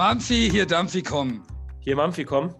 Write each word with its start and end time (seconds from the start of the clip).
Mampfi, 0.00 0.48
hier 0.50 0.64
Dampfi, 0.64 1.02
komm. 1.02 1.42
Hier 1.80 1.94
Mampfi, 1.94 2.24
komm. 2.24 2.54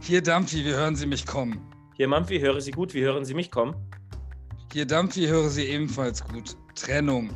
Hier 0.00 0.20
Dampfi, 0.20 0.64
wir 0.64 0.74
hören 0.74 0.96
Sie 0.96 1.06
mich 1.06 1.24
kommen. 1.24 1.60
Hier 1.94 2.08
Mampfi, 2.08 2.40
höre 2.40 2.60
Sie 2.60 2.72
gut, 2.72 2.94
wie 2.94 3.04
hören 3.04 3.24
Sie 3.24 3.32
mich 3.32 3.48
kommen? 3.48 3.76
Hier 4.72 4.86
Dampfi, 4.86 5.28
höre 5.28 5.48
Sie 5.50 5.66
ebenfalls 5.66 6.24
gut. 6.24 6.56
Trennung. 6.74 7.30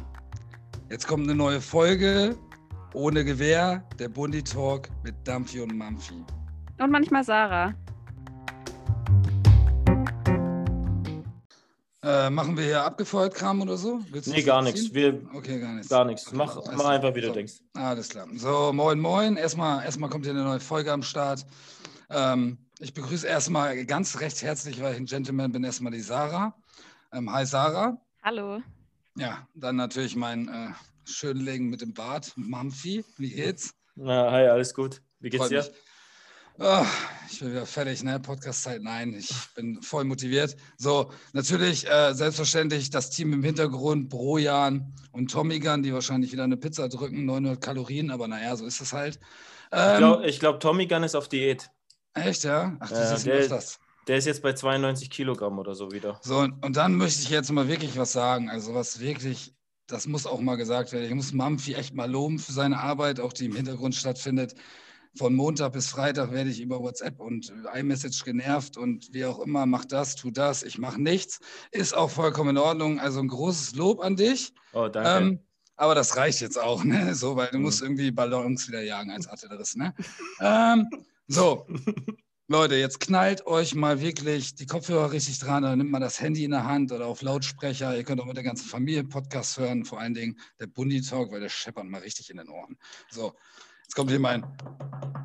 Jetzt 0.91 1.07
kommt 1.07 1.23
eine 1.23 1.37
neue 1.37 1.61
Folge. 1.61 2.37
Ohne 2.93 3.25
Gewehr, 3.25 3.89
der 4.01 4.09
Bundi 4.09 4.43
Talk 4.43 4.89
mit 5.05 5.15
Dampfi 5.23 5.61
und 5.61 5.79
Mampfi. 5.79 6.25
Und 6.81 6.91
manchmal 6.91 7.23
Sarah. 7.23 7.73
Äh, 12.11 12.29
machen 12.29 12.57
wir 12.57 12.65
hier 12.65 12.83
abgefeuert 12.83 13.35
Kram 13.35 13.63
oder 13.63 13.77
so? 13.77 14.01
Willst 14.11 14.27
nee, 14.29 14.43
gar 14.43 14.63
nichts. 14.63 14.93
Wir, 14.93 15.23
okay, 15.33 15.61
gar 15.61 15.75
nichts. 15.75 15.89
Gar 15.89 16.05
nichts. 16.07 16.27
Okay, 16.27 16.37
mach, 16.37 16.57
mach 16.73 16.87
einfach, 16.87 17.15
wie 17.15 17.21
du 17.21 17.29
so. 17.29 17.35
denkst. 17.35 17.61
Alles 17.75 18.09
klar. 18.09 18.27
So, 18.35 18.73
moin, 18.73 18.99
moin. 18.99 19.37
Erstmal, 19.37 19.85
erstmal 19.85 20.11
kommt 20.11 20.25
hier 20.25 20.35
eine 20.35 20.43
neue 20.43 20.59
Folge 20.59 20.91
am 20.93 21.05
Start. 21.05 21.47
Ähm, 22.09 22.59
ich 22.81 22.95
begrüße 22.95 23.29
erstmal 23.29 23.85
ganz 23.87 24.19
recht 24.19 24.43
herzlich, 24.43 24.83
weil 24.83 24.95
ich 24.95 24.99
ein 24.99 25.07
Gentleman 25.07 25.53
bin, 25.53 25.63
erstmal 25.63 25.93
die 25.93 26.01
Sarah. 26.01 26.57
Ähm, 27.13 27.33
hi, 27.33 27.47
Sarah. 27.47 27.97
Hallo. 28.25 28.61
Ja, 29.17 29.47
dann 29.55 29.77
natürlich 29.77 30.17
mein 30.17 30.49
äh, 30.49 30.71
Schönlegen 31.05 31.69
mit 31.69 31.81
dem 31.81 31.95
Bart, 31.95 32.33
Mampfi. 32.35 33.05
Wie 33.19 33.31
geht's? 33.31 33.73
Na, 33.95 34.33
hi, 34.33 34.49
alles 34.49 34.75
gut. 34.75 35.01
Wie 35.21 35.31
geht's 35.31 35.45
Freut 35.45 35.53
dir? 35.53 35.59
mich. 35.59 35.73
Ah, 36.63 36.85
ich 37.31 37.39
bin 37.41 37.53
wieder 37.53 37.65
fertig, 37.65 38.03
ne? 38.03 38.21
Podcast-Zeit, 38.21 38.83
nein, 38.83 39.15
ich 39.15 39.31
bin 39.55 39.81
voll 39.81 40.05
motiviert. 40.05 40.57
So, 40.77 41.11
natürlich, 41.33 41.89
äh, 41.89 42.13
selbstverständlich 42.13 42.91
das 42.91 43.09
Team 43.09 43.33
im 43.33 43.43
Hintergrund, 43.43 44.11
Brojan 44.11 44.93
und 45.13 45.31
Tomigan, 45.31 45.83
die 45.83 45.95
wahrscheinlich 45.95 46.33
wieder 46.33 46.45
eine 46.45 46.59
Pizza 46.59 46.89
drücken, 46.91 47.25
900 47.25 47.63
Kalorien, 47.63 48.11
aber 48.11 48.29
naja, 48.29 48.55
so 48.57 48.67
ist 48.67 48.81
es 48.83 48.93
halt. 48.93 49.17
Ich 49.73 49.79
Ähm, 49.79 49.99
glaube, 49.99 50.31
glaub, 50.39 50.61
Tommy 50.61 50.87
Gunn 50.87 51.03
ist 51.03 51.15
auf 51.15 51.29
Diät. 51.29 51.71
echt, 52.13 52.45
ja? 52.45 52.77
Ach, 52.81 52.91
das 52.91 52.99
Ja, 53.09 53.15
ist 53.17 53.27
der- 53.27 53.49
das. 53.49 53.79
Der 54.07 54.17
ist 54.17 54.27
jetzt 54.27 54.43
bei 54.43 54.53
92 54.55 55.09
Kilogramm 55.09 55.59
oder 55.59 55.75
so 55.75 55.93
wieder. 55.93 56.19
So, 56.23 56.39
und, 56.39 56.63
und 56.65 56.77
dann 56.77 56.95
möchte 56.97 57.23
ich 57.23 57.31
jetzt 57.31 57.51
mal 57.53 57.69
wirklich 57.69 57.97
was 57.97 58.13
sagen. 58.13 58.51
Also, 58.51 58.75
was 58.75 58.99
wirklich, 58.99 59.55
das 59.87 60.07
muss 60.07 60.27
auch 60.27 60.41
mal 60.41 60.57
gesagt 60.57 60.93
werden. 60.93 61.05
Ich 61.07 61.15
muss 61.15 61.33
Mampfi 61.33 61.75
echt 61.75 61.95
mal 61.95 62.11
loben 62.11 62.39
für 62.39 62.53
seine 62.53 62.79
Arbeit, 62.81 63.21
auch 63.21 63.33
die 63.33 63.45
im 63.47 63.55
Hintergrund 63.55 63.95
stattfindet. 63.95 64.55
Von 65.17 65.35
Montag 65.35 65.73
bis 65.73 65.89
Freitag 65.89 66.31
werde 66.31 66.51
ich 66.51 66.61
über 66.61 66.81
WhatsApp 66.81 67.19
und 67.19 67.53
iMessage 67.75 68.25
genervt 68.25 68.77
und 68.77 69.13
wie 69.13 69.25
auch 69.25 69.41
immer, 69.41 69.67
mach 69.67 69.85
das, 69.85 70.15
tu 70.15 70.31
das, 70.31 70.63
ich 70.63 70.79
mache 70.79 71.01
nichts. 71.03 71.41
Ist 71.73 71.97
auch 71.97 72.11
vollkommen 72.11 72.51
in 72.51 72.59
Ordnung. 72.59 73.01
Also 73.01 73.21
ein 73.21 73.29
großes 73.29 73.75
Lob 73.75 74.01
an 74.01 74.17
dich. 74.17 74.53
Oh, 74.73 74.89
danke. 74.89 75.11
Ähm, 75.27 75.41
aber 75.77 75.95
das 75.95 76.17
reicht 76.17 76.41
jetzt 76.41 76.59
auch, 76.61 76.85
ne? 76.85 77.15
So, 77.15 77.37
weil 77.37 77.49
du 77.49 77.57
Mhm. 77.59 77.65
musst 77.65 77.83
irgendwie 77.83 78.11
Ballons 78.11 78.69
wieder 78.69 78.83
jagen 78.83 79.11
als 79.11 79.27
Artillerist, 79.27 79.77
ne? 79.79 79.95
ähm, 80.41 80.89
so, 81.27 81.67
Leute, 82.49 82.75
jetzt 82.75 82.99
knallt 83.01 83.47
euch 83.47 83.75
mal 83.77 84.01
wirklich 84.01 84.57
die 84.57 84.67
Kopfhörer 84.67 85.13
richtig 85.13 85.39
dran, 85.39 85.63
dann 85.63 85.79
nimmt 85.79 85.91
man 85.93 86.03
das 86.03 86.21
Handy 86.21 86.45
in 86.45 86.51
der 86.51 86.65
Hand 86.65 86.91
oder 86.93 87.07
auf 87.07 87.23
Lautsprecher. 87.23 87.97
Ihr 87.97 88.03
könnt 88.03 88.21
auch 88.21 88.27
mit 88.27 88.37
der 88.37 88.43
ganzen 88.45 88.69
Familie 88.69 89.05
Podcast 89.05 89.57
hören, 89.57 89.85
vor 89.85 90.01
allen 90.01 90.15
Dingen 90.15 90.39
der 90.59 90.67
Bundi 90.67 91.01
Talk, 91.01 91.31
weil 91.31 91.41
der 91.41 91.49
scheppert 91.49 91.85
mal 91.87 92.01
richtig 92.01 92.29
in 92.29 92.39
den 92.39 92.49
Ohren. 92.49 92.77
So, 93.09 93.35
jetzt 93.91 93.97
kommt 93.97 94.11
hier 94.11 94.21
mein 94.21 94.45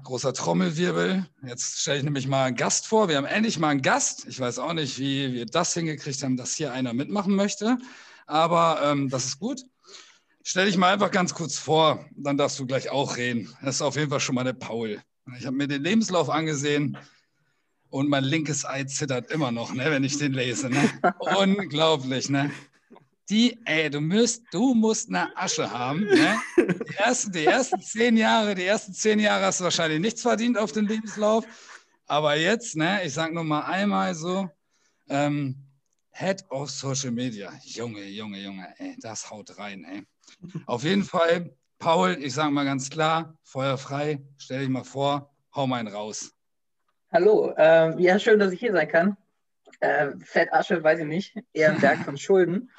großer 0.05 0.33
Trommelwirbel. 0.33 1.23
Jetzt 1.45 1.81
stelle 1.81 1.99
ich 1.99 2.03
nämlich 2.03 2.27
mal 2.27 2.45
einen 2.45 2.55
Gast 2.55 2.87
vor. 2.87 3.07
Wir 3.07 3.17
haben 3.17 3.25
endlich 3.25 3.59
mal 3.59 3.69
einen 3.69 3.83
Gast. 3.83 4.25
Ich 4.27 4.39
weiß 4.39 4.57
auch 4.57 4.73
nicht, 4.73 4.97
wie 4.97 5.33
wir 5.33 5.45
das 5.45 5.75
hingekriegt 5.75 6.23
haben, 6.23 6.35
dass 6.35 6.55
hier 6.55 6.73
einer 6.73 6.95
mitmachen 6.95 7.35
möchte, 7.35 7.77
aber 8.25 8.79
ähm, 8.83 9.07
das 9.09 9.25
ist 9.25 9.37
gut. 9.37 9.61
Stell 10.41 10.65
dich 10.65 10.77
mal 10.77 10.91
einfach 10.91 11.11
ganz 11.11 11.35
kurz 11.35 11.59
vor, 11.59 12.05
dann 12.15 12.37
darfst 12.37 12.57
du 12.57 12.65
gleich 12.65 12.89
auch 12.89 13.17
reden. 13.17 13.55
Das 13.61 13.75
ist 13.75 13.81
auf 13.83 13.97
jeden 13.97 14.09
Fall 14.09 14.19
schon 14.19 14.33
mal 14.33 14.43
der 14.43 14.53
Paul. 14.53 14.99
Ich 15.37 15.45
habe 15.45 15.55
mir 15.55 15.67
den 15.67 15.83
Lebenslauf 15.83 16.31
angesehen 16.31 16.97
und 17.91 18.09
mein 18.09 18.23
linkes 18.23 18.65
Ei 18.65 18.85
zittert 18.85 19.29
immer 19.29 19.51
noch, 19.51 19.75
ne, 19.75 19.91
wenn 19.91 20.03
ich 20.03 20.17
den 20.17 20.33
lese. 20.33 20.71
Ne? 20.71 20.89
Unglaublich, 21.19 22.31
ne? 22.31 22.49
Die, 23.29 23.59
ey, 23.65 23.89
du 23.89 24.01
musst, 24.01 24.43
du 24.51 24.73
musst 24.75 25.09
eine 25.09 25.35
Asche 25.35 25.69
haben. 25.71 26.05
Ne? 26.05 26.39
Die, 26.57 26.95
ersten, 26.95 27.31
die 27.31 27.45
ersten 27.45 27.81
zehn 27.81 28.17
Jahre, 28.17 28.53
die 28.53 28.65
ersten 28.65 28.93
zehn 28.93 29.19
Jahre 29.19 29.45
hast 29.45 29.59
du 29.59 29.63
wahrscheinlich 29.63 29.99
nichts 29.99 30.21
verdient 30.21 30.57
auf 30.57 30.71
den 30.71 30.85
Lebenslauf. 30.85 31.43
Aber 32.05 32.35
jetzt, 32.35 32.75
ne, 32.75 33.03
ich 33.03 33.13
sag 33.13 33.33
nur 33.33 33.43
mal 33.43 33.61
einmal 33.61 34.13
so, 34.13 34.47
ähm, 35.09 35.55
Head 36.11 36.45
of 36.49 36.69
Social 36.69 37.11
Media. 37.11 37.51
Junge, 37.63 38.03
Junge, 38.03 38.39
Junge, 38.39 38.73
ey, 38.77 38.95
das 38.99 39.29
haut 39.29 39.57
rein, 39.57 39.83
ey. 39.83 40.03
Auf 40.67 40.83
jeden 40.83 41.03
Fall, 41.03 41.53
Paul, 41.79 42.17
ich 42.21 42.33
sage 42.33 42.51
mal 42.51 42.63
ganz 42.63 42.89
klar, 42.89 43.35
Feuer 43.43 43.77
frei, 43.77 44.23
stell 44.37 44.61
dich 44.61 44.69
mal 44.69 44.83
vor, 44.83 45.33
hau 45.53 45.67
mal 45.67 45.79
einen 45.79 45.87
raus. 45.87 46.31
Hallo, 47.11 47.53
ähm, 47.57 47.99
ja, 47.99 48.19
schön, 48.19 48.39
dass 48.39 48.53
ich 48.53 48.59
hier 48.59 48.71
sein 48.71 48.87
kann. 48.87 49.17
Äh, 49.85 50.17
Fettasche, 50.19 50.83
weiß 50.83 50.99
ich 50.99 51.05
nicht, 51.05 51.37
eher 51.53 51.71
ein 51.71 51.81
Berg 51.81 51.99
von 52.05 52.17
Schulden. 52.17 52.71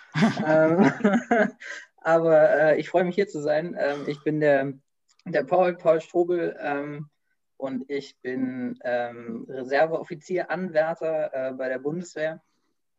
ähm, 0.45 0.91
aber 1.97 2.51
äh, 2.51 2.81
ich 2.81 2.89
freue 2.89 3.05
mich 3.05 3.15
hier 3.15 3.29
zu 3.29 3.41
sein. 3.41 3.77
Ähm, 3.79 4.05
ich 4.09 4.23
bin 4.25 4.41
der, 4.41 4.73
der 5.25 5.45
Paul, 5.45 5.77
Paul 5.77 6.01
Strobel 6.01 6.57
ähm, 6.61 7.09
und 7.57 7.89
ich 7.89 8.19
bin 8.23 8.79
ähm, 8.83 9.47
Reserveoffizier, 9.49 10.51
Anwärter 10.51 11.31
äh, 11.33 11.53
bei 11.53 11.69
der 11.69 11.79
Bundeswehr 11.79 12.43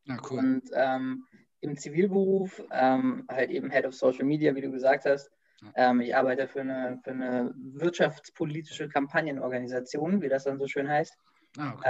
Na 0.05 0.17
cool. 0.29 0.39
und 0.39 0.63
ähm, 0.73 1.25
im 1.59 1.75
Zivilberuf 1.75 2.63
ähm, 2.71 3.25
halt 3.29 3.49
eben 3.49 3.71
Head 3.71 3.85
of 3.85 3.95
Social 3.95 4.25
Media, 4.25 4.55
wie 4.55 4.61
du 4.61 4.71
gesagt 4.71 5.05
hast. 5.05 5.31
Ich 6.01 6.15
arbeite 6.15 6.47
für 6.47 6.61
eine, 6.61 6.99
für 7.03 7.09
eine 7.09 7.51
wirtschaftspolitische 7.55 8.89
Kampagnenorganisation, 8.89 10.21
wie 10.21 10.29
das 10.29 10.43
dann 10.43 10.59
so 10.59 10.67
schön 10.67 10.87
heißt. 10.87 11.17
Ah, 11.57 11.73
okay. 11.73 11.89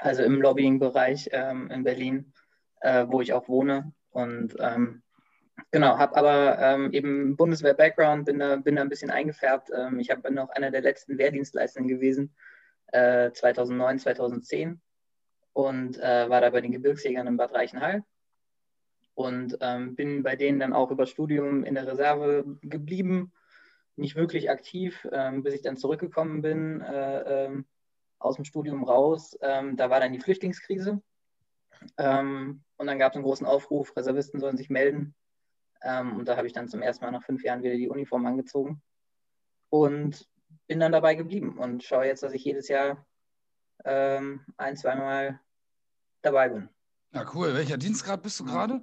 Also 0.00 0.22
im 0.22 0.40
Lobbying-Bereich 0.40 1.28
ähm, 1.32 1.70
in 1.70 1.84
Berlin, 1.84 2.32
äh, 2.80 3.06
wo 3.08 3.20
ich 3.20 3.32
auch 3.32 3.48
wohne. 3.48 3.92
Und 4.10 4.56
ähm, 4.58 5.02
genau, 5.70 5.98
habe 5.98 6.16
aber 6.16 6.58
ähm, 6.58 6.92
eben 6.92 7.36
Bundeswehr-Background, 7.36 8.24
bin 8.24 8.38
da, 8.38 8.56
bin 8.56 8.76
da 8.76 8.82
ein 8.82 8.88
bisschen 8.88 9.10
eingefärbt. 9.10 9.70
Ähm, 9.76 9.98
ich 9.98 10.10
hab, 10.10 10.22
bin 10.22 10.34
noch 10.34 10.48
einer 10.50 10.70
der 10.70 10.80
letzten 10.80 11.18
Wehrdienstleistenden 11.18 11.88
gewesen, 11.88 12.34
äh, 12.92 13.30
2009, 13.30 13.98
2010 13.98 14.80
und 15.52 15.98
äh, 15.98 16.30
war 16.30 16.40
da 16.40 16.50
bei 16.50 16.62
den 16.62 16.72
Gebirgsjägern 16.72 17.26
in 17.26 17.36
Bad 17.36 17.52
Reichenhall 17.52 18.02
und 19.14 19.58
ähm, 19.60 19.96
bin 19.96 20.22
bei 20.22 20.34
denen 20.34 20.60
dann 20.60 20.72
auch 20.72 20.90
über 20.90 21.06
Studium 21.06 21.64
in 21.64 21.74
der 21.74 21.86
Reserve 21.86 22.44
geblieben, 22.62 23.32
nicht 23.96 24.16
wirklich 24.16 24.48
aktiv, 24.48 25.06
ähm, 25.12 25.42
bis 25.42 25.54
ich 25.54 25.62
dann 25.62 25.76
zurückgekommen 25.76 26.40
bin 26.40 26.80
äh, 26.80 27.50
aus 28.20 28.36
dem 28.36 28.44
Studium 28.44 28.84
raus. 28.84 29.36
Ähm, 29.40 29.76
da 29.76 29.90
war 29.90 30.00
dann 30.00 30.12
die 30.12 30.20
Flüchtlingskrise 30.20 31.02
ähm, 31.98 32.62
und 32.76 32.86
dann 32.86 32.98
gab 32.98 33.12
es 33.12 33.16
einen 33.16 33.24
großen 33.24 33.46
Aufruf, 33.46 33.96
Reservisten 33.96 34.40
sollen 34.40 34.56
sich 34.56 34.70
melden. 34.70 35.14
Ähm, 35.82 36.16
und 36.16 36.28
da 36.28 36.36
habe 36.36 36.46
ich 36.46 36.52
dann 36.52 36.68
zum 36.68 36.82
ersten 36.82 37.04
Mal 37.04 37.10
nach 37.10 37.24
fünf 37.24 37.42
Jahren 37.42 37.62
wieder 37.62 37.74
die 37.74 37.88
Uniform 37.88 38.26
angezogen 38.26 38.82
und 39.70 40.28
bin 40.66 40.80
dann 40.80 40.92
dabei 40.92 41.14
geblieben 41.14 41.58
und 41.58 41.82
schaue 41.82 42.06
jetzt, 42.06 42.22
dass 42.22 42.32
ich 42.32 42.44
jedes 42.44 42.68
Jahr 42.68 43.04
ähm, 43.84 44.44
ein, 44.56 44.76
zweimal 44.76 45.40
dabei 46.22 46.50
bin. 46.50 46.68
Ja, 47.12 47.24
cool. 47.34 47.54
Welcher 47.54 47.78
Dienstgrad 47.78 48.22
bist 48.22 48.38
du 48.40 48.44
gerade? 48.44 48.82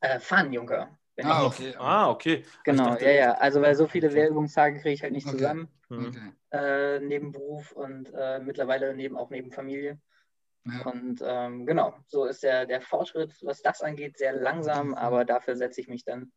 Äh, 0.00 0.18
Fahnenjunker. 0.18 0.98
Ah, 1.22 1.42
ich. 1.42 1.46
okay. 1.46 1.74
ah, 1.78 2.10
okay. 2.10 2.44
Genau, 2.64 2.90
dachte- 2.90 3.04
ja, 3.04 3.10
ja. 3.10 3.32
Also 3.34 3.60
weil 3.60 3.74
so 3.74 3.86
viele 3.86 4.12
Wehrübungstage 4.14 4.80
kriege 4.80 4.94
ich 4.94 5.02
halt 5.02 5.12
nicht 5.12 5.26
Okay. 5.26 5.36
zusammen, 5.36 5.68
Hm. 5.88 6.06
Okay. 6.08 6.32
äh, 6.52 7.00
neben 7.00 7.32
Beruf 7.32 7.72
und 7.72 8.10
äh, 8.14 8.38
mittlerweile 8.40 8.94
neben, 8.94 9.16
auch 9.16 9.30
neben 9.30 9.50
Familie. 9.50 10.00
Ja. 10.64 10.86
Und 10.90 11.20
ähm, 11.24 11.66
genau, 11.66 11.94
so 12.06 12.24
ist 12.24 12.42
der, 12.42 12.66
der 12.66 12.80
Fortschritt, 12.80 13.34
was 13.42 13.62
das 13.62 13.82
angeht, 13.82 14.16
sehr 14.16 14.32
langsam, 14.32 14.94
aber 14.94 15.24
dafür 15.24 15.56
setze 15.56 15.80
ich 15.80 15.88
mich 15.88 16.04
dann 16.04 16.32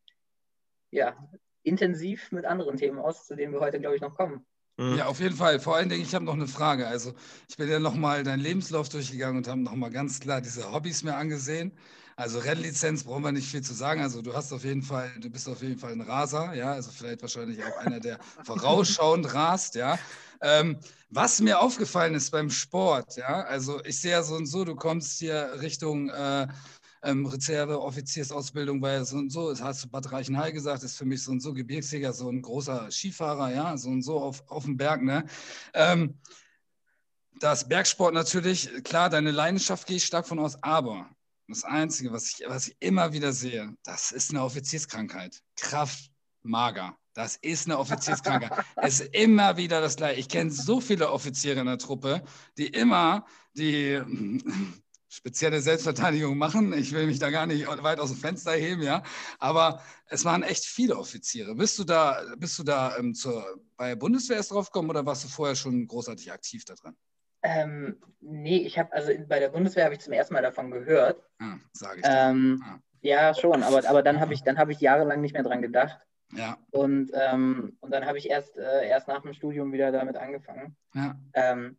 ja 0.91 1.15
intensiv 1.63 2.31
mit 2.31 2.45
anderen 2.45 2.77
Themen 2.77 2.99
aus, 2.99 3.25
zu 3.27 3.35
denen 3.35 3.53
wir 3.53 3.59
heute, 3.59 3.79
glaube 3.79 3.95
ich, 3.95 4.01
noch 4.01 4.15
kommen. 4.15 4.45
Hm. 4.79 4.97
Ja, 4.97 5.05
auf 5.05 5.19
jeden 5.19 5.35
Fall. 5.35 5.59
Vor 5.59 5.75
allen 5.77 5.89
Dingen, 5.89 6.01
ich 6.01 6.13
habe 6.13 6.25
noch 6.25 6.33
eine 6.33 6.47
Frage. 6.47 6.85
Also, 6.87 7.13
ich 7.47 7.55
bin 7.55 7.69
ja 7.69 7.79
nochmal 7.79 8.23
deinen 8.23 8.41
Lebenslauf 8.41 8.89
durchgegangen 8.89 9.37
und 9.37 9.47
habe 9.47 9.61
nochmal 9.61 9.89
ganz 9.89 10.19
klar 10.19 10.41
diese 10.41 10.71
Hobbys 10.73 11.03
mir 11.03 11.15
angesehen. 11.15 11.71
Also, 12.17 12.39
Rennlizenz 12.39 13.03
brauchen 13.03 13.23
wir 13.23 13.31
nicht 13.31 13.49
viel 13.49 13.61
zu 13.61 13.73
sagen. 13.73 14.01
Also, 14.01 14.21
du 14.21 14.33
hast 14.33 14.53
auf 14.53 14.63
jeden 14.63 14.81
Fall, 14.81 15.11
du 15.19 15.29
bist 15.29 15.49
auf 15.49 15.61
jeden 15.61 15.77
Fall 15.77 15.91
ein 15.91 16.01
Raser, 16.01 16.53
ja. 16.53 16.71
Also, 16.71 16.91
vielleicht 16.91 17.21
wahrscheinlich 17.21 17.63
auch 17.63 17.77
einer, 17.77 17.99
der 17.99 18.19
vorausschauend 18.45 19.33
rast, 19.33 19.75
ja. 19.75 19.99
Ähm, 20.41 20.77
was 21.09 21.39
mir 21.39 21.59
aufgefallen 21.59 22.13
ist 22.13 22.31
beim 22.31 22.49
Sport, 22.49 23.15
ja, 23.15 23.43
also 23.43 23.83
ich 23.85 23.99
sehe 23.99 24.11
ja 24.11 24.23
so 24.23 24.35
und 24.35 24.47
so, 24.47 24.65
du 24.65 24.75
kommst 24.75 25.17
hier 25.19 25.61
Richtung 25.61 26.09
äh, 26.09 26.47
ähm, 27.03 27.25
Reserve-Offiziersausbildung, 27.25 28.81
weil 28.81 29.05
so 29.05 29.17
und 29.17 29.31
so, 29.31 29.49
das 29.49 29.61
hast 29.61 29.83
du 29.83 29.89
Bad 29.89 30.11
Reichenhall 30.11 30.51
gesagt, 30.51 30.83
ist 30.83 30.97
für 30.97 31.05
mich 31.05 31.23
so 31.23 31.31
und 31.31 31.41
so 31.41 31.53
Gebirgsjäger, 31.53 32.11
so 32.11 32.29
ein 32.29 32.41
großer 32.41 32.91
Skifahrer, 32.91 33.53
ja, 33.53 33.77
so 33.77 33.89
und 33.89 34.01
so 34.01 34.19
auf, 34.19 34.43
auf 34.47 34.65
dem 34.65 34.77
Berg, 34.77 35.03
ne? 35.03 35.25
Ähm, 35.73 36.19
das 37.39 37.67
Bergsport 37.67 38.13
natürlich, 38.13 38.83
klar, 38.83 39.09
deine 39.09 39.31
Leidenschaft 39.31 39.87
gehe 39.87 39.97
ich 39.97 40.05
stark 40.05 40.27
von 40.27 40.39
aus, 40.39 40.61
aber 40.63 41.09
das 41.47 41.63
Einzige, 41.63 42.11
was 42.11 42.29
ich, 42.31 42.45
was 42.47 42.67
ich 42.67 42.75
immer 42.79 43.13
wieder 43.13 43.31
sehe, 43.31 43.75
das 43.83 44.11
ist 44.11 44.31
eine 44.31 44.43
Offizierskrankheit. 44.43 45.41
Kraft, 45.55 46.11
mager. 46.41 46.97
Das 47.13 47.37
ist 47.37 47.67
eine 47.67 47.77
Offizierskrankheit. 47.77 48.51
es 48.75 48.99
ist 48.99 49.15
immer 49.15 49.55
wieder 49.57 49.79
das 49.79 49.95
Gleiche. 49.95 50.19
Ich 50.19 50.29
kenne 50.29 50.51
so 50.51 50.81
viele 50.81 51.11
Offiziere 51.11 51.59
in 51.61 51.65
der 51.67 51.77
Truppe, 51.77 52.23
die 52.57 52.67
immer 52.67 53.25
die 53.53 54.01
spezielle 55.07 55.61
Selbstverteidigung 55.61 56.37
machen. 56.37 56.73
Ich 56.73 56.91
will 56.91 57.05
mich 57.05 57.19
da 57.19 57.29
gar 57.29 57.45
nicht 57.45 57.67
weit 57.67 57.99
aus 57.99 58.09
dem 58.09 58.19
Fenster 58.19 58.51
heben, 58.51 58.81
ja. 58.81 59.01
Aber 59.39 59.81
es 60.07 60.25
waren 60.25 60.43
echt 60.43 60.65
viele 60.65 60.97
Offiziere. 60.97 61.55
Bist 61.55 61.79
du 61.79 61.85
da, 61.85 62.21
bist 62.37 62.59
du 62.59 62.63
da 62.63 62.97
ähm, 62.97 63.13
zur, 63.15 63.61
bei 63.77 63.89
der 63.89 63.95
Bundeswehr 63.95 64.37
erst 64.37 64.51
drauf 64.51 64.71
gekommen 64.71 64.89
oder 64.89 65.05
warst 65.05 65.23
du 65.23 65.29
vorher 65.29 65.55
schon 65.55 65.87
großartig 65.87 66.31
aktiv 66.31 66.65
da 66.65 66.75
dran? 66.75 66.97
Ähm, 67.45 68.01
nee, 68.21 68.57
ich 68.57 68.79
habe, 68.79 68.91
also 68.91 69.11
bei 69.27 69.39
der 69.39 69.49
Bundeswehr 69.49 69.85
habe 69.85 69.93
ich 69.93 69.99
zum 70.01 70.13
ersten 70.13 70.33
Mal 70.33 70.41
davon 70.41 70.71
gehört. 70.71 71.21
Ah, 71.39 71.57
sage 71.73 71.99
ich. 71.99 72.05
Ähm, 72.09 72.63
ah. 72.65 72.79
Ja, 73.01 73.35
schon, 73.35 73.61
aber, 73.61 73.87
aber 73.87 74.01
dann 74.01 74.19
habe 74.19 74.33
ich, 74.33 74.41
hab 74.41 74.69
ich 74.69 74.79
jahrelang 74.81 75.21
nicht 75.21 75.33
mehr 75.33 75.43
dran 75.43 75.61
gedacht. 75.61 75.99
Ja. 76.33 76.57
Und, 76.71 77.11
ähm, 77.13 77.77
und 77.81 77.91
dann 77.91 78.05
habe 78.07 78.17
ich 78.17 78.29
erst, 78.29 78.57
äh, 78.57 78.87
erst 78.87 79.07
nach 79.07 79.21
dem 79.21 79.33
Studium 79.33 79.71
wieder 79.71 79.91
damit 79.91 80.17
angefangen. 80.17 80.75
Ja. 80.95 81.15
Ähm, 81.33 81.77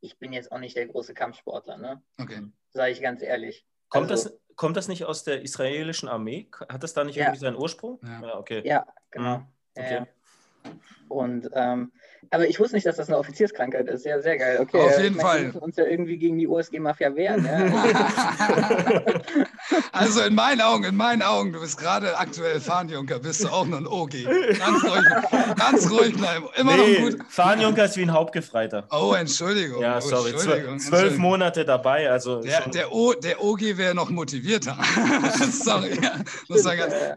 ich 0.00 0.18
bin 0.18 0.32
jetzt 0.32 0.50
auch 0.50 0.58
nicht 0.58 0.76
der 0.76 0.88
große 0.88 1.14
Kampfsportler, 1.14 1.76
ne? 1.76 2.02
Okay. 2.20 2.42
Sage 2.70 2.90
ich 2.90 3.00
ganz 3.00 3.22
ehrlich. 3.22 3.64
Kommt, 3.88 4.10
Also- 4.10 4.30
das, 4.30 4.38
kommt 4.56 4.76
das 4.76 4.88
nicht 4.88 5.04
aus 5.04 5.22
der 5.22 5.42
israelischen 5.42 6.08
Armee? 6.08 6.48
Hat 6.68 6.82
das 6.82 6.92
da 6.92 7.04
nicht 7.04 7.14
Ja. 7.16 7.26
irgendwie 7.26 7.38
seinen 7.40 7.56
Ursprung? 7.56 8.00
Ja. 8.02 8.36
okay. 8.36 8.62
Ja, 8.66 8.84
genau. 9.12 9.38
Mhm. 9.38 9.46
Ja, 9.76 9.82
Okay. 9.84 9.94
ja. 10.64 10.72
Und 11.08 11.48
ähm, 11.54 11.92
aber 12.30 12.46
ich 12.48 12.58
wusste 12.60 12.76
nicht, 12.76 12.86
dass 12.86 12.96
das 12.96 13.08
eine 13.08 13.18
Offizierskrankheit 13.18 13.86
ist. 13.88 14.04
Ja, 14.04 14.20
sehr 14.20 14.36
geil. 14.38 14.58
Okay, 14.60 14.80
Auf 14.80 14.98
jeden 15.00 15.16
Fall. 15.18 15.38
Wir 15.38 15.46
müssen 15.46 15.58
uns 15.58 15.76
ja 15.76 15.84
irgendwie 15.84 16.18
gegen 16.18 16.38
die 16.38 16.46
USG-Mafia 16.46 17.14
wehren. 17.14 17.44
Ja? 17.44 17.66
Also 19.92 20.22
in 20.22 20.34
meinen 20.34 20.60
Augen, 20.60 20.84
in 20.84 20.96
meinen 20.96 21.22
Augen, 21.22 21.52
du 21.52 21.60
bist 21.60 21.78
gerade 21.78 22.16
aktuell 22.18 22.60
Fahnenjunker, 22.60 23.18
bist 23.18 23.42
du 23.44 23.48
auch 23.48 23.66
noch 23.66 23.78
ein 23.78 23.86
OG. 23.86 24.12
Ganz 24.58 24.84
ruhig, 24.84 25.56
ganz 25.56 25.90
ruhig 25.90 26.16
bleiben. 26.16 26.46
Immer 26.56 26.76
noch 26.76 26.86
Nee, 26.86 27.00
gut. 27.00 27.18
Fahnenjunker 27.28 27.84
ist 27.84 27.96
wie 27.96 28.02
ein 28.02 28.12
Hauptgefreiter. 28.12 28.86
Oh, 28.90 29.12
Entschuldigung. 29.14 29.82
Ja, 29.82 29.98
oh, 29.98 30.00
sorry. 30.00 30.30
Entschuldigung, 30.30 30.78
Zwölf, 30.78 30.92
Entschuldigung. 31.02 31.18
Monate 31.22 31.64
dabei, 31.64 32.10
also 32.10 32.40
Der, 32.40 32.62
schon- 32.62 32.72
der, 32.72 32.92
o, 32.92 33.12
der 33.12 33.42
OG 33.42 33.60
wäre 33.76 33.94
noch 33.94 34.08
motivierter. 34.10 34.78
Sorry. 35.50 35.98
Ja, 36.02 36.12
das 36.48 36.64
war 36.64 36.76
ganz, 36.76 36.94
Äh, 36.94 37.16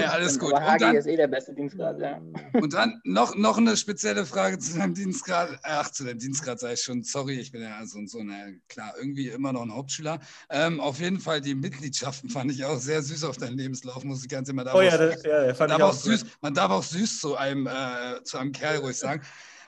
ja, 0.00 0.08
alles 0.10 0.38
gut. 0.38 0.52
Aber 0.52 0.64
Und 0.66 0.72
HG 0.72 0.78
dann, 0.80 0.96
ist 0.96 1.06
eh 1.06 1.16
der 1.16 1.28
beste 1.28 1.54
Dienstgrad. 1.54 1.98
Ja. 2.00 2.20
und 2.52 2.72
dann 2.74 3.00
noch, 3.04 3.34
noch 3.36 3.58
eine 3.58 3.76
spezielle 3.96 4.26
Frage 4.26 4.58
zu 4.58 4.76
deinem 4.76 4.92
Dienstgrad. 4.92 5.58
Ach, 5.62 5.90
zu 5.90 6.04
deinem 6.04 6.18
Dienstgrad 6.18 6.60
sei 6.60 6.74
ich 6.74 6.82
schon. 6.82 7.02
Sorry, 7.02 7.40
ich 7.40 7.50
bin 7.50 7.62
ja 7.62 7.82
so, 7.86 7.98
so 8.04 8.18
eine, 8.18 8.60
klar, 8.68 8.92
irgendwie 8.98 9.28
immer 9.28 9.54
noch 9.54 9.62
ein 9.62 9.72
Hauptschüler. 9.72 10.20
Ähm, 10.50 10.80
auf 10.80 11.00
jeden 11.00 11.18
Fall 11.18 11.40
die 11.40 11.54
Mitgliedschaften 11.54 12.28
fand 12.36 12.52
ich 12.52 12.62
auch 12.66 12.78
sehr 12.78 13.00
süß 13.00 13.24
auf 13.24 13.38
deinem 13.38 13.56
Lebenslauf, 13.56 14.04
muss 14.04 14.22
ich 14.22 14.28
ganz 14.28 14.50
immer 14.50 14.64
da 14.64 14.74
Oh 14.74 14.82
ja, 14.82 14.98
das, 14.98 15.22
ja, 15.22 15.54
fand 15.54 15.70
man 15.70 15.70
ich 15.70 15.76
darf 15.78 15.80
auch 15.80 15.88
auch 15.88 15.94
süß, 15.94 16.26
man 16.42 16.52
darf 16.52 16.70
auch 16.72 16.82
süß 16.82 17.20
zu 17.20 17.36
einem, 17.36 17.66
äh, 17.66 18.22
zu 18.22 18.36
einem 18.36 18.52
Kerl 18.52 18.76
ruhig 18.80 18.98
sagen. 18.98 19.22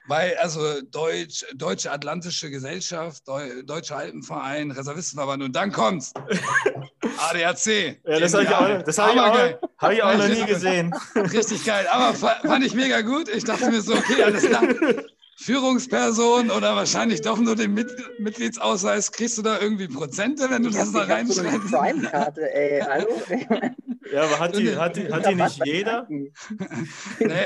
Weil, 0.09 0.37
also 0.39 0.81
Deutsch, 0.91 1.45
Deutsche 1.55 1.93
Atlantische 1.93 2.51
Gesellschaft, 2.51 3.29
Deu, 3.29 3.63
Deutscher 3.63 3.99
Alpenverein, 3.99 4.71
Reservistenverband 4.71 5.43
und 5.43 5.55
dann 5.55 5.71
kommt's. 5.71 6.13
ADAC. 7.19 7.99
Ja, 8.07 8.19
das 8.21 8.33
habe 8.33 8.45
ich 8.45 8.49
Genial. 8.49 8.79
auch, 8.81 8.83
das 8.85 8.99
hab 8.99 9.15
ich 9.15 9.21
auch, 9.21 9.69
hab 9.79 9.93
ich 9.93 10.03
auch 10.03 10.17
noch 10.17 10.29
nie 10.29 10.45
gesehen. 10.47 10.95
Richtig 11.15 11.65
geil. 11.65 11.87
Aber 11.91 12.15
fa- 12.15 12.41
fand 12.45 12.65
ich 12.65 12.75
mega 12.75 13.03
gut. 13.03 13.29
Ich 13.29 13.45
dachte 13.45 13.71
mir 13.71 13.81
so, 13.83 13.95
okay, 13.95 14.23
alles 14.23 14.47
klar. 14.47 14.63
Führungsperson 15.41 16.51
oder 16.51 16.75
wahrscheinlich 16.75 17.21
doch 17.21 17.39
nur 17.39 17.55
den 17.55 17.73
Mit 17.73 17.91
Mitgliedsausweis, 18.19 19.13
kriegst 19.13 19.39
du 19.39 19.43
da 19.43 19.61
irgendwie 19.61 19.87
Prozente, 19.87 20.51
wenn 20.51 20.65
du 20.65 20.71
Ich 20.71 20.75
das 20.75 20.91
da 20.91 21.07
habe 21.09 21.33
so 21.33 21.41
eine 21.41 21.51
reinschreibst? 21.53 21.71
Prime-Karte, 21.73 22.55
ey. 22.55 22.81
Hallo? 22.81 23.07
Ja, 24.11 24.23
aber 24.23 24.39
hat 24.41 24.57
die, 24.57 24.75
hat 24.75 24.97
die, 24.97 25.13
hat 25.13 25.27
die 25.29 25.35
nicht 25.35 25.67
jeder? 25.67 26.07
Nee, 26.09 26.31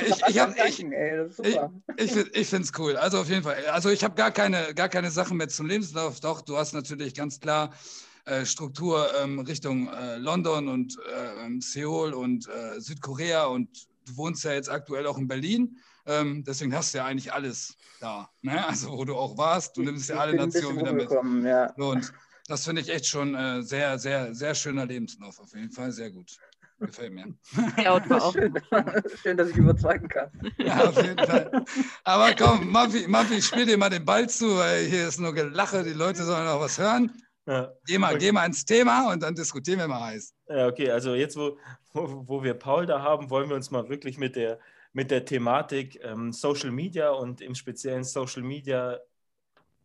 ich- 0.06 0.22
ich 0.28 0.38
hab- 0.38 0.54
ich- 0.64 0.84
ey, 0.92 1.16
das 1.16 1.38
ist 1.40 1.46
ich- 1.46 1.54
super. 1.54 1.72
Ich, 1.96 2.16
ich 2.16 2.46
finde 2.46 2.62
es 2.62 2.72
cool. 2.78 2.96
Also 2.96 3.18
auf 3.18 3.28
jeden 3.28 3.42
Fall. 3.42 3.56
Also 3.72 3.90
ich 3.90 4.04
habe 4.04 4.14
gar 4.14 4.30
keine, 4.30 4.72
gar 4.72 4.88
keine 4.88 5.10
Sachen 5.10 5.38
mehr 5.38 5.48
zum 5.48 5.66
Lebenslauf. 5.66 6.20
Doch, 6.20 6.40
du 6.40 6.56
hast 6.56 6.72
natürlich 6.72 7.14
ganz 7.14 7.40
klar 7.40 7.74
äh, 8.26 8.44
Struktur 8.46 9.08
ähm, 9.20 9.40
Richtung 9.40 9.88
äh, 9.88 10.18
London 10.18 10.68
und 10.68 10.96
äh, 10.98 11.44
ähm, 11.46 11.60
Seoul 11.60 12.12
und 12.14 12.46
äh, 12.48 12.80
Südkorea 12.80 13.46
und 13.46 13.68
du 14.06 14.16
wohnst 14.16 14.44
ja 14.44 14.52
jetzt 14.52 14.70
aktuell 14.70 15.06
auch 15.08 15.18
in 15.18 15.26
Berlin. 15.26 15.76
Ähm, 16.06 16.42
deswegen 16.44 16.74
hast 16.74 16.92
du 16.94 16.98
ja 16.98 17.04
eigentlich 17.04 17.32
alles 17.32 17.76
da. 18.00 18.28
Ne? 18.40 18.66
Also 18.66 18.90
wo 18.90 19.04
du 19.04 19.14
auch 19.16 19.36
warst, 19.38 19.76
du 19.76 19.82
nimmst 19.82 20.08
ja 20.08 20.16
alle 20.16 20.34
Nationen 20.34 20.78
wieder 20.78 20.92
mit. 20.92 21.10
Ja. 21.44 21.72
So, 21.76 21.90
Und 21.90 22.12
das 22.48 22.64
finde 22.64 22.82
ich 22.82 22.88
echt 22.88 23.06
schon 23.06 23.34
äh, 23.34 23.62
sehr, 23.62 23.98
sehr, 23.98 24.34
sehr 24.34 24.54
schöner 24.54 24.86
Lebenslauf. 24.86 25.38
Auf 25.38 25.52
jeden 25.54 25.70
Fall 25.70 25.92
sehr 25.92 26.10
gut. 26.10 26.36
Gefällt 26.80 27.12
mir. 27.12 27.32
Der 27.76 27.92
Auto 27.92 28.14
auch. 28.16 28.32
Schön, 28.32 28.52
schön, 29.22 29.36
dass 29.36 29.48
ich 29.50 29.56
überzeugen 29.56 30.08
kann. 30.08 30.30
Ja, 30.58 30.88
auf 30.88 30.96
jeden 31.00 31.24
Fall. 31.24 31.64
Aber 32.02 32.34
komm, 32.34 32.72
Maffi, 32.72 33.06
Maffi, 33.06 33.40
spiel 33.40 33.66
dir 33.66 33.78
mal 33.78 33.88
den 33.90 34.04
Ball 34.04 34.28
zu, 34.28 34.56
weil 34.56 34.86
hier 34.86 35.06
ist 35.06 35.20
nur 35.20 35.32
Gelache, 35.32 35.84
die 35.84 35.92
Leute 35.92 36.24
sollen 36.24 36.48
auch 36.48 36.60
was 36.60 36.78
hören. 36.78 37.12
Ja. 37.46 37.72
Geh 37.86 37.98
mal, 37.98 38.10
Okay. 38.14 38.18
geh 38.26 38.32
mal 38.32 38.46
ins 38.46 38.64
Thema 38.64 39.12
und 39.12 39.22
dann 39.22 39.34
diskutieren 39.36 39.78
wir 39.78 39.86
mal 39.88 40.00
heiß. 40.12 40.34
Ja, 40.48 40.66
okay, 40.66 40.90
also 40.90 41.14
jetzt, 41.14 41.36
wo, 41.36 41.56
wo, 41.92 42.24
wo 42.26 42.42
wir 42.42 42.54
Paul 42.54 42.86
da 42.86 43.00
haben, 43.00 43.30
wollen 43.30 43.48
wir 43.48 43.54
uns 43.56 43.70
mal 43.70 43.88
wirklich 43.88 44.18
mit 44.18 44.34
der, 44.36 44.58
mit 44.92 45.10
der 45.10 45.24
Thematik 45.24 45.98
ähm, 46.02 46.32
Social 46.32 46.70
Media 46.70 47.10
und 47.10 47.40
im 47.40 47.54
speziellen 47.54 48.04
Social 48.04 48.42
Media 48.42 48.98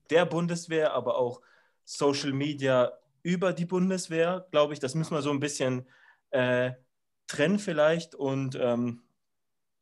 der 0.10 0.26
Bundeswehr, 0.26 0.94
aber 0.94 1.18
auch 1.18 1.42
Social 1.86 2.34
Media 2.34 2.92
über 3.24 3.54
die 3.54 3.66
Bundeswehr, 3.66 4.48
glaube 4.52 4.74
ich, 4.74 4.80
das 4.80 4.96
müssen 4.96 5.14
wir 5.14 5.22
so 5.22 5.32
ein 5.32 5.40
bisschen 5.40 5.88
äh, 6.32 6.72
trennen 7.28 7.60
vielleicht. 7.60 8.16
Und 8.16 8.56
ähm, 8.56 9.04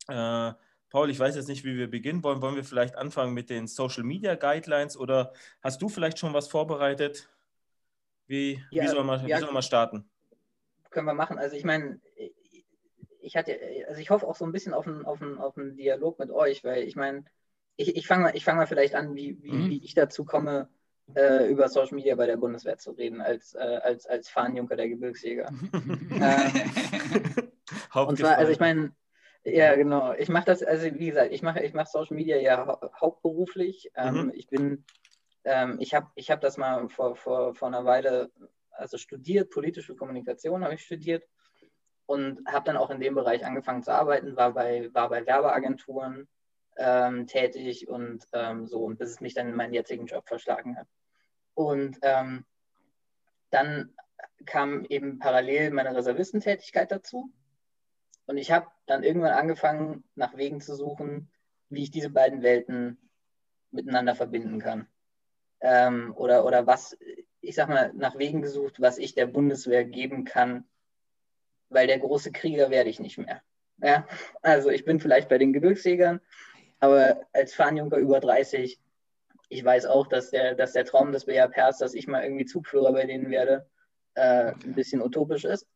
äh, 0.08 0.52
Paul, 0.90 1.10
ich 1.10 1.18
weiß 1.18 1.36
jetzt 1.36 1.48
nicht, 1.48 1.64
wie 1.64 1.76
wir 1.76 1.90
beginnen 1.90 2.22
wollen. 2.22 2.42
Wollen 2.42 2.56
wir 2.56 2.64
vielleicht 2.64 2.96
anfangen 2.96 3.34
mit 3.34 3.50
den 3.50 3.66
Social 3.66 4.04
Media 4.04 4.34
Guidelines 4.34 4.96
oder 4.96 5.32
hast 5.62 5.80
du 5.82 5.88
vielleicht 5.88 6.18
schon 6.18 6.32
was 6.32 6.48
vorbereitet? 6.48 7.28
Wie, 8.26 8.64
Ja, 8.70 8.84
wie, 8.84 8.88
soll, 8.88 9.04
man, 9.04 9.26
ja. 9.26 9.36
wie 9.36 9.40
soll 9.40 9.52
man 9.52 9.62
starten? 9.62 10.08
Können 10.90 11.06
wir 11.06 11.14
machen. 11.14 11.38
Also 11.38 11.56
ich 11.56 11.64
meine, 11.64 12.00
ich 13.26 13.36
hatte, 13.36 13.58
also 13.88 14.00
ich 14.00 14.10
hoffe 14.10 14.26
auch 14.26 14.36
so 14.36 14.44
ein 14.44 14.52
bisschen 14.52 14.72
auf 14.72 14.86
einen, 14.86 15.04
auf 15.04 15.20
einen, 15.20 15.38
auf 15.38 15.58
einen 15.58 15.76
Dialog 15.76 16.18
mit 16.20 16.30
euch, 16.30 16.62
weil 16.62 16.84
ich 16.84 16.94
meine, 16.94 17.24
ich, 17.76 17.96
ich 17.96 18.06
fange 18.06 18.24
mal, 18.24 18.36
ich 18.36 18.44
fang 18.44 18.56
mal 18.56 18.68
vielleicht 18.68 18.94
an, 18.94 19.16
wie, 19.16 19.42
wie, 19.42 19.52
Mhm. 19.52 19.68
wie 19.68 19.84
ich 19.84 19.94
dazu 19.94 20.24
komme, 20.24 20.68
äh, 21.14 21.50
über 21.50 21.68
Social 21.68 21.96
Media 21.96 22.14
bei 22.14 22.26
der 22.26 22.36
Bundeswehr 22.36 22.78
zu 22.78 22.92
reden, 22.92 23.20
als, 23.20 23.54
äh, 23.54 23.58
als, 23.58 24.06
als 24.06 24.28
Fahnenjunker 24.28 24.76
der 24.76 24.88
Gebirgsjäger. 24.88 25.50
Und 27.94 28.18
zwar, 28.18 28.38
also 28.38 28.52
ich 28.52 28.60
meine, 28.60 28.92
ja, 29.44 29.74
genau. 29.74 30.12
Ich 30.14 30.28
mache 30.28 30.46
das, 30.46 30.62
also 30.62 30.86
wie 30.86 31.06
gesagt, 31.06 31.32
ich 31.32 31.42
mache 31.42 31.62
ich 31.62 31.74
mach 31.74 31.86
Social 31.86 32.16
Media 32.16 32.36
ja 32.36 32.64
hau 32.64 32.90
hauptberuflich. 33.00 33.90
Ähm, 33.96 34.26
Mhm. 34.26 34.32
Ich 34.34 34.48
bin, 34.48 34.84
ähm, 35.44 35.78
ich 35.80 35.94
habe 35.94 36.10
ich 36.14 36.30
hab 36.30 36.40
das 36.40 36.56
mal 36.56 36.88
vor, 36.88 37.16
vor, 37.16 37.54
vor 37.54 37.68
einer 37.68 37.84
Weile, 37.84 38.30
also 38.70 38.98
studiert, 38.98 39.50
politische 39.50 39.96
Kommunikation 39.96 40.64
habe 40.64 40.74
ich 40.74 40.82
studiert 40.82 41.24
und 42.06 42.46
habe 42.46 42.64
dann 42.64 42.76
auch 42.76 42.90
in 42.90 43.00
dem 43.00 43.14
Bereich 43.14 43.44
angefangen 43.44 43.82
zu 43.82 43.92
arbeiten, 43.92 44.36
war 44.36 44.52
bei, 44.52 44.88
war 44.94 45.08
bei 45.08 45.26
Werbeagenturen 45.26 46.28
ähm, 46.76 47.26
tätig 47.26 47.88
und 47.88 48.26
ähm, 48.32 48.66
so, 48.66 48.84
und 48.84 48.98
bis 48.98 49.10
es 49.10 49.20
mich 49.20 49.34
dann 49.34 49.48
in 49.48 49.56
meinen 49.56 49.74
jetzigen 49.74 50.06
Job 50.06 50.26
verschlagen 50.26 50.76
hat. 50.76 50.86
Und 51.54 51.98
ähm, 52.02 52.44
dann 53.50 53.94
kam 54.44 54.84
eben 54.84 55.18
parallel 55.18 55.70
meine 55.70 55.94
Reservistentätigkeit 55.94 56.90
dazu. 56.92 57.30
Und 58.26 58.38
ich 58.38 58.50
habe 58.50 58.66
dann 58.86 59.02
irgendwann 59.02 59.32
angefangen, 59.32 60.04
nach 60.14 60.36
Wegen 60.36 60.60
zu 60.60 60.74
suchen, 60.74 61.30
wie 61.68 61.84
ich 61.84 61.90
diese 61.90 62.10
beiden 62.10 62.42
Welten 62.42 62.98
miteinander 63.70 64.14
verbinden 64.14 64.58
kann. 64.58 64.86
Ähm, 65.60 66.12
oder, 66.16 66.44
oder 66.44 66.66
was, 66.66 66.96
ich 67.40 67.54
sag 67.54 67.68
mal, 67.68 67.92
nach 67.94 68.18
Wegen 68.18 68.42
gesucht, 68.42 68.80
was 68.80 68.98
ich 68.98 69.14
der 69.14 69.26
Bundeswehr 69.26 69.84
geben 69.84 70.24
kann, 70.24 70.64
weil 71.76 71.86
der 71.86 71.98
große 71.98 72.32
Krieger 72.32 72.70
werde 72.70 72.88
ich 72.88 73.00
nicht 73.00 73.18
mehr. 73.18 73.42
Ja? 73.82 74.06
Also 74.40 74.70
ich 74.70 74.86
bin 74.86 74.98
vielleicht 74.98 75.28
bei 75.28 75.36
den 75.36 75.52
Gebirgsjägern, 75.52 76.22
aber 76.80 77.20
als 77.34 77.54
Fahnenjunker 77.54 77.98
über 77.98 78.18
30, 78.18 78.80
ich 79.50 79.64
weiß 79.64 79.84
auch, 79.84 80.06
dass 80.06 80.30
der, 80.30 80.54
dass 80.54 80.72
der 80.72 80.86
Traum 80.86 81.12
des 81.12 81.26
BAPers, 81.26 81.76
dass 81.76 81.92
ich 81.92 82.08
mal 82.08 82.24
irgendwie 82.24 82.46
Zugführer 82.46 82.94
bei 82.94 83.04
denen 83.04 83.30
werde, 83.30 83.68
äh, 84.14 84.52
ein 84.52 84.74
bisschen 84.74 85.02
utopisch 85.02 85.44
ist. 85.44 85.68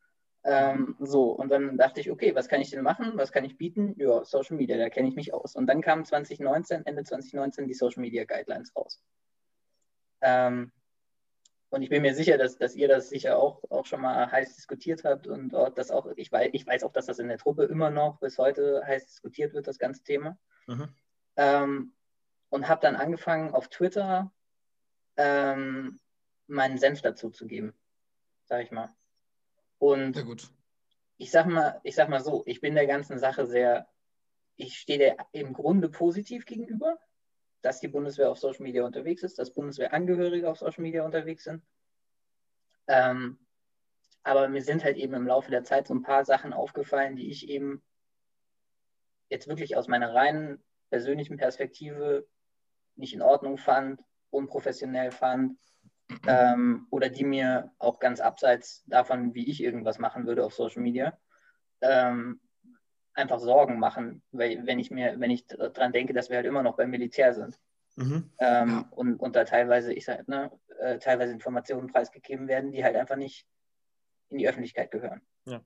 Ähm, 0.42 0.96
so, 1.00 1.32
und 1.32 1.50
dann 1.50 1.76
dachte 1.76 2.00
ich, 2.00 2.10
okay, 2.10 2.34
was 2.34 2.48
kann 2.48 2.62
ich 2.62 2.70
denn 2.70 2.82
machen? 2.82 3.12
Was 3.16 3.30
kann 3.30 3.44
ich 3.44 3.58
bieten? 3.58 3.94
Ja, 3.98 4.24
Social 4.24 4.56
Media, 4.56 4.78
da 4.78 4.88
kenne 4.88 5.08
ich 5.08 5.16
mich 5.16 5.34
aus. 5.34 5.54
Und 5.54 5.66
dann 5.66 5.82
kamen 5.82 6.06
2019, 6.06 6.86
Ende 6.86 7.04
2019 7.04 7.68
die 7.68 7.74
Social 7.74 8.00
Media 8.00 8.24
Guidelines 8.24 8.74
raus. 8.74 9.02
Ähm, 10.22 10.72
und 11.70 11.82
ich 11.82 11.88
bin 11.88 12.02
mir 12.02 12.14
sicher, 12.14 12.36
dass, 12.36 12.58
dass 12.58 12.74
ihr 12.74 12.88
das 12.88 13.08
sicher 13.08 13.38
auch, 13.38 13.62
auch 13.70 13.86
schon 13.86 14.00
mal 14.00 14.30
heiß 14.30 14.56
diskutiert 14.56 15.04
habt 15.04 15.28
und 15.28 15.54
auch 15.54 15.70
das 15.70 15.92
auch, 15.92 16.06
ich 16.16 16.30
weiß, 16.32 16.50
ich 16.52 16.66
weiß 16.66 16.82
auch, 16.82 16.92
dass 16.92 17.06
das 17.06 17.20
in 17.20 17.28
der 17.28 17.38
Truppe 17.38 17.64
immer 17.64 17.90
noch 17.90 18.18
bis 18.18 18.38
heute 18.38 18.82
heiß 18.84 19.06
diskutiert 19.06 19.54
wird, 19.54 19.68
das 19.68 19.78
ganze 19.78 20.02
Thema. 20.02 20.36
Mhm. 20.66 20.88
Ähm, 21.36 21.92
und 22.48 22.68
habe 22.68 22.80
dann 22.80 22.96
angefangen 22.96 23.54
auf 23.54 23.68
Twitter 23.68 24.32
ähm, 25.16 26.00
meinen 26.48 26.78
Senf 26.78 27.02
dazu 27.02 27.30
zu 27.30 27.46
geben, 27.46 27.72
sag 28.46 28.64
ich 28.64 28.72
mal. 28.72 28.88
Und 29.78 30.14
Sehr 30.16 30.24
gut. 30.24 30.50
ich 31.18 31.30
sag 31.30 31.46
mal, 31.46 31.80
ich 31.84 31.94
sag 31.94 32.08
mal 32.08 32.20
so, 32.20 32.42
ich 32.46 32.60
bin 32.60 32.74
der 32.74 32.88
ganzen 32.88 33.20
Sache 33.20 33.46
sehr, 33.46 33.88
ich 34.56 34.76
stehe 34.76 34.98
der 34.98 35.16
im 35.30 35.52
Grunde 35.52 35.88
positiv 35.88 36.46
gegenüber, 36.46 36.98
dass 37.62 37.80
die 37.80 37.88
Bundeswehr 37.88 38.30
auf 38.30 38.38
Social 38.38 38.62
Media 38.62 38.84
unterwegs 38.84 39.22
ist, 39.22 39.38
dass 39.38 39.52
Bundeswehrangehörige 39.52 40.48
auf 40.48 40.58
Social 40.58 40.82
Media 40.82 41.04
unterwegs 41.04 41.44
sind. 41.44 41.62
Ähm, 42.86 43.38
aber 44.22 44.48
mir 44.48 44.62
sind 44.62 44.84
halt 44.84 44.96
eben 44.96 45.14
im 45.14 45.26
Laufe 45.26 45.50
der 45.50 45.64
Zeit 45.64 45.86
so 45.86 45.94
ein 45.94 46.02
paar 46.02 46.24
Sachen 46.24 46.52
aufgefallen, 46.52 47.16
die 47.16 47.30
ich 47.30 47.48
eben 47.48 47.82
jetzt 49.28 49.48
wirklich 49.48 49.76
aus 49.76 49.88
meiner 49.88 50.14
reinen 50.14 50.62
persönlichen 50.90 51.36
Perspektive 51.36 52.26
nicht 52.96 53.14
in 53.14 53.22
Ordnung 53.22 53.56
fand, 53.56 54.02
unprofessionell 54.30 55.10
fand 55.10 55.58
ähm, 56.26 56.86
oder 56.90 57.08
die 57.08 57.24
mir 57.24 57.72
auch 57.78 57.98
ganz 57.98 58.20
abseits 58.20 58.84
davon, 58.86 59.34
wie 59.34 59.48
ich 59.48 59.62
irgendwas 59.62 59.98
machen 59.98 60.26
würde 60.26 60.44
auf 60.44 60.54
Social 60.54 60.82
Media, 60.82 61.18
ähm, 61.80 62.40
einfach 63.14 63.38
Sorgen 63.38 63.78
machen, 63.78 64.22
weil, 64.32 64.66
wenn 64.66 64.78
ich 64.78 64.90
mir, 64.90 65.18
wenn 65.18 65.30
ich 65.30 65.46
daran 65.46 65.92
denke, 65.92 66.12
dass 66.12 66.30
wir 66.30 66.36
halt 66.36 66.46
immer 66.46 66.62
noch 66.62 66.76
beim 66.76 66.90
Militär 66.90 67.34
sind. 67.34 67.58
Mhm. 67.96 68.30
Ähm, 68.38 68.68
ja. 68.68 68.88
und, 68.90 69.16
und 69.16 69.36
da 69.36 69.44
teilweise, 69.44 69.92
ich 69.92 70.04
sag, 70.04 70.26
ne, 70.28 70.50
äh, 70.78 70.98
teilweise 70.98 71.32
Informationen 71.32 71.88
preisgegeben 71.88 72.48
werden, 72.48 72.72
die 72.72 72.84
halt 72.84 72.96
einfach 72.96 73.16
nicht 73.16 73.46
in 74.28 74.38
die 74.38 74.48
Öffentlichkeit 74.48 74.90
gehören. 74.90 75.20
Ja. 75.44 75.60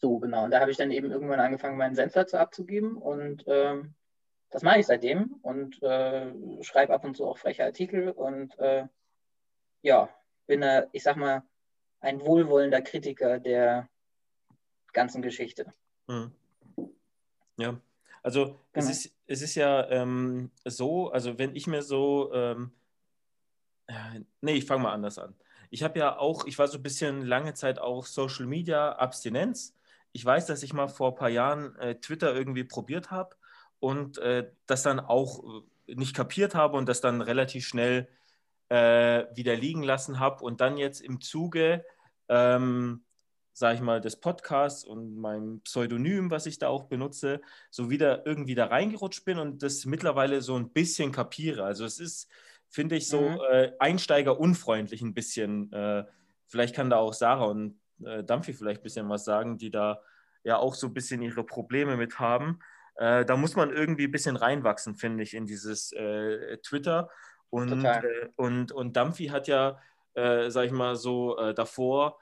So, 0.00 0.18
genau. 0.18 0.44
Und 0.44 0.50
da 0.50 0.60
habe 0.60 0.70
ich 0.70 0.76
dann 0.76 0.90
eben 0.90 1.10
irgendwann 1.10 1.40
angefangen, 1.40 1.76
meinen 1.76 1.94
Senf 1.94 2.12
dazu 2.12 2.36
abzugeben 2.36 2.96
und 2.96 3.44
ähm, 3.46 3.94
das 4.50 4.62
mache 4.62 4.80
ich 4.80 4.86
seitdem 4.86 5.38
und 5.42 5.82
äh, 5.82 6.32
schreibe 6.62 6.92
ab 6.92 7.04
und 7.04 7.16
zu 7.16 7.26
auch 7.26 7.38
freche 7.38 7.64
Artikel 7.64 8.10
und 8.10 8.58
äh, 8.58 8.86
ja, 9.82 10.08
bin 10.46 10.60
da, 10.60 10.86
ich 10.92 11.02
sag 11.02 11.16
mal, 11.16 11.42
ein 12.00 12.20
wohlwollender 12.20 12.82
Kritiker 12.82 13.38
der 13.38 13.88
ganzen 14.92 15.22
Geschichte. 15.22 15.72
Mhm. 16.06 16.32
Ja, 17.56 17.76
also 18.22 18.58
genau. 18.72 18.88
es, 18.88 18.90
ist, 18.90 19.16
es 19.26 19.42
ist 19.42 19.54
ja 19.54 19.88
ähm, 19.90 20.50
so, 20.64 21.10
also 21.10 21.38
wenn 21.38 21.54
ich 21.56 21.66
mir 21.66 21.82
so, 21.82 22.32
ähm, 22.32 22.72
äh, 23.86 24.20
nee, 24.40 24.54
ich 24.54 24.66
fange 24.66 24.84
mal 24.84 24.92
anders 24.92 25.18
an. 25.18 25.34
Ich 25.70 25.82
habe 25.82 25.98
ja 25.98 26.18
auch, 26.18 26.46
ich 26.46 26.58
war 26.58 26.68
so 26.68 26.78
ein 26.78 26.82
bisschen 26.82 27.22
lange 27.22 27.54
Zeit 27.54 27.78
auch 27.78 28.06
Social 28.06 28.46
Media 28.46 28.92
Abstinenz. 28.92 29.74
Ich 30.12 30.24
weiß, 30.24 30.46
dass 30.46 30.62
ich 30.62 30.72
mal 30.72 30.88
vor 30.88 31.10
ein 31.10 31.14
paar 31.14 31.30
Jahren 31.30 31.74
äh, 31.76 31.94
Twitter 31.96 32.34
irgendwie 32.34 32.64
probiert 32.64 33.10
habe 33.10 33.36
und 33.80 34.18
äh, 34.18 34.50
das 34.66 34.82
dann 34.82 35.00
auch 35.00 35.42
äh, 35.86 35.94
nicht 35.94 36.14
kapiert 36.14 36.54
habe 36.54 36.76
und 36.76 36.88
das 36.88 37.00
dann 37.00 37.22
relativ 37.22 37.66
schnell 37.66 38.08
äh, 38.68 39.24
wieder 39.34 39.56
liegen 39.56 39.82
lassen 39.82 40.20
habe 40.20 40.44
und 40.44 40.60
dann 40.60 40.76
jetzt 40.76 41.00
im 41.00 41.20
Zuge, 41.20 41.84
ähm, 42.28 43.02
sage 43.52 43.76
ich 43.76 43.80
mal, 43.80 44.00
des 44.00 44.16
Podcasts 44.16 44.84
und 44.84 45.16
meinem 45.16 45.60
Pseudonym, 45.60 46.30
was 46.30 46.46
ich 46.46 46.58
da 46.58 46.68
auch 46.68 46.84
benutze, 46.84 47.40
so 47.70 47.90
wieder 47.90 48.26
irgendwie 48.26 48.54
da 48.54 48.66
reingerutscht 48.66 49.24
bin 49.24 49.38
und 49.38 49.62
das 49.62 49.84
mittlerweile 49.84 50.40
so 50.40 50.56
ein 50.56 50.70
bisschen 50.70 51.12
kapiere. 51.12 51.64
Also 51.64 51.84
es 51.84 52.00
ist, 52.00 52.30
finde 52.68 52.96
ich, 52.96 53.08
so 53.08 53.20
mhm. 53.20 53.40
äh, 53.50 53.72
einsteigerunfreundlich 53.78 55.02
ein 55.02 55.14
bisschen. 55.14 55.72
Äh, 55.72 56.04
vielleicht 56.46 56.74
kann 56.74 56.90
da 56.90 56.96
auch 56.96 57.12
Sarah 57.12 57.44
und 57.44 57.78
äh, 58.04 58.24
Dampfi 58.24 58.54
vielleicht 58.54 58.80
ein 58.80 58.84
bisschen 58.84 59.08
was 59.08 59.24
sagen, 59.24 59.58
die 59.58 59.70
da 59.70 60.00
ja 60.44 60.56
auch 60.56 60.74
so 60.74 60.86
ein 60.86 60.94
bisschen 60.94 61.22
ihre 61.22 61.44
Probleme 61.44 61.96
mit 61.96 62.18
haben. 62.18 62.58
Äh, 62.96 63.24
da 63.24 63.36
muss 63.36 63.54
man 63.54 63.70
irgendwie 63.70 64.04
ein 64.04 64.12
bisschen 64.12 64.36
reinwachsen, 64.36 64.96
finde 64.96 65.22
ich, 65.22 65.34
in 65.34 65.46
dieses 65.46 65.92
äh, 65.92 66.58
Twitter. 66.58 67.10
Und, 67.50 67.84
äh, 67.84 68.28
und, 68.36 68.72
und 68.72 68.96
Dampfi 68.96 69.26
hat 69.26 69.46
ja, 69.46 69.78
äh, 70.14 70.50
sag 70.50 70.64
ich 70.64 70.72
mal, 70.72 70.96
so 70.96 71.36
äh, 71.38 71.54
davor 71.54 72.18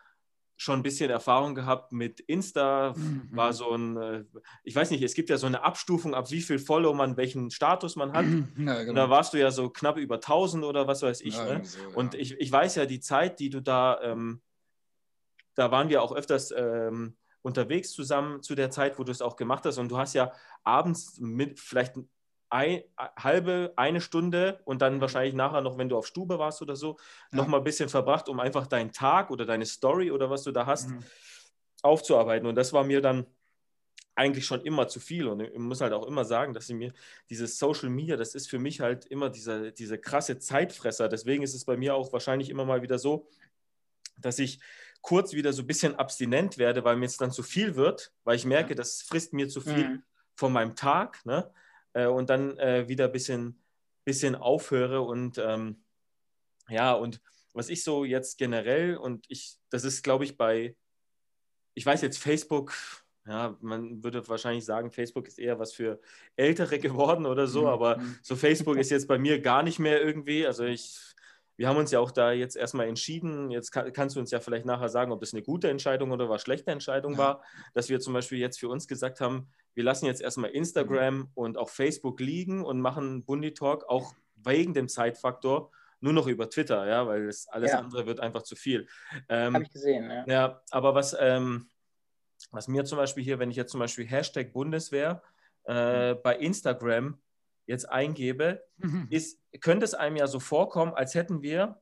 schon 0.60 0.80
ein 0.80 0.82
bisschen 0.82 1.08
Erfahrung 1.08 1.54
gehabt 1.54 1.90
mit 1.90 2.20
Insta, 2.20 2.92
mhm. 2.94 3.30
war 3.32 3.54
so 3.54 3.70
ein, 3.70 3.96
äh, 3.96 4.24
ich 4.62 4.76
weiß 4.76 4.90
nicht, 4.90 5.02
es 5.02 5.14
gibt 5.14 5.30
ja 5.30 5.38
so 5.38 5.46
eine 5.46 5.62
Abstufung, 5.62 6.14
ab 6.14 6.30
wie 6.30 6.42
viel 6.42 6.58
Follow 6.58 6.92
man, 6.92 7.16
welchen 7.16 7.50
Status 7.50 7.96
man 7.96 8.12
hat. 8.12 8.26
Ja, 8.58 8.82
genau. 8.82 8.94
Da 8.94 9.10
warst 9.10 9.32
du 9.32 9.38
ja 9.38 9.50
so 9.50 9.70
knapp 9.70 9.96
über 9.96 10.16
1000 10.16 10.64
oder 10.64 10.86
was 10.86 11.00
weiß 11.00 11.22
ich. 11.22 11.34
Ja, 11.34 11.44
ne? 11.44 11.64
so, 11.64 11.78
ja. 11.78 11.94
Und 11.94 12.14
ich, 12.14 12.38
ich 12.38 12.52
weiß 12.52 12.74
ja, 12.74 12.84
die 12.84 13.00
Zeit, 13.00 13.40
die 13.40 13.48
du 13.48 13.62
da, 13.62 14.00
ähm, 14.02 14.42
da 15.54 15.70
waren 15.70 15.88
wir 15.88 16.02
auch 16.02 16.14
öfters 16.14 16.52
ähm, 16.54 17.16
unterwegs 17.40 17.92
zusammen 17.92 18.42
zu 18.42 18.54
der 18.54 18.70
Zeit, 18.70 18.98
wo 18.98 19.04
du 19.04 19.12
es 19.12 19.22
auch 19.22 19.36
gemacht 19.36 19.64
hast. 19.64 19.78
Und 19.78 19.90
du 19.90 19.96
hast 19.96 20.12
ja 20.12 20.32
abends 20.62 21.18
mit 21.20 21.58
vielleicht 21.58 21.94
ein, 22.50 22.82
halbe, 23.16 23.72
eine 23.76 24.00
Stunde 24.00 24.60
und 24.64 24.82
dann 24.82 25.00
wahrscheinlich 25.00 25.34
nachher 25.34 25.60
noch, 25.60 25.78
wenn 25.78 25.88
du 25.88 25.96
auf 25.96 26.06
Stube 26.06 26.38
warst 26.38 26.60
oder 26.62 26.76
so, 26.76 26.96
ja. 27.32 27.38
noch 27.38 27.46
mal 27.46 27.58
ein 27.58 27.64
bisschen 27.64 27.88
verbracht, 27.88 28.28
um 28.28 28.40
einfach 28.40 28.66
deinen 28.66 28.92
Tag 28.92 29.30
oder 29.30 29.46
deine 29.46 29.66
Story 29.66 30.10
oder 30.10 30.30
was 30.30 30.42
du 30.42 30.52
da 30.52 30.66
hast, 30.66 30.90
mhm. 30.90 31.02
aufzuarbeiten. 31.82 32.48
Und 32.48 32.56
das 32.56 32.72
war 32.72 32.84
mir 32.84 33.00
dann 33.00 33.26
eigentlich 34.16 34.44
schon 34.44 34.60
immer 34.62 34.88
zu 34.88 35.00
viel. 35.00 35.28
Und 35.28 35.40
ich 35.40 35.58
muss 35.58 35.80
halt 35.80 35.92
auch 35.92 36.06
immer 36.06 36.24
sagen, 36.24 36.52
dass 36.52 36.66
sie 36.66 36.74
mir 36.74 36.92
dieses 37.30 37.58
Social 37.58 37.88
Media, 37.88 38.16
das 38.16 38.34
ist 38.34 38.50
für 38.50 38.58
mich 38.58 38.80
halt 38.80 39.06
immer 39.06 39.30
dieser, 39.30 39.70
diese 39.70 39.98
krasse 39.98 40.38
Zeitfresser. 40.38 41.08
Deswegen 41.08 41.42
ist 41.42 41.54
es 41.54 41.64
bei 41.64 41.76
mir 41.76 41.94
auch 41.94 42.12
wahrscheinlich 42.12 42.50
immer 42.50 42.64
mal 42.64 42.82
wieder 42.82 42.98
so, 42.98 43.28
dass 44.18 44.38
ich 44.38 44.60
kurz 45.00 45.32
wieder 45.32 45.52
so 45.52 45.62
ein 45.62 45.66
bisschen 45.66 45.94
abstinent 45.94 46.58
werde, 46.58 46.84
weil 46.84 46.96
mir 46.96 47.06
es 47.06 47.16
dann 47.16 47.30
zu 47.30 47.42
viel 47.42 47.76
wird, 47.76 48.12
weil 48.24 48.36
ich 48.36 48.44
merke, 48.44 48.74
das 48.74 49.02
frisst 49.02 49.32
mir 49.32 49.48
zu 49.48 49.60
viel 49.60 49.88
mhm. 49.88 50.02
von 50.34 50.52
meinem 50.52 50.74
Tag. 50.76 51.24
Ne? 51.24 51.50
Äh, 51.92 52.06
und 52.06 52.30
dann 52.30 52.58
äh, 52.58 52.88
wieder 52.88 53.06
ein 53.06 53.12
bisschen, 53.12 53.62
bisschen 54.04 54.34
aufhöre. 54.34 55.02
Und 55.02 55.38
ähm, 55.38 55.82
ja, 56.68 56.92
und 56.92 57.20
was 57.52 57.68
ich 57.68 57.82
so 57.82 58.04
jetzt 58.04 58.38
generell, 58.38 58.96
und 58.96 59.26
ich, 59.28 59.56
das 59.70 59.84
ist, 59.84 60.02
glaube 60.02 60.24
ich, 60.24 60.36
bei, 60.36 60.76
ich 61.74 61.84
weiß 61.84 62.02
jetzt, 62.02 62.18
Facebook, 62.18 62.74
ja, 63.26 63.56
man 63.60 64.02
würde 64.02 64.26
wahrscheinlich 64.28 64.64
sagen, 64.64 64.90
Facebook 64.90 65.28
ist 65.28 65.38
eher 65.38 65.58
was 65.58 65.72
für 65.72 66.00
Ältere 66.36 66.78
geworden 66.80 67.26
oder 67.26 67.46
so, 67.46 67.62
mhm. 67.62 67.68
aber 67.68 67.98
mhm. 67.98 68.18
so 68.22 68.36
Facebook 68.36 68.76
ist 68.76 68.90
jetzt 68.90 69.08
bei 69.08 69.18
mir 69.18 69.40
gar 69.40 69.62
nicht 69.62 69.78
mehr 69.78 70.00
irgendwie. 70.02 70.46
Also 70.46 70.64
ich, 70.64 70.98
wir 71.56 71.68
haben 71.68 71.76
uns 71.76 71.90
ja 71.90 72.00
auch 72.00 72.10
da 72.10 72.32
jetzt 72.32 72.56
erstmal 72.56 72.88
entschieden. 72.88 73.50
Jetzt 73.50 73.70
kann, 73.70 73.92
kannst 73.92 74.16
du 74.16 74.20
uns 74.20 74.30
ja 74.30 74.40
vielleicht 74.40 74.64
nachher 74.64 74.88
sagen, 74.88 75.12
ob 75.12 75.20
das 75.20 75.34
eine 75.34 75.42
gute 75.42 75.68
Entscheidung 75.68 76.10
oder 76.10 76.28
was 76.28 76.42
schlechte 76.42 76.70
Entscheidung 76.70 77.18
war, 77.18 77.42
dass 77.74 77.88
wir 77.88 78.00
zum 78.00 78.14
Beispiel 78.14 78.38
jetzt 78.38 78.58
für 78.58 78.68
uns 78.68 78.88
gesagt 78.88 79.20
haben, 79.20 79.48
wir 79.74 79.84
lassen 79.84 80.06
jetzt 80.06 80.20
erstmal 80.20 80.50
Instagram 80.50 81.18
mhm. 81.18 81.28
und 81.34 81.58
auch 81.58 81.68
Facebook 81.68 82.20
liegen 82.20 82.64
und 82.64 82.80
machen 82.80 83.24
Bundy 83.24 83.54
Talk 83.54 83.88
auch 83.88 84.14
wegen 84.36 84.74
dem 84.74 84.88
Zeitfaktor 84.88 85.70
nur 86.00 86.12
noch 86.12 86.26
über 86.26 86.48
Twitter, 86.48 86.86
ja, 86.86 87.06
weil 87.06 87.26
das 87.26 87.46
alles 87.48 87.72
ja. 87.72 87.78
andere 87.78 88.06
wird 88.06 88.20
einfach 88.20 88.42
zu 88.42 88.56
viel. 88.56 88.88
Ähm, 89.28 89.54
Habe 89.54 89.64
ich 89.64 89.70
gesehen, 89.70 90.10
ja. 90.10 90.24
Ja, 90.26 90.62
aber 90.70 90.94
was, 90.94 91.14
ähm, 91.18 91.68
was 92.50 92.68
mir 92.68 92.84
zum 92.84 92.98
Beispiel 92.98 93.22
hier, 93.22 93.38
wenn 93.38 93.50
ich 93.50 93.56
jetzt 93.56 93.72
zum 93.72 93.80
Beispiel 93.80 94.06
Hashtag 94.06 94.52
Bundeswehr 94.52 95.22
äh, 95.66 96.14
mhm. 96.14 96.18
bei 96.22 96.36
Instagram 96.36 97.20
jetzt 97.66 97.88
eingebe, 97.88 98.64
mhm. 98.78 99.08
ist, 99.10 99.40
könnte 99.60 99.84
es 99.84 99.94
einem 99.94 100.16
ja 100.16 100.26
so 100.26 100.40
vorkommen, 100.40 100.94
als 100.94 101.14
hätten 101.14 101.42
wir 101.42 101.80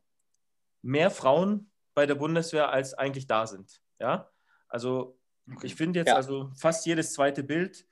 mehr 0.82 1.10
Frauen 1.10 1.70
bei 1.94 2.06
der 2.06 2.16
Bundeswehr, 2.16 2.70
als 2.70 2.94
eigentlich 2.94 3.26
da 3.26 3.46
sind. 3.46 3.80
Ja, 4.00 4.30
also 4.68 5.17
Okay. 5.54 5.66
Ich 5.66 5.74
finde 5.74 6.00
jetzt 6.00 6.08
ja. 6.08 6.16
also 6.16 6.50
fast 6.56 6.86
jedes 6.86 7.12
zweite 7.12 7.42
Bild 7.42 7.86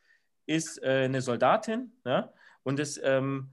ist 0.47 0.83
äh, 0.83 1.05
eine 1.05 1.21
Soldatin. 1.21 1.93
Ja? 2.05 2.33
Und 2.63 2.79
das, 2.79 3.01
ähm, 3.03 3.51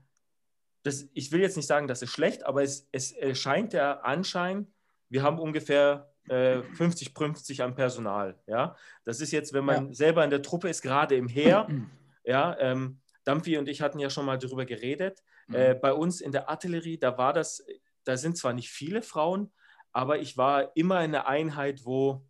das, 0.82 1.08
ich 1.14 1.32
will 1.32 1.40
jetzt 1.40 1.56
nicht 1.56 1.66
sagen, 1.66 1.88
das 1.88 2.02
ist 2.02 2.12
schlecht, 2.12 2.44
aber 2.46 2.62
es, 2.62 2.88
es 2.92 3.14
scheint 3.34 3.72
der 3.72 4.04
Anschein, 4.04 4.66
wir 5.08 5.22
haben 5.22 5.38
ungefähr 5.38 6.12
äh, 6.28 6.58
50-50 6.58 7.62
an 7.62 7.74
Personal. 7.74 8.38
Ja? 8.46 8.76
Das 9.04 9.20
ist 9.20 9.32
jetzt, 9.32 9.52
wenn 9.52 9.64
man 9.64 9.88
ja. 9.88 9.94
selber 9.94 10.24
in 10.24 10.30
der 10.30 10.42
Truppe 10.42 10.68
ist, 10.68 10.82
gerade 10.82 11.16
im 11.16 11.28
Heer. 11.28 11.68
ja, 12.24 12.56
ähm, 12.58 13.00
Dampfi 13.24 13.56
und 13.56 13.68
ich 13.68 13.80
hatten 13.80 13.98
ja 13.98 14.10
schon 14.10 14.26
mal 14.26 14.38
darüber 14.38 14.64
geredet. 14.64 15.22
Mhm. 15.48 15.54
Äh, 15.54 15.74
bei 15.74 15.92
uns 15.92 16.20
in 16.20 16.32
der 16.32 16.48
Artillerie, 16.48 16.98
da 16.98 17.16
war 17.18 17.32
das, 17.32 17.64
da 18.04 18.16
sind 18.16 18.36
zwar 18.36 18.52
nicht 18.52 18.70
viele 18.70 19.02
Frauen, 19.02 19.52
aber 19.92 20.18
ich 20.18 20.36
war 20.36 20.76
immer 20.76 21.02
in 21.04 21.14
einer 21.14 21.26
Einheit, 21.26 21.84
wo 21.84 22.26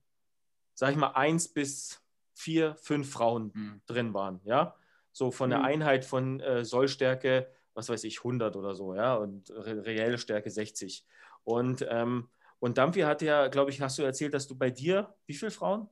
sag 0.75 0.93
ich 0.93 0.97
mal, 0.97 1.13
eins 1.13 1.49
bis 1.49 2.03
vier, 2.33 2.77
fünf 2.77 3.11
Frauen 3.11 3.53
mhm. 3.55 3.81
drin 3.87 4.15
waren, 4.15 4.41
ja. 4.45 4.75
So 5.13 5.31
von 5.31 5.51
der 5.51 5.61
mhm. 5.61 5.65
Einheit 5.67 6.05
von 6.05 6.41
äh, 6.41 6.65
Sollstärke, 6.65 7.49
was 7.75 7.89
weiß 7.89 8.05
ich, 8.05 8.19
100 8.19 8.57
oder 8.57 8.75
so, 8.75 8.95
ja, 8.95 9.15
und 9.15 9.51
re 9.51 9.85
reelle 9.85 10.19
Stärke 10.19 10.51
60. 10.51 11.07
Und, 11.45 11.87
ähm, 11.89 12.29
und 12.59 12.79
Dampfi 12.79 13.01
hatte 13.01 13.27
ja, 13.27 13.49
glaube 13.49 13.71
ich, 13.71 13.81
hast 13.81 13.99
du 13.99 14.03
erzählt, 14.03 14.35
dass 14.35 14.49
du 14.49 14.57
bei 14.57 14.71
dir, 14.71 15.15
wie 15.27 15.35
viele 15.35 15.51
Frauen? 15.51 15.89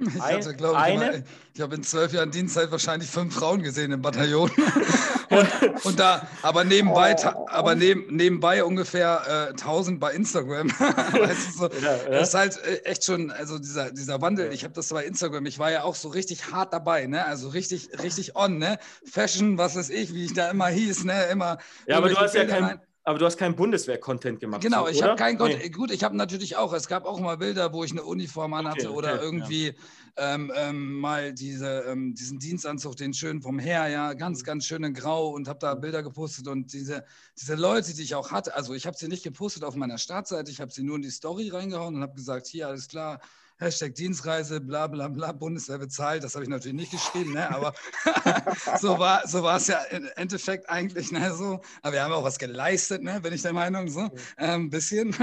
Ich 0.00 0.20
hatte, 0.20 0.54
glaube 0.54 0.74
ich, 0.74 0.80
eine, 0.80 1.24
ich 1.54 1.60
habe 1.60 1.74
in 1.74 1.82
zwölf 1.82 2.12
Jahren 2.12 2.30
Dienstzeit 2.30 2.70
wahrscheinlich 2.70 3.10
fünf 3.10 3.34
Frauen 3.34 3.62
gesehen 3.62 3.90
im 3.90 4.00
Bataillon. 4.00 4.48
und, 5.30 5.84
und, 5.84 5.98
da, 5.98 6.28
aber 6.42 6.62
nebenbei, 6.62 7.16
oh. 7.24 7.46
aber 7.48 7.74
neben, 7.74 8.14
nebenbei 8.14 8.62
ungefähr 8.62 9.48
äh, 9.48 9.50
1000 9.50 9.98
bei 9.98 10.12
Instagram. 10.12 10.70
weißt 10.78 11.48
du, 11.48 11.52
so, 11.52 11.68
ja, 11.82 11.96
ja. 11.96 12.10
Das 12.10 12.28
ist 12.28 12.34
halt 12.34 12.64
äh, 12.64 12.84
echt 12.84 13.04
schon, 13.04 13.32
also 13.32 13.58
dieser, 13.58 13.90
dieser 13.90 14.20
Wandel, 14.20 14.52
ich 14.52 14.62
habe 14.62 14.74
das 14.74 14.88
bei 14.88 15.04
Instagram, 15.04 15.46
ich 15.46 15.58
war 15.58 15.72
ja 15.72 15.82
auch 15.82 15.96
so 15.96 16.08
richtig 16.08 16.52
hart 16.52 16.72
dabei, 16.72 17.06
ne? 17.06 17.24
Also 17.24 17.48
richtig, 17.48 17.90
richtig 18.00 18.36
on, 18.36 18.58
ne? 18.58 18.78
Fashion, 19.04 19.58
was 19.58 19.74
weiß 19.74 19.90
ich, 19.90 20.14
wie 20.14 20.24
ich 20.26 20.34
da 20.34 20.48
immer 20.50 20.68
hieß, 20.68 21.04
ne? 21.04 21.24
Immer. 21.24 21.58
Ja, 21.86 21.96
aber 21.96 22.08
du 22.08 22.16
hast 22.16 22.36
ja 22.36 22.44
kein. 22.44 22.80
Aber 23.08 23.18
du 23.18 23.24
hast 23.24 23.38
keinen 23.38 23.56
Bundeswehr-Content 23.56 24.38
gemacht. 24.38 24.60
Genau, 24.60 24.84
so, 24.84 24.90
ich 24.90 24.98
oder? 24.98 25.06
habe 25.06 25.16
keinen 25.16 25.38
Content. 25.38 25.62
Nee. 25.62 25.70
Gut, 25.70 25.90
ich 25.90 26.04
habe 26.04 26.14
natürlich 26.14 26.58
auch, 26.58 26.74
es 26.74 26.88
gab 26.88 27.06
auch 27.06 27.18
mal 27.18 27.38
Bilder, 27.38 27.72
wo 27.72 27.82
ich 27.82 27.90
eine 27.90 28.02
Uniform 28.02 28.52
anhatte 28.52 28.90
Okay, 28.90 28.98
oder 28.98 29.14
okay, 29.14 29.24
irgendwie 29.24 29.74
ähm, 30.18 30.52
ähm, 30.54 31.00
mal 31.00 31.32
diese, 31.32 31.84
ähm, 31.88 32.12
diesen 32.12 32.38
Dienstanzug, 32.38 32.96
den 32.96 33.14
schönen 33.14 33.40
vom 33.40 33.58
Heer, 33.58 33.88
ja, 33.88 34.12
ganz, 34.12 34.44
ganz 34.44 34.66
schön 34.66 34.84
in 34.84 34.92
Grau 34.92 35.30
und 35.30 35.48
habe 35.48 35.58
da 35.58 35.74
Bilder 35.74 36.02
gepostet 36.02 36.48
und 36.48 36.70
diese, 36.74 37.02
diese 37.40 37.54
Leute, 37.54 37.94
die 37.94 38.02
ich 38.02 38.14
auch 38.14 38.30
hatte, 38.30 38.54
also 38.54 38.74
ich 38.74 38.86
habe 38.86 38.98
sie 38.98 39.08
nicht 39.08 39.24
gepostet 39.24 39.64
auf 39.64 39.74
meiner 39.74 39.96
Startseite, 39.96 40.50
ich 40.50 40.60
habe 40.60 40.70
sie 40.70 40.82
nur 40.82 40.96
in 40.96 41.02
die 41.02 41.08
Story 41.08 41.48
reingehauen 41.48 41.94
und 41.94 42.02
habe 42.02 42.14
gesagt, 42.14 42.46
hier, 42.46 42.68
alles 42.68 42.88
klar, 42.88 43.22
Hashtag 43.58 43.94
Dienstreise, 43.94 44.60
bla 44.60 44.86
bla 44.86 45.08
bla, 45.08 45.32
Bundeswehr 45.32 45.78
bezahlt. 45.78 46.22
Das 46.22 46.34
habe 46.34 46.44
ich 46.44 46.48
natürlich 46.48 46.76
nicht 46.76 46.92
geschrieben, 46.92 47.32
ne? 47.32 47.50
aber 47.50 47.74
so 48.80 48.98
war 48.98 49.26
so 49.26 49.48
es 49.48 49.66
ja 49.66 49.78
im 49.90 50.08
Endeffekt 50.16 50.70
eigentlich 50.70 51.10
ne? 51.10 51.34
so. 51.34 51.60
Aber 51.82 51.92
wir 51.92 52.02
haben 52.02 52.12
auch 52.12 52.22
was 52.22 52.38
geleistet, 52.38 53.02
ne? 53.02 53.20
bin 53.20 53.32
ich 53.32 53.42
der 53.42 53.52
Meinung, 53.52 53.88
so 53.88 54.00
ein 54.00 54.10
ähm, 54.38 54.70
bisschen. 54.70 55.14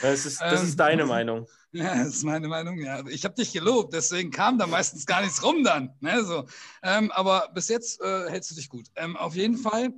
Das 0.00 0.24
ist, 0.24 0.40
das 0.40 0.60
Ähm, 0.60 0.68
ist 0.68 0.80
deine 0.80 1.04
Meinung. 1.04 1.46
Ja, 1.72 1.94
das 1.96 2.08
ist 2.16 2.24
meine 2.24 2.48
Meinung. 2.48 2.78
Ja, 2.78 3.04
ich 3.06 3.24
habe 3.24 3.34
dich 3.34 3.52
gelobt, 3.52 3.92
deswegen 3.92 4.30
kam 4.30 4.58
da 4.58 4.66
meistens 4.66 5.06
gar 5.06 5.20
nichts 5.20 5.42
rum 5.42 5.62
dann. 5.62 5.94
Ne, 6.00 6.24
so. 6.24 6.46
ähm, 6.82 7.10
aber 7.12 7.50
bis 7.54 7.68
jetzt 7.68 8.00
äh, 8.00 8.30
hältst 8.30 8.50
du 8.50 8.54
dich 8.54 8.68
gut. 8.68 8.86
Ähm, 8.96 9.16
auf 9.16 9.34
jeden 9.34 9.58
Fall 9.58 9.90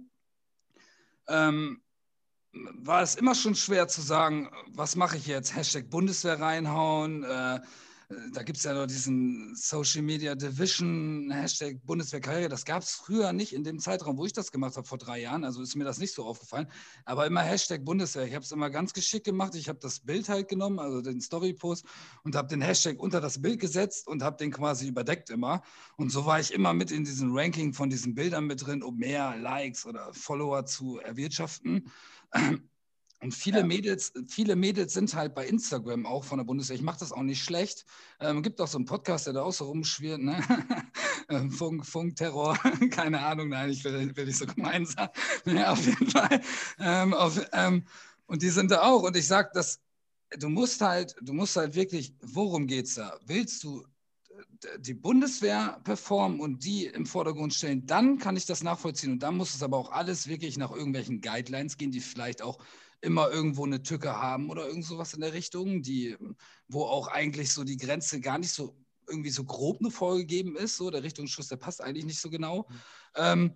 ähm, 1.29 1.81
war 2.83 3.03
es 3.03 3.15
immer 3.15 3.35
schon 3.35 3.55
schwer 3.55 3.89
zu 3.89 4.01
sagen, 4.01 4.49
was 4.69 4.97
mache 4.97 5.17
ich 5.17 5.27
jetzt? 5.27 5.55
Hashtag 5.55 5.91
Bundeswehr 5.91 6.41
reinhauen. 6.41 7.25
Äh, 7.25 7.61
da 8.33 8.43
gibt 8.43 8.59
es 8.59 8.65
ja 8.65 8.75
noch 8.75 8.87
diesen 8.87 9.57
Social 9.57 10.03
Media 10.03 10.35
Division, 10.35 11.31
Hashtag 11.31 11.85
Bundeswehrkarriere. 11.87 12.49
Das 12.49 12.65
gab 12.65 12.83
es 12.83 12.93
früher 12.93 13.33
nicht 13.33 13.53
in 13.53 13.65
dem 13.65 13.79
Zeitraum, 13.79 14.19
wo 14.19 14.27
ich 14.27 14.33
das 14.33 14.53
gemacht 14.53 14.77
habe, 14.77 14.87
vor 14.87 14.99
drei 14.99 15.21
Jahren. 15.21 15.45
Also 15.45 15.63
ist 15.63 15.75
mir 15.75 15.85
das 15.85 15.99
nicht 15.99 16.15
so 16.15 16.25
aufgefallen. 16.25 16.69
Aber 17.05 17.27
immer 17.27 17.41
Hashtag 17.41 17.85
Bundeswehr. 17.85 18.27
Ich 18.27 18.35
habe 18.35 18.45
es 18.45 18.53
immer 18.53 18.71
ganz 18.71 18.93
geschickt 18.93 19.25
gemacht. 19.25 19.55
Ich 19.55 19.69
habe 19.69 19.79
das 19.81 20.01
Bild 20.01 20.29
halt 20.29 20.49
genommen, 20.49 20.79
also 20.79 21.01
den 21.01 21.21
Story-Post, 21.21 21.87
und 22.25 22.37
habe 22.37 22.49
den 22.49 22.61
Hashtag 22.61 23.01
unter 23.01 23.21
das 23.21 23.41
Bild 23.41 23.61
gesetzt 23.61 24.07
und 24.07 24.23
habe 24.23 24.37
den 24.37 24.51
quasi 24.51 24.89
überdeckt 24.89 25.31
immer. 25.31 25.63
Und 25.97 26.11
so 26.11 26.27
war 26.27 26.39
ich 26.39 26.53
immer 26.53 26.75
mit 26.75 26.91
in 26.91 27.05
diesem 27.05 27.35
Ranking 27.35 27.73
von 27.73 27.89
diesen 27.89 28.15
Bildern 28.15 28.47
mit 28.47 28.65
drin, 28.65 28.83
um 28.83 28.97
mehr 28.97 29.37
Likes 29.37 29.87
oder 29.87 30.13
Follower 30.13 30.67
zu 30.67 30.99
erwirtschaften. 30.99 31.91
Und 33.21 33.33
viele 33.33 33.61
Ja. 33.61 33.65
Mädels, 33.65 34.13
viele 34.29 34.55
Mädels 34.55 34.93
sind 34.93 35.15
halt 35.15 35.35
bei 35.35 35.47
Instagram 35.47 36.05
auch 36.05 36.25
von 36.25 36.39
der 36.39 36.45
Bundeswehr. 36.45 36.77
Ich 36.77 36.83
mache 36.83 36.99
das 36.99 37.11
auch 37.11 37.23
nicht 37.23 37.43
schlecht. 37.43 37.87
Ähm, 38.21 38.43
gibt 38.43 38.61
auch 38.61 38.67
so 38.69 38.77
einen 38.77 38.85
Podcast, 38.85 39.27
der 39.27 39.33
da 39.33 39.43
auch 39.43 39.53
so 39.53 39.65
rumschwirrt, 39.67 40.21
ne? 40.21 40.37
Ähm, 41.31 41.51
Funk, 41.51 41.87
Funkterror, 41.87 42.55
keine 42.91 43.19
Ahnung, 43.25 43.49
nein, 43.49 43.71
ich 43.71 43.83
will, 43.83 44.15
will 44.15 44.27
nicht 44.27 44.37
so 44.37 44.45
gemein 44.45 44.85
sein. 44.85 45.09
Ja, 45.47 45.73
auf 45.73 45.87
jeden 45.87 46.11
Fall. 46.11 46.43
Ähm, 46.79 47.15
auf, 47.15 47.41
ähm, 47.53 47.85
und 48.27 48.43
die 48.43 48.51
sind 48.51 48.71
da 48.71 48.83
auch. 48.83 49.05
Und 49.05 49.17
ich 49.17 49.27
sage, 49.27 49.49
dass 49.55 49.81
du 50.39 50.51
musst 50.51 50.83
halt, 50.83 51.17
du 51.23 51.33
musst 51.33 51.57
halt 51.57 51.75
wirklich, 51.75 52.15
worum 52.21 52.67
geht's 52.67 52.97
da? 52.97 53.19
Willst 53.25 53.65
du 53.65 53.87
die 54.79 54.95
Bundeswehr 54.95 55.81
performen 55.85 56.41
und 56.41 56.65
die 56.65 56.87
im 56.87 57.07
Vordergrund 57.07 57.55
stellen, 57.55 57.87
dann 57.87 58.19
kann 58.19 58.37
ich 58.37 58.47
das 58.47 58.63
nachvollziehen. 58.63 59.13
Und 59.13 59.23
dann 59.23 59.37
muss 59.37 59.55
es 59.55 59.63
aber 59.63 59.77
auch 59.77 59.91
alles 59.91 60.29
wirklich 60.29 60.57
nach 60.57 60.71
irgendwelchen 60.71 61.21
Guidelines 61.21 61.77
gehen, 61.77 61.91
die 61.91 62.01
vielleicht 62.01 62.43
auch 62.43 62.59
immer 63.01 63.31
irgendwo 63.31 63.67
eine 63.67 63.83
Tücke 63.83 64.21
haben 64.21 64.51
oder 64.51 64.67
irgend 64.67 64.85
sowas 64.85 65.15
in 65.15 65.21
der 65.21 65.35
Richtung, 65.35 65.83
die, 65.83 66.17
wo 66.69 66.85
auch 66.85 67.09
eigentlich 67.09 67.53
so 67.53 67.65
die 67.65 67.77
Grenze 67.77 68.21
gar 68.21 68.39
nicht 68.39 68.53
so 68.53 68.77
irgendwie 69.07 69.31
so 69.31 69.45
grob 69.45 69.81
nur 69.81 69.93
vorgegeben 69.93 70.57
ist. 70.57 70.77
So, 70.77 70.91
der 70.91 71.03
Richtungsschuss, 71.03 71.49
der 71.49 71.57
passt 71.57 71.83
eigentlich 71.83 72.07
nicht 72.07 72.21
so 72.21 72.31
genau. 72.31 72.67
Ähm, 73.15 73.55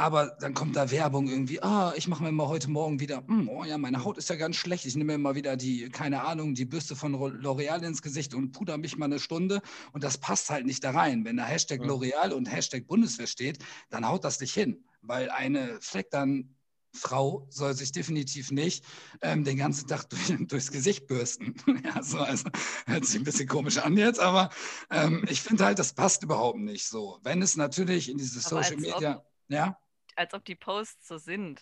aber 0.00 0.36
dann 0.40 0.54
kommt 0.54 0.76
da 0.76 0.90
Werbung 0.90 1.28
irgendwie, 1.28 1.62
ah, 1.62 1.92
ich 1.94 2.08
mache 2.08 2.22
mir 2.22 2.32
mal 2.32 2.48
heute 2.48 2.70
Morgen 2.70 3.00
wieder, 3.00 3.22
hm, 3.26 3.48
oh 3.50 3.64
ja, 3.64 3.76
meine 3.76 4.02
Haut 4.02 4.16
ist 4.16 4.30
ja 4.30 4.36
ganz 4.36 4.56
schlecht. 4.56 4.86
Ich 4.86 4.96
nehme 4.96 5.12
mir 5.12 5.18
mal 5.18 5.34
wieder 5.34 5.56
die, 5.56 5.90
keine 5.90 6.24
Ahnung, 6.24 6.54
die 6.54 6.64
Bürste 6.64 6.96
von 6.96 7.14
L'Oreal 7.14 7.82
ins 7.82 8.00
Gesicht 8.00 8.34
und 8.34 8.52
puder 8.52 8.78
mich 8.78 8.96
mal 8.96 9.04
eine 9.04 9.18
Stunde. 9.18 9.60
Und 9.92 10.02
das 10.02 10.16
passt 10.16 10.48
halt 10.48 10.64
nicht 10.64 10.82
da 10.84 10.92
rein. 10.92 11.24
Wenn 11.24 11.36
da 11.36 11.44
Hashtag. 11.44 11.82
L'Oreal 11.82 12.32
und 12.32 12.46
Hashtag 12.46 12.86
Bundeswehr 12.86 13.26
steht, 13.26 13.58
dann 13.90 14.08
haut 14.08 14.24
das 14.24 14.40
nicht 14.40 14.54
hin. 14.54 14.84
Weil 15.02 15.30
eine 15.30 15.78
Fleck 15.80 16.10
dann 16.10 16.54
Frau 16.92 17.46
soll 17.50 17.74
sich 17.74 17.92
definitiv 17.92 18.50
nicht 18.50 18.84
ähm, 19.22 19.44
den 19.44 19.56
ganzen 19.58 19.86
Tag 19.86 20.08
durch, 20.10 20.34
durchs 20.48 20.72
Gesicht 20.72 21.06
bürsten. 21.06 21.54
ja, 21.84 22.02
so, 22.02 22.18
also 22.18 22.48
hört 22.86 23.04
sich 23.04 23.20
ein 23.20 23.24
bisschen 23.24 23.48
komisch 23.48 23.78
an 23.78 23.96
jetzt, 23.96 24.18
aber 24.18 24.50
ähm, 24.90 25.24
ich 25.28 25.42
finde 25.42 25.64
halt, 25.66 25.78
das 25.78 25.92
passt 25.92 26.22
überhaupt 26.22 26.58
nicht 26.58 26.86
so. 26.86 27.18
Wenn 27.22 27.42
es 27.42 27.56
natürlich 27.56 28.08
in 28.08 28.18
diese 28.18 28.40
Aber 28.40 28.48
Social 28.62 28.76
als 28.76 28.86
ob- 28.86 28.94
Media, 28.94 29.24
ja, 29.48 29.78
Als 30.16 30.34
ob 30.34 30.44
die 30.44 30.54
Posts 30.56 31.08
so 31.08 31.18
sind. 31.18 31.60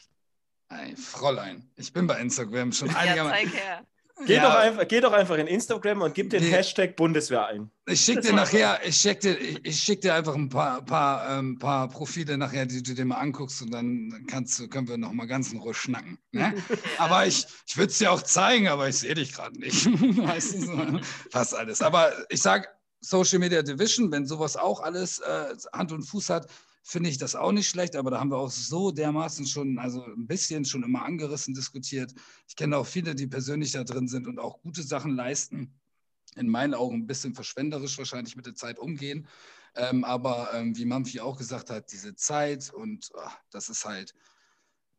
Ey, 0.71 0.95
Fräulein, 0.97 1.71
ich 1.77 1.93
bin 1.93 2.07
bei 2.07 2.21
Instagram 2.21 2.73
schon 2.73 2.89
Ja, 2.91 2.97
einigermaßen. 2.99 3.51
zeig 3.51 3.55
her. 3.63 3.87
Geh, 4.27 4.35
Ja. 4.35 4.49
doch 4.51 4.59
einfach, 4.59 4.89
geh 4.89 5.01
doch 5.01 5.13
einfach 5.13 5.37
in 5.39 5.47
Instagram 5.47 6.03
und 6.03 6.13
gib 6.13 6.31
den 6.31 6.43
Nee. 6.43 6.51
Hashtag 6.51 6.97
Bundeswehr 6.97 7.47
ein. 7.47 7.71
Ich 7.87 8.01
schicke 8.01 8.21
dir 8.23 8.33
nachher, 8.33 8.81
ich 8.85 8.97
schick 8.97 9.21
dir, 9.21 9.39
ich, 9.39 9.65
ich 9.65 9.81
schick 9.81 10.01
dir 10.01 10.13
einfach 10.13 10.35
ein 10.35 10.49
paar, 10.49 10.85
paar, 10.85 11.39
ähm, 11.39 11.57
paar 11.57 11.89
Profile 11.89 12.37
nachher, 12.37 12.67
die 12.67 12.83
du 12.83 12.95
dir 12.95 13.05
mal 13.05 13.19
anguckst 13.19 13.63
und 13.63 13.71
dann 13.71 14.25
kannst 14.29 14.59
du, 14.59 14.67
können 14.67 14.89
wir 14.89 14.99
noch 14.99 15.13
mal 15.13 15.29
ganz 15.29 15.53
in 15.53 15.61
Ruhe 15.61 15.73
schnacken. 15.73 16.19
Ne? 16.33 16.53
Aber 16.99 17.27
ich, 17.29 17.47
ich 17.65 17.77
würde 17.77 17.93
es 17.93 17.99
dir 17.99 18.11
auch 18.11 18.23
zeigen, 18.23 18.67
aber 18.67 18.89
ich 18.89 18.97
sehe 18.97 19.15
dich 19.15 19.33
gerade 19.33 19.57
nicht. 19.61 19.87
weißt 19.87 20.55
du, 20.55 20.61
so, 20.63 21.01
fast 21.31 21.55
alles. 21.55 21.81
Aber 21.81 22.13
ich 22.29 22.43
sage, 22.43 22.67
Social 23.01 23.39
Media 23.39 23.63
Division, 23.63 24.11
wenn 24.11 24.27
sowas 24.27 24.57
auch 24.57 24.81
alles 24.81 25.21
äh, 25.21 25.55
Hand 25.73 25.93
und 25.93 26.03
Fuß 26.03 26.29
hat, 26.31 26.49
finde 26.89 27.11
ich 27.11 27.19
das 27.19 27.37
auch 27.37 27.53
nicht 27.53 27.69
schlecht, 27.69 27.97
aber 27.97 28.11
da 28.11 28.19
haben 28.19 28.31
wir 28.31 28.39
auch 28.39 28.51
so 28.51 28.91
dermaßen 28.91 29.47
schon, 29.47 29.79
also 29.79 30.03
ein 30.05 30.27
bisschen 30.27 30.65
schon 30.65 30.83
immer 30.83 31.05
angerissen 31.05 31.53
diskutiert. 31.53 32.15
Ich 32.49 32.57
kenne 32.57 32.79
auch 32.79 32.87
viele, 32.87 33.15
die 33.15 33.27
persönlich 33.27 33.73
da 33.73 33.85
drin 33.85 34.09
sind 34.09 34.27
und 34.27 34.39
auch 34.39 34.63
gute 34.63 34.83
Sachen 34.83 35.15
leisten 35.15 35.79
in 36.37 36.49
meinen 36.49 36.73
Augen 36.73 36.97
ein 36.97 37.07
bisschen 37.07 37.35
verschwenderisch 37.35 37.99
wahrscheinlich 37.99 38.37
mit 38.37 38.47
der 38.47 38.55
Zeit 38.55 38.79
umgehen. 38.79 39.29
Ähm, 39.75 40.03
aber 40.03 40.55
ähm, 40.55 40.79
wie 40.79 40.87
Mampfi 40.87 41.21
auch 41.21 41.37
gesagt 41.37 41.69
hat, 41.69 41.93
diese 41.93 42.15
Zeit 42.15 42.73
und 42.73 43.11
ah, 43.19 43.33
das 43.51 43.69
ist 43.69 43.85
halt 43.85 44.15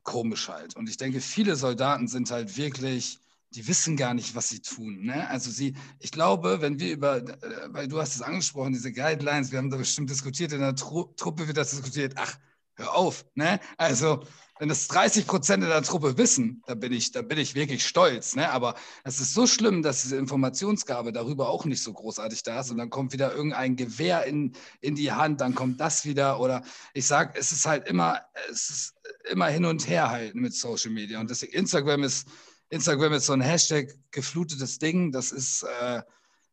komisch 0.04 0.48
halt. 0.48 0.76
Und 0.76 0.90
ich 0.90 0.98
denke, 0.98 1.22
viele 1.22 1.56
Soldaten 1.56 2.08
sind 2.08 2.30
halt 2.30 2.56
wirklich, 2.56 3.18
die 3.52 3.68
wissen 3.68 3.98
gar 3.98 4.14
nicht, 4.14 4.36
was 4.36 4.50
sie 4.50 4.62
tun. 4.62 5.06
Ne? 5.06 5.28
Also 5.28 5.50
sie, 5.50 5.76
ich 6.00 6.12
glaube, 6.12 6.62
wenn 6.62 6.80
wir 6.80 6.94
über, 6.94 7.18
äh, 7.18 7.38
weil 7.68 7.88
du 7.88 8.00
hast 8.00 8.16
es 8.16 8.22
angesprochen, 8.22 8.74
diese 8.74 8.92
Guidelines, 8.92 9.52
wir 9.52 9.58
haben 9.58 9.70
da 9.70 9.78
bestimmt 9.78 10.10
diskutiert, 10.10 10.52
in 10.54 10.60
der 10.60 10.76
Tru 10.76 11.06
Truppe 11.16 11.48
wird 11.48 11.58
das 11.58 11.72
diskutiert, 11.72 12.14
ach, 12.16 12.38
hör 12.76 12.96
auf. 12.96 13.26
Ne? 13.36 13.60
Also 13.78 14.24
wenn 14.60 14.70
das 14.70 14.88
30 14.90 15.26
Prozent 15.26 15.64
in 15.64 15.70
der 15.70 15.82
Truppe 15.84 16.18
wissen, 16.18 16.62
da 16.68 16.76
bin 16.76 16.92
ich, 16.92 17.12
da 17.12 17.22
bin 17.22 17.38
ich 17.38 17.56
wirklich 17.56 17.86
stolz. 17.86 18.36
Ne? 18.36 18.52
Aber 18.52 18.76
es 19.04 19.20
ist 19.22 19.34
so 19.34 19.48
schlimm, 19.48 19.82
dass 19.84 20.02
diese 20.02 20.18
Informationsgabe 20.18 21.14
darüber 21.14 21.50
auch 21.50 21.64
nicht 21.66 21.82
so 21.82 21.94
großartig 21.94 22.44
da 22.44 22.60
ist. 22.60 22.70
Und 22.70 22.78
dann 22.78 22.90
kommt 22.90 23.14
wieder 23.14 23.34
irgendein 23.34 23.78
Gewehr 23.78 24.26
in, 24.26 24.54
in 24.82 24.96
die 24.96 25.14
Hand, 25.14 25.40
dann 25.40 25.56
kommt 25.56 25.80
das 25.80 26.06
wieder. 26.06 26.40
Oder 26.42 26.62
ich 26.94 27.08
sage, 27.08 27.40
es 27.40 27.54
ist 27.54 27.66
halt 27.66 27.88
immer, 27.88 28.22
es 28.52 28.70
ist 28.70 28.94
immer 29.32 29.48
hin 29.48 29.64
und 29.64 29.88
her 29.88 30.10
halt 30.10 30.36
mit 30.36 30.54
Social 30.54 30.92
Media. 30.92 31.22
Und 31.22 31.30
deswegen 31.30 31.54
Instagram 31.54 32.04
ist, 32.04 32.28
Instagram 32.70 33.14
ist 33.14 33.26
so 33.26 33.34
ein 33.34 33.42
Hashtag 33.42 33.96
geflutetes 34.12 34.80
Ding. 34.80 35.12
Das 35.12 35.32
ist, 35.32 35.64
äh, 35.64 36.02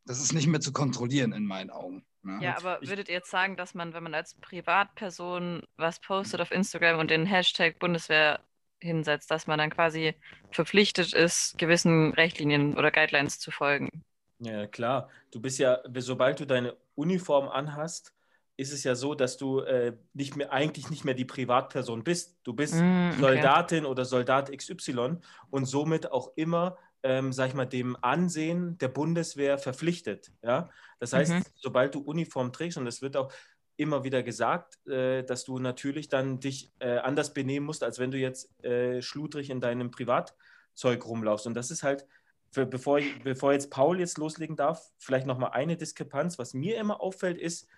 das 0.07 0.21
ist 0.21 0.33
nicht 0.33 0.47
mehr 0.47 0.61
zu 0.61 0.73
kontrollieren 0.73 1.33
in 1.33 1.45
meinen 1.47 1.71
Augen. 1.71 2.05
Ne? 2.23 2.39
Ja, 2.43 2.57
aber 2.57 2.83
Ich- 2.83 2.89
würdet 2.89 3.09
ihr 3.09 3.15
jetzt 3.15 3.31
sagen, 3.31 3.57
dass 3.57 3.75
man, 3.75 3.93
wenn 3.95 4.03
man 4.03 4.15
als 4.15 4.35
Privatperson 4.41 5.63
was 5.77 6.01
postet 6.01 6.41
auf 6.41 6.51
Instagram 6.51 6.99
und 6.99 7.11
den 7.11 7.27
Hashtag 7.27 7.79
Bundeswehr 7.79 8.41
hinsetzt, 8.81 9.31
dass 9.31 9.47
man 9.47 9.59
dann 9.59 9.71
quasi 9.71 10.15
verpflichtet 10.51 11.13
ist, 11.15 11.57
gewissen 11.59 12.13
Richtlinien 12.15 12.77
oder 12.77 12.91
Guidelines 12.91 13.39
zu 13.39 13.51
folgen? 13.51 14.03
Ja, 14.39 14.67
klar. 14.67 15.09
Du 15.31 15.41
bist 15.41 15.59
ja, 15.59 15.79
sobald 15.99 16.41
du 16.41 16.47
deine 16.47 16.77
Uniform 16.95 17.49
anhast, 17.49 18.13
ist 18.57 18.73
es 18.73 18.85
ja 18.85 18.95
so, 18.95 19.15
dass 19.15 19.37
du 19.37 19.61
äh, 19.61 19.93
nicht 20.15 20.37
mehr, 20.37 20.53
eigentlich 20.53 20.89
nicht 20.91 21.05
mehr 21.05 21.15
die 21.15 21.25
Privatperson 21.27 22.05
bist. 22.05 22.39
Du 22.43 22.55
bist 22.55 22.75
Mm, 22.75 23.11
okay. 23.11 23.21
Soldatin 23.21 23.85
oder 23.85 24.05
Soldat 24.05 24.51
XY 24.51 25.19
und 25.51 25.67
somit 25.67 26.11
auch 26.11 26.33
immer, 26.37 26.79
ähm, 27.03 27.33
sag 27.33 27.49
ich 27.49 27.55
mal, 27.55 27.67
dem 27.67 27.97
Ansehen 28.03 28.79
der 28.79 28.89
Bundeswehr 28.89 29.59
verpflichtet. 29.59 30.33
Ja? 30.43 30.71
Das 30.99 31.13
heißt, 31.13 31.33
Mhm. 31.33 31.43
sobald 31.57 31.95
du 31.95 32.01
Uniform 32.01 32.53
trägst, 32.53 32.79
und 32.79 32.87
es 32.87 33.03
wird 33.03 33.17
auch 33.17 33.31
immer 33.77 34.05
wieder 34.05 34.23
gesagt, 34.23 34.79
äh, 34.89 35.23
dass 35.23 35.45
du 35.45 35.59
natürlich 35.59 36.09
dann 36.09 36.41
dich 36.41 36.73
äh, 36.79 36.97
anders 36.97 37.35
benehmen 37.35 37.67
musst, 37.67 37.85
als 37.85 37.99
wenn 37.99 38.11
du 38.11 38.17
jetzt 38.17 38.49
äh, 38.65 39.03
schludrig 39.03 39.51
in 39.51 39.61
deinem 39.61 39.91
Privatzeug 39.91 41.05
rumlaufst. 41.05 41.47
Und 41.47 41.53
das 41.55 41.71
ist 41.71 41.83
halt, 41.83 42.07
für, 42.51 42.65
bevor, 42.65 43.01
bevor 43.23 43.53
jetzt 43.53 43.71
Paul 43.71 44.01
jetzt 44.01 44.17
loslegen 44.17 44.57
darf, 44.57 44.91
vielleicht 44.97 45.27
nochmal 45.27 45.51
eine 45.51 45.77
Diskrepanz. 45.77 46.39
Was 46.39 46.55
mir 46.55 46.79
immer 46.79 47.03
auffällt, 47.03 47.37
ist 47.37 47.69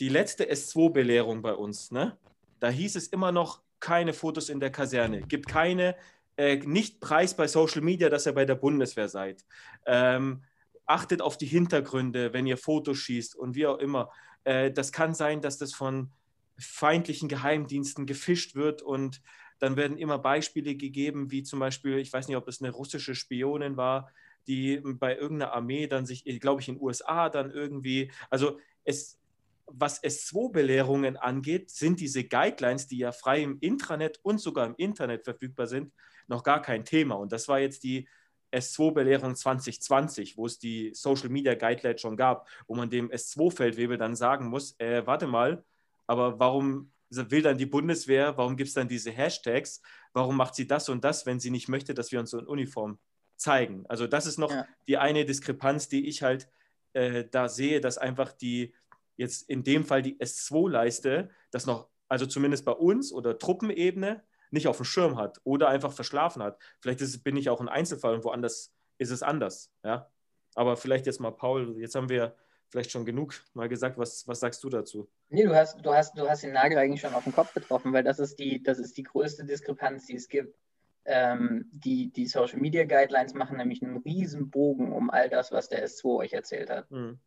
die 0.00 0.08
letzte 0.08 0.50
S2-Belehrung 0.50 1.42
bei 1.42 1.54
uns. 1.54 1.90
Ne? 1.90 2.16
Da 2.60 2.68
hieß 2.68 2.96
es 2.96 3.08
immer 3.08 3.32
noch, 3.32 3.62
keine 3.80 4.12
Fotos 4.12 4.48
in 4.48 4.60
der 4.60 4.70
Kaserne, 4.70 5.22
gibt 5.22 5.48
keine, 5.48 5.96
äh, 6.36 6.56
nicht 6.56 7.00
Preis 7.00 7.36
bei 7.36 7.46
Social 7.46 7.82
Media, 7.82 8.08
dass 8.08 8.26
ihr 8.26 8.32
bei 8.32 8.44
der 8.44 8.54
Bundeswehr 8.54 9.08
seid. 9.08 9.44
Ähm, 9.84 10.42
achtet 10.86 11.20
auf 11.20 11.36
die 11.36 11.46
Hintergründe, 11.46 12.32
wenn 12.32 12.46
ihr 12.46 12.56
Fotos 12.56 12.98
schießt 12.98 13.34
und 13.36 13.54
wie 13.54 13.66
auch 13.66 13.78
immer. 13.78 14.10
Äh, 14.44 14.70
das 14.70 14.92
kann 14.92 15.14
sein, 15.14 15.40
dass 15.40 15.58
das 15.58 15.74
von 15.74 16.10
feindlichen 16.58 17.28
Geheimdiensten 17.28 18.06
gefischt 18.06 18.54
wird 18.54 18.82
und 18.82 19.20
dann 19.58 19.76
werden 19.76 19.98
immer 19.98 20.18
Beispiele 20.18 20.74
gegeben, 20.74 21.30
wie 21.30 21.42
zum 21.42 21.58
Beispiel, 21.58 21.98
ich 21.98 22.12
weiß 22.12 22.28
nicht, 22.28 22.36
ob 22.36 22.48
es 22.48 22.60
eine 22.60 22.70
russische 22.70 23.14
Spionin 23.14 23.76
war, 23.76 24.10
die 24.46 24.80
bei 24.82 25.16
irgendeiner 25.16 25.52
Armee 25.52 25.86
dann 25.86 26.06
sich, 26.06 26.24
glaube 26.40 26.60
ich, 26.60 26.68
in 26.68 26.76
den 26.76 26.82
USA 26.82 27.28
dann 27.28 27.50
irgendwie, 27.50 28.10
also 28.30 28.58
es, 28.84 29.18
was 29.66 30.02
S2-Belehrungen 30.02 31.16
angeht, 31.16 31.70
sind 31.70 32.00
diese 32.00 32.24
Guidelines, 32.24 32.86
die 32.86 32.98
ja 32.98 33.12
frei 33.12 33.42
im 33.42 33.58
Intranet 33.60 34.18
und 34.22 34.40
sogar 34.40 34.66
im 34.66 34.74
Internet 34.76 35.24
verfügbar 35.24 35.66
sind, 35.66 35.92
noch 36.28 36.42
gar 36.42 36.62
kein 36.62 36.84
Thema. 36.84 37.16
Und 37.16 37.32
das 37.32 37.48
war 37.48 37.58
jetzt 37.58 37.82
die 37.82 38.08
S2-Belehrung 38.52 39.34
2020, 39.34 40.36
wo 40.36 40.46
es 40.46 40.58
die 40.58 40.92
Social 40.94 41.28
Media 41.28 41.54
Guidelines 41.54 42.00
schon 42.00 42.16
gab, 42.16 42.48
wo 42.66 42.74
man 42.74 42.90
dem 42.90 43.10
S2-Feldwebel 43.10 43.98
dann 43.98 44.14
sagen 44.16 44.46
muss, 44.46 44.78
äh, 44.78 45.06
warte 45.06 45.26
mal, 45.26 45.64
aber 46.06 46.38
warum 46.38 46.92
will 47.10 47.42
dann 47.42 47.58
die 47.58 47.66
Bundeswehr, 47.66 48.36
warum 48.36 48.56
gibt 48.56 48.68
es 48.68 48.74
dann 48.74 48.88
diese 48.88 49.10
Hashtags, 49.10 49.80
warum 50.12 50.36
macht 50.36 50.54
sie 50.54 50.66
das 50.66 50.88
und 50.88 51.04
das, 51.04 51.26
wenn 51.26 51.40
sie 51.40 51.50
nicht 51.50 51.68
möchte, 51.68 51.94
dass 51.94 52.12
wir 52.12 52.20
uns 52.20 52.30
so 52.30 52.38
in 52.38 52.46
Uniform 52.46 52.98
zeigen? 53.36 53.84
Also 53.88 54.06
das 54.06 54.26
ist 54.26 54.38
noch 54.38 54.50
ja. 54.50 54.66
die 54.88 54.98
eine 54.98 55.24
Diskrepanz, 55.24 55.88
die 55.88 56.08
ich 56.08 56.22
halt 56.22 56.48
äh, 56.94 57.24
da 57.30 57.48
sehe, 57.48 57.80
dass 57.80 57.98
einfach 57.98 58.32
die, 58.32 58.74
jetzt 59.16 59.48
in 59.48 59.64
dem 59.64 59.84
Fall 59.84 60.02
die 60.02 60.18
S2-Leiste, 60.18 61.30
das 61.50 61.66
noch, 61.66 61.88
also 62.08 62.26
zumindest 62.26 62.64
bei 62.64 62.72
uns 62.72 63.12
oder 63.12 63.38
Truppenebene, 63.38 64.22
nicht 64.50 64.68
auf 64.68 64.76
dem 64.76 64.84
Schirm 64.84 65.16
hat 65.16 65.40
oder 65.44 65.68
einfach 65.68 65.92
verschlafen 65.92 66.42
hat. 66.42 66.58
Vielleicht 66.80 67.00
ist, 67.00 67.24
bin 67.24 67.36
ich 67.36 67.48
auch 67.48 67.60
ein 67.60 67.68
Einzelfall 67.68 68.14
und 68.14 68.24
woanders 68.24 68.72
ist 68.98 69.10
es 69.10 69.22
anders. 69.22 69.72
Ja? 69.84 70.10
Aber 70.54 70.76
vielleicht 70.76 71.06
jetzt 71.06 71.20
mal, 71.20 71.32
Paul, 71.32 71.76
jetzt 71.78 71.94
haben 71.94 72.08
wir 72.08 72.36
vielleicht 72.68 72.90
schon 72.90 73.04
genug 73.04 73.34
mal 73.54 73.68
gesagt. 73.68 73.98
Was, 73.98 74.26
was 74.26 74.40
sagst 74.40 74.62
du 74.64 74.68
dazu? 74.68 75.08
Nee, 75.28 75.44
du 75.44 75.54
hast, 75.54 75.84
du, 75.84 75.92
hast, 75.92 76.16
du 76.16 76.28
hast 76.28 76.42
den 76.42 76.52
Nagel 76.52 76.78
eigentlich 76.78 77.00
schon 77.00 77.14
auf 77.14 77.24
den 77.24 77.34
Kopf 77.34 77.52
getroffen, 77.54 77.92
weil 77.92 78.04
das 78.04 78.18
ist 78.18 78.38
die, 78.38 78.62
das 78.62 78.78
ist 78.78 78.96
die 78.96 79.02
größte 79.02 79.44
Diskrepanz, 79.44 80.06
die 80.06 80.16
es 80.16 80.28
gibt. 80.28 80.56
Ähm, 81.04 81.70
die, 81.72 82.10
die 82.10 82.26
Social 82.26 82.58
Media 82.58 82.84
Guidelines 82.84 83.34
machen 83.34 83.58
nämlich 83.58 83.82
einen 83.82 83.98
riesen 83.98 84.50
Bogen 84.50 84.92
um 84.92 85.08
all 85.08 85.28
das, 85.28 85.52
was 85.52 85.68
der 85.68 85.86
S2 85.86 86.16
euch 86.16 86.32
erzählt 86.32 86.68
hat. 86.68 86.90
Mhm. 86.90 87.20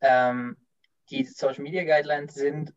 Ähm, 0.00 0.56
die 1.10 1.24
Social 1.24 1.62
Media 1.62 1.84
Guidelines 1.84 2.34
sind 2.34 2.74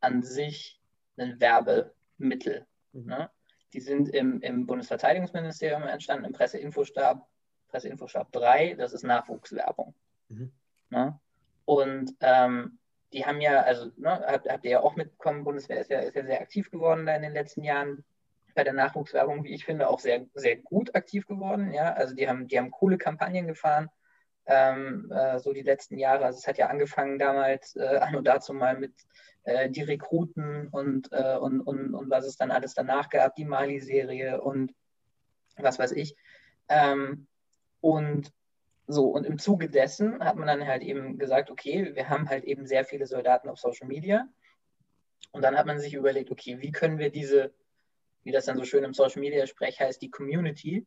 an 0.00 0.22
sich 0.22 0.80
ein 1.16 1.40
Werbemittel. 1.40 2.66
Mhm. 2.92 3.06
Ne? 3.06 3.30
Die 3.72 3.80
sind 3.80 4.08
im, 4.08 4.40
im 4.40 4.66
Bundesverteidigungsministerium 4.66 5.82
entstanden, 5.82 6.26
im 6.26 6.32
Presseinfostab, 6.32 7.26
Presseinfostab 7.68 8.32
3, 8.32 8.74
das 8.74 8.92
ist 8.92 9.02
Nachwuchswerbung. 9.02 9.94
Mhm. 10.28 10.52
Ne? 10.90 11.18
Und 11.64 12.14
ähm, 12.20 12.78
die 13.12 13.24
haben 13.24 13.40
ja, 13.40 13.62
also 13.62 13.90
ne, 13.96 14.24
habt, 14.26 14.48
habt, 14.48 14.64
ihr 14.64 14.72
ja 14.72 14.80
auch 14.80 14.96
mitbekommen, 14.96 15.44
Bundeswehr 15.44 15.80
ist 15.80 15.90
ja, 15.90 16.00
ist 16.00 16.16
ja 16.16 16.24
sehr 16.24 16.40
aktiv 16.40 16.70
geworden 16.70 17.06
da 17.06 17.14
in 17.14 17.22
den 17.22 17.32
letzten 17.32 17.62
Jahren 17.62 18.04
bei 18.54 18.64
der 18.64 18.72
Nachwuchswerbung, 18.72 19.44
wie 19.44 19.54
ich 19.54 19.64
finde, 19.64 19.88
auch 19.88 20.00
sehr, 20.00 20.26
sehr 20.34 20.56
gut 20.56 20.94
aktiv 20.94 21.26
geworden. 21.26 21.72
Ja? 21.72 21.92
Also 21.92 22.14
die 22.14 22.28
haben, 22.28 22.48
die 22.48 22.58
haben 22.58 22.70
coole 22.70 22.98
Kampagnen 22.98 23.46
gefahren, 23.46 23.90
ähm, 24.46 25.10
äh, 25.10 25.38
so 25.38 25.52
die 25.52 25.62
letzten 25.62 25.98
Jahre. 25.98 26.24
Also 26.24 26.38
es 26.38 26.46
hat 26.46 26.58
ja 26.58 26.68
angefangen 26.68 27.18
damals 27.18 27.76
äh, 27.76 27.98
an 27.98 28.16
und 28.16 28.26
dazu 28.26 28.52
mal 28.52 28.78
mit 28.78 28.92
äh, 29.44 29.70
die 29.70 29.82
Rekruten 29.82 30.68
und, 30.68 31.08
äh, 31.12 31.36
und, 31.36 31.60
und, 31.60 31.94
und 31.94 32.10
was 32.10 32.26
es 32.26 32.36
dann 32.36 32.50
alles 32.50 32.74
danach 32.74 33.08
gab, 33.08 33.34
die 33.34 33.44
Mali-Serie 33.44 34.40
und 34.40 34.72
was 35.56 35.78
weiß 35.78 35.92
ich. 35.92 36.16
Ähm, 36.68 37.26
und 37.80 38.32
so, 38.88 39.08
und 39.08 39.26
im 39.26 39.38
Zuge 39.38 39.68
dessen 39.68 40.22
hat 40.24 40.36
man 40.36 40.46
dann 40.46 40.66
halt 40.66 40.82
eben 40.82 41.18
gesagt, 41.18 41.50
okay, 41.50 41.94
wir 41.94 42.08
haben 42.08 42.28
halt 42.28 42.44
eben 42.44 42.66
sehr 42.66 42.84
viele 42.84 43.06
Soldaten 43.06 43.48
auf 43.48 43.58
Social 43.58 43.88
Media. 43.88 44.28
Und 45.32 45.42
dann 45.42 45.56
hat 45.56 45.66
man 45.66 45.80
sich 45.80 45.94
überlegt, 45.94 46.30
okay, 46.30 46.60
wie 46.60 46.70
können 46.70 46.98
wir 46.98 47.10
diese, 47.10 47.52
wie 48.22 48.30
das 48.32 48.44
dann 48.44 48.56
so 48.56 48.64
schön 48.64 48.84
im 48.84 48.94
Social 48.94 49.20
Media 49.20 49.46
Sprech 49.46 49.80
heißt, 49.80 50.00
die 50.00 50.10
Community, 50.10 50.86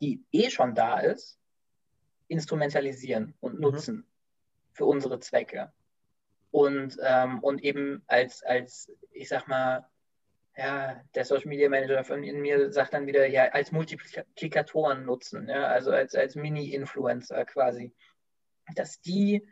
die 0.00 0.24
eh 0.32 0.50
schon 0.50 0.74
da 0.74 0.98
ist, 0.98 1.38
instrumentalisieren 2.28 3.34
und 3.40 3.54
mhm. 3.54 3.60
nutzen 3.60 3.96
mhm. 3.96 4.06
für 4.72 4.86
unsere 4.86 5.20
Zwecke. 5.20 5.72
Und, 6.50 6.96
ähm, 7.02 7.40
und 7.40 7.64
eben 7.64 8.02
als, 8.06 8.42
als, 8.42 8.90
ich 9.10 9.28
sag 9.28 9.48
mal, 9.48 9.88
ja, 10.56 11.02
der 11.14 11.24
Social 11.24 11.48
Media 11.48 11.68
Manager 11.68 12.04
von 12.04 12.22
in 12.22 12.40
mir 12.40 12.72
sagt 12.72 12.94
dann 12.94 13.06
wieder, 13.06 13.26
ja, 13.26 13.48
als 13.48 13.72
Multiplikatoren 13.72 15.04
nutzen, 15.04 15.48
ja, 15.48 15.66
also 15.66 15.90
als, 15.90 16.14
als 16.14 16.36
Mini-Influencer 16.36 17.44
quasi, 17.44 17.92
dass 18.76 19.00
die 19.00 19.46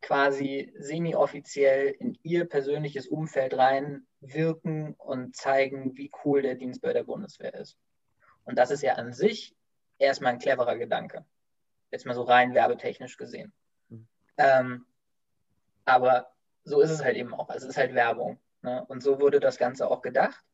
quasi 0.00 0.72
semi-offiziell 0.78 1.94
in 1.98 2.18
ihr 2.22 2.46
persönliches 2.46 3.06
Umfeld 3.06 3.54
reinwirken 3.56 4.94
und 4.94 5.34
zeigen, 5.34 5.96
wie 5.96 6.10
cool 6.24 6.42
der 6.42 6.54
Dienst 6.54 6.82
bei 6.82 6.92
der 6.92 7.04
Bundeswehr 7.04 7.54
ist. 7.54 7.78
Und 8.44 8.58
das 8.58 8.70
ist 8.70 8.82
ja 8.82 8.94
an 8.94 9.12
sich 9.12 9.54
erstmal 9.98 10.32
ein 10.32 10.38
cleverer 10.38 10.76
Gedanke. 10.76 11.24
Jetzt 11.94 12.06
mal 12.06 12.14
so 12.14 12.22
rein 12.22 12.54
werbetechnisch 12.54 13.16
gesehen. 13.16 13.52
Mhm. 13.88 14.08
Ähm, 14.36 14.84
aber 15.84 16.32
so 16.64 16.80
ist 16.80 16.90
es 16.90 17.04
halt 17.04 17.16
eben 17.16 17.32
auch. 17.32 17.48
Also 17.50 17.68
es 17.68 17.74
ist 17.74 17.78
halt 17.78 17.94
Werbung. 17.94 18.40
Ne? 18.62 18.84
Und 18.88 19.00
so 19.00 19.20
wurde 19.20 19.38
das 19.38 19.58
Ganze 19.58 19.88
auch 19.88 20.02
gedacht. 20.02 20.44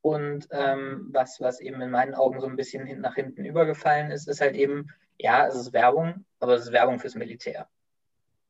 Und 0.00 0.48
ähm, 0.52 1.10
was, 1.12 1.38
was 1.42 1.60
eben 1.60 1.82
in 1.82 1.90
meinen 1.90 2.14
Augen 2.14 2.40
so 2.40 2.46
ein 2.46 2.56
bisschen 2.56 2.86
hin, 2.86 3.02
nach 3.02 3.16
hinten 3.16 3.44
übergefallen 3.44 4.10
ist, 4.10 4.26
ist 4.26 4.40
halt 4.40 4.56
eben, 4.56 4.88
ja, 5.18 5.46
es 5.46 5.54
ist 5.54 5.74
Werbung, 5.74 6.24
aber 6.38 6.54
es 6.54 6.62
ist 6.62 6.72
Werbung 6.72 6.98
fürs 6.98 7.14
Militär. 7.14 7.68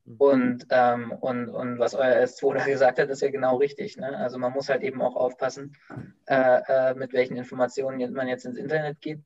Mhm. 0.04 0.16
Und, 0.18 0.66
ähm, 0.70 1.10
und, 1.10 1.48
und 1.48 1.80
was 1.80 1.96
euer 1.96 2.22
S2 2.22 2.54
da 2.54 2.64
gesagt 2.66 3.00
hat, 3.00 3.08
ist 3.08 3.22
ja 3.22 3.30
genau 3.32 3.56
richtig. 3.56 3.96
Ne? 3.96 4.16
Also 4.16 4.38
man 4.38 4.52
muss 4.52 4.68
halt 4.68 4.84
eben 4.84 5.02
auch 5.02 5.16
aufpassen, 5.16 5.76
äh, 6.26 6.60
äh, 6.68 6.94
mit 6.94 7.12
welchen 7.12 7.36
Informationen 7.36 8.12
man 8.12 8.28
jetzt 8.28 8.44
ins 8.44 8.56
Internet 8.56 9.00
geht. 9.00 9.18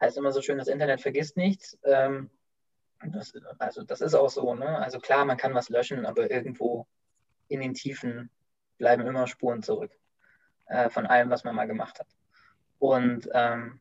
Heißt 0.00 0.16
immer 0.16 0.30
so 0.30 0.40
schön, 0.40 0.58
das 0.58 0.68
Internet 0.68 1.00
vergisst 1.00 1.36
nichts. 1.36 1.76
Ähm, 1.82 2.30
das, 3.12 3.32
also 3.58 3.82
das 3.82 4.00
ist 4.00 4.14
auch 4.14 4.30
so. 4.30 4.54
Ne? 4.54 4.78
Also 4.78 4.98
klar, 4.98 5.24
man 5.24 5.36
kann 5.36 5.54
was 5.54 5.68
löschen, 5.68 6.06
aber 6.06 6.30
irgendwo 6.30 6.86
in 7.48 7.60
den 7.60 7.74
Tiefen 7.74 8.30
bleiben 8.78 9.06
immer 9.06 9.26
Spuren 9.26 9.62
zurück 9.62 9.92
äh, 10.66 10.88
von 10.90 11.06
allem, 11.06 11.30
was 11.30 11.44
man 11.44 11.54
mal 11.54 11.66
gemacht 11.66 11.98
hat. 12.00 12.08
Und 12.78 13.28
ähm, 13.32 13.80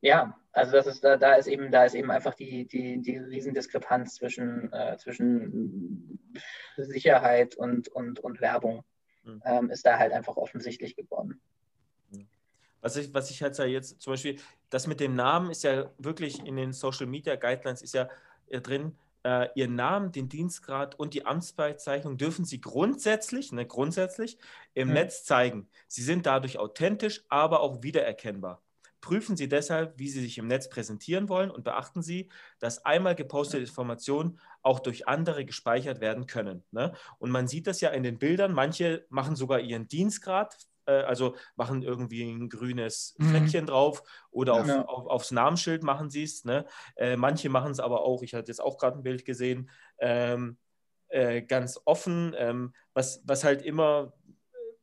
ja, 0.00 0.38
also 0.52 0.72
das 0.72 0.86
ist 0.86 1.04
da, 1.04 1.16
da 1.16 1.34
ist 1.34 1.46
eben, 1.46 1.70
da 1.70 1.84
ist 1.84 1.94
eben 1.94 2.10
einfach 2.10 2.34
die, 2.34 2.66
die, 2.66 3.00
die 3.00 3.18
Riesendiskrepanz 3.18 4.14
zwischen, 4.14 4.72
äh, 4.72 4.96
zwischen 4.98 6.18
Sicherheit 6.76 7.56
und, 7.56 7.88
und, 7.88 8.20
und 8.20 8.40
Werbung 8.40 8.84
mhm. 9.24 9.42
ähm, 9.44 9.70
ist 9.70 9.86
da 9.86 9.98
halt 9.98 10.12
einfach 10.12 10.36
offensichtlich 10.36 10.96
geworden. 10.96 11.40
Was 12.80 12.96
ich, 12.96 13.12
was 13.12 13.30
ich 13.30 13.42
halt 13.42 13.58
jetzt 13.58 14.00
zum 14.00 14.12
Beispiel, 14.12 14.38
das 14.70 14.86
mit 14.86 15.00
dem 15.00 15.14
Namen 15.14 15.50
ist 15.50 15.64
ja 15.64 15.90
wirklich 15.98 16.44
in 16.44 16.56
den 16.56 16.72
Social 16.72 17.06
Media 17.06 17.36
Guidelines 17.36 17.82
ist 17.82 17.94
ja 17.94 18.08
drin, 18.50 18.96
äh, 19.26 19.48
Ihren 19.56 19.74
Namen, 19.74 20.12
den 20.12 20.28
Dienstgrad 20.28 20.94
und 20.98 21.12
die 21.12 21.26
Amtsbezeichnung 21.26 22.16
dürfen 22.16 22.44
Sie 22.44 22.60
grundsätzlich, 22.60 23.50
ne, 23.50 23.66
grundsätzlich 23.66 24.38
im 24.72 24.88
mhm. 24.88 24.94
Netz 24.94 25.24
zeigen. 25.24 25.68
Sie 25.88 26.02
sind 26.02 26.26
dadurch 26.26 26.58
authentisch, 26.58 27.24
aber 27.28 27.60
auch 27.60 27.82
wiedererkennbar. 27.82 28.62
Prüfen 29.00 29.36
Sie 29.36 29.48
deshalb, 29.48 29.98
wie 29.98 30.08
Sie 30.08 30.20
sich 30.20 30.38
im 30.38 30.46
Netz 30.46 30.68
präsentieren 30.68 31.28
wollen 31.28 31.50
und 31.50 31.64
beachten 31.64 32.02
Sie, 32.02 32.28
dass 32.60 32.84
einmal 32.84 33.14
gepostete 33.14 33.62
Informationen 33.62 34.38
auch 34.62 34.80
durch 34.80 35.06
andere 35.08 35.44
gespeichert 35.44 36.00
werden 36.00 36.26
können. 36.26 36.64
Ne? 36.70 36.92
Und 37.18 37.30
man 37.30 37.48
sieht 37.48 37.66
das 37.66 37.80
ja 37.80 37.90
in 37.90 38.02
den 38.04 38.18
Bildern. 38.18 38.52
Manche 38.52 39.06
machen 39.08 39.36
sogar 39.36 39.60
ihren 39.60 39.86
Dienstgrad 39.88 40.54
äh, 40.54 40.58
also 40.92 41.36
machen 41.56 41.82
irgendwie 41.82 42.22
ein 42.22 42.48
grünes 42.48 43.14
mhm. 43.18 43.28
Fleckchen 43.30 43.62
mhm. 43.62 43.68
drauf 43.68 44.02
oder 44.30 44.54
auf, 44.54 44.66
ja. 44.66 44.84
auf, 44.84 45.06
aufs 45.06 45.30
Namensschild 45.30 45.82
machen 45.82 46.10
sie 46.10 46.22
es. 46.22 46.44
Ne? 46.44 46.66
Äh, 46.96 47.16
manche 47.16 47.48
machen 47.48 47.72
es 47.72 47.80
aber 47.80 48.02
auch, 48.02 48.22
ich 48.22 48.34
hatte 48.34 48.50
jetzt 48.50 48.60
auch 48.62 48.78
gerade 48.78 48.98
ein 48.98 49.02
Bild 49.02 49.24
gesehen, 49.24 49.70
ähm, 49.98 50.58
äh, 51.08 51.42
ganz 51.42 51.80
offen, 51.84 52.34
ähm, 52.36 52.74
was, 52.92 53.22
was 53.24 53.44
halt 53.44 53.62
immer 53.62 54.12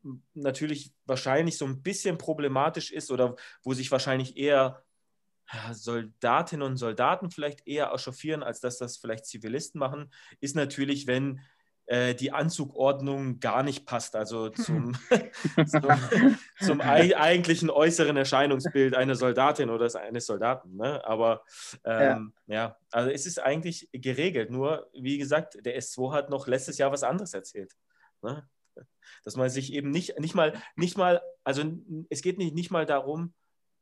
äh, 0.03 0.09
natürlich 0.33 0.93
wahrscheinlich 1.05 1.57
so 1.57 1.65
ein 1.65 1.81
bisschen 1.81 2.17
problematisch 2.17 2.91
ist 2.91 3.11
oder 3.11 3.35
wo 3.63 3.73
sich 3.73 3.91
wahrscheinlich 3.91 4.37
eher 4.37 4.83
Soldatinnen 5.71 6.65
und 6.65 6.77
Soldaten 6.77 7.29
vielleicht 7.29 7.67
eher 7.67 7.91
echauffieren, 7.93 8.43
als 8.43 8.59
dass 8.59 8.77
das 8.77 8.97
vielleicht 8.97 9.25
Zivilisten 9.25 9.79
machen, 9.79 10.11
ist 10.39 10.55
natürlich, 10.55 11.07
wenn 11.07 11.37
äh, 11.37 11.41
die 11.91 12.31
Anzugordnung 12.31 13.39
gar 13.41 13.61
nicht 13.61 13.85
passt, 13.85 14.15
also 14.15 14.49
zum, 14.49 14.93
zum, 15.67 16.37
zum 16.59 16.81
eigentlichen 16.81 17.69
äußeren 17.69 18.15
Erscheinungsbild 18.15 18.95
einer 18.95 19.15
Soldatin 19.15 19.69
oder 19.69 19.93
eines 19.99 20.25
Soldaten. 20.25 20.77
Ne? 20.77 21.05
Aber 21.05 21.43
ähm, 21.83 22.33
ja. 22.47 22.55
ja. 22.55 22.77
also 22.91 23.09
es 23.09 23.25
ist 23.25 23.39
eigentlich 23.39 23.89
geregelt. 23.91 24.49
Nur, 24.49 24.89
wie 24.93 25.17
gesagt, 25.17 25.57
der 25.65 25.77
S2 25.77 26.13
hat 26.13 26.29
noch 26.29 26.47
letztes 26.47 26.77
Jahr 26.77 26.91
was 26.91 27.03
anderes 27.03 27.33
erzählt. 27.33 27.73
Ne? 28.21 28.47
Dass 29.25 29.35
man 29.35 29.49
sich 29.49 29.73
eben 29.73 29.91
nicht, 29.91 30.17
nicht 30.19 30.35
mal, 30.35 30.53
nicht 30.75 30.97
mal, 30.97 31.21
also 31.43 31.63
es 32.09 32.21
geht 32.21 32.37
nicht, 32.37 32.55
nicht 32.55 32.71
mal 32.71 32.85
darum, 32.85 33.33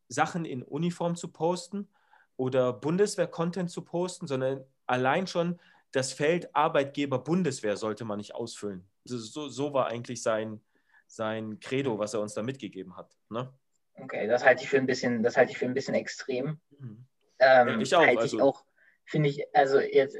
Sachen 0.07 0.43
in 0.43 0.63
Uniform 0.63 1.15
zu 1.15 1.27
posten 1.29 1.87
oder 2.35 2.73
Bundeswehr-Content 2.73 3.69
zu 3.69 3.83
posten, 3.83 4.27
sondern 4.27 4.65
allein 4.87 5.27
schon 5.27 5.59
das 5.91 6.13
Feld 6.13 6.55
Arbeitgeber 6.55 7.19
Bundeswehr 7.19 7.77
sollte 7.77 8.05
man 8.05 8.17
nicht 8.17 8.35
ausfüllen. 8.35 8.87
So, 9.03 9.49
so 9.49 9.73
war 9.73 9.87
eigentlich 9.87 10.21
sein, 10.21 10.61
sein 11.07 11.59
Credo, 11.59 11.99
was 11.99 12.13
er 12.13 12.21
uns 12.21 12.33
da 12.33 12.43
mitgegeben 12.43 12.95
hat. 12.95 13.17
Ne? 13.29 13.53
Okay, 13.95 14.27
das 14.27 14.45
halte 14.45 14.63
ich 14.63 14.69
für 14.69 14.77
ein 14.77 14.85
bisschen, 14.85 15.23
das 15.23 15.37
halte 15.37 15.51
ich 15.51 15.57
für 15.57 15.65
ein 15.65 15.73
bisschen 15.73 15.95
extrem. 15.95 16.59
Mhm. 16.77 17.05
Ähm, 17.39 17.81
ich 17.81 17.93
auch, 17.95 18.05
Halte 18.05 18.21
also- 18.21 18.37
ich 18.37 18.41
auch, 18.41 18.63
finde 19.05 19.29
ich, 19.29 19.43
also 19.55 19.79
jetzt 19.79 20.17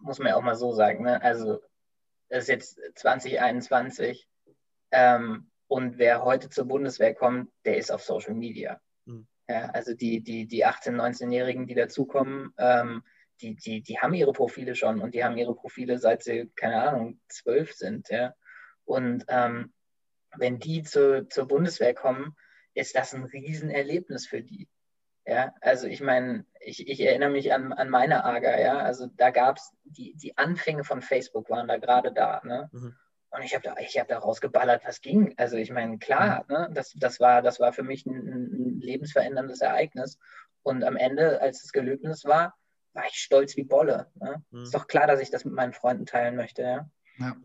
muss 0.00 0.18
man 0.18 0.28
ja 0.28 0.36
auch 0.36 0.42
mal 0.42 0.56
so 0.56 0.72
sagen, 0.72 1.04
ne? 1.04 1.22
Also 1.22 1.62
das 2.28 2.44
ist 2.44 2.48
jetzt 2.48 2.80
2021 2.96 4.26
ähm, 4.90 5.50
und 5.68 5.98
wer 5.98 6.24
heute 6.24 6.48
zur 6.48 6.64
Bundeswehr 6.64 7.14
kommt, 7.14 7.50
der 7.64 7.76
ist 7.76 7.92
auf 7.92 8.02
Social 8.02 8.34
Media. 8.34 8.80
Mhm. 9.04 9.26
Ja, 9.48 9.66
also 9.70 9.94
die, 9.94 10.22
die, 10.22 10.46
die 10.46 10.66
18-, 10.66 10.96
19-Jährigen, 10.96 11.66
die 11.66 11.74
dazukommen, 11.74 12.52
ähm, 12.58 13.02
die, 13.42 13.56
die, 13.56 13.82
die 13.82 13.98
haben 13.98 14.14
ihre 14.14 14.32
Profile 14.32 14.74
schon 14.74 15.00
und 15.00 15.14
die 15.14 15.24
haben 15.24 15.36
ihre 15.36 15.54
Profile 15.54 15.98
seit 15.98 16.22
sie, 16.22 16.50
keine 16.56 16.82
Ahnung, 16.82 17.20
zwölf 17.28 17.72
sind, 17.72 18.08
ja. 18.08 18.34
Und 18.84 19.24
ähm, 19.28 19.72
wenn 20.36 20.58
die 20.58 20.82
zu, 20.82 21.28
zur 21.28 21.46
Bundeswehr 21.46 21.94
kommen, 21.94 22.36
ist 22.74 22.96
das 22.96 23.14
ein 23.14 23.24
Riesenerlebnis 23.24 24.26
für 24.26 24.42
die. 24.42 24.68
Ja, 25.24 25.54
also 25.60 25.86
ich 25.86 26.00
meine, 26.00 26.46
ich, 26.60 26.88
ich 26.88 27.00
erinnere 27.00 27.30
mich 27.30 27.52
an, 27.52 27.72
an 27.72 27.90
meine 27.90 28.24
AGA, 28.24 28.58
ja, 28.60 28.78
also 28.78 29.06
da 29.16 29.30
gab 29.30 29.58
es, 29.58 29.70
die, 29.84 30.14
die 30.16 30.36
Anfänge 30.36 30.82
von 30.82 31.00
Facebook 31.00 31.48
waren 31.48 31.68
da 31.68 31.76
gerade 31.76 32.12
da, 32.12 32.40
ne? 32.44 32.70
Mhm. 32.72 32.96
Und 33.30 33.42
ich 33.42 33.54
habe 33.54 33.62
da, 33.62 33.76
ich 33.78 33.98
hab 33.98 34.08
da 34.08 34.18
rausgeballert, 34.18 34.84
was 34.84 35.00
ging. 35.00 35.32
Also 35.38 35.56
ich 35.56 35.70
meine, 35.70 35.98
klar, 35.98 36.44
ne, 36.48 36.68
das, 36.74 36.92
das, 36.96 37.18
war, 37.18 37.40
das 37.40 37.60
war 37.60 37.72
für 37.72 37.82
mich 37.82 38.04
ein, 38.04 38.12
ein 38.12 38.80
lebensveränderndes 38.80 39.62
Ereignis. 39.62 40.18
Und 40.62 40.84
am 40.84 40.96
Ende, 40.96 41.40
als 41.40 41.62
das 41.62 41.72
Gelöbnis 41.72 42.26
war, 42.26 42.54
war 42.94 43.04
ich 43.06 43.14
stolz 43.14 43.56
wie 43.56 43.64
Bolle. 43.64 44.10
Ne? 44.14 44.42
Mhm. 44.50 44.62
Ist 44.62 44.74
doch 44.74 44.86
klar, 44.86 45.06
dass 45.06 45.20
ich 45.20 45.30
das 45.30 45.44
mit 45.44 45.54
meinen 45.54 45.72
Freunden 45.72 46.06
teilen 46.06 46.36
möchte, 46.36 46.62
ja. 46.62 46.90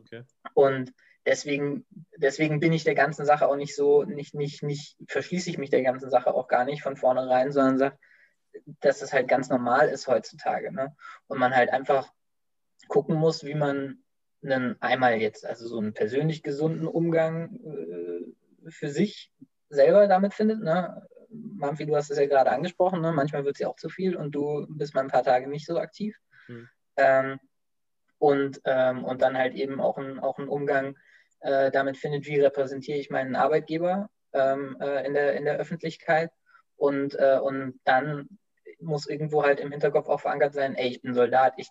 Okay. 0.02 0.24
Und 0.54 0.94
deswegen, 1.26 1.86
deswegen 2.16 2.60
bin 2.60 2.74
ich 2.74 2.84
der 2.84 2.96
ganzen 2.96 3.26
Sache 3.26 3.48
auch 3.48 3.56
nicht 3.56 3.76
so, 3.76 4.04
nicht, 4.04 4.34
nicht, 4.34 4.64
nicht, 4.64 4.98
verschließe 5.08 5.50
ich 5.50 5.58
mich 5.58 5.70
der 5.70 5.84
ganzen 5.84 6.10
Sache 6.10 6.34
auch 6.34 6.48
gar 6.48 6.66
nicht 6.66 6.82
von 6.82 6.96
vornherein, 6.96 7.52
sondern 7.52 7.78
sage, 7.78 7.98
dass 8.80 9.00
das 9.00 9.14
halt 9.14 9.28
ganz 9.28 9.50
normal 9.50 9.90
ist 9.90 10.08
heutzutage. 10.08 10.74
Ne? 10.74 10.96
Und 11.28 11.38
man 11.38 11.56
halt 11.56 11.70
einfach 11.70 12.12
gucken 12.88 13.16
muss, 13.16 13.44
wie 13.44 13.56
man 13.56 14.04
einen 14.44 14.82
einmal 14.82 15.16
jetzt, 15.16 15.46
also 15.46 15.68
so 15.68 15.80
einen 15.80 15.94
persönlich 15.94 16.44
gesunden 16.44 16.88
Umgang 16.88 17.60
äh, 17.64 18.72
für 18.72 18.90
sich 18.90 19.32
selber 19.70 20.08
damit 20.08 20.34
findet. 20.34 20.62
Ne? 20.62 21.08
Manfi, 21.58 21.86
du 21.86 21.96
hast 21.96 22.12
es 22.12 22.18
ja 22.18 22.26
gerade 22.28 22.52
angesprochen, 22.52 23.02
ne? 23.02 23.12
manchmal 23.12 23.46
wird 23.46 23.56
es 23.56 23.60
ja 23.60 23.68
auch 23.68 23.76
zu 23.76 23.90
viel 23.90 24.16
und 24.16 24.32
du 24.32 24.66
bist 24.70 24.94
mal 24.94 25.02
ein 25.02 25.10
paar 25.10 25.24
Tage 25.24 25.48
nicht 25.48 25.66
so 25.66 25.80
aktiv. 25.80 26.16
Mhm. 26.48 26.70
Ähm, 26.98 27.40
und, 28.20 28.62
ähm, 28.66 29.04
und 29.04 29.22
dann 29.22 29.38
halt 29.38 29.54
eben 29.54 29.80
auch 29.80 29.98
ein, 29.98 30.20
auch 30.20 30.40
ein 30.40 30.48
Umgang 30.48 30.98
äh, 31.42 31.72
damit 31.72 31.98
findet, 31.98 32.26
wie 32.26 32.40
repräsentiere 32.40 32.98
ich 32.98 33.10
meinen 33.10 33.36
Arbeitgeber 33.36 34.10
ähm, 34.34 34.78
äh, 34.80 35.06
in, 35.06 35.14
der, 35.14 35.36
in 35.36 35.46
der 35.46 35.58
Öffentlichkeit. 35.58 36.32
Und, 36.76 37.16
äh, 37.16 37.40
und 37.40 37.80
dann 37.84 38.28
muss 38.80 39.08
irgendwo 39.08 39.44
halt 39.44 39.60
im 39.60 39.72
Hinterkopf 39.72 40.08
auch 40.08 40.22
verankert 40.22 40.54
sein, 40.54 40.76
ey, 40.76 40.90
ich 40.90 41.02
bin 41.02 41.14
Soldat, 41.14 41.54
ich 41.58 41.70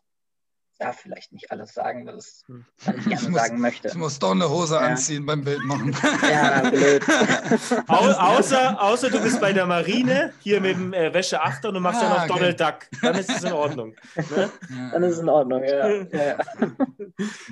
darf 0.76 0.98
vielleicht 1.00 1.32
nicht 1.32 1.50
alles 1.50 1.72
sagen, 1.74 2.06
was 2.06 2.44
Hm. 2.46 2.64
man 2.86 2.96
Ich 2.98 3.04
gerne 3.06 3.28
muss- 3.30 3.40
sagen 3.40 3.60
möchte. 3.60 3.88
Ich 3.88 3.94
muss 3.94 4.18
doch 4.18 4.32
eine 4.32 4.48
Hose 4.48 4.74
Ja. 4.74 4.80
anziehen 4.80 5.24
beim 5.26 5.42
Bild 5.44 5.62
machen. 5.64 5.94
Ja, 6.22 6.68
blöd. 6.70 7.02
Au, 7.88 7.94
außer, 8.10 8.80
außer 8.82 9.10
du 9.10 9.20
bist 9.20 9.40
bei 9.40 9.52
der 9.52 9.66
Marine, 9.66 10.32
hier 10.40 10.60
mit 10.60 10.76
dem 10.76 10.92
äh, 10.92 11.12
Wäscheachter 11.14 11.68
und 11.68 11.74
du 11.74 11.80
machst 11.80 12.00
Ah, 12.02 12.04
ja 12.04 12.10
noch 12.10 12.24
okay. 12.24 12.28
Donald 12.34 12.60
Duck. 12.60 13.00
Dann 13.02 13.14
ist 13.16 13.30
es 13.30 13.42
in 13.44 13.52
Ordnung. 13.52 13.94
Ne? 14.16 14.50
Dann 14.92 15.02
ist 15.02 15.14
es 15.14 15.18
in 15.20 15.28
Ordnung, 15.28 15.62
ja. 15.64 15.88
ja. 15.88 16.38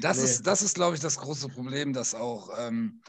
Das 0.00 0.18
Nee. 0.18 0.24
ist, 0.24 0.46
das 0.46 0.62
ist, 0.62 0.74
glaube 0.74 0.94
ich, 0.94 1.00
das 1.00 1.16
große 1.18 1.48
Problem, 1.48 1.92
dass 1.92 2.14
auch, 2.14 2.50
ähm, 2.58 3.00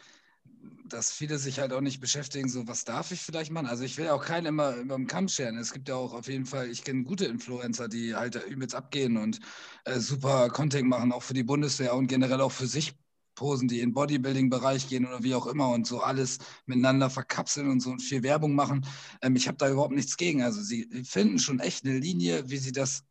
dass 0.87 1.11
viele 1.11 1.37
sich 1.37 1.59
halt 1.59 1.73
auch 1.73 1.81
nicht 1.81 1.99
beschäftigen, 1.99 2.49
so 2.49 2.67
was 2.67 2.83
darf 2.83 3.11
ich 3.11 3.21
vielleicht 3.21 3.51
machen. 3.51 3.67
Also 3.67 3.83
ich 3.83 3.97
will 3.97 4.09
auch 4.09 4.23
keinen 4.23 4.45
immer 4.45 4.75
über 4.75 4.95
den 4.95 5.07
Kamm 5.07 5.27
scheren. 5.27 5.57
Es 5.57 5.73
gibt 5.73 5.89
ja 5.89 5.95
auch 5.95 6.13
auf 6.13 6.27
jeden 6.27 6.45
Fall, 6.45 6.69
ich 6.69 6.83
kenne 6.83 7.03
gute 7.03 7.25
Influencer, 7.25 7.87
die 7.87 8.15
halt 8.15 8.35
da 8.35 8.41
übelst 8.41 8.75
abgehen 8.75 9.17
und 9.17 9.39
äh, 9.85 9.99
super 9.99 10.49
Content 10.49 10.87
machen, 10.87 11.11
auch 11.11 11.23
für 11.23 11.33
die 11.33 11.43
Bundeswehr 11.43 11.95
und 11.95 12.07
generell 12.07 12.41
auch 12.41 12.51
für 12.51 12.67
sich 12.67 12.93
posen, 13.35 13.67
die 13.67 13.81
in 13.81 13.93
Bodybuilding-Bereich 13.93 14.87
gehen 14.87 15.05
oder 15.05 15.23
wie 15.23 15.35
auch 15.35 15.47
immer 15.47 15.69
und 15.69 15.85
so 15.85 15.99
alles 16.01 16.39
miteinander 16.65 17.09
verkapseln 17.09 17.69
und 17.69 17.81
so 17.81 17.91
und 17.91 18.01
viel 18.01 18.23
Werbung 18.23 18.55
machen. 18.55 18.85
Ähm, 19.21 19.35
ich 19.35 19.47
habe 19.47 19.57
da 19.57 19.69
überhaupt 19.69 19.93
nichts 19.93 20.17
gegen. 20.17 20.41
Also 20.41 20.61
sie 20.61 20.85
finden 21.03 21.39
schon 21.39 21.59
echt 21.59 21.85
eine 21.85 21.97
Linie, 21.97 22.49
wie 22.49 22.57
sie 22.57 22.71
das, 22.71 23.03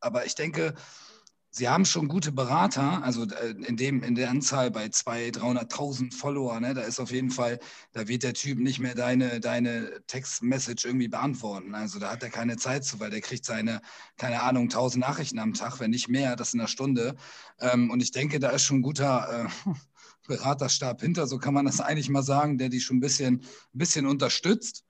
aber 0.00 0.26
ich 0.26 0.34
denke, 0.34 0.74
Sie 1.50 1.68
haben 1.68 1.86
schon 1.86 2.08
gute 2.08 2.30
Berater, 2.30 3.02
also 3.02 3.24
äh, 3.24 3.50
in, 3.66 3.76
dem, 3.76 4.02
in 4.02 4.14
der 4.14 4.30
Anzahl 4.30 4.70
bei 4.70 4.86
200.000, 4.86 5.70
300.000 5.70 6.14
Follower, 6.14 6.60
ne, 6.60 6.74
da 6.74 6.82
ist 6.82 7.00
auf 7.00 7.10
jeden 7.10 7.30
Fall, 7.30 7.58
da 7.92 8.06
wird 8.06 8.22
der 8.22 8.34
Typ 8.34 8.58
nicht 8.58 8.80
mehr 8.80 8.94
deine, 8.94 9.40
deine 9.40 9.90
Text-Message 10.06 10.84
irgendwie 10.84 11.08
beantworten. 11.08 11.74
Also 11.74 11.98
da 11.98 12.12
hat 12.12 12.22
er 12.22 12.28
keine 12.30 12.58
Zeit 12.58 12.84
zu, 12.84 13.00
weil 13.00 13.10
der 13.10 13.22
kriegt 13.22 13.46
seine, 13.46 13.80
keine 14.16 14.42
Ahnung, 14.42 14.64
1000 14.64 15.00
Nachrichten 15.00 15.38
am 15.38 15.54
Tag, 15.54 15.80
wenn 15.80 15.90
nicht 15.90 16.08
mehr, 16.08 16.36
das 16.36 16.52
in 16.52 16.60
einer 16.60 16.68
Stunde. 16.68 17.16
Ähm, 17.60 17.90
und 17.90 18.02
ich 18.02 18.10
denke, 18.12 18.38
da 18.40 18.50
ist 18.50 18.64
schon 18.64 18.78
ein 18.78 18.82
guter 18.82 19.46
äh, 19.46 19.70
Beraterstab 20.28 21.00
hinter, 21.00 21.26
so 21.26 21.38
kann 21.38 21.54
man 21.54 21.64
das 21.64 21.80
eigentlich 21.80 22.10
mal 22.10 22.22
sagen, 22.22 22.58
der 22.58 22.68
die 22.68 22.80
schon 22.80 22.98
ein 22.98 23.00
bisschen, 23.00 23.36
ein 23.36 23.78
bisschen 23.78 24.06
unterstützt. 24.06 24.84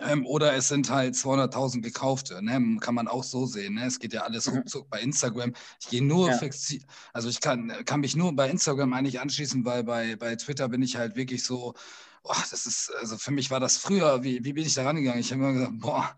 Ähm, 0.00 0.26
oder 0.26 0.54
es 0.54 0.68
sind 0.68 0.90
halt 0.90 1.14
200.000 1.14 1.82
gekaufte, 1.82 2.42
ne? 2.42 2.78
kann 2.80 2.94
man 2.94 3.08
auch 3.08 3.24
so 3.24 3.46
sehen. 3.46 3.74
Ne? 3.74 3.86
Es 3.86 3.98
geht 3.98 4.12
ja 4.12 4.22
alles 4.22 4.46
Mhm. 4.50 4.58
ruckzuck 4.58 4.88
bei 4.90 5.00
Instagram. 5.00 5.52
Ich 5.80 5.88
gehe 5.88 6.02
nur, 6.02 6.28
Ja. 6.30 6.36
flexi- 6.38 6.82
also 7.12 7.28
ich 7.28 7.40
kann, 7.40 7.72
kann 7.84 8.00
mich 8.00 8.16
nur 8.16 8.34
bei 8.34 8.48
Instagram 8.48 8.92
eigentlich 8.92 9.20
anschließen, 9.20 9.64
weil 9.64 9.84
bei, 9.84 10.16
bei 10.16 10.36
Twitter 10.36 10.68
bin 10.68 10.82
ich 10.82 10.96
halt 10.96 11.16
wirklich 11.16 11.44
so, 11.44 11.74
boah, 12.22 12.36
das 12.50 12.66
ist, 12.66 12.92
also 13.00 13.16
für 13.18 13.30
mich 13.30 13.50
war 13.50 13.60
das 13.60 13.76
früher, 13.76 14.22
wie, 14.22 14.44
wie 14.44 14.52
bin 14.52 14.64
ich 14.64 14.74
da 14.74 14.84
rangegangen? 14.84 15.20
Ich 15.20 15.32
habe 15.32 15.42
immer 15.42 15.52
gesagt, 15.52 15.78
boah, 15.80 16.16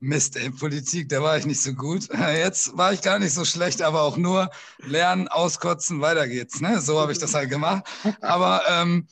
Mist, 0.00 0.36
ey, 0.36 0.50
Politik, 0.50 1.08
da 1.08 1.22
war 1.22 1.38
ich 1.38 1.46
nicht 1.46 1.62
so 1.62 1.72
gut. 1.72 2.08
Jetzt 2.36 2.76
war 2.76 2.92
ich 2.92 3.00
gar 3.00 3.18
nicht 3.18 3.32
so 3.32 3.44
schlecht, 3.46 3.80
aber 3.80 4.02
auch 4.02 4.18
nur 4.18 4.50
lernen, 4.78 5.28
auskotzen, 5.28 6.00
weiter 6.02 6.28
geht's. 6.28 6.60
Ne? 6.60 6.80
So 6.82 7.00
habe 7.00 7.12
ich 7.12 7.18
das 7.18 7.32
halt 7.32 7.48
gemacht. 7.48 7.84
Aber 8.20 8.62
ähm, 8.68 9.06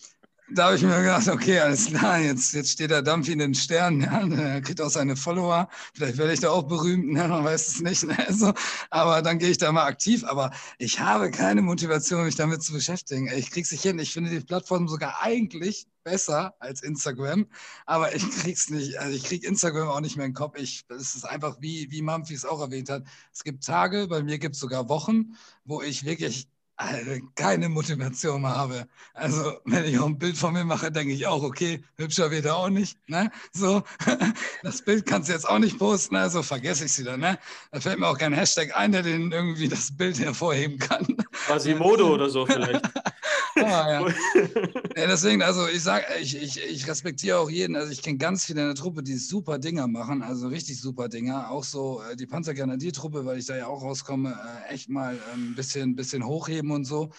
da 0.55 0.67
habe 0.67 0.77
ich 0.77 0.83
mir 0.83 1.01
gedacht, 1.01 1.29
okay, 1.29 1.59
alles 1.61 1.87
klar, 1.87 2.19
jetzt, 2.19 2.53
jetzt 2.53 2.71
steht 2.71 2.91
der 2.91 3.03
Dampf 3.03 3.29
in 3.29 3.38
den 3.38 3.55
Sternen, 3.55 4.03
ja, 4.03 4.27
er 4.27 4.61
kriegt 4.61 4.81
auch 4.81 4.91
seine 4.91 5.17
Follower, 5.17 5.69
vielleicht 5.95 6.19
werde 6.19 6.33
ich 6.33 6.41
da 6.41 6.51
auch 6.51 6.65
berühmt, 6.65 7.12
ne, 7.12 7.27
man 7.29 7.45
weiß 7.45 7.69
es 7.69 7.81
nicht, 7.81 8.05
ne, 8.05 8.27
so, 8.31 8.53
aber 8.91 9.23
dann 9.23 9.38
gehe 9.38 9.51
ich 9.51 9.59
da 9.59 9.73
mal 9.73 9.85
aktiv, 9.85 10.25
aber 10.25 10.51
ich 10.79 11.01
habe 11.01 11.31
keine 11.31 11.62
Motivation, 11.62 12.25
mich 12.25 12.37
damit 12.37 12.62
zu 12.62 12.73
beschäftigen. 12.73 13.31
Ich 13.35 13.51
krieg's 13.51 13.73
nicht 13.73 13.83
hin, 13.83 13.99
ich 13.99 14.12
finde 14.12 14.31
die 14.31 14.41
Plattform 14.41 14.88
sogar 14.88 15.23
eigentlich 15.23 15.87
besser 16.05 16.55
als 16.59 16.83
Instagram, 16.83 17.47
aber 17.87 18.15
ich 18.15 18.29
krieg's 18.31 18.69
nicht, 18.69 18.99
also 18.99 19.17
ich 19.17 19.25
krieg 19.25 19.45
Instagram 19.45 19.88
auch 19.88 20.01
nicht 20.01 20.17
mehr 20.17 20.27
in 20.27 20.33
den 20.33 20.37
Kopf, 20.37 20.59
ich, 20.59 20.85
es 20.88 21.15
ist 21.15 21.25
einfach, 21.25 21.57
wie, 21.61 21.91
wie 21.91 22.03
Mampfi 22.03 22.35
es 22.35 22.45
auch 22.45 22.61
erwähnt 22.61 22.91
hat, 22.91 23.05
es 23.33 23.45
gibt 23.45 23.65
Tage, 23.65 24.09
bei 24.09 24.23
mir 24.23 24.38
gibt 24.38 24.55
es 24.57 24.61
sogar 24.61 24.88
Wochen, 24.88 25.37
wo 25.65 25.81
ich 25.81 26.05
wirklich 26.05 26.49
Alter, 26.77 27.21
keine 27.35 27.69
Motivation 27.69 28.43
mehr 28.43 28.57
habe. 28.57 28.87
Also, 29.15 29.59
wenn 29.65 29.85
ich 29.85 29.99
auch 29.99 30.07
ein 30.07 30.19
Bild 30.19 30.37
von 30.37 30.53
mir 30.53 30.65
mache, 30.65 30.91
denke 30.91 31.13
ich 31.13 31.27
auch, 31.27 31.43
okay, 31.43 31.85
hübscher 31.97 32.31
wird 32.31 32.47
er 32.47 32.57
auch 32.57 32.71
nicht. 32.71 32.99
Ne? 33.09 33.31
So, 33.53 33.83
das 34.63 34.83
Bild 34.83 35.07
kannst 35.07 35.29
du 35.29 35.33
jetzt 35.33 35.49
auch 35.49 35.59
nicht 35.59 35.79
posten, 35.79 36.17
also 36.17 36.43
vergesse 36.43 36.85
ich 36.85 36.93
es 36.93 36.99
wieder. 36.99 37.17
Ne? 37.17 37.39
Da 37.71 37.81
fällt 37.81 37.99
mir 37.99 38.09
auch 38.09 38.19
kein 38.19 38.33
Hashtag 38.33 38.77
ein, 38.77 38.93
der 38.93 39.03
den 39.03 39.33
irgendwie 39.33 39.69
das 39.69 39.97
Bild 39.97 40.19
hervorheben 40.19 40.79
kann. 40.79 41.07
Quasimodo 41.47 42.15
oder 42.15 42.29
so 42.29 42.47
vielleicht. 42.47 42.85
Ja. 43.68 44.07
Ja, 44.94 45.07
deswegen, 45.07 45.42
also 45.42 45.66
ich 45.68 45.83
sage, 45.83 46.05
ich, 46.20 46.37
ich, 46.37 46.62
ich 46.62 46.87
respektiere 46.87 47.38
auch 47.38 47.48
jeden. 47.48 47.77
Also 47.77 47.90
ich 47.90 48.03
kenne 48.03 48.18
ganz 48.18 48.44
viele 48.44 48.61
in 48.61 48.66
der 48.66 48.75
Truppe, 48.75 49.03
die 49.03 49.16
super 49.16 49.59
Dinger 49.59 49.87
machen, 49.88 50.22
also 50.22 50.48
richtig 50.48 50.81
super 50.81 51.09
Dinger. 51.09 51.51
Auch 51.51 51.64
so 51.64 52.03
äh, 52.03 52.14
die 52.14 52.27
Panzergrenadiertruppe, 52.27 53.25
weil 53.25 53.38
ich 53.38 53.46
da 53.46 53.57
ja 53.57 53.66
auch 53.68 53.83
rauskomme, 53.83 54.38
äh, 54.68 54.75
echt 54.75 54.90
mal 54.90 55.14
ein 55.33 55.40
ähm, 55.48 55.55
bisschen, 55.55 55.96
bisschen 55.96 56.27
hochheben 56.27 56.70
und 56.72 56.85
so. 56.85 57.11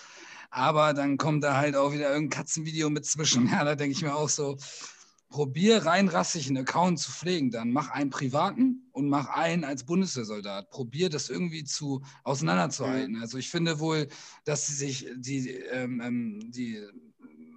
Aber 0.51 0.93
dann 0.93 1.17
kommt 1.17 1.43
da 1.43 1.57
halt 1.57 1.75
auch 1.75 1.93
wieder 1.93 2.11
irgendein 2.13 2.37
Katzenvideo 2.37 2.89
mit 2.89 3.05
zwischen. 3.05 3.47
Ja, 3.51 3.63
da 3.63 3.75
denke 3.75 3.95
ich 3.95 4.03
mir 4.03 4.15
auch 4.15 4.29
so, 4.29 4.57
probier 5.33 5.87
rein 5.87 6.09
rassig 6.09 6.47
einen 6.47 6.59
Account 6.59 6.99
zu 6.99 7.11
pflegen. 7.11 7.49
Dann 7.49 7.71
mach 7.71 7.89
einen 7.89 8.11
privaten 8.11 8.87
und 8.91 9.09
mach 9.09 9.29
einen 9.29 9.63
als 9.63 9.83
Bundeswehrsoldat. 9.83 10.69
Probier 10.69 11.09
das 11.09 11.27
irgendwie 11.27 11.63
zu 11.63 12.03
auseinanderzuhalten. 12.23 13.19
Also 13.19 13.39
ich 13.39 13.49
finde 13.49 13.79
wohl, 13.79 14.07
dass 14.45 14.67
sie 14.67 14.75
sich 14.75 15.07
die, 15.15 15.49
ähm, 15.49 15.99
ähm, 16.01 16.51
die 16.51 16.79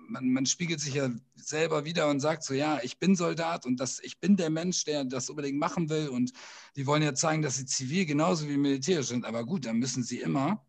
man, 0.08 0.32
man, 0.32 0.46
spiegelt 0.46 0.80
sich 0.80 0.94
ja 0.94 1.10
selber 1.34 1.84
wieder 1.84 2.08
und 2.08 2.20
sagt 2.20 2.44
so, 2.44 2.54
ja, 2.54 2.80
ich 2.82 2.98
bin 2.98 3.14
Soldat 3.14 3.66
und 3.66 3.78
das, 3.78 4.00
ich 4.02 4.20
bin 4.20 4.36
der 4.36 4.48
Mensch, 4.48 4.84
der 4.84 5.04
das 5.04 5.28
unbedingt 5.28 5.58
machen 5.58 5.90
will. 5.90 6.08
Und 6.08 6.32
die 6.76 6.86
wollen 6.86 7.02
ja 7.02 7.12
zeigen, 7.12 7.42
dass 7.42 7.56
sie 7.56 7.66
zivil 7.66 8.06
genauso 8.06 8.48
wie 8.48 8.56
militärisch 8.56 9.08
sind. 9.08 9.26
Aber 9.26 9.44
gut, 9.44 9.66
dann 9.66 9.76
müssen 9.76 10.02
sie 10.02 10.20
immer 10.20 10.64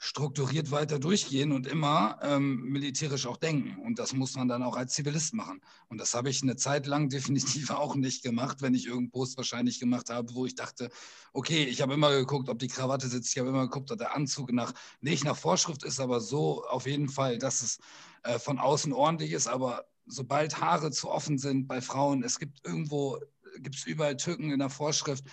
strukturiert 0.00 0.70
weiter 0.70 1.00
durchgehen 1.00 1.50
und 1.50 1.66
immer 1.66 2.18
ähm, 2.22 2.62
militärisch 2.62 3.26
auch 3.26 3.36
denken. 3.36 3.80
Und 3.84 3.98
das 3.98 4.12
muss 4.12 4.36
man 4.36 4.46
dann 4.46 4.62
auch 4.62 4.76
als 4.76 4.94
Zivilist 4.94 5.34
machen. 5.34 5.60
Und 5.88 5.98
das 5.98 6.14
habe 6.14 6.30
ich 6.30 6.40
eine 6.42 6.54
Zeit 6.54 6.86
lang 6.86 7.08
definitiv 7.08 7.70
auch 7.70 7.96
nicht 7.96 8.22
gemacht, 8.22 8.62
wenn 8.62 8.74
ich 8.74 8.86
irgendeinen 8.86 9.10
Post 9.10 9.36
wahrscheinlich 9.36 9.80
gemacht 9.80 10.08
habe, 10.08 10.32
wo 10.34 10.46
ich 10.46 10.54
dachte, 10.54 10.88
okay, 11.32 11.64
ich 11.64 11.82
habe 11.82 11.94
immer 11.94 12.12
geguckt, 12.12 12.48
ob 12.48 12.60
die 12.60 12.68
Krawatte 12.68 13.08
sitzt, 13.08 13.32
ich 13.32 13.38
habe 13.38 13.48
immer 13.48 13.62
geguckt, 13.62 13.90
ob 13.90 13.98
der 13.98 14.14
Anzug 14.14 14.52
nach, 14.52 14.72
nicht 15.00 15.24
nach 15.24 15.36
Vorschrift 15.36 15.82
ist, 15.84 15.98
aber 15.98 16.20
so 16.20 16.64
auf 16.66 16.86
jeden 16.86 17.08
Fall, 17.08 17.38
dass 17.38 17.62
es 17.62 17.78
äh, 18.22 18.38
von 18.38 18.58
außen 18.58 18.92
ordentlich 18.92 19.32
ist. 19.32 19.48
Aber 19.48 19.86
sobald 20.06 20.60
Haare 20.60 20.92
zu 20.92 21.10
offen 21.10 21.38
sind 21.38 21.66
bei 21.66 21.80
Frauen, 21.80 22.22
es 22.22 22.38
gibt 22.38 22.64
irgendwo, 22.64 23.18
gibt 23.58 23.74
es 23.74 23.84
überall 23.84 24.16
Tücken 24.16 24.52
in 24.52 24.60
der 24.60 24.70
Vorschrift, 24.70 25.24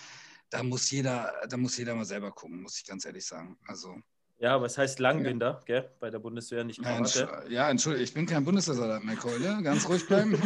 da 0.50 0.64
muss 0.64 0.90
jeder, 0.90 1.32
da 1.48 1.56
muss 1.56 1.76
jeder 1.76 1.94
mal 1.94 2.04
selber 2.04 2.32
gucken, 2.32 2.62
muss 2.62 2.78
ich 2.78 2.84
ganz 2.84 3.04
ehrlich 3.04 3.26
sagen. 3.26 3.56
Also 3.66 3.96
ja, 4.38 4.60
was 4.60 4.76
heißt 4.76 4.98
Langbinder, 4.98 5.46
ja. 5.46 5.60
gell? 5.64 5.88
Bei 5.98 6.10
der 6.10 6.18
Bundeswehr 6.18 6.62
nicht 6.62 6.82
Krawatte. 6.82 7.26
Ja, 7.48 7.50
ja 7.50 7.70
Entschuldigung, 7.70 8.04
ich 8.04 8.12
bin 8.12 8.26
kein 8.26 8.44
Bundeswehrsoldat 8.44 9.02
mehr, 9.02 9.16
Keule. 9.16 9.62
Ganz 9.62 9.88
ruhig 9.88 10.06
bleiben. 10.06 10.34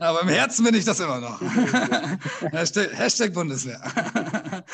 Aber 0.00 0.22
im 0.22 0.28
Herzen 0.28 0.64
bin 0.64 0.74
ich 0.74 0.84
das 0.84 0.98
immer 1.00 1.20
noch. 1.20 1.40
Hashtag, 2.52 2.90
Hashtag 2.98 3.32
Bundeswehr. 3.34 3.80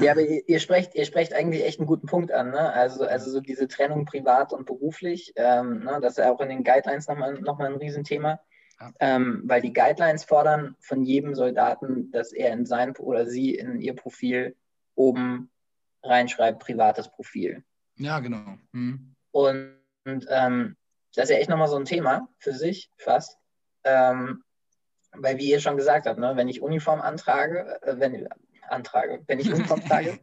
ja, 0.00 0.12
aber 0.12 0.20
ihr, 0.20 0.48
ihr, 0.48 0.60
sprecht, 0.60 0.94
ihr 0.94 1.04
sprecht 1.04 1.32
eigentlich 1.32 1.64
echt 1.64 1.80
einen 1.80 1.86
guten 1.86 2.06
Punkt 2.06 2.30
an. 2.32 2.50
Ne? 2.50 2.72
Also, 2.72 3.04
also 3.04 3.30
so 3.30 3.40
diese 3.40 3.68
Trennung 3.68 4.04
privat 4.04 4.52
und 4.52 4.66
beruflich, 4.66 5.32
ähm, 5.36 5.84
ne? 5.84 5.98
das 6.00 6.12
ist 6.12 6.18
ja 6.18 6.30
auch 6.30 6.40
in 6.40 6.48
den 6.48 6.64
Guidelines 6.64 7.08
nochmal 7.08 7.34
noch 7.40 7.58
mal 7.58 7.66
ein 7.66 7.76
Riesenthema. 7.76 8.40
Ja. 8.80 8.92
Ähm, 9.00 9.42
weil 9.46 9.62
die 9.62 9.72
Guidelines 9.72 10.24
fordern 10.24 10.76
von 10.80 11.02
jedem 11.02 11.34
Soldaten, 11.34 12.10
dass 12.10 12.32
er 12.32 12.52
in 12.52 12.66
sein 12.66 12.94
oder 12.96 13.26
sie 13.26 13.54
in 13.54 13.80
ihr 13.80 13.94
Profil 13.94 14.54
oben 14.96 15.50
reinschreibt, 16.02 16.58
privates 16.58 17.08
Profil. 17.08 17.62
Ja, 17.96 18.20
genau. 18.20 18.58
Mhm. 18.72 19.14
Und, 19.30 19.76
und 20.04 20.26
ähm, 20.28 20.76
das 21.14 21.24
ist 21.24 21.30
ja 21.30 21.36
echt 21.36 21.50
nochmal 21.50 21.68
so 21.68 21.76
ein 21.76 21.84
Thema 21.84 22.28
für 22.38 22.52
sich 22.52 22.90
fast. 22.98 23.38
Ähm, 23.84 24.42
weil, 25.12 25.38
wie 25.38 25.50
ihr 25.50 25.60
schon 25.60 25.76
gesagt 25.76 26.06
habt, 26.06 26.18
ne, 26.18 26.36
wenn 26.36 26.48
ich 26.48 26.60
Uniform 26.60 27.00
antrage, 27.00 27.80
äh, 27.82 27.98
wenn, 27.98 28.28
antrage, 28.68 29.22
wenn 29.26 29.38
ich 29.38 29.52
Uniform 29.52 29.80
trage, 29.88 30.18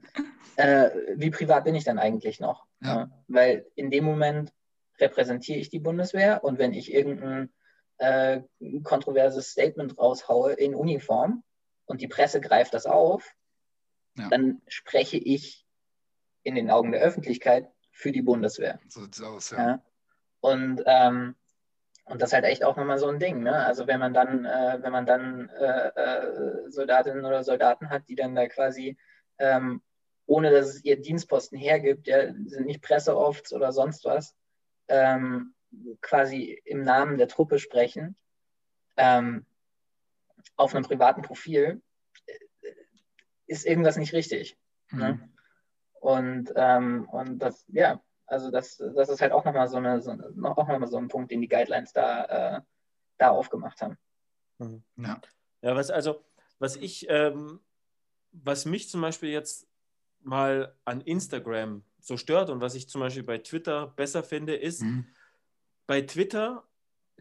äh, 0.56 0.90
wie 1.16 1.32
privat 1.32 1.64
bin 1.64 1.76
ich 1.76 1.84
dann 1.84 2.00
eigentlich 2.00 2.40
noch? 2.40 2.66
Ja. 2.82 2.96
Ne? 2.96 3.12
Weil 3.28 3.66
in 3.76 3.90
dem 3.90 4.04
Moment 4.04 4.54
repräsentiere 5.00 5.60
ich 5.60 5.70
die 5.70 5.80
Bundeswehr 5.80 6.44
und 6.44 6.60
wenn 6.60 6.74
ich 6.74 6.94
irgendein 6.94 7.52
äh, 7.98 8.42
kontroverses 8.84 9.50
Statement 9.50 9.98
raushaue 9.98 10.54
in 10.54 10.76
Uniform 10.76 11.44
und 11.86 12.02
die 12.02 12.08
Presse 12.08 12.42
greift 12.42 12.74
das 12.74 12.86
auf, 12.86 13.34
ja. 14.18 14.30
dann 14.30 14.62
spreche 14.68 15.18
ich 15.18 15.66
in 16.44 16.56
den 16.56 16.70
Augen 16.70 16.92
der 16.92 17.02
Öffentlichkeit 17.02 17.70
für 17.92 18.12
die 18.12 18.22
Bundeswehr. 18.22 18.80
So 18.88 19.02
sieht's 19.02 19.22
aus, 19.22 19.52
ja. 19.52 19.58
ja. 19.58 19.84
Und, 20.42 20.84
ähm, 20.86 21.36
und 22.06 22.22
das 22.22 22.30
ist 22.30 22.34
halt 22.34 22.46
echt 22.46 22.66
auch 22.66 22.76
nochmal 22.76 22.98
so 22.98 23.08
ein 23.08 23.20
Ding. 23.20 23.44
Ne? 23.44 23.54
Also 23.54 23.88
wenn 23.88 24.00
man 24.00 24.14
dann, 24.14 24.46
äh, 24.46 24.78
wenn 24.82 24.92
man 24.92 25.06
dann 25.06 25.50
äh, 25.50 25.88
äh, 25.88 26.70
Soldatinnen 26.70 27.24
oder 27.24 27.44
Soldaten 27.44 27.90
hat, 27.90 28.10
die 28.10 28.16
dann 28.16 28.36
da 28.36 28.48
quasi, 28.48 28.98
ähm, 29.38 29.82
ohne 30.26 30.52
dass 30.52 30.68
es 30.68 30.84
ihr 30.84 31.00
Dienstposten 31.00 31.58
hergibt, 31.58 32.08
ja, 32.08 32.34
sind 32.46 32.66
nicht 32.66 32.82
Presseofts 32.82 33.54
oder 33.54 33.72
sonst 33.72 34.04
was, 34.06 34.36
ähm, 34.90 35.54
quasi 36.02 36.62
im 36.66 36.84
Namen 36.84 37.18
der 37.18 37.28
Truppe 37.28 37.60
sprechen, 37.60 38.16
ähm, 38.98 39.46
auf 40.56 40.76
einem 40.76 40.84
privaten 40.84 41.22
Profil, 41.22 41.82
ist 43.54 43.66
irgendwas 43.66 43.98
nicht 43.98 44.14
richtig. 44.14 44.58
Ne? 44.92 45.14
Mhm. 45.14 45.20
Ne? 45.20 45.30
Und, 46.02 46.54
ähm, 46.56 47.08
und 47.10 47.40
das, 47.40 47.66
ja, 47.70 48.02
also 48.26 48.52
das, 48.52 48.78
das 48.78 49.10
ist 49.10 49.22
halt 49.22 49.32
auch 49.32 49.46
nochmal 49.46 49.70
so, 49.70 49.78
eine, 49.78 50.02
so, 50.02 50.12
auch 50.12 50.68
noch 50.68 50.80
mal 50.80 50.88
so 50.88 50.98
ein 50.98 51.08
Punkt, 51.08 51.32
den 51.32 51.42
die 51.42 51.48
Guidelines 51.48 51.94
da, 51.94 52.58
äh, 52.58 52.62
da 53.18 53.30
aufgemacht 53.30 53.82
haben. 53.82 53.98
Mhm. 54.58 54.84
Ja. 54.98 55.22
ja, 55.62 55.76
was 55.76 55.92
also, 55.92 56.26
was 56.60 56.76
ich, 56.76 57.06
ähm, 57.10 57.60
was 58.32 58.66
mich 58.66 58.90
zum 58.90 59.02
Beispiel 59.02 59.30
jetzt 59.30 59.68
mal 60.22 60.76
an 60.84 61.02
Instagram 61.02 61.84
so 62.00 62.18
stört 62.18 62.50
und 62.50 62.60
was 62.60 62.76
ich 62.76 62.90
zum 62.90 63.00
Beispiel 63.00 63.24
bei 63.24 63.38
Twitter 63.38 63.88
besser 63.88 64.24
finde, 64.24 64.56
ist, 64.56 64.82
mhm. 64.82 65.08
bei 65.88 66.02
Twitter 66.02 66.64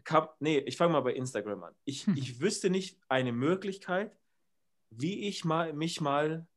kam, 0.03 0.27
nee, 0.39 0.57
ich 0.59 0.75
fange 0.75 0.93
mal 0.93 1.01
bei 1.01 1.13
Instagram 1.13 1.63
an. 1.63 1.75
Ich, 1.85 2.05
hm. 2.05 2.17
ich 2.17 2.41
wüsste 2.41 2.69
nicht 2.69 2.99
eine 3.07 3.31
Möglichkeit, 3.31 4.17
wie 4.97 5.27
ich 5.27 5.45
mal, 5.45 5.73
mich 5.73 6.01
mal 6.01 6.47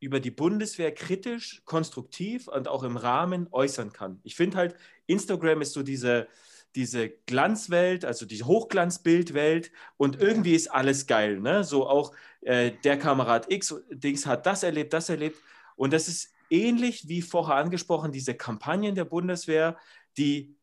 über 0.00 0.20
die 0.20 0.30
Bundeswehr 0.30 0.92
kritisch, 0.92 1.62
konstruktiv 1.64 2.48
und 2.48 2.68
auch 2.68 2.82
im 2.82 2.96
Rahmen 2.96 3.48
äußern 3.50 3.92
kann. 3.92 4.20
Ich 4.24 4.36
finde 4.36 4.56
halt, 4.56 4.76
Instagram 5.06 5.62
ist 5.62 5.72
so 5.72 5.82
diese, 5.82 6.28
diese 6.74 7.08
Glanzwelt, 7.08 8.04
also 8.04 8.26
die 8.26 8.42
Hochglanzbildwelt 8.42 9.72
und 9.96 10.20
irgendwie 10.20 10.54
ist 10.54 10.68
alles 10.68 11.06
geil. 11.06 11.40
Ne? 11.40 11.64
So 11.64 11.88
auch 11.88 12.14
äh, 12.42 12.72
der 12.84 12.98
Kamerad 12.98 13.50
X, 13.50 13.74
Dings 13.90 14.26
hat 14.26 14.46
das 14.46 14.62
erlebt, 14.62 14.92
das 14.92 15.08
erlebt. 15.08 15.38
Und 15.76 15.92
das 15.92 16.08
ist 16.08 16.32
ähnlich 16.50 17.08
wie 17.08 17.22
vorher 17.22 17.56
angesprochen, 17.56 18.12
diese 18.12 18.34
Kampagnen 18.34 18.94
der 18.94 19.04
Bundeswehr, 19.04 19.78
die, 20.16 20.54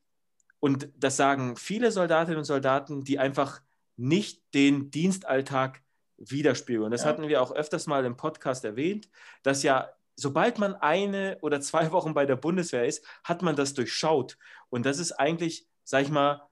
und 0.60 0.90
das 0.98 1.18
sagen 1.18 1.58
viele 1.58 1.92
Soldatinnen 1.92 2.40
und 2.40 2.46
Soldaten, 2.46 3.04
die 3.04 3.20
einfach 3.20 3.62
nicht 3.98 4.42
den 4.54 4.92
Dienstalltag 4.92 5.83
widerspiegeln. 6.30 6.86
Und 6.86 6.92
das 6.92 7.04
ja. 7.04 7.08
hatten 7.10 7.28
wir 7.28 7.42
auch 7.42 7.52
öfters 7.52 7.88
mal 7.88 8.06
im 8.06 8.18
Podcast 8.18 8.66
erwähnt, 8.66 9.10
dass 9.44 9.64
ja, 9.64 9.90
sobald 10.16 10.60
man 10.60 10.76
eine 10.76 11.38
oder 11.42 11.62
zwei 11.62 11.92
Wochen 11.92 12.14
bei 12.14 12.26
der 12.26 12.36
Bundeswehr 12.36 12.86
ist, 12.86 13.06
hat 13.24 13.42
man 13.42 13.56
das 13.56 13.74
durchschaut. 13.74 14.38
Und 14.70 14.86
das 14.86 15.00
ist 15.00 15.14
eigentlich, 15.14 15.68
sag 15.84 16.04
ich 16.04 16.10
mal, 16.10 16.48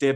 der, 0.00 0.14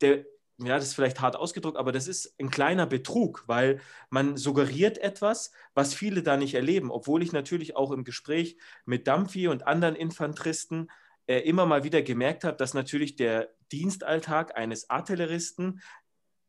der 0.00 0.24
ja, 0.60 0.74
das 0.76 0.86
ist 0.86 0.94
vielleicht 0.94 1.20
hart 1.20 1.36
ausgedrückt, 1.36 1.76
aber 1.76 1.92
das 1.92 2.08
ist 2.08 2.34
ein 2.40 2.50
kleiner 2.50 2.86
Betrug, 2.86 3.44
weil 3.46 3.80
man 4.10 4.36
suggeriert 4.36 4.98
etwas, 4.98 5.52
was 5.74 5.94
viele 5.94 6.22
da 6.22 6.36
nicht 6.36 6.54
erleben. 6.54 6.90
Obwohl 6.90 7.22
ich 7.22 7.32
natürlich 7.32 7.76
auch 7.76 7.92
im 7.92 8.02
Gespräch 8.02 8.58
mit 8.84 9.06
Dampfi 9.06 9.46
und 9.46 9.66
anderen 9.68 9.94
Infanteristen 9.94 10.90
äh, 11.26 11.38
immer 11.40 11.64
mal 11.64 11.84
wieder 11.84 12.02
gemerkt 12.02 12.42
habe, 12.42 12.56
dass 12.56 12.74
natürlich 12.74 13.14
der 13.14 13.50
Dienstalltag 13.70 14.56
eines 14.56 14.90
Artilleristen 14.90 15.80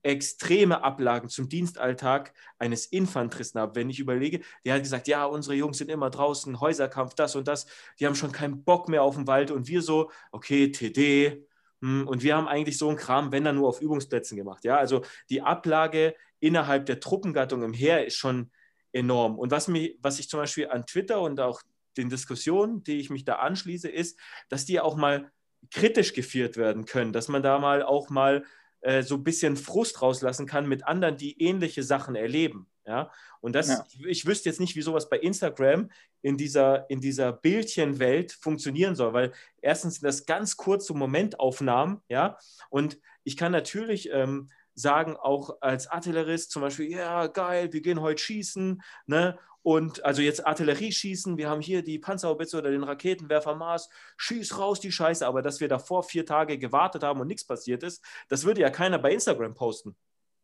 extreme 0.03 0.83
Ablagen 0.83 1.29
zum 1.29 1.49
Dienstalltag 1.49 2.33
eines 2.57 2.85
Infanteristen 2.85 3.59
habe. 3.59 3.75
Wenn 3.75 3.89
ich 3.89 3.99
überlege, 3.99 4.41
der 4.63 4.75
hat 4.75 4.83
gesagt, 4.83 5.07
ja, 5.07 5.25
unsere 5.25 5.55
Jungs 5.55 5.77
sind 5.77 5.91
immer 5.91 6.09
draußen, 6.09 6.59
Häuserkampf, 6.59 7.15
das 7.15 7.35
und 7.35 7.47
das, 7.47 7.67
die 7.99 8.05
haben 8.05 8.15
schon 8.15 8.31
keinen 8.31 8.63
Bock 8.63 8.87
mehr 8.87 9.03
auf 9.03 9.15
den 9.15 9.27
Wald 9.27 9.51
und 9.51 9.67
wir 9.67 9.81
so, 9.81 10.11
okay, 10.31 10.71
TD, 10.71 11.45
hm, 11.81 12.07
und 12.07 12.23
wir 12.23 12.35
haben 12.35 12.47
eigentlich 12.47 12.77
so 12.77 12.89
einen 12.89 12.97
Kram, 12.97 13.31
wenn 13.31 13.43
dann 13.43 13.55
nur 13.55 13.67
auf 13.67 13.81
Übungsplätzen 13.81 14.37
gemacht. 14.37 14.63
Ja, 14.65 14.77
also 14.77 15.03
die 15.29 15.41
Ablage 15.41 16.15
innerhalb 16.39 16.85
der 16.85 16.99
Truppengattung 16.99 17.63
im 17.63 17.73
Heer 17.73 18.05
ist 18.05 18.15
schon 18.15 18.51
enorm. 18.91 19.37
Und 19.37 19.51
was, 19.51 19.67
mich, 19.67 19.97
was 20.01 20.19
ich 20.19 20.29
zum 20.29 20.39
Beispiel 20.39 20.69
an 20.69 20.85
Twitter 20.85 21.21
und 21.21 21.39
auch 21.39 21.61
den 21.97 22.09
Diskussionen, 22.09 22.83
die 22.83 22.99
ich 22.99 23.09
mich 23.09 23.25
da 23.25 23.35
anschließe, 23.35 23.89
ist, 23.89 24.19
dass 24.49 24.65
die 24.65 24.79
auch 24.79 24.95
mal 24.95 25.31
kritisch 25.71 26.13
geführt 26.13 26.57
werden 26.57 26.85
können, 26.85 27.13
dass 27.13 27.27
man 27.27 27.43
da 27.43 27.59
mal 27.59 27.83
auch 27.83 28.09
mal 28.09 28.45
äh, 28.81 29.03
so 29.03 29.15
ein 29.15 29.23
bisschen 29.23 29.57
Frust 29.57 30.01
rauslassen 30.01 30.45
kann 30.45 30.67
mit 30.67 30.85
anderen, 30.85 31.17
die 31.17 31.41
ähnliche 31.41 31.83
Sachen 31.83 32.15
erleben. 32.15 32.67
Ja? 32.85 33.11
Und 33.41 33.53
das, 33.53 33.69
ja. 33.69 33.85
ich, 33.87 34.05
ich, 34.05 34.25
wüsste 34.25 34.49
jetzt 34.49 34.59
nicht, 34.59 34.75
wie 34.75 34.81
sowas 34.81 35.09
bei 35.09 35.17
Instagram 35.17 35.89
in 36.21 36.37
dieser, 36.37 36.89
in 36.89 37.01
dieser 37.01 37.31
Bildchenwelt 37.31 38.31
funktionieren 38.31 38.95
soll, 38.95 39.13
weil 39.13 39.31
erstens 39.61 39.95
sind 39.95 40.07
das 40.07 40.25
ganz 40.25 40.57
kurze 40.57 40.93
Momentaufnahmen, 40.93 42.01
ja, 42.09 42.37
und 42.69 42.99
ich 43.23 43.37
kann 43.37 43.51
natürlich 43.51 44.09
ähm, 44.11 44.49
sagen, 44.73 45.15
auch 45.17 45.57
als 45.61 45.87
Artillerist 45.87 46.51
zum 46.51 46.61
Beispiel, 46.61 46.89
ja, 46.89 47.27
geil, 47.27 47.71
wir 47.73 47.81
gehen 47.81 48.01
heute 48.01 48.21
schießen, 48.21 48.81
ne? 49.05 49.37
Und 49.61 50.05
also 50.05 50.21
jetzt 50.21 50.45
Artillerie 50.47 50.91
schießen, 50.91 51.37
wir 51.37 51.49
haben 51.49 51.61
hier 51.61 51.83
die 51.83 51.99
Panzerhaubitze 51.99 52.57
oder 52.57 52.71
den 52.71 52.83
Raketenwerfer 52.83 53.55
Mars, 53.55 53.89
schieß 54.17 54.57
raus 54.57 54.79
die 54.79 54.91
Scheiße, 54.91 55.27
aber 55.27 55.41
dass 55.41 55.59
wir 55.59 55.67
davor 55.67 56.03
vier 56.03 56.25
Tage 56.25 56.57
gewartet 56.57 57.03
haben 57.03 57.19
und 57.19 57.27
nichts 57.27 57.45
passiert 57.45 57.83
ist, 57.83 58.03
das 58.29 58.45
würde 58.45 58.61
ja 58.61 58.69
keiner 58.69 58.99
bei 58.99 59.11
Instagram 59.11 59.53
posten. 59.53 59.95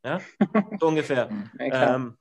Ja, 0.04 0.20
so 0.80 0.88
ungefähr. 0.88 1.30
Ja, 1.58 1.96
ähm, 1.96 2.18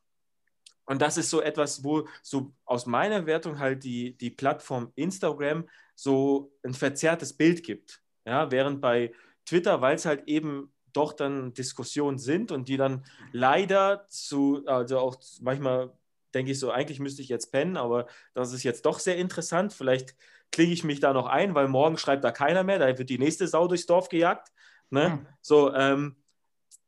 und 0.87 1.00
das 1.00 1.16
ist 1.16 1.30
so 1.30 1.40
etwas, 1.40 1.83
wo 1.83 2.07
so 2.22 2.52
aus 2.64 2.87
meiner 2.87 3.26
Wertung 3.26 3.59
halt 3.59 3.85
die, 3.85 4.16
die 4.16 4.30
Plattform 4.30 4.92
Instagram 4.94 5.68
so 5.94 6.52
ein 6.62 6.74
verzerrtes 6.74 7.33
Bild 7.33 7.62
gibt. 7.62 8.02
Ja, 8.26 8.50
während 8.50 8.80
bei 8.80 9.12
Twitter, 9.46 9.80
weil 9.80 9.96
es 9.96 10.07
halt 10.07 10.28
eben 10.28 10.72
doch 10.92 11.12
dann 11.12 11.52
Diskussionen 11.54 12.18
sind 12.18 12.52
und 12.52 12.68
die 12.68 12.77
dann 12.77 13.04
leider 13.33 14.06
zu, 14.08 14.62
also 14.66 14.98
auch 14.98 15.16
manchmal 15.40 15.92
denke 16.35 16.52
ich 16.52 16.58
so, 16.58 16.70
eigentlich 16.70 17.00
müsste 17.00 17.22
ich 17.22 17.28
jetzt 17.28 17.52
pennen, 17.52 17.76
aber 17.76 18.06
das 18.35 18.52
ist 18.52 18.62
jetzt 18.62 18.85
doch 18.87 18.98
sehr 18.98 19.16
interessant. 19.16 19.72
Vielleicht 19.72 20.16
klinge 20.50 20.72
ich 20.72 20.85
mich 20.85 21.00
da 21.00 21.12
noch 21.12 21.26
ein, 21.26 21.54
weil 21.54 21.68
morgen 21.68 21.98
schreibt 21.98 22.24
da 22.24 22.30
keiner 22.30 22.64
mehr, 22.64 22.78
da 22.78 22.98
wird 22.98 23.10
die 23.10 23.18
nächste 23.18 23.48
Sau 23.48 23.68
durchs 23.68 23.87
Dorf 23.87 24.08
gejagt. 24.08 24.52
Ne? 24.90 25.12
Hm. 25.12 25.26
So, 25.40 25.72
ähm, 25.74 26.16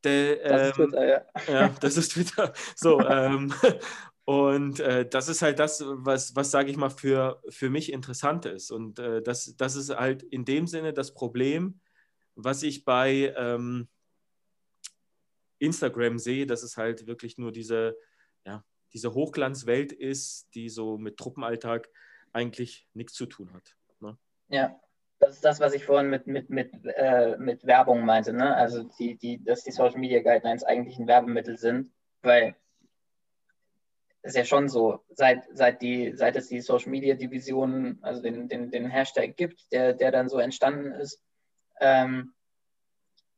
de, 0.05 0.39
ähm, 0.41 0.49
das 0.49 0.63
ist 0.63 0.79
ähm, 0.79 0.85
Twitter, 0.85 1.07
ja. 1.07 1.25
ja. 1.49 1.69
das 1.81 1.97
ist 1.97 2.13
Twitter. 2.13 2.53
So, 2.75 3.01
ähm, 3.01 3.53
Und 4.27 4.81
äh, 4.81 5.09
das 5.09 5.29
ist 5.29 5.41
halt 5.41 5.61
das, 5.61 5.85
was, 5.87 6.35
was 6.35 6.51
sage 6.51 6.69
ich 6.69 6.77
mal, 6.77 6.91
für, 6.91 7.41
für 7.49 7.71
mich 7.71 7.93
interessant 7.93 8.45
ist. 8.45 8.73
Und 8.73 8.99
äh, 8.99 9.23
das, 9.23 9.55
das 9.57 9.77
ist 9.77 9.91
halt 9.91 10.25
in 10.25 10.45
dem 10.45 10.67
Sinne 10.67 10.93
das 10.93 11.15
Problem, 11.15 11.79
was 12.35 12.65
ich 12.65 12.85
bei 12.85 13.33
ähm, 13.37 13.87
Instagram 15.61 16.19
sehe, 16.19 16.45
dass 16.45 16.65
es 16.65 16.77
halt 16.77 17.07
wirklich 17.07 17.39
nur 17.39 17.53
diese, 17.53 17.97
diese 18.97 19.13
Hochglanzwelt 19.13 19.93
ist, 19.93 20.49
die 20.55 20.71
so 20.71 20.97
mit 20.97 21.19
Truppenalltag 21.19 21.87
eigentlich 22.33 22.89
nichts 22.95 23.13
zu 23.13 23.27
tun 23.27 23.53
hat. 23.53 23.77
Ne? 24.01 24.17
Ja, 24.49 24.81
das 25.19 25.35
ist 25.35 25.45
das, 25.45 25.61
was 25.61 25.75
ich 25.75 25.85
vorhin 25.85 26.09
mit, 26.09 26.27
mit, 26.27 26.49
mit, 26.49 26.73
äh, 26.83 27.37
mit 27.37 27.67
Werbung 27.67 28.07
meinte. 28.07 28.33
Ne? 28.33 28.57
Also, 28.57 28.85
die, 28.99 29.19
die, 29.19 29.45
dass 29.45 29.65
die 29.65 29.71
Social 29.71 29.99
Media 29.99 30.23
Guidelines 30.23 30.65
eigentlich 30.65 30.99
ein 30.99 31.07
Werbemittel 31.07 31.59
sind, 31.59 31.93
weil 32.23 32.57
ist 34.23 34.35
ja 34.35 34.47
schon 34.47 34.71
so, 34.71 35.05
seit, 35.11 35.45
seit, 35.53 35.83
die, 35.83 36.13
seit 36.17 36.35
es 36.35 36.49
die 36.49 36.63
Social 36.63 36.91
Media 36.91 37.15
Division, 37.17 37.99
also 38.01 38.23
den, 38.23 38.49
den, 38.49 38.71
den 38.71 38.89
Hashtag 38.89 39.37
gibt, 39.37 39.71
der, 39.73 39.93
der 39.93 40.11
dann 40.11 40.31
so 40.31 40.39
entstanden 40.39 40.93
ist, 40.93 41.23
ähm, 41.81 42.33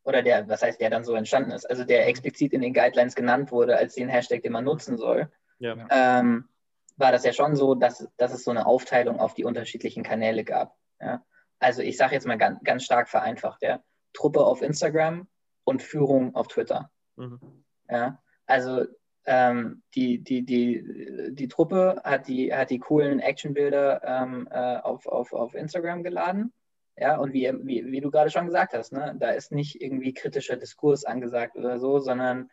oder 0.04 0.22
der, 0.22 0.48
was 0.48 0.62
heißt 0.62 0.80
der 0.80 0.88
dann 0.88 1.04
so 1.04 1.14
entstanden 1.14 1.50
ist, 1.50 1.68
also 1.68 1.82
der 1.84 2.06
explizit 2.06 2.52
in 2.52 2.62
den 2.62 2.72
Guidelines 2.72 3.16
genannt 3.16 3.50
wurde 3.50 3.76
als 3.76 3.96
den 3.96 4.08
Hashtag, 4.08 4.42
den 4.42 4.52
man 4.52 4.64
nutzen 4.64 4.96
soll, 4.96 5.30
ja. 5.58 5.86
ähm, 5.90 6.48
war 6.96 7.12
das 7.12 7.24
ja 7.24 7.32
schon 7.32 7.56
so, 7.56 7.74
dass, 7.74 8.08
dass 8.16 8.34
es 8.34 8.44
so 8.44 8.50
eine 8.50 8.66
Aufteilung 8.66 9.20
auf 9.20 9.34
die 9.34 9.44
unterschiedlichen 9.44 10.02
Kanäle 10.02 10.44
gab. 10.44 10.76
Ja? 11.00 11.24
Also 11.58 11.82
ich 11.82 11.96
sage 11.96 12.14
jetzt 12.14 12.26
mal 12.26 12.38
ganz, 12.38 12.60
ganz 12.64 12.84
stark 12.84 13.08
vereinfacht, 13.08 13.62
ja. 13.62 13.82
Truppe 14.12 14.44
auf 14.44 14.62
Instagram 14.62 15.28
und 15.64 15.82
Führung 15.82 16.34
auf 16.34 16.48
Twitter. 16.48 16.90
Mhm. 17.16 17.64
Ja? 17.88 18.22
Also 18.46 18.86
ähm, 19.26 19.82
die, 19.94 20.22
die, 20.24 20.44
die, 20.44 21.32
die 21.34 21.48
Truppe 21.48 22.00
hat 22.02 22.28
die, 22.28 22.52
hat 22.52 22.70
die 22.70 22.78
coolen 22.78 23.20
Actionbilder 23.20 24.02
ähm, 24.02 24.48
äh, 24.50 24.78
auf, 24.78 25.06
auf, 25.06 25.32
auf 25.32 25.54
Instagram 25.54 26.02
geladen. 26.02 26.52
Ja, 26.96 27.16
und 27.18 27.32
wie, 27.32 27.52
wie, 27.62 27.92
wie 27.92 28.00
du 28.00 28.10
gerade 28.10 28.30
schon 28.30 28.46
gesagt 28.46 28.72
hast, 28.72 28.92
ne, 28.92 29.14
da 29.20 29.30
ist 29.30 29.52
nicht 29.52 29.80
irgendwie 29.80 30.14
kritischer 30.14 30.56
Diskurs 30.56 31.04
angesagt 31.04 31.56
oder 31.56 31.78
so, 31.78 32.00
sondern 32.00 32.50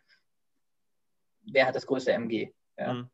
wer 1.42 1.66
hat 1.66 1.74
das 1.74 1.86
größte 1.86 2.12
MG? 2.12 2.52
Ja. 2.76 2.92
Mhm. 2.94 3.10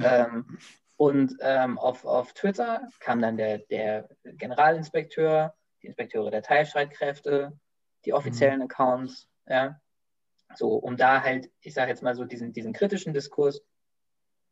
Ähm, 0.00 0.58
und 0.96 1.36
ähm, 1.40 1.78
auf, 1.78 2.04
auf 2.04 2.32
Twitter 2.32 2.88
kam 3.00 3.20
dann 3.22 3.36
der, 3.36 3.58
der 3.58 4.08
Generalinspekteur, 4.24 5.54
die 5.82 5.86
Inspekteure 5.86 6.30
der 6.30 6.42
Teilstreitkräfte, 6.42 7.58
die 8.04 8.12
offiziellen 8.12 8.58
mhm. 8.58 8.64
Accounts, 8.64 9.28
ja, 9.46 9.80
so, 10.56 10.74
um 10.74 10.96
da 10.96 11.22
halt, 11.22 11.50
ich 11.60 11.74
sage 11.74 11.90
jetzt 11.90 12.02
mal 12.02 12.14
so, 12.14 12.24
diesen, 12.24 12.52
diesen 12.52 12.72
kritischen 12.72 13.12
Diskurs, 13.12 13.62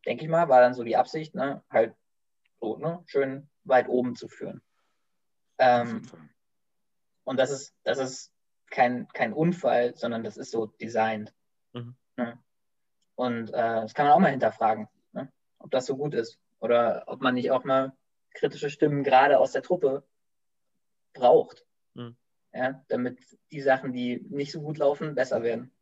denke 0.05 0.25
ich 0.25 0.31
mal, 0.31 0.49
war 0.49 0.61
dann 0.61 0.75
so 0.75 0.85
die 0.85 0.97
Absicht, 0.97 1.35
ne, 1.35 1.63
halt 1.71 1.95
so, 2.61 2.77
ne, 2.77 3.03
schön 3.07 3.49
weit 3.65 3.89
oben 3.89 4.15
zu 4.15 4.29
führen. 4.29 4.63
Ähm, 5.59 6.03
und 7.25 7.39
das 7.39 7.51
ist, 7.51 7.75
das 7.83 7.99
ist 7.99 8.33
kein, 8.71 9.09
kein 9.09 9.33
Unfall, 9.33 9.97
sondern 9.97 10.23
das 10.23 10.37
ist 10.37 10.51
so 10.51 10.67
designt. 10.67 11.33
Mhm. 11.73 11.97
Ne? 12.17 12.39
Und 13.17 13.49
äh, 13.49 13.53
das 13.83 13.95
kann 13.95 14.07
man 14.07 14.14
auch 14.14 14.21
mal 14.21 14.31
hinterfragen, 14.31 14.89
ne? 15.12 15.33
ob 15.59 15.71
das 15.71 15.87
so 15.87 15.97
gut 15.97 16.14
ist. 16.14 16.39
Oder 16.61 17.05
ob 17.07 17.21
man 17.21 17.35
nicht 17.35 17.51
auch 17.51 17.64
mal 17.64 17.93
kritische 18.33 18.71
Stimmen 18.71 19.03
gerade 19.03 19.39
aus 19.39 19.53
der 19.53 19.62
Truppe 19.62 20.05
braucht. 21.12 21.64
Mhm. 21.95 22.17
Ja, 22.53 22.85
damit 22.89 23.19
die 23.51 23.61
Sachen, 23.61 23.93
die 23.93 24.25
nicht 24.31 24.53
so 24.53 24.62
gut 24.62 24.79
laufen, 24.79 25.14
besser 25.14 25.43
werden. 25.43 25.73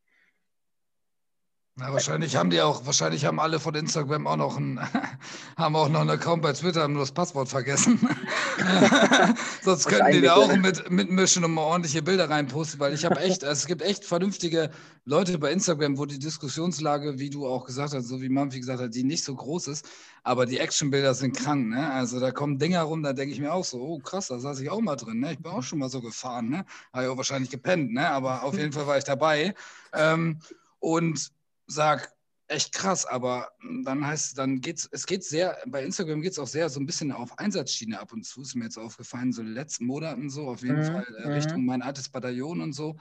Na, 1.77 1.93
wahrscheinlich 1.93 2.37
haben 2.37 2.51
die 2.51 2.63
auch, 2.63 2.87
wahrscheinlich 2.87 3.25
haben 3.25 3.41
alle 3.41 3.59
von 3.59 3.75
Instagram 3.75 4.29
auch 4.29 4.37
noch 4.37 4.57
einen, 4.57 4.79
haben 5.57 5.75
auch 5.75 5.89
noch 5.89 6.03
einen 6.03 6.11
Account 6.11 6.41
bei 6.41 6.53
Twitter, 6.53 6.83
haben 6.83 6.93
nur 6.93 7.03
das 7.03 7.11
Passwort 7.11 7.49
vergessen. 7.49 7.99
Sonst 9.63 9.87
könnten 9.87 10.13
die 10.13 10.21
da 10.21 10.37
auch 10.37 10.55
mit, 10.55 10.89
mitmischen 10.89 11.45
und 11.45 11.53
mal 11.53 11.63
ordentliche 11.63 12.01
Bilder 12.01 12.31
reinposten, 12.31 12.79
weil 12.79 12.95
ich 12.95 13.05
habe 13.05 13.19
echt, 13.19 13.43
also 13.43 13.59
es 13.59 13.67
gibt 13.67 13.83
echt 13.83 14.05
vernünftige 14.05 14.71
Leute 15.05 15.37
bei 15.37 15.51
Instagram, 15.51 15.99
wo 15.99 16.07
die 16.07 16.21
Diskussionslage, 16.21 17.19
wie 17.19 17.29
du 17.29 17.45
auch 17.45 17.65
gesagt 17.65 17.93
hast, 17.93 18.07
so 18.07 18.23
wie 18.23 18.29
Mampfi 18.29 18.61
gesagt 18.61 18.81
hat, 18.81 18.95
die 18.95 19.03
nicht 19.03 19.25
so 19.25 19.35
groß 19.35 19.67
ist, 19.67 19.85
aber 20.23 20.47
die 20.47 20.61
Actionbilder 20.61 21.13
sind 21.15 21.37
krank, 21.37 21.71
ne? 21.71 21.91
Also 21.93 22.21
da 22.21 22.31
kommen 22.31 22.61
Dinger 22.61 22.83
rum, 22.83 23.03
da 23.03 23.13
denke 23.13 23.35
ich 23.35 23.41
mir 23.41 23.53
auch 23.53 23.65
so, 23.65 23.81
oh 23.81 23.99
krass, 23.99 24.29
da 24.29 24.39
saß 24.39 24.61
ich 24.61 24.71
auch 24.71 24.81
mal 24.81 24.95
drin, 24.95 25.19
ne? 25.19 25.33
Ich 25.33 25.43
bin 25.43 25.51
auch 25.51 25.65
schon 25.65 25.81
mal 25.81 25.89
so 25.89 26.01
gefahren, 26.01 26.51
ne? 26.51 26.65
Habe 26.93 27.07
ich 27.07 27.11
auch 27.11 27.17
wahrscheinlich 27.17 27.51
gepennt, 27.51 27.93
ne? 27.93 28.09
Aber 28.11 28.45
auf 28.45 28.57
jeden 28.57 28.71
Fall 28.71 28.87
war 28.87 28.97
ich 28.97 29.05
dabei. 29.05 29.57
Ähm, 29.93 30.39
und 30.79 31.33
sag, 31.67 32.15
echt 32.49 32.73
krass, 32.73 33.07
aber 33.07 33.51
dann 33.85 34.07
heißt 34.07 34.37
dann 34.37 34.61
geht's, 34.61 34.89
es 34.93 35.07
geht 35.07 35.25
sehr, 35.25 35.57
bei 35.67 35.83
Instagram 35.83 36.21
geht 36.21 36.33
es 36.33 36.39
auch 36.39 36.47
sehr 36.47 36.69
so 36.69 36.79
ein 36.79 36.87
bisschen 36.87 37.11
auf 37.11 37.39
Einsatzschiene 37.39 37.99
ab 37.99 38.13
und 38.13 38.25
zu, 38.25 38.43
ist 38.43 38.55
mir 38.55 38.65
jetzt 38.65 38.79
aufgefallen, 38.79 39.33
so 39.33 39.41
in 39.41 39.49
den 39.49 39.55
letzten 39.55 39.87
Monaten 39.87 40.29
so, 40.29 40.49
auf 40.49 40.63
jeden 40.63 40.79
mhm. 40.79 40.85
Fall 40.85 41.07
äh, 41.17 41.29
Richtung 41.33 41.61
mhm. 41.61 41.67
mein 41.67 41.83
altes 41.83 42.09
Bataillon 42.09 42.61
und 42.61 42.73
so. 42.73 42.97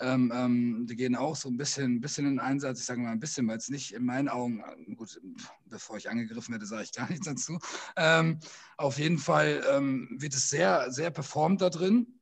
Ähm, 0.00 0.32
ähm, 0.32 0.86
die 0.88 0.94
gehen 0.94 1.16
auch 1.16 1.34
so 1.34 1.48
ein 1.48 1.56
bisschen, 1.56 1.96
ein 1.96 2.00
bisschen 2.00 2.26
in 2.26 2.38
Einsatz, 2.38 2.78
ich 2.78 2.86
sage 2.86 3.00
mal 3.00 3.10
ein 3.10 3.18
bisschen, 3.18 3.48
weil 3.48 3.56
es 3.56 3.68
nicht 3.68 3.92
in 3.92 4.04
meinen 4.04 4.28
Augen, 4.28 4.60
äh, 4.60 4.94
gut, 4.94 5.20
bevor 5.64 5.96
ich 5.96 6.08
angegriffen 6.08 6.52
werde, 6.52 6.66
sage 6.66 6.84
ich 6.84 6.92
gar 6.92 7.08
nichts 7.10 7.26
dazu. 7.26 7.58
Ähm, 7.96 8.38
auf 8.76 8.98
jeden 8.98 9.18
Fall 9.18 9.64
ähm, 9.70 10.08
wird 10.18 10.34
es 10.34 10.50
sehr, 10.50 10.92
sehr 10.92 11.10
performt 11.10 11.62
da 11.62 11.70
drin. 11.70 12.17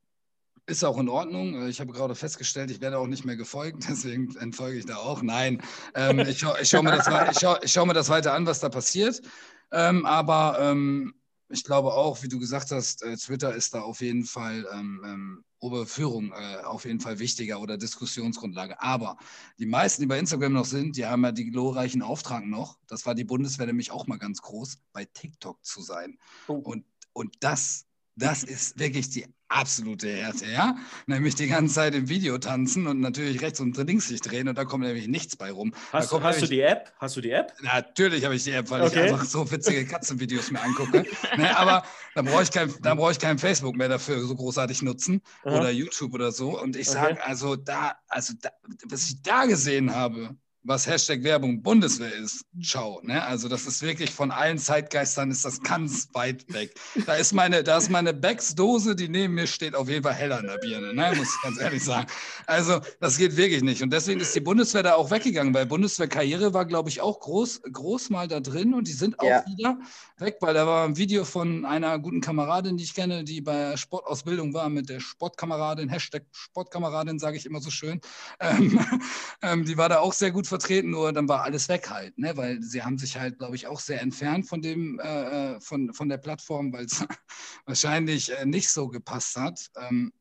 Ist 0.68 0.84
auch 0.84 0.98
in 0.98 1.08
Ordnung. 1.08 1.54
Äh, 1.54 1.68
ich 1.68 1.80
habe 1.80 1.92
gerade 1.92 2.14
festgestellt, 2.14 2.70
ich 2.70 2.80
werde 2.80 2.98
auch 2.98 3.06
nicht 3.06 3.24
mehr 3.24 3.36
gefolgt, 3.36 3.84
deswegen 3.88 4.34
entfolge 4.36 4.78
ich 4.78 4.86
da 4.86 4.96
auch. 4.96 5.22
Nein, 5.22 5.62
ähm, 5.94 6.18
ich, 6.20 6.38
scha 6.38 6.56
ich 6.60 6.68
schaue 6.68 6.82
mir, 6.82 6.90
das, 6.96 7.38
schau, 7.40 7.56
schau 7.64 7.86
mir 7.86 7.94
das 7.94 8.08
weiter 8.08 8.34
an, 8.34 8.46
was 8.46 8.60
da 8.60 8.68
passiert. 8.68 9.22
Ähm, 9.70 10.04
aber 10.04 10.58
ähm, 10.60 11.14
ich 11.48 11.62
glaube 11.62 11.92
auch, 11.92 12.22
wie 12.22 12.28
du 12.28 12.38
gesagt 12.38 12.72
hast, 12.72 13.02
äh, 13.02 13.16
Twitter 13.16 13.54
ist 13.54 13.74
da 13.74 13.82
auf 13.82 14.00
jeden 14.00 14.24
Fall 14.24 14.66
ähm, 14.72 15.02
ähm, 15.04 15.44
Oberführung 15.60 16.32
äh, 16.32 16.62
auf 16.64 16.84
jeden 16.84 17.00
Fall 17.00 17.18
wichtiger 17.18 17.60
oder 17.60 17.78
Diskussionsgrundlage. 17.78 18.80
Aber 18.80 19.16
die 19.58 19.66
meisten, 19.66 20.02
die 20.02 20.06
bei 20.06 20.18
Instagram 20.18 20.52
noch 20.52 20.64
sind, 20.64 20.96
die 20.96 21.06
haben 21.06 21.24
ja 21.24 21.32
die 21.32 21.50
glorreichen 21.50 22.02
Auftrag 22.02 22.44
noch. 22.44 22.78
Das 22.88 23.06
war 23.06 23.14
die 23.14 23.24
Bundeswehr 23.24 23.66
nämlich 23.66 23.90
auch 23.92 24.06
mal 24.06 24.18
ganz 24.18 24.42
groß, 24.42 24.78
bei 24.92 25.04
TikTok 25.04 25.64
zu 25.64 25.80
sein. 25.82 26.18
Oh. 26.48 26.54
Und, 26.54 26.84
und 27.12 27.34
das, 27.40 27.86
das 28.16 28.42
ist 28.42 28.78
wirklich 28.78 29.10
die 29.10 29.26
absolute 29.48 30.08
Härte, 30.08 30.46
ja? 30.46 30.76
Nämlich 31.06 31.34
die 31.34 31.46
ganze 31.46 31.74
Zeit 31.74 31.94
im 31.94 32.08
Video 32.08 32.38
tanzen 32.38 32.86
und 32.86 33.00
natürlich 33.00 33.40
rechts 33.42 33.60
und 33.60 33.76
links 33.76 34.08
sich 34.08 34.20
drehen 34.20 34.48
und 34.48 34.58
da 34.58 34.64
kommt 34.64 34.84
nämlich 34.84 35.08
nichts 35.08 35.36
bei 35.36 35.50
rum. 35.50 35.72
Hast, 35.92 36.12
du, 36.12 36.22
hast 36.22 36.42
du 36.42 36.46
die 36.46 36.60
App? 36.60 36.92
Hast 36.98 37.16
du 37.16 37.20
die 37.20 37.30
App? 37.30 37.52
Natürlich 37.62 38.24
habe 38.24 38.34
ich 38.34 38.44
die 38.44 38.52
App, 38.52 38.70
weil 38.70 38.82
okay. 38.82 39.06
ich 39.06 39.12
einfach 39.12 39.24
so 39.24 39.50
witzige 39.50 39.86
Katzenvideos 39.86 40.50
mir 40.50 40.60
angucke. 40.60 41.04
ne, 41.36 41.56
aber 41.56 41.84
da 42.14 42.22
brauche 42.22 42.42
ich, 42.42 42.50
kein, 42.50 42.72
brauch 42.72 43.10
ich 43.10 43.18
kein 43.18 43.38
Facebook 43.38 43.76
mehr 43.76 43.88
dafür 43.88 44.20
so 44.20 44.34
großartig 44.34 44.82
nutzen 44.82 45.22
Aha. 45.44 45.58
oder 45.58 45.70
YouTube 45.70 46.14
oder 46.14 46.32
so. 46.32 46.60
Und 46.60 46.76
ich 46.76 46.88
sage, 46.88 47.12
okay. 47.12 47.22
also 47.24 47.56
da, 47.56 47.96
also 48.08 48.34
da, 48.40 48.50
was 48.86 49.08
ich 49.08 49.22
da 49.22 49.46
gesehen 49.46 49.94
habe, 49.94 50.36
was 50.66 50.86
Hashtag 50.86 51.22
Werbung 51.22 51.62
Bundeswehr 51.62 52.12
ist, 52.12 52.44
ciao. 52.60 53.00
Ne? 53.02 53.22
Also 53.22 53.48
das 53.48 53.66
ist 53.66 53.82
wirklich 53.82 54.10
von 54.10 54.32
allen 54.32 54.58
Zeitgeistern 54.58 55.30
ist 55.30 55.44
das 55.44 55.62
ganz 55.62 56.08
weit 56.12 56.44
weg. 56.52 56.74
Da 57.06 57.14
ist 57.14 57.32
meine, 57.32 57.62
da 57.62 57.78
ist 57.78 57.88
meine 57.88 58.12
Becks-Dose, 58.12 58.96
die 58.96 59.08
neben 59.08 59.34
mir 59.34 59.46
steht, 59.46 59.76
auf 59.76 59.88
jeden 59.88 60.02
Fall 60.02 60.14
heller 60.14 60.40
in 60.40 60.46
der 60.46 60.58
Birne, 60.58 60.92
ne? 60.92 61.12
muss 61.16 61.28
ich 61.34 61.42
ganz 61.42 61.60
ehrlich 61.60 61.84
sagen. 61.84 62.06
Also 62.46 62.80
das 63.00 63.16
geht 63.16 63.36
wirklich 63.36 63.62
nicht. 63.62 63.82
Und 63.82 63.92
deswegen 63.92 64.20
ist 64.20 64.34
die 64.34 64.40
Bundeswehr 64.40 64.82
da 64.82 64.94
auch 64.94 65.10
weggegangen, 65.10 65.54
weil 65.54 65.66
Bundeswehr-Karriere 65.66 66.52
war, 66.52 66.64
glaube 66.64 66.88
ich, 66.88 67.00
auch 67.00 67.20
groß, 67.20 67.62
groß 67.72 68.10
mal 68.10 68.26
da 68.26 68.40
drin 68.40 68.74
und 68.74 68.88
die 68.88 68.92
sind 68.92 69.20
auch 69.20 69.24
ja. 69.24 69.44
wieder 69.46 69.78
weg, 70.18 70.38
weil 70.40 70.54
da 70.54 70.66
war 70.66 70.84
ein 70.84 70.96
Video 70.96 71.24
von 71.24 71.64
einer 71.64 71.98
guten 71.98 72.20
Kameradin, 72.20 72.76
die 72.76 72.84
ich 72.84 72.94
kenne, 72.94 73.22
die 73.22 73.40
bei 73.40 73.76
Sportausbildung 73.76 74.52
war, 74.52 74.68
mit 74.68 74.88
der 74.88 74.98
Sportkameradin, 75.00 75.88
Hashtag 75.88 76.24
Sportkameradin, 76.32 77.18
sage 77.18 77.36
ich 77.36 77.46
immer 77.46 77.60
so 77.60 77.70
schön. 77.70 78.00
Ähm, 78.40 78.80
ähm, 79.42 79.64
die 79.64 79.76
war 79.76 79.88
da 79.88 79.98
auch 79.98 80.12
sehr 80.12 80.32
gut 80.32 80.46
vertreten, 80.58 80.90
nur 80.90 81.12
dann 81.12 81.28
war 81.28 81.42
alles 81.42 81.68
weg 81.68 81.90
halt, 81.90 82.16
ne? 82.18 82.36
weil 82.36 82.62
sie 82.62 82.82
haben 82.82 82.98
sich 82.98 83.18
halt, 83.18 83.38
glaube 83.38 83.56
ich, 83.56 83.66
auch 83.66 83.80
sehr 83.80 84.00
entfernt 84.00 84.48
von 84.48 84.62
dem, 84.62 84.98
äh, 85.00 85.54
äh 85.54 85.60
von, 85.60 85.92
von 85.92 86.08
der 86.08 86.18
Plattform, 86.18 86.72
weil 86.72 86.86
es 86.86 87.04
wahrscheinlich 87.66 88.36
äh, 88.36 88.46
nicht 88.46 88.70
so 88.70 88.88
gepasst 88.88 89.36
hat. 89.36 89.70
Ähm, 89.76 90.12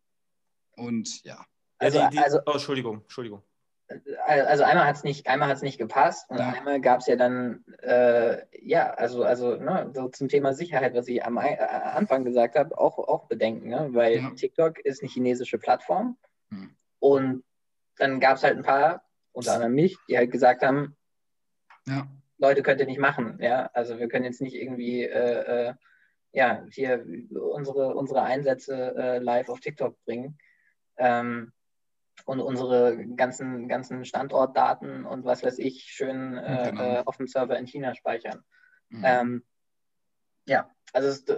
und 0.76 1.24
ja. 1.24 1.44
Also, 1.78 2.00
die, 2.00 2.18
die, 2.18 2.20
also, 2.20 2.40
oh, 2.46 2.52
Entschuldigung, 2.52 3.02
Entschuldigung. 3.02 3.42
Also 4.26 4.64
einmal 4.64 4.88
hat 4.88 4.96
es 4.96 5.04
nicht, 5.04 5.28
einmal 5.28 5.48
hat's 5.48 5.62
nicht 5.62 5.78
gepasst 5.78 6.28
und 6.32 6.40
ja. 6.40 6.54
einmal 6.54 6.82
gab 6.82 7.02
es 7.02 7.06
ja 7.06 7.16
dann, 7.16 7.64
äh, 7.84 8.42
ja, 8.60 8.90
also, 8.96 9.24
also 9.24 9.58
ne, 9.58 9.92
so 9.94 10.10
zum 10.10 10.28
Thema 10.28 10.56
Sicherheit, 10.56 10.96
was 10.96 11.08
ich 11.08 11.24
am 11.24 11.38
äh, 11.38 11.56
Anfang 11.60 12.26
gesagt 12.26 12.56
habe, 12.56 12.76
auch, 12.80 12.98
auch 12.98 13.28
bedenken, 13.28 13.70
ne? 13.70 13.90
weil 13.92 14.18
ja. 14.18 14.32
TikTok 14.32 14.80
ist 14.80 15.04
eine 15.04 15.12
chinesische 15.12 15.60
Plattform 15.60 16.18
hm. 16.50 16.76
und 16.98 17.44
dann 17.98 18.20
gab 18.20 18.38
es 18.38 18.44
halt 18.44 18.58
ein 18.58 18.64
paar 18.64 19.05
unter 19.36 19.54
anderem 19.54 19.74
mich, 19.74 19.98
die 20.08 20.18
halt 20.18 20.32
gesagt 20.32 20.64
haben, 20.64 20.96
ja. 21.88 22.08
Leute 22.38 22.64
könnt 22.64 22.80
ihr 22.82 22.88
nicht 22.88 23.00
machen, 23.00 23.38
ja, 23.42 23.70
also 23.74 23.98
wir 24.00 24.08
können 24.08 24.26
jetzt 24.26 24.42
nicht 24.42 24.56
irgendwie, 24.56 25.04
äh, 25.04 25.70
äh, 25.70 25.74
ja, 26.34 26.66
hier 26.70 27.06
unsere, 27.32 27.96
unsere 27.96 28.24
Einsätze 28.24 28.96
äh, 28.98 29.20
live 29.20 29.50
auf 29.50 29.60
TikTok 29.62 29.96
bringen. 30.04 30.38
Ähm, 30.98 31.54
und 32.24 32.40
unsere 32.40 33.06
ganzen, 33.16 33.68
ganzen 33.68 34.06
Standortdaten 34.06 35.06
und 35.06 35.26
was 35.26 35.44
weiß 35.44 35.60
ich 35.60 35.84
schön 35.84 36.38
äh, 36.38 36.70
Genau. 36.72 36.82
äh, 36.82 37.04
auf 37.06 37.18
dem 37.18 37.28
Server 37.28 37.58
in 37.58 37.68
China 37.68 37.94
speichern. 37.94 38.42
Mhm. 38.90 39.04
Ähm, 39.06 39.44
ja, 40.46 40.70
also, 40.94 41.10
es, 41.10 41.24
äh, 41.28 41.36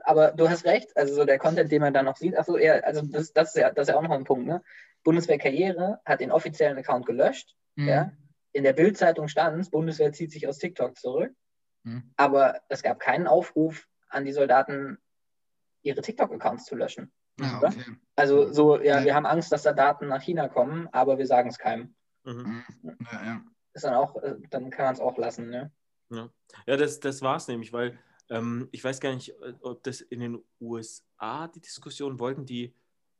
aber 0.00 0.32
du 0.32 0.48
hast 0.48 0.64
recht, 0.64 0.96
also 0.96 1.14
so 1.14 1.24
der 1.24 1.38
Content, 1.38 1.70
den 1.72 1.80
man 1.80 1.92
da 1.94 2.02
noch 2.02 2.16
sieht, 2.16 2.36
achso, 2.36 2.56
ja, 2.56 2.74
also 2.80 3.02
das, 3.02 3.32
das, 3.32 3.48
ist 3.54 3.60
ja, 3.60 3.70
das 3.70 3.88
ist 3.88 3.92
ja 3.92 3.98
auch 3.98 4.02
noch 4.02 4.10
ein 4.10 4.24
Punkt, 4.24 4.46
ne? 4.46 4.62
Bundeswehr 5.04 5.38
Karriere 5.38 6.00
hat 6.04 6.20
den 6.20 6.30
offiziellen 6.30 6.78
Account 6.78 7.06
gelöscht, 7.06 7.56
Mhm. 7.74 7.88
ja. 7.88 8.12
In 8.54 8.64
der 8.64 8.74
Bildzeitung 8.74 9.28
stand 9.28 9.58
es, 9.60 9.70
Bundeswehr 9.70 10.12
zieht 10.12 10.30
sich 10.30 10.46
aus 10.46 10.58
TikTok 10.58 10.96
zurück, 10.98 11.32
Mhm. 11.84 12.12
aber 12.16 12.60
es 12.68 12.82
gab 12.82 13.00
keinen 13.00 13.26
Aufruf 13.26 13.88
an 14.08 14.24
die 14.26 14.32
Soldaten, 14.32 14.98
ihre 15.82 16.02
TikTok-Accounts 16.02 16.66
zu 16.66 16.76
löschen. 16.76 17.10
Ja, 17.40 17.58
oder? 17.58 17.68
okay. 17.68 17.96
Also 18.14 18.52
so, 18.52 18.78
ja, 18.78 18.98
Ja. 18.98 19.04
wir 19.04 19.14
haben 19.14 19.26
Angst, 19.26 19.50
dass 19.52 19.62
da 19.62 19.72
Daten 19.72 20.06
nach 20.06 20.20
China 20.22 20.48
kommen, 20.48 20.86
aber 20.92 21.16
wir 21.18 21.26
sagen 21.26 21.48
es 21.48 21.58
keinem. 21.58 21.94
Mhm. 22.24 22.62
Mhm. 22.82 22.98
Ja, 23.10 23.24
ja. 23.24 23.40
Ist 23.72 23.84
dann 23.84 23.94
auch, 23.94 24.22
äh, 24.22 24.36
dann 24.50 24.70
kann 24.70 24.84
man 24.84 24.94
es 24.94 25.00
auch 25.00 25.16
lassen, 25.16 25.48
ne? 25.48 25.72
Ja, 26.10 26.76
das, 26.76 27.00
das 27.00 27.22
war 27.22 27.36
es 27.36 27.48
nämlich, 27.48 27.72
weil 27.72 27.98
ähm, 28.32 28.68
ich 28.72 28.82
weiß 28.84 29.00
gar 29.00 29.14
nicht, 29.14 29.30
äh, 29.30 29.54
ob 29.60 29.82
das 29.84 30.00
in 30.00 30.20
den 30.20 30.38
USA 30.60 31.48
die 31.48 31.60
Diskussion 31.60 32.18
wollten, 32.18 32.46
die, 32.46 32.74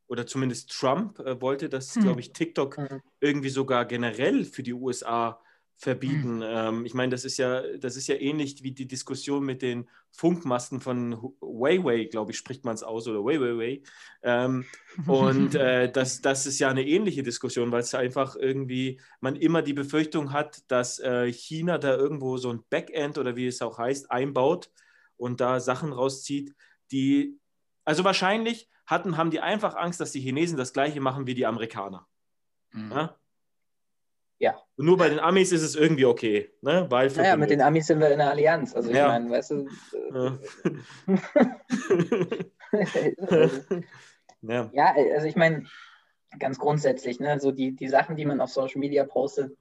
oder 0.07 0.27
zumindest 0.27 0.71
Trump 0.71 1.19
äh, 1.21 1.41
wollte, 1.41 1.69
dass, 1.69 1.99
Hm. 1.99 2.01
glaube 2.01 2.21
ich, 2.21 2.33
TikTok 2.33 2.81
Mhm. 2.81 3.03
irgendwie 3.21 3.51
sogar 3.51 3.85
generell 3.87 4.45
für 4.45 4.63
die 4.63 4.73
USA 4.75 5.41
verbieten. 5.77 6.43
Ähm, 6.45 6.85
ich 6.87 6.95
meine, 6.95 7.11
das 7.11 7.25
ist 7.25 7.39
ja, 7.39 7.63
das 7.79 7.97
ist 7.97 8.07
ja 8.09 8.15
ähnlich 8.17 8.63
wie 8.63 8.73
die 8.73 8.87
Diskussion 8.87 9.45
mit 9.45 9.63
den 9.63 9.89
Funkmasten 10.11 10.81
von 10.81 11.21
Hu- 11.21 11.37
Huawei, 11.41 12.05
glaube 12.05 12.33
ich, 12.33 12.39
spricht 12.39 12.65
man 12.65 12.75
es 12.75 12.83
aus, 12.83 13.09
oder 13.09 13.21
Huawei. 13.21 13.83
Ähm, 14.23 14.69
und 15.07 15.55
äh, 15.57 15.91
das, 15.91 16.21
das 16.21 16.47
ist 16.47 16.59
ja 16.61 16.69
eine 16.71 16.87
ähnliche 16.87 17.23
Diskussion, 17.23 17.73
weil 17.73 17.81
es 17.81 17.95
einfach 17.95 18.37
irgendwie, 18.37 19.01
man 19.21 19.37
immer 19.37 19.63
die 19.63 19.73
Befürchtung 19.75 20.33
hat, 20.33 20.63
dass 20.71 20.99
äh, 21.01 21.33
China 21.33 21.79
da 21.79 21.97
irgendwo 21.97 22.37
so 22.37 22.51
ein 22.51 22.63
Backend 22.71 23.19
oder 23.19 23.35
wie 23.37 23.47
es 23.47 23.63
auch 23.63 23.79
heißt, 23.79 24.11
einbaut 24.11 24.71
und 25.23 25.41
da 25.41 25.61
Sachen 25.61 25.93
rauszieht, 25.93 26.53
die, 26.91 27.39
also 27.85 28.03
wahrscheinlich 28.03 28.69
hatten, 28.87 29.17
haben 29.17 29.31
die 29.31 29.41
einfach 29.41 29.77
Angst, 29.77 30.01
dass 30.01 30.11
die 30.11 30.21
Chinesen 30.21 30.59
das 30.59 30.73
gleiche 30.73 31.01
machen 31.01 31.29
wie 31.29 31.35
die 31.35 31.47
Amerikaner. 31.47 32.09
Mhm. 32.73 32.91
Ja? 32.91 33.17
Ja. 34.39 34.61
Und 34.77 34.87
nur 34.87 34.97
bei 34.97 35.09
den 35.09 35.21
Amis 35.21 35.53
ist 35.53 35.63
es 35.63 35.77
irgendwie 35.77 36.07
okay, 36.07 36.51
ne? 36.61 36.87
weil 36.91 37.07
Naja, 37.13 37.37
mit 37.37 37.51
den. 37.51 37.63
Amis 37.63 37.87
sind 37.87 38.01
wir 38.01 38.11
in 38.11 38.19
der 38.19 38.31
Allianz. 38.31 38.75
Also 38.75 38.91
ich 38.91 38.97
Ja. 38.97 39.07
meine, 39.07 39.31
weißt 39.31 39.53
du, 39.53 39.69
Ja. 40.13 40.39
ja. 44.43 44.71
ja, 44.73 44.95
also 45.15 45.27
ich 45.29 45.37
meine, 45.37 45.67
ganz 46.41 46.59
grundsätzlich, 46.59 47.21
ne, 47.21 47.39
so 47.39 47.53
die, 47.53 47.77
die 47.77 47.89
Sachen, 47.89 48.17
die 48.17 48.25
man 48.25 48.41
auf 48.41 48.51
Social 48.51 48.81
Media 48.81 49.05
postet, 49.05 49.57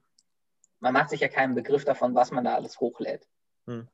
man 0.80 0.94
macht 0.94 1.12
sich 1.12 1.20
ja 1.20 1.28
keinen 1.28 1.54
Begriff 1.54 1.86
davon, 1.86 2.16
was 2.16 2.32
man 2.32 2.44
da 2.44 2.56
alles 2.56 2.80
hochlädt. 2.80 3.28
Hm. 3.68 3.88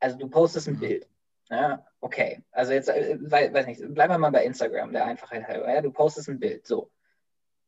Also 0.00 0.16
du 0.18 0.28
postest 0.28 0.68
ein 0.68 0.74
Mhm. 0.74 0.80
Bild. 0.80 1.08
Ja, 1.50 1.86
okay. 2.00 2.42
Also 2.52 2.72
jetzt, 2.72 2.88
äh, 2.88 3.16
wei- 3.20 3.52
weiß 3.52 3.66
nicht, 3.66 3.80
bleiben 3.94 4.12
wir 4.12 4.18
mal 4.18 4.30
bei 4.30 4.44
Instagram, 4.44 4.92
der 4.92 5.06
Einfachheit 5.06 5.46
halber. 5.48 5.72
Ja, 5.72 5.80
du 5.80 5.90
postest 5.90 6.28
ein 6.28 6.38
Bild. 6.38 6.66
So. 6.66 6.90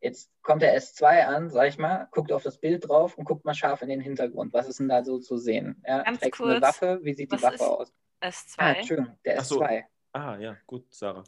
Jetzt 0.02 0.30
kommt 0.42 0.62
der 0.62 0.74
S2 0.76 1.24
an, 1.26 1.50
sag 1.50 1.68
ich 1.68 1.78
mal, 1.78 2.08
guckt 2.10 2.32
auf 2.32 2.42
das 2.42 2.58
Bild 2.58 2.88
drauf 2.88 3.16
und 3.18 3.24
guckt 3.24 3.44
mal 3.44 3.54
scharf 3.54 3.82
in 3.82 3.88
den 3.88 4.00
Hintergrund. 4.00 4.52
Was 4.52 4.68
ist 4.68 4.80
denn 4.80 4.88
da 4.88 5.02
so 5.04 5.18
zu 5.18 5.36
sehen? 5.36 5.82
Ja, 5.86 6.02
Ganz 6.02 6.20
trägst 6.20 6.40
du 6.40 6.44
eine 6.44 6.54
kurz, 6.60 6.62
Waffe? 6.62 7.00
Wie 7.02 7.14
sieht 7.14 7.32
die 7.32 7.42
Waffe 7.42 7.54
ist- 7.54 7.60
aus? 7.60 7.92
Ah, 8.20 8.28
S2. 8.28 8.74
Entschuldigung, 8.76 9.18
der 9.24 9.44
so. 9.44 9.60
S2. 9.62 9.82
Ah, 10.12 10.36
ja, 10.38 10.56
gut, 10.66 10.84
Sarah. 10.92 11.24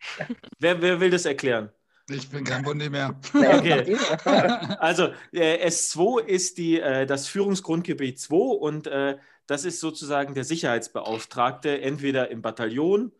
wer, 0.58 0.80
wer 0.80 1.00
will 1.00 1.10
das 1.10 1.24
erklären? 1.24 1.70
Ich 2.08 2.28
bin 2.28 2.42
kein 2.44 2.62
Bunde 2.62 2.88
mehr. 2.90 3.14
Okay. 3.34 3.96
Also 4.80 5.12
äh, 5.32 5.66
S2 5.66 6.24
ist 6.24 6.58
die, 6.58 6.80
äh, 6.80 7.06
das 7.06 7.28
Führungsgrundgebiet 7.28 8.18
2 8.18 8.36
und 8.36 8.86
äh, 8.88 9.18
das 9.50 9.64
ist 9.64 9.80
sozusagen 9.80 10.34
der 10.34 10.44
Sicherheitsbeauftragte, 10.44 11.80
entweder 11.80 12.30
im 12.30 12.40
Bataillon 12.40 13.10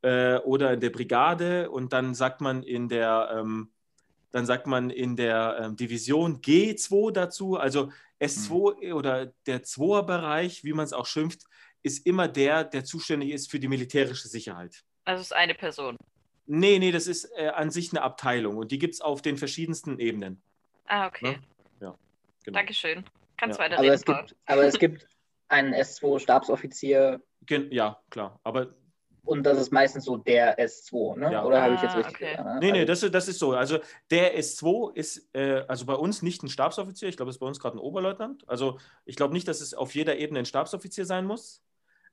äh, 0.00 0.36
oder 0.38 0.72
in 0.72 0.80
der 0.80 0.88
Brigade 0.88 1.70
und 1.70 1.92
dann 1.92 2.14
sagt 2.14 2.40
man 2.40 2.62
in 2.62 2.88
der, 2.88 3.36
ähm, 3.38 3.70
dann 4.30 4.46
sagt 4.46 4.66
man 4.66 4.88
in 4.88 5.14
der 5.14 5.58
ähm, 5.60 5.76
Division 5.76 6.40
G2 6.40 7.12
dazu. 7.12 7.58
Also 7.58 7.92
S2 8.18 8.94
oder 8.94 9.26
der 9.44 9.62
2er 9.62 10.04
Bereich, 10.04 10.64
wie 10.64 10.72
man 10.72 10.86
es 10.86 10.94
auch 10.94 11.04
schimpft, 11.04 11.42
ist 11.82 12.06
immer 12.06 12.28
der, 12.28 12.64
der 12.64 12.86
zuständig 12.86 13.32
ist 13.32 13.50
für 13.50 13.60
die 13.60 13.68
militärische 13.68 14.28
Sicherheit. 14.28 14.84
Also 15.04 15.20
es 15.20 15.26
ist 15.26 15.32
eine 15.34 15.54
Person. 15.54 15.98
Nee, 16.46 16.78
nee, 16.78 16.92
das 16.92 17.06
ist 17.06 17.26
äh, 17.36 17.48
an 17.48 17.70
sich 17.70 17.92
eine 17.92 18.00
Abteilung 18.00 18.56
und 18.56 18.72
die 18.72 18.78
gibt 18.78 18.94
es 18.94 19.02
auf 19.02 19.20
den 19.20 19.36
verschiedensten 19.36 19.98
Ebenen. 19.98 20.40
Ah, 20.86 21.08
okay. 21.08 21.38
Genau. 21.78 21.98
Dankeschön. 22.46 23.04
Kannst 23.36 23.58
Ja. 23.58 23.64
weiter 23.64 23.74
aber, 23.74 23.82
reden, 23.82 23.94
es 23.94 24.04
Paul. 24.04 24.16
gibt, 24.16 24.36
aber 24.46 24.64
es 24.64 24.78
gibt 24.78 25.13
einen 25.48 25.74
S2-Stabsoffizier 25.74 27.20
Gen 27.46 27.70
ja, 27.70 28.00
klar. 28.10 28.40
Aber 28.42 28.74
und 29.26 29.42
das 29.44 29.58
ist 29.58 29.72
meistens 29.72 30.04
so 30.04 30.18
der 30.18 30.58
S2, 30.58 31.16
ne? 31.18 31.32
Ja. 31.32 31.44
Oder 31.46 31.62
habe 31.62 31.74
ich 31.74 31.80
jetzt 31.82 31.94
Ah, 31.94 31.98
richtig 31.98 32.14
okay. 32.16 32.30
gesagt? 32.32 32.46
ne? 32.46 32.58
Nee, 32.60 32.72
nee, 32.72 32.78
Also- 32.80 32.86
das, 32.86 33.02
ist- 33.02 33.14
das 33.14 33.28
ist 33.28 33.38
so. 33.38 33.52
Also 33.52 33.78
der 34.10 34.38
S2 34.38 34.92
ist 34.94 35.28
äh, 35.34 35.64
also 35.66 35.86
bei 35.86 35.94
uns 35.94 36.20
nicht 36.22 36.42
ein 36.42 36.48
Stabsoffizier. 36.50 37.08
Ich 37.08 37.16
glaube, 37.16 37.30
es 37.30 37.36
ist 37.36 37.40
bei 37.40 37.46
uns 37.46 37.58
gerade 37.58 37.76
ein 37.76 37.80
Oberleutnant. 37.80 38.46
Also 38.48 38.78
ich 39.06 39.16
glaube 39.16 39.32
nicht, 39.32 39.48
dass 39.48 39.60
es 39.62 39.72
auf 39.74 39.94
jeder 39.94 40.16
Ebene 40.18 40.40
ein 40.40 40.44
Stabsoffizier 40.46 41.06
sein 41.06 41.24
muss. 41.26 41.62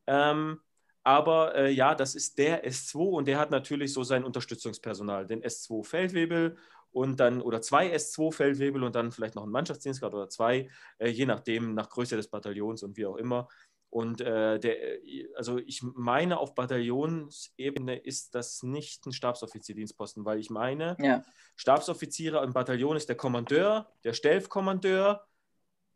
Ähm, 0.08 0.62
aber 1.04 1.56
äh, 1.56 1.72
ja, 1.72 1.96
das 1.96 2.16
ist 2.16 2.38
der 2.38 2.66
S2 2.66 2.96
und 3.10 3.28
der 3.28 3.40
hat 3.40 3.52
natürlich 3.52 3.92
so 3.94 4.04
sein 4.04 4.24
Unterstützungspersonal, 4.24 5.26
den 5.28 5.44
S2 5.44 5.84
Feldwebel 5.84 6.56
und 6.92 7.20
dann 7.20 7.42
oder 7.42 7.62
zwei 7.62 7.94
S2 7.96 8.32
Feldwebel 8.34 8.84
und 8.84 8.96
dann 8.96 9.12
vielleicht 9.12 9.36
noch 9.36 9.44
einen 9.44 9.52
Mannschaftsdienstgrad 9.52 10.14
oder 10.14 10.30
zwei, 10.30 10.70
äh, 11.00 11.10
je 11.10 11.26
nachdem, 11.26 11.74
nach 11.74 11.90
Größe 11.90 12.16
des 12.16 12.28
Bataillons 12.28 12.84
und 12.84 12.98
wie 12.98 13.06
auch 13.06 13.16
immer. 13.18 13.48
Und 13.90 14.22
äh, 14.22 14.58
der, 14.60 15.04
äh, 15.06 15.28
also 15.36 15.58
ich 15.58 15.84
meine, 15.84 16.38
auf 16.40 16.56
Bataillonsebene 16.56 17.98
ist 17.98 18.36
das 18.36 18.64
nicht 18.64 19.06
ein 19.06 19.12
Stabsoffizierdienstposten, 19.12 20.24
weil 20.26 20.40
ich 20.40 20.50
meine, 20.50 20.96
Ja, 21.00 21.24
Stabsoffiziere 21.58 22.44
im 22.44 22.54
Bataillon 22.54 22.96
ist 22.98 23.10
der 23.10 23.18
Kommandeur, 23.18 23.92
der 24.04 24.14
Stellkommandeur, 24.14 25.28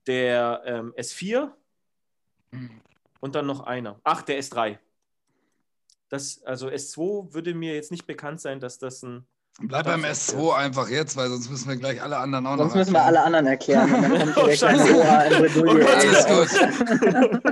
der 0.07 0.61
ähm, 0.65 0.93
S4 0.97 1.51
Mhm. 2.51 2.81
und 3.21 3.35
dann 3.35 3.47
noch 3.47 3.61
einer. 3.61 3.99
Ach, 4.03 4.21
der 4.21 4.39
S3. 4.41 4.77
Das, 6.09 6.43
also 6.43 6.67
S2 6.69 7.33
würde 7.33 7.53
mir 7.53 7.73
jetzt 7.73 7.91
nicht 7.91 8.05
bekannt 8.05 8.39
sein, 8.39 8.59
dass 8.59 8.77
das 8.77 9.03
ein. 9.03 9.25
Bleib 9.61 9.85
beim 9.85 10.03
S2 10.03 10.53
einfach 10.53 10.89
jetzt, 10.89 11.15
weil 11.15 11.29
sonst 11.29 11.49
müssen 11.49 11.69
wir 11.69 11.77
gleich 11.77 12.01
alle 12.03 12.17
anderen 12.17 12.45
auch 12.45 12.51
noch. 12.57 12.63
sonst 12.63 12.75
müssen 12.75 12.91
wir 12.93 13.03
alle 13.03 13.21
anderen 13.23 13.47
erklären. 13.47 13.93
Und 13.93 14.01
dann 14.03 14.33
kommt 14.33 14.37
Oh, 14.37 14.41
direkt 14.45 14.63
eine 14.63 14.79
Scheiße. 14.79 14.95
OA 14.95 15.21
in 15.23 15.39
Bredouille. 15.41 15.85
Oh 15.85 15.89
Alles 15.95 16.25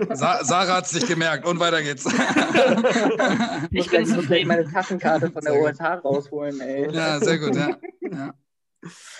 gut. 0.09 0.17
Sa 0.17 0.43
Sarah 0.43 0.75
hat 0.77 0.85
es 0.85 0.91
sich 0.91 1.07
gemerkt 1.07 1.45
und 1.47 1.59
weiter 1.61 1.81
geht's. 1.81 2.05
Ich 2.05 2.13
Ich 2.13 3.71
muss 3.71 3.87
bin 3.87 4.03
gleich, 4.03 4.07
muss 4.17 4.27
gleich 4.27 4.45
meine 4.45 4.69
Tassenkarte 4.69 5.31
von 5.31 5.41
der. 5.43 5.53
OSH 5.55 5.79
rausholen, 6.03 6.59
ey. 6.59 6.91
ja, 6.93 7.19
sehr 7.19 7.37
gut, 7.39 7.55
ja. 7.55 7.69
ja. 8.11 8.33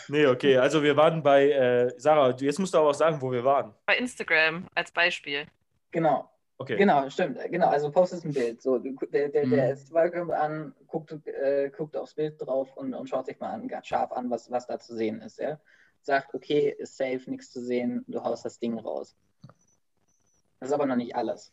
Nee, 0.10 0.26
okay, 0.28 0.58
also 0.58 0.84
wir 0.84 0.98
waren 0.98 1.24
bei. 1.24 1.52
Äh, 1.52 1.94
Sarah, 1.98 2.34
du- 2.34 2.44
jetzt 2.44 2.60
musst 2.60 2.74
du 2.74 2.80
aber 2.80 2.90
auch 2.90 2.94
sagen, 2.94 3.22
wo 3.22 3.32
wir 3.32 3.46
waren. 3.46 3.74
Bei 3.86 3.98
Instagram 3.98 4.68
als 4.76 4.92
Beispiel. 4.92 5.46
Genau, 5.92 6.30
Okay. 6.58 6.78
genau, 6.78 7.10
stimmt. 7.10 7.40
Genau, 7.50 7.68
also 7.68 7.92
postest 7.92 8.26
ein 8.26 8.34
Bild. 8.34 8.62
So, 8.62 8.78
der, 8.78 9.30
der, 9.30 9.30
der 9.30 9.46
Mhm. 9.46 9.54
S2 9.54 10.10
kommt 10.12 10.32
an, 10.32 10.76
guckt, 10.88 11.28
äh, 11.28 11.70
guckt 11.76 11.98
aufs 11.98 12.14
Bild 12.14 12.40
drauf 12.40 12.76
und, 12.78 12.94
und 12.94 13.10
schaut 13.10 13.26
sich 13.26 13.40
mal 13.40 13.50
an, 13.52 13.68
ganz 13.68 13.88
scharf 13.88 14.12
an, 14.12 14.30
was, 14.30 14.50
was 14.52 14.68
da 14.68 14.80
zu 14.80 14.96
sehen 14.96 15.22
ist. 15.22 15.40
Ja? 15.40 15.60
Sagt, 16.02 16.34
okay, 16.34 16.74
ist 16.78 16.96
safe, 16.96 17.30
nichts 17.30 17.52
zu 17.52 17.62
sehen, 17.62 18.06
du 18.08 18.24
haust 18.24 18.46
das 18.46 18.60
Ding 18.60 18.78
raus. 18.78 19.16
Das 20.60 20.70
ist 20.70 20.74
aber 20.74 20.86
noch 20.86 20.96
nicht 20.96 21.16
alles. 21.16 21.52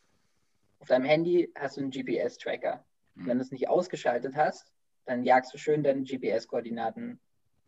Auf 0.81 0.89
deinem 0.89 1.05
Handy 1.05 1.51
hast 1.59 1.77
du 1.77 1.81
einen 1.81 1.91
GPS-Tracker. 1.91 2.85
Wenn 3.17 3.39
du 3.39 3.43
es 3.43 3.51
nicht 3.51 3.69
ausgeschaltet 3.69 4.37
hast, 4.37 4.71
dann 5.05 5.25
jagst 5.25 5.53
du 5.53 5.59
schön 5.59 5.83
deine 5.83 6.03
GPS-Koordinaten 6.03 7.21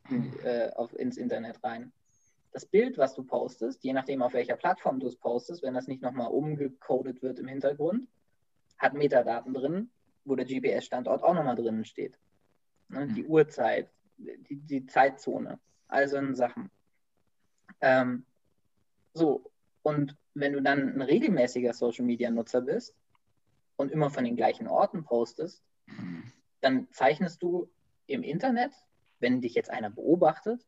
in, 0.08 0.32
äh, 0.44 0.70
auf, 0.76 0.94
ins 0.98 1.16
Internet 1.16 1.62
rein. 1.64 1.92
Das 2.52 2.66
Bild, 2.66 2.98
was 2.98 3.14
du 3.14 3.24
postest, 3.24 3.82
je 3.82 3.92
nachdem 3.92 4.22
auf 4.22 4.34
welcher 4.34 4.56
Plattform 4.56 5.00
du 5.00 5.06
es 5.06 5.16
postest, 5.16 5.62
wenn 5.62 5.74
das 5.74 5.88
nicht 5.88 6.02
nochmal 6.02 6.28
umgecodet 6.28 7.22
wird 7.22 7.38
im 7.38 7.48
Hintergrund, 7.48 8.08
hat 8.78 8.94
Metadaten 8.94 9.54
drin, 9.54 9.90
wo 10.24 10.36
der 10.36 10.44
GPS-Standort 10.44 11.22
auch 11.22 11.34
nochmal 11.34 11.56
drinnen 11.56 11.84
steht. 11.84 12.18
Ne, 12.88 13.08
die 13.08 13.24
Uhrzeit, 13.24 13.88
die, 14.18 14.56
die 14.56 14.86
Zeitzone, 14.86 15.58
all 15.88 16.08
so 16.08 16.34
Sachen. 16.34 16.70
Ähm, 17.80 18.26
so, 19.14 19.50
und 19.82 20.16
wenn 20.34 20.52
du 20.52 20.62
dann 20.62 20.94
ein 20.94 21.02
regelmäßiger 21.02 21.72
Social-Media-Nutzer 21.72 22.60
bist 22.60 22.94
und 23.76 23.90
immer 23.90 24.10
von 24.10 24.24
den 24.24 24.36
gleichen 24.36 24.68
Orten 24.68 25.04
postest, 25.04 25.62
dann 26.60 26.88
zeichnest 26.92 27.42
du 27.42 27.70
im 28.06 28.22
Internet, 28.22 28.72
wenn 29.20 29.40
dich 29.40 29.54
jetzt 29.54 29.70
einer 29.70 29.90
beobachtet, 29.90 30.66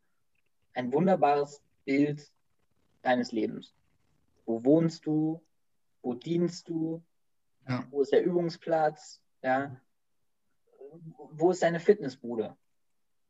ein 0.75 0.93
wunderbares 0.93 1.63
Bild 1.85 2.31
deines 3.03 3.33
Lebens. 3.33 3.75
Wo 4.47 4.65
wohnst 4.65 5.07
du? 5.07 5.41
Wo 6.03 6.15
dienst 6.15 6.69
du? 6.69 7.03
Ja. 7.69 7.85
Wo 7.91 8.03
ist 8.03 8.13
der 8.13 8.25
Übungsplatz? 8.25 9.21
Ja. 9.43 9.81
Wo 11.33 11.51
ist 11.51 11.63
deine 11.63 11.81
Fitnessbude? 11.81 12.57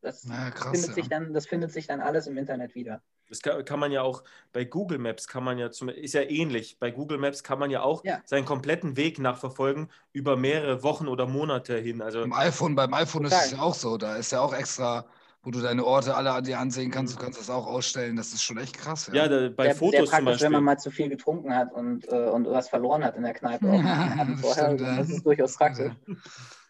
das, 0.05 0.24
Na, 0.24 0.50
krass, 0.50 0.72
findet 0.72 0.88
ja. 0.88 0.94
sich 0.94 1.09
dann, 1.09 1.32
das 1.32 1.46
findet 1.46 1.72
sich 1.72 1.86
dann 1.86 2.00
alles 2.00 2.26
im 2.26 2.36
Internet 2.36 2.74
wieder. 2.74 3.02
Das 3.28 3.40
kann, 3.40 3.64
kann 3.64 3.80
man 3.80 3.90
ja 3.90 4.02
auch 4.02 4.22
bei 4.52 4.64
Google 4.64 4.98
Maps 4.98 5.26
kann 5.26 5.42
man 5.42 5.57
ja 5.59 5.70
zum, 5.70 5.88
ist 5.88 6.12
ja 6.12 6.20
ähnlich. 6.20 6.78
Bei 6.78 6.90
Google 6.90 7.16
Maps 7.18 7.42
kann 7.42 7.59
man 7.59 7.70
ja 7.70 7.82
auch 7.82 8.05
Ja. 8.05 8.20
seinen 8.26 8.44
kompletten 8.44 8.96
Weg 8.98 9.18
nachverfolgen 9.18 9.90
über 10.12 10.36
mehrere 10.36 10.82
Wochen 10.82 11.09
oder 11.09 11.26
Monate 11.26 11.78
hin. 11.78 12.02
Also 12.02 12.20
Beim 12.20 12.34
iPhone, 12.34 12.74
beim 12.74 12.92
iPhone 12.92 13.24
ist 13.24 13.32
es 13.32 13.50
ja 13.52 13.61
auch 13.61 13.74
so. 13.74 13.96
Da 13.96 14.16
ist 14.16 14.30
ja 14.32 14.40
auch 14.40 14.52
extra, 14.52 15.07
wo 15.45 15.51
du 15.51 15.61
deine 15.61 15.84
Orte 15.84 16.14
alle 16.16 16.32
an 16.32 16.42
dir 16.42 16.59
ansehen 16.59 16.90
kannst. 16.90 17.14
Du 17.14 17.18
kannst 17.22 17.38
das 17.38 17.51
auch 17.51 17.66
ausstellen. 17.66 18.16
Das 18.16 18.32
ist 18.32 18.42
schon 18.42 18.57
echt 18.59 18.76
krass. 18.78 19.11
ja, 19.12 19.28
da, 19.28 19.51
bei 19.51 19.64
sehr, 19.66 19.74
Fotos 19.76 19.90
sehr 19.92 20.01
zum 20.05 20.09
praktisch, 20.11 20.24
Beispiel. 20.24 20.45
wenn 20.47 20.53
man 20.53 20.64
mal 20.64 20.78
zu 20.78 20.90
viel 20.90 21.09
getrunken 21.11 21.55
hat 21.55 21.72
und, 21.72 22.09
äh, 22.11 22.16
und 22.30 22.47
was 22.47 22.68
verloren 22.70 23.05
hat 23.05 23.16
in 23.16 23.22
der 23.22 23.34
Kneipe. 23.34 23.68
Auch 23.68 23.74
Ja, 23.84 24.24
das 24.24 24.40
vorher. 24.40 24.64
stimmt, 24.64 24.80
ja. 24.80 24.97
das 24.97 25.11
ist 25.11 25.24
durchaus 25.26 25.57
praktisch. 25.57 25.92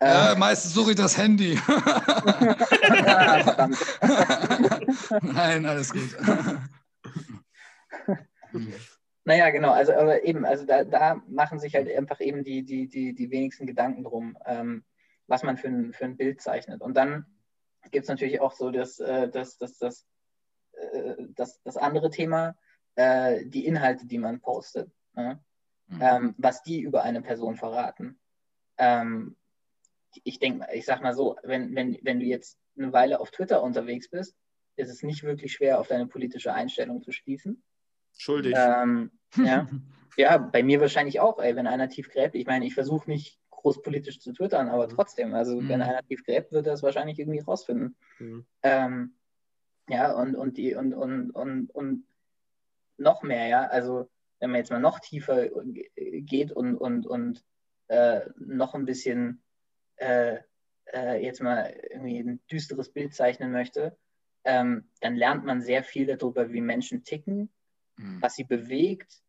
Ja, 0.00 0.32
Äh, 0.32 0.36
meistens 0.38 0.74
suche 0.74 0.90
ich 0.90 0.96
das 0.96 1.16
Handy. 1.16 1.54
ja, 1.54 1.60
verdammt. 3.44 3.78
Nein, 5.22 5.64
alles 5.66 5.92
gut. 5.92 6.16
Naja, 9.24 9.50
genau, 9.50 9.72
also 9.72 9.92
aber 9.94 10.24
eben, 10.24 10.44
also 10.44 10.66
da, 10.66 10.84
da 10.84 11.22
machen 11.28 11.58
sich 11.58 11.74
halt 11.74 11.88
einfach 11.96 12.20
eben 12.20 12.44
die, 12.44 12.62
die, 12.64 12.88
die, 12.88 13.14
die 13.14 13.30
wenigsten 13.30 13.66
Gedanken 13.66 14.04
drum, 14.04 14.36
ähm, 14.44 14.84
was 15.26 15.42
man 15.42 15.56
für 15.56 15.68
ein, 15.68 15.92
für 15.94 16.04
ein 16.04 16.16
Bild 16.18 16.42
zeichnet. 16.42 16.82
Und 16.82 16.94
dann 16.96 17.24
gibt 17.90 18.04
es 18.04 18.08
natürlich 18.08 18.40
auch 18.40 18.52
so 18.52 18.70
das, 18.70 18.98
äh, 19.00 19.28
das, 19.28 19.58
das, 19.58 19.78
das, 19.78 20.06
äh, 20.72 21.14
das, 21.34 21.60
das 21.62 21.76
andere 21.76 22.10
Thema, 22.10 22.56
äh, 22.96 23.44
die 23.46 23.66
Inhalte, 23.66 24.06
die 24.06 24.18
man 24.18 24.40
postet, 24.40 24.90
ne? 25.14 25.40
ähm, 26.00 26.34
was 26.38 26.62
die 26.62 26.80
über 26.80 27.02
eine 27.02 27.22
Person 27.22 27.56
verraten. 27.56 28.18
Ähm, 28.78 29.36
ich 30.22 30.38
denke, 30.38 30.66
ich 30.72 30.84
sag 30.84 31.02
mal 31.02 31.14
so, 31.14 31.36
wenn, 31.42 31.74
wenn, 31.74 31.98
wenn 32.02 32.20
du 32.20 32.26
jetzt 32.26 32.58
eine 32.78 32.92
Weile 32.92 33.20
auf 33.20 33.30
Twitter 33.30 33.62
unterwegs 33.62 34.08
bist, 34.08 34.36
ist 34.76 34.90
es 34.90 35.02
nicht 35.02 35.22
wirklich 35.22 35.52
schwer, 35.52 35.78
auf 35.78 35.88
deine 35.88 36.06
politische 36.06 36.52
Einstellung 36.52 37.02
zu 37.02 37.12
schließen. 37.12 37.62
Schuldig. 38.16 38.54
Ähm, 38.56 39.10
ja. 39.36 39.68
ja, 40.16 40.38
bei 40.38 40.62
mir 40.62 40.80
wahrscheinlich 40.80 41.20
auch, 41.20 41.38
ey, 41.38 41.56
wenn 41.56 41.66
einer 41.66 41.88
tief 41.88 42.10
gräbt. 42.10 42.34
Ich 42.34 42.46
meine, 42.46 42.66
ich 42.66 42.74
versuche 42.74 43.08
nicht 43.10 43.38
groß 43.64 43.80
politisch 43.80 44.20
zu 44.20 44.34
twittern, 44.34 44.68
aber 44.68 44.88
trotzdem, 44.90 45.32
also 45.34 45.58
Mhm. 45.58 45.68
wenn 45.70 45.82
einer 45.82 46.02
tief 46.02 46.22
gräbt, 46.22 46.52
wird 46.52 46.66
er 46.66 46.74
es 46.74 46.82
wahrscheinlich 46.82 47.18
irgendwie 47.18 47.40
rausfinden. 47.40 47.96
Mhm. 48.18 48.44
Ähm, 48.62 49.14
ja, 49.88 50.12
und, 50.12 50.36
und 50.36 50.58
die 50.58 50.74
und, 50.74 50.92
und, 50.92 51.30
und, 51.30 51.70
und 51.70 52.04
noch 52.98 53.22
mehr, 53.22 53.46
ja, 53.48 53.62
also 53.66 54.10
wenn 54.38 54.50
man 54.50 54.58
jetzt 54.58 54.70
mal 54.70 54.80
noch 54.80 55.00
tiefer 55.00 55.48
geht 55.94 56.52
und, 56.52 56.76
und, 56.76 57.06
und 57.06 57.42
äh, 57.88 58.20
noch 58.36 58.74
ein 58.74 58.84
bisschen 58.84 59.42
äh, 59.96 60.40
äh, 60.92 61.24
jetzt 61.24 61.40
mal 61.40 61.74
irgendwie 61.90 62.18
ein 62.18 62.40
düsteres 62.50 62.92
Bild 62.92 63.14
zeichnen 63.14 63.50
möchte, 63.50 63.96
ähm, 64.44 64.90
dann 65.00 65.16
lernt 65.16 65.46
man 65.46 65.62
sehr 65.62 65.82
viel 65.82 66.04
darüber, 66.04 66.52
wie 66.52 66.60
Menschen 66.60 67.02
ticken, 67.02 67.48
Mhm. 67.96 68.20
was 68.20 68.34
sie 68.34 68.44
bewegt, 68.44 69.22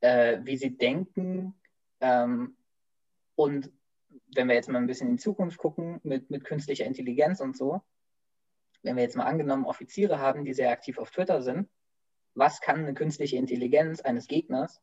äh, 0.00 0.38
wie 0.44 0.56
sie 0.56 0.76
denken. 0.76 1.54
Ähm, 2.00 2.56
und 3.34 3.70
wenn 4.34 4.48
wir 4.48 4.54
jetzt 4.54 4.68
mal 4.68 4.78
ein 4.78 4.86
bisschen 4.86 5.10
in 5.10 5.16
die 5.16 5.22
Zukunft 5.22 5.58
gucken 5.58 6.00
mit, 6.02 6.30
mit 6.30 6.44
künstlicher 6.44 6.84
Intelligenz 6.84 7.40
und 7.40 7.56
so, 7.56 7.82
wenn 8.82 8.96
wir 8.96 9.02
jetzt 9.02 9.16
mal 9.16 9.26
angenommen 9.26 9.64
Offiziere 9.64 10.18
haben, 10.18 10.44
die 10.44 10.54
sehr 10.54 10.70
aktiv 10.70 10.98
auf 10.98 11.10
Twitter 11.10 11.42
sind, 11.42 11.68
was 12.34 12.60
kann 12.60 12.80
eine 12.80 12.94
künstliche 12.94 13.36
Intelligenz 13.36 14.00
eines 14.00 14.26
Gegners 14.26 14.80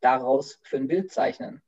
daraus 0.00 0.60
für 0.62 0.76
ein 0.76 0.88
Bild 0.88 1.10
zeichnen? 1.10 1.62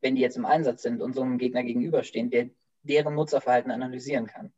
Wenn 0.00 0.14
die 0.14 0.22
jetzt 0.22 0.36
im 0.36 0.46
Einsatz 0.46 0.82
sind 0.82 1.02
und 1.02 1.14
so 1.14 1.22
einem 1.22 1.38
Gegner 1.38 1.62
gegenüberstehen, 1.62 2.30
der 2.30 2.50
deren 2.82 3.14
Nutzerverhalten 3.14 3.70
analysieren 3.70 4.26
kann. 4.26 4.52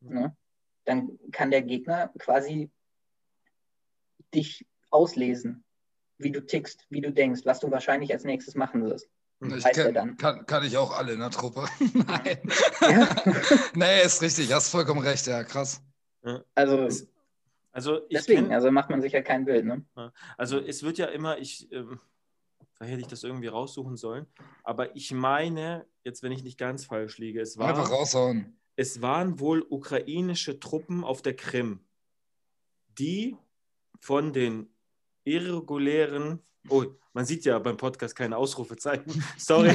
Ne? 0.00 0.36
Dann 0.84 1.18
kann 1.30 1.50
der 1.50 1.62
Gegner 1.62 2.12
quasi 2.18 2.70
dich 4.34 4.66
auslesen, 4.90 5.64
wie 6.18 6.32
du 6.32 6.44
tickst, 6.44 6.86
wie 6.90 7.00
du 7.00 7.12
denkst, 7.12 7.42
was 7.44 7.60
du 7.60 7.70
wahrscheinlich 7.70 8.12
als 8.12 8.24
nächstes 8.24 8.54
machen 8.54 8.84
wirst. 8.84 9.08
Ich 9.40 9.64
dann. 9.92 10.16
kann, 10.16 10.46
kann 10.46 10.64
ich 10.64 10.76
auch 10.76 10.96
alle 10.96 11.12
in 11.12 11.20
der 11.20 11.30
Truppe. 11.30 11.66
Nein. 11.92 12.38
Ja. 12.80 13.08
nee, 13.74 14.02
ist 14.02 14.22
richtig, 14.22 14.52
hast 14.52 14.70
vollkommen 14.70 15.00
recht, 15.00 15.26
ja, 15.26 15.44
krass. 15.44 15.82
Also 16.54 16.88
Also 17.72 17.98
ich 18.08 18.16
deswegen, 18.18 18.44
kenn, 18.44 18.52
also 18.52 18.70
macht 18.70 18.88
man 18.88 19.02
sich 19.02 19.12
ja 19.12 19.20
kein 19.20 19.44
Bild. 19.44 19.66
Ne? 19.66 19.84
also 20.38 20.58
es 20.58 20.82
wird 20.82 20.96
ja 20.96 21.06
immer, 21.06 21.38
ich, 21.38 21.70
ähm, 21.72 22.00
da 22.78 22.86
hätte 22.86 23.00
ich 23.02 23.06
das 23.08 23.22
irgendwie 23.24 23.48
raussuchen 23.48 23.96
sollen, 23.96 24.26
aber 24.62 24.96
ich 24.96 25.12
meine, 25.12 25.84
jetzt 26.04 26.22
wenn 26.22 26.32
ich 26.32 26.42
nicht 26.42 26.58
ganz 26.58 26.84
falsch 26.86 27.18
liege, 27.18 27.40
es 27.40 27.58
Einfach 27.58 27.90
war, 27.90 27.98
raushauen. 27.98 28.56
es 28.76 29.02
waren 29.02 29.40
wohl 29.40 29.66
ukrainische 29.68 30.58
Truppen 30.60 31.04
auf 31.04 31.20
der 31.20 31.34
Krim, 31.36 31.80
die 32.98 33.36
von 34.00 34.32
den 34.32 34.68
irregulären, 35.24 36.40
oh, 36.68 36.84
man 37.12 37.24
sieht 37.24 37.44
ja 37.44 37.58
beim 37.58 37.76
Podcast 37.76 38.16
keine 38.16 38.36
Ausrufezeichen, 38.36 39.24
sorry. 39.38 39.70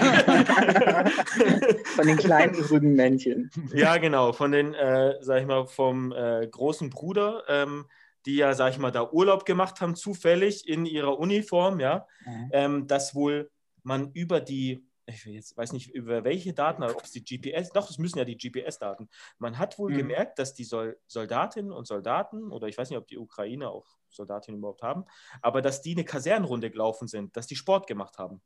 Von 1.96 2.08
den 2.08 2.18
kleinen 2.18 2.54
grünen 2.62 2.96
Männchen. 2.96 3.50
ja, 3.74 3.98
genau, 3.98 4.34
von 4.34 4.52
den, 4.52 4.74
äh, 4.74 5.16
sag 5.22 5.42
ich 5.42 5.48
mal, 5.48 5.66
vom 5.66 6.12
äh, 6.12 6.48
großen 6.48 6.90
Bruder, 6.90 7.44
ähm, 7.48 7.86
die 8.26 8.36
ja, 8.36 8.54
sag 8.54 8.72
ich 8.74 8.80
mal, 8.80 8.92
da 8.92 9.10
Urlaub 9.10 9.46
gemacht 9.46 9.80
haben, 9.80 9.96
zufällig 9.96 10.68
in 10.68 10.86
ihrer 10.86 11.18
Uniform, 11.18 11.80
ja, 11.80 12.06
ähm, 12.52 12.86
dass 12.86 13.16
wohl 13.16 13.50
man 13.84 14.12
über 14.14 14.42
die, 14.42 14.86
ich 15.10 15.26
jetzt 15.26 15.58
weiß 15.58 15.74
nicht 15.74 15.90
über 15.94 16.24
welche 16.24 16.54
Daten, 16.54 16.84
ob 16.84 17.04
es 17.04 17.12
die 17.12 17.24
GPS, 17.24 17.70
doch, 17.72 17.90
es 17.90 17.98
müssen 17.98 18.18
ja 18.18 18.26
die 18.26 18.38
GPS-Daten. 18.38 19.10
Man 19.38 19.58
hat 19.58 19.78
wohl 19.80 19.92
Mhm. 19.92 19.98
gemerkt, 19.98 20.40
dass 20.40 20.54
die 20.54 20.64
Sol 20.64 21.00
Soldatinnen 21.08 21.72
und 21.72 21.86
Soldaten, 21.88 22.52
oder 22.52 22.68
ich 22.68 22.78
weiß 22.78 22.90
nicht, 22.90 22.98
ob 23.00 23.08
die 23.08 23.18
Ukraine 23.18 23.70
auch 23.70 23.86
Soldatinnen 24.10 24.60
überhaupt 24.60 24.82
haben, 24.84 25.06
aber 25.42 25.62
dass 25.62 25.82
die 25.82 25.92
eine 25.94 26.06
Kasernenrunde 26.06 26.72
gelaufen 26.72 27.08
sind, 27.08 27.36
dass 27.38 27.48
die 27.48 27.56
Sport 27.56 27.88
gemacht 27.88 28.18
haben. 28.18 28.42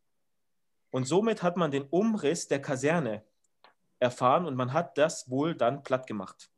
Und 0.91 1.05
somit 1.05 1.41
hat 1.43 1.57
man 1.57 1.72
den 1.72 1.84
Umriss 1.84 2.47
der 2.47 2.61
Kaserne 2.61 3.24
erfahren 3.99 4.45
und 4.45 4.55
man 4.55 4.74
hat 4.74 4.97
das 4.97 5.30
wohl 5.30 5.55
dann 5.55 5.82
platt 5.84 6.05
gemacht. 6.07 6.51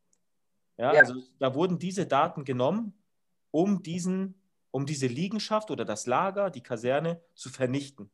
Ja, 0.77 0.93
Ja. 0.93 0.99
also 1.01 1.21
da 1.39 1.53
wurden 1.55 1.79
diese 1.79 2.05
Daten 2.05 2.43
genommen, 2.43 2.93
um 3.51 3.81
diesen, 3.83 4.41
um 4.71 4.85
diese 4.85 5.07
Liegenschaft 5.07 5.71
oder 5.71 5.85
das 5.85 6.05
Lager, 6.05 6.49
die 6.49 6.61
Kaserne 6.63 7.21
zu 7.33 7.49
vernichten. 7.49 8.11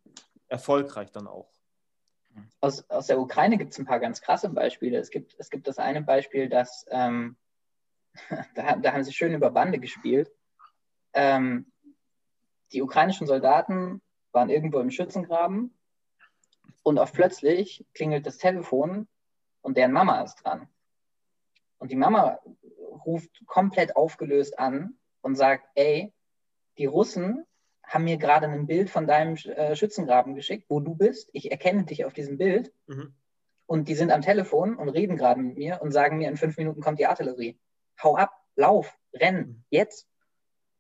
Erfolgreich 0.48 1.12
dann 1.12 1.28
auch. 1.28 1.50
Aus, 2.60 2.90
aus 2.90 3.08
der 3.08 3.20
Ukraine 3.20 3.58
gibt 3.58 3.74
es 3.74 3.80
ein 3.80 3.86
paar 3.86 4.00
ganz 4.00 4.22
krasse 4.22 4.50
Beispiele. 4.50 4.98
Es 4.98 5.10
gibt, 5.10 5.36
es 5.38 5.50
gibt 5.50 5.68
das 5.68 5.78
eine 5.80 6.02
Beispiel, 6.02 6.50
dass 6.50 6.86
ähm, 6.90 7.36
da, 8.56 8.76
da 8.76 8.94
haben 8.94 9.04
sie 9.04 9.14
schön 9.14 9.34
über 9.34 9.52
Bande 9.52 9.80
gespielt. 9.80 10.32
Ähm, 11.14 11.72
die 12.72 12.82
ukrainischen 12.82 13.28
Soldaten 13.28 14.02
waren 14.32 14.50
irgendwo 14.50 14.80
im 14.80 14.92
Schützengraben 14.92 15.74
und 16.84 17.00
auf 17.00 17.12
plötzlich 17.12 17.86
klingelt 17.94 18.26
das 18.26 18.38
Telefon 18.38 19.08
und 19.62 19.78
deren 19.78 19.92
Mama 19.92 20.22
ist 20.22 20.36
dran. 20.36 20.68
Und 21.80 21.92
die 21.92 21.98
Mama 21.98 22.40
ruft 23.06 23.46
komplett 23.46 23.96
aufgelöst 23.96 24.60
an 24.60 24.98
und 25.22 25.36
sagt, 25.36 25.68
ey, 25.76 26.14
die 26.78 26.86
Russen 26.86 27.46
haben 27.92 28.06
mir 28.06 28.18
gerade 28.18 28.48
ein 28.48 28.68
Bild 28.68 28.90
von 28.90 29.06
deinem 29.06 29.36
äh, 29.36 29.76
Schützengraben 29.76 30.34
geschickt, 30.34 30.66
wo 30.70 30.80
du 30.80 30.96
bist. 30.96 31.30
Ich 31.34 31.52
erkenne 31.52 31.84
dich 31.84 32.06
auf 32.06 32.14
diesem 32.14 32.38
Bild. 32.38 32.74
Mhm. 32.88 33.14
Und 33.66 33.90
die 33.90 33.96
sind 33.96 34.12
am 34.12 34.22
Telefon 34.22 34.76
und 34.76 34.90
reden 34.90 35.18
gerade 35.18 35.42
mit 35.42 35.58
mir 35.58 35.82
und 35.82 35.92
sagen 35.92 36.18
mir, 36.18 36.30
in 36.30 36.38
fünf 36.38 36.58
Minuten 36.58 36.82
kommt 36.82 37.00
die 37.00 37.06
Artillerie. 37.06 37.60
Hau 38.02 38.16
ab, 38.16 38.32
lauf, 38.56 38.98
renn, 39.14 39.66
jetzt. 39.70 40.08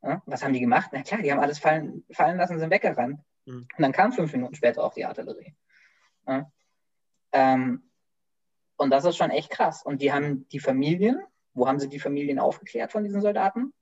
Ja, 0.01 0.21
was 0.25 0.43
haben 0.43 0.53
die 0.53 0.61
gemacht? 0.61 0.89
Na 0.93 1.03
klar, 1.03 1.21
die 1.21 1.31
haben 1.31 1.39
alles 1.39 1.59
fallen, 1.59 2.05
fallen 2.11 2.37
lassen, 2.37 2.59
sind 2.59 2.71
weggerannt. 2.71 3.19
Mhm. 3.45 3.67
Und 3.77 3.81
dann 3.81 3.91
kam 3.91 4.13
fünf 4.13 4.31
Minuten 4.31 4.55
später 4.55 4.83
auch 4.83 4.93
die 4.93 5.05
Artillerie. 5.05 5.53
Ja. 6.27 6.51
Ähm, 7.33 7.91
und 8.77 8.89
das 8.89 9.05
ist 9.05 9.17
schon 9.17 9.31
echt 9.31 9.51
krass. 9.51 9.83
Und 9.83 10.01
die 10.01 10.13
haben 10.13 10.47
die 10.49 10.59
Familien, 10.59 11.21
wo 11.53 11.67
haben 11.67 11.79
sie 11.79 11.89
die 11.89 11.99
Familien 11.99 12.39
aufgeklärt 12.39 12.91
von 12.91 13.03
diesen 13.03 13.21
Soldaten? 13.21 13.73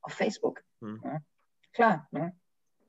Auf 0.00 0.14
Facebook. 0.14 0.62
Mhm. 0.80 1.00
Ja. 1.04 1.20
Klar, 1.72 2.08
ne? 2.12 2.36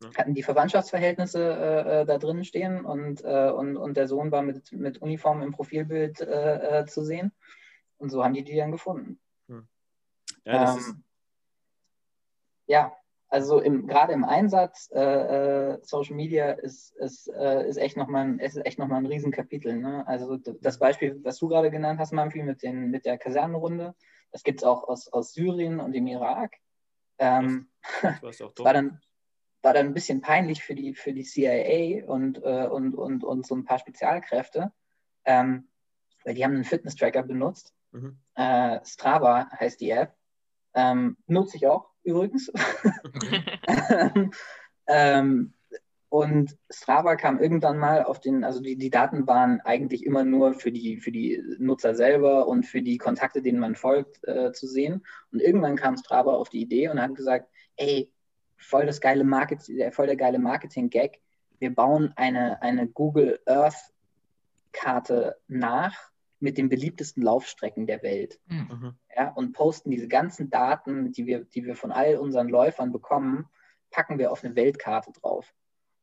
Ja. 0.03 0.09
hatten 0.17 0.33
die 0.33 0.43
Verwandtschaftsverhältnisse 0.43 1.39
äh, 1.39 2.01
äh, 2.01 2.05
da 2.05 2.17
drin 2.17 2.43
stehen 2.43 2.85
und, 2.85 3.23
äh, 3.23 3.49
und, 3.49 3.77
und 3.77 3.97
der 3.97 4.07
Sohn 4.07 4.31
war 4.31 4.41
mit, 4.41 4.71
mit 4.71 5.01
Uniform 5.01 5.41
im 5.41 5.51
Profilbild 5.51 6.21
äh, 6.21 6.81
äh, 6.81 6.85
zu 6.85 7.03
sehen. 7.03 7.31
Und 7.97 8.09
so 8.09 8.23
haben 8.23 8.33
die 8.33 8.43
die 8.43 8.55
dann 8.55 8.71
gefunden. 8.71 9.19
Ja, 10.45 10.59
das 10.59 10.77
ist, 10.77 10.89
Ähm, 10.89 11.03
ja, 12.65 12.93
also 13.29 13.59
im, 13.59 13.87
gerade 13.87 14.13
im 14.13 14.25
Einsatz, 14.25 14.91
äh, 14.91 15.77
Social 15.81 16.15
Media 16.15 16.51
ist, 16.51 16.95
ist, 16.97 17.27
ist 17.27 17.77
echt 17.77 17.97
nochmal 17.97 18.25
ein, 18.25 18.39
es 18.39 18.55
ist 18.55 18.65
echt 18.65 18.77
noch 18.77 18.87
mal 18.87 18.97
ein 18.97 19.05
Riesenkapitel. 19.05 19.75
Ne? 19.77 20.05
Also 20.05 20.37
das 20.37 20.77
Beispiel, 20.79 21.19
was 21.23 21.39
du 21.39 21.47
gerade 21.47 21.71
genannt 21.71 21.99
hast, 21.99 22.11
Manfi, 22.11 22.43
mit, 22.43 22.61
den, 22.61 22.91
mit 22.91 23.05
der 23.05 23.17
Kasernenrunde, 23.17 23.95
das 24.33 24.43
gibt 24.43 24.59
es 24.59 24.63
auch 24.65 24.87
aus, 24.87 25.07
aus 25.07 25.33
Syrien 25.33 25.79
und 25.79 25.93
dem 25.93 26.07
Irak. 26.07 26.55
Ähm, 27.19 27.69
das 28.01 28.39
war 28.59 28.73
dann, 28.73 28.99
war 29.63 29.73
dann 29.73 29.87
ein 29.87 29.93
bisschen 29.93 30.21
peinlich 30.21 30.63
für 30.63 30.75
die, 30.75 30.93
für 30.93 31.13
die 31.13 31.23
CIA 31.23 32.05
und, 32.05 32.37
äh, 32.43 32.67
und, 32.67 32.93
und, 32.93 33.23
und 33.23 33.47
so 33.47 33.55
ein 33.55 33.65
paar 33.65 33.79
Spezialkräfte, 33.79 34.71
ähm, 35.25 35.67
weil 36.23 36.35
die 36.35 36.43
haben 36.43 36.53
einen 36.53 36.63
Fitness-Tracker 36.63 37.23
benutzt 37.23 37.73
Mhm. 37.93 38.17
Äh, 38.35 38.79
Strava 38.83 39.49
heißt 39.51 39.79
die 39.79 39.91
App. 39.91 40.15
Ähm, 40.73 41.17
nutze 41.27 41.57
ich 41.57 41.67
auch 41.67 41.89
übrigens. 42.03 42.51
ähm, 44.87 45.53
und 46.09 46.57
Strava 46.69 47.15
kam 47.15 47.39
irgendwann 47.39 47.77
mal 47.77 48.03
auf 48.03 48.19
den, 48.19 48.43
also 48.43 48.59
die, 48.59 48.75
die 48.75 48.89
Daten 48.89 49.25
waren 49.25 49.61
eigentlich 49.61 50.05
immer 50.05 50.23
nur 50.23 50.53
für 50.53 50.71
die, 50.71 50.97
für 50.97 51.11
die 51.11 51.41
Nutzer 51.57 51.95
selber 51.95 52.47
und 52.47 52.65
für 52.65 52.81
die 52.81 52.97
Kontakte, 52.97 53.41
denen 53.41 53.59
man 53.59 53.75
folgt, 53.75 54.19
äh, 54.27 54.51
zu 54.51 54.67
sehen. 54.67 55.05
Und 55.31 55.39
irgendwann 55.39 55.75
kam 55.75 55.97
Strava 55.97 56.33
auf 56.33 56.49
die 56.49 56.61
Idee 56.61 56.89
und 56.89 57.01
hat 57.01 57.15
gesagt, 57.15 57.49
ey, 57.77 58.11
voll 58.57 58.85
das 58.85 59.01
geile 59.01 59.23
Marketing, 59.23 59.91
voll 59.91 60.07
der 60.07 60.15
geile 60.15 60.39
Marketing-Gag. 60.39 61.21
Wir 61.59 61.73
bauen 61.73 62.13
eine, 62.15 62.61
eine 62.61 62.87
Google 62.87 63.39
Earth 63.45 63.93
Karte 64.71 65.37
nach 65.47 65.95
mit 66.39 66.57
den 66.57 66.67
beliebtesten 66.67 67.23
Laufstrecken 67.23 67.87
der 67.87 68.03
Welt. 68.03 68.39
Mhm. 68.47 68.95
Ja, 69.15 69.29
und 69.31 69.53
posten 69.53 69.91
diese 69.91 70.09
ganzen 70.09 70.49
Daten, 70.49 71.13
die 71.13 71.25
wir, 71.25 71.45
die 71.45 71.63
wir 71.63 71.75
von 71.75 71.91
all 71.91 72.17
unseren 72.17 72.49
Läufern 72.49 72.91
bekommen, 72.91 73.45
packen 73.91 74.17
wir 74.17 74.31
auf 74.31 74.43
eine 74.43 74.55
Weltkarte 74.55 75.13
drauf. 75.13 75.53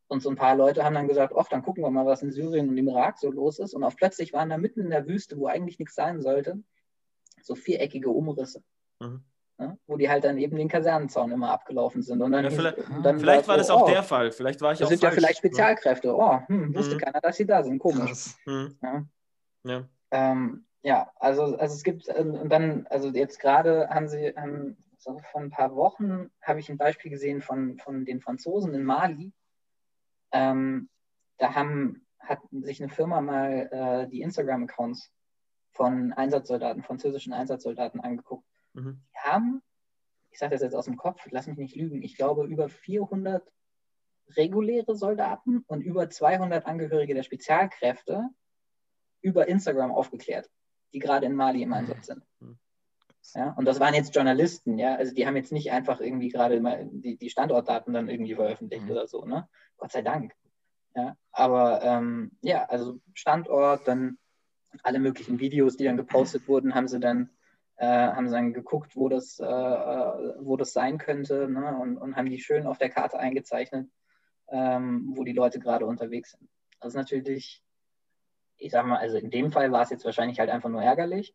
Und 0.09 0.23
so 0.23 0.31
ein 0.31 0.37
paar 0.37 0.57
Leute 0.57 0.83
haben 0.83 0.95
dann 0.95 1.09
gesagt, 1.09 1.35
ach, 1.37 1.49
dann 1.49 1.63
gucken 1.63 1.85
wir 1.85 1.91
mal, 1.91 2.07
was 2.07 2.23
in 2.23 2.33
Syrien 2.33 2.69
und 2.69 2.79
im 2.79 2.89
Irak 2.89 3.19
so 3.19 3.31
los 3.31 3.59
ist. 3.59 3.75
Und 3.75 3.85
auf 3.85 3.97
plötzlich 3.97 4.33
waren 4.33 4.49
da 4.49 4.57
mitten 4.57 4.81
in 4.81 4.91
der 4.91 5.07
Wüste, 5.07 5.37
wo 5.39 5.47
eigentlich 5.47 5.79
nichts 5.79 5.95
sein 5.95 6.21
sollte, 6.21 6.63
so 7.43 7.55
viereckige 7.55 8.11
Umrisse. 8.11 8.65
Mhm. 8.99 9.23
Ja, 9.61 9.77
wo 9.87 9.99
die 9.99 10.09
halt 10.09 10.25
dann 10.25 10.39
eben 10.39 10.57
den 10.57 10.69
Kasernenzaun 10.69 11.33
immer 11.33 11.51
abgelaufen 11.51 12.03
sind. 12.03 12.23
Und 12.23 12.33
dann 12.33 12.45
ja, 12.45 12.51
vielleicht, 12.51 12.79
dann 13.03 13.21
vielleicht 13.21 13.47
war, 13.47 13.57
so, 13.57 13.59
das 13.59 13.71
auch 13.71 13.83
oh, 13.83 13.91
der 13.91 14.03
Fall. 14.03 14.33
Vielleicht 14.33 14.63
war 14.63 14.73
ich 14.73 14.79
das 14.79 14.87
auch 14.87 14.91
sind 14.91 15.01
falsch. 15.03 15.15
ja 15.15 15.21
vielleicht 15.21 15.39
Spezialkräfte. 15.39 16.17
Oh, 16.17 16.41
hm, 16.47 16.75
wusste 16.75 16.95
mhm. 16.95 17.01
keiner, 17.01 17.21
dass 17.21 17.37
sie 17.37 17.45
da 17.45 17.63
sind. 17.63 17.79
Komisch. 17.79 18.37
Mhm. 18.47 18.79
Ja. 18.83 19.05
Ja. 19.65 19.85
Ähm, 20.13 20.65
ja, 20.83 21.13
also, 21.17 21.43
also 21.43 21.75
es 21.75 21.83
gibt, 21.83 22.09
ähm, 22.09 22.35
und 22.35 22.49
dann, 22.51 22.87
also 22.89 23.09
jetzt 23.09 23.39
gerade 23.39 23.91
haben 23.91 24.09
sie, 24.09 24.33
haben, 24.35 24.79
so 24.99 25.21
vor 25.31 25.43
ein 25.43 25.51
paar 25.51 25.77
Wochen 25.77 26.31
habe 26.41 26.61
ich 26.61 26.71
ein 26.71 26.79
Beispiel 26.79 27.11
gesehen 27.11 27.43
von, 27.43 27.77
von 27.77 28.07
den 28.07 28.21
Franzosen 28.21 28.73
in 28.73 28.85
Mali, 28.85 29.33
ähm, 30.33 30.89
da 31.37 31.55
haben, 31.55 32.07
hat 32.19 32.41
sich 32.51 32.83
eine 32.83 32.91
Firma 32.91 33.21
mal 33.21 33.69
äh, 33.73 34.09
die 34.09 34.23
Instagram-Accounts 34.23 35.11
von 35.73 36.13
Einsatzsoldaten, 36.13 36.83
französischen 36.83 37.33
Einsatzsoldaten 37.33 38.01
angeguckt. 38.01 38.45
Mhm. 38.75 39.01
Die 39.13 39.19
haben, 39.19 39.63
ich 40.31 40.39
sage 40.39 40.53
das 40.53 40.63
jetzt 40.63 40.75
aus 40.75 40.87
dem 40.87 40.97
Kopf, 40.97 41.27
lass 41.31 41.47
mich 41.47 41.57
nicht 41.57 41.77
lügen, 41.77 42.03
ich 42.03 42.17
glaube 42.17 42.47
über 42.47 42.69
400 42.69 43.47
reguläre 44.37 44.95
Soldaten 44.95 45.65
und 45.67 45.83
über 45.83 46.09
200 46.09 46.67
Angehörige 46.67 47.15
der 47.15 47.23
Spezialkräfte 47.23 48.29
über 49.23 49.49
Instagram 49.49 49.91
aufgeklärt, 49.91 50.49
die 50.93 50.99
gerade 50.99 51.27
in 51.27 51.35
Mali 51.35 51.63
im 51.63 51.73
Einsatz 51.73 52.07
sind. 52.07 52.25
Mhm. 52.41 52.59
Ja, 53.35 53.53
und 53.53 53.67
das 53.67 53.81
waren 53.81 53.95
jetzt 53.95 54.15
Journalisten, 54.15 54.79
ja, 54.79 54.97
also 54.97 55.15
die 55.15 55.27
haben 55.27 55.37
jetzt 55.37 55.53
nicht 55.53 55.71
einfach 55.71 56.01
irgendwie 56.01 56.31
gerade 56.31 56.61
mal 56.61 56.89
die, 56.91 57.17
die 57.17 57.31
Standortdaten 57.31 57.93
dann 57.93 58.09
irgendwie 58.09 58.35
veröffentlicht 58.35 58.85
mhm. 58.85 58.91
oder 58.91 59.07
so, 59.07 59.25
ne? 59.25 59.49
Gott 59.77 59.93
sei 59.93 60.03
Dank. 60.03 60.35
Ja, 60.97 61.17
aber 61.31 61.83
ähm, 61.83 62.33
ja, 62.41 62.65
also 62.65 62.99
Standort, 63.15 63.87
dann 63.87 64.19
alle 64.83 64.99
möglichen 64.99 65.39
Videos, 65.39 65.77
die 65.77 65.85
dann 65.85 65.97
gepostet 65.97 66.49
wurden, 66.49 66.75
haben 66.75 66.89
sie 66.89 66.99
dann, 66.99 67.31
äh, 67.81 67.87
haben 67.87 68.31
dann 68.31 68.53
geguckt, 68.53 68.95
wo 68.95 69.09
das, 69.09 69.41
äh, 69.41 69.45
äh, 69.47 70.35
wo 70.41 70.59
das 70.59 70.75
sein 70.75 70.99
könnte, 70.99 71.49
ne? 71.49 71.79
und, 71.81 71.97
und 71.97 72.15
haben 72.15 72.29
die 72.29 72.39
schön 72.39 72.67
auf 72.67 72.77
der 72.77 72.91
Karte 72.91 73.19
eingezeichnet, 73.19 73.89
ähm, 74.49 75.13
wo 75.15 75.25
die 75.25 75.33
Leute 75.33 75.59
gerade 75.59 75.87
unterwegs 75.87 76.33
sind. 76.33 76.47
Das 76.79 76.89
ist 76.89 76.97
natürlich, 76.97 77.65
ich 78.59 78.71
sag 78.71 78.85
mal, 78.85 78.99
also 78.99 79.17
in 79.17 79.31
dem 79.31 79.51
Fall 79.51 79.73
war 79.73 79.81
es 79.81 79.89
jetzt 79.89 80.05
wahrscheinlich 80.05 80.39
halt 80.39 80.51
einfach 80.51 80.69
nur 80.69 80.83
ärgerlich. 80.83 81.35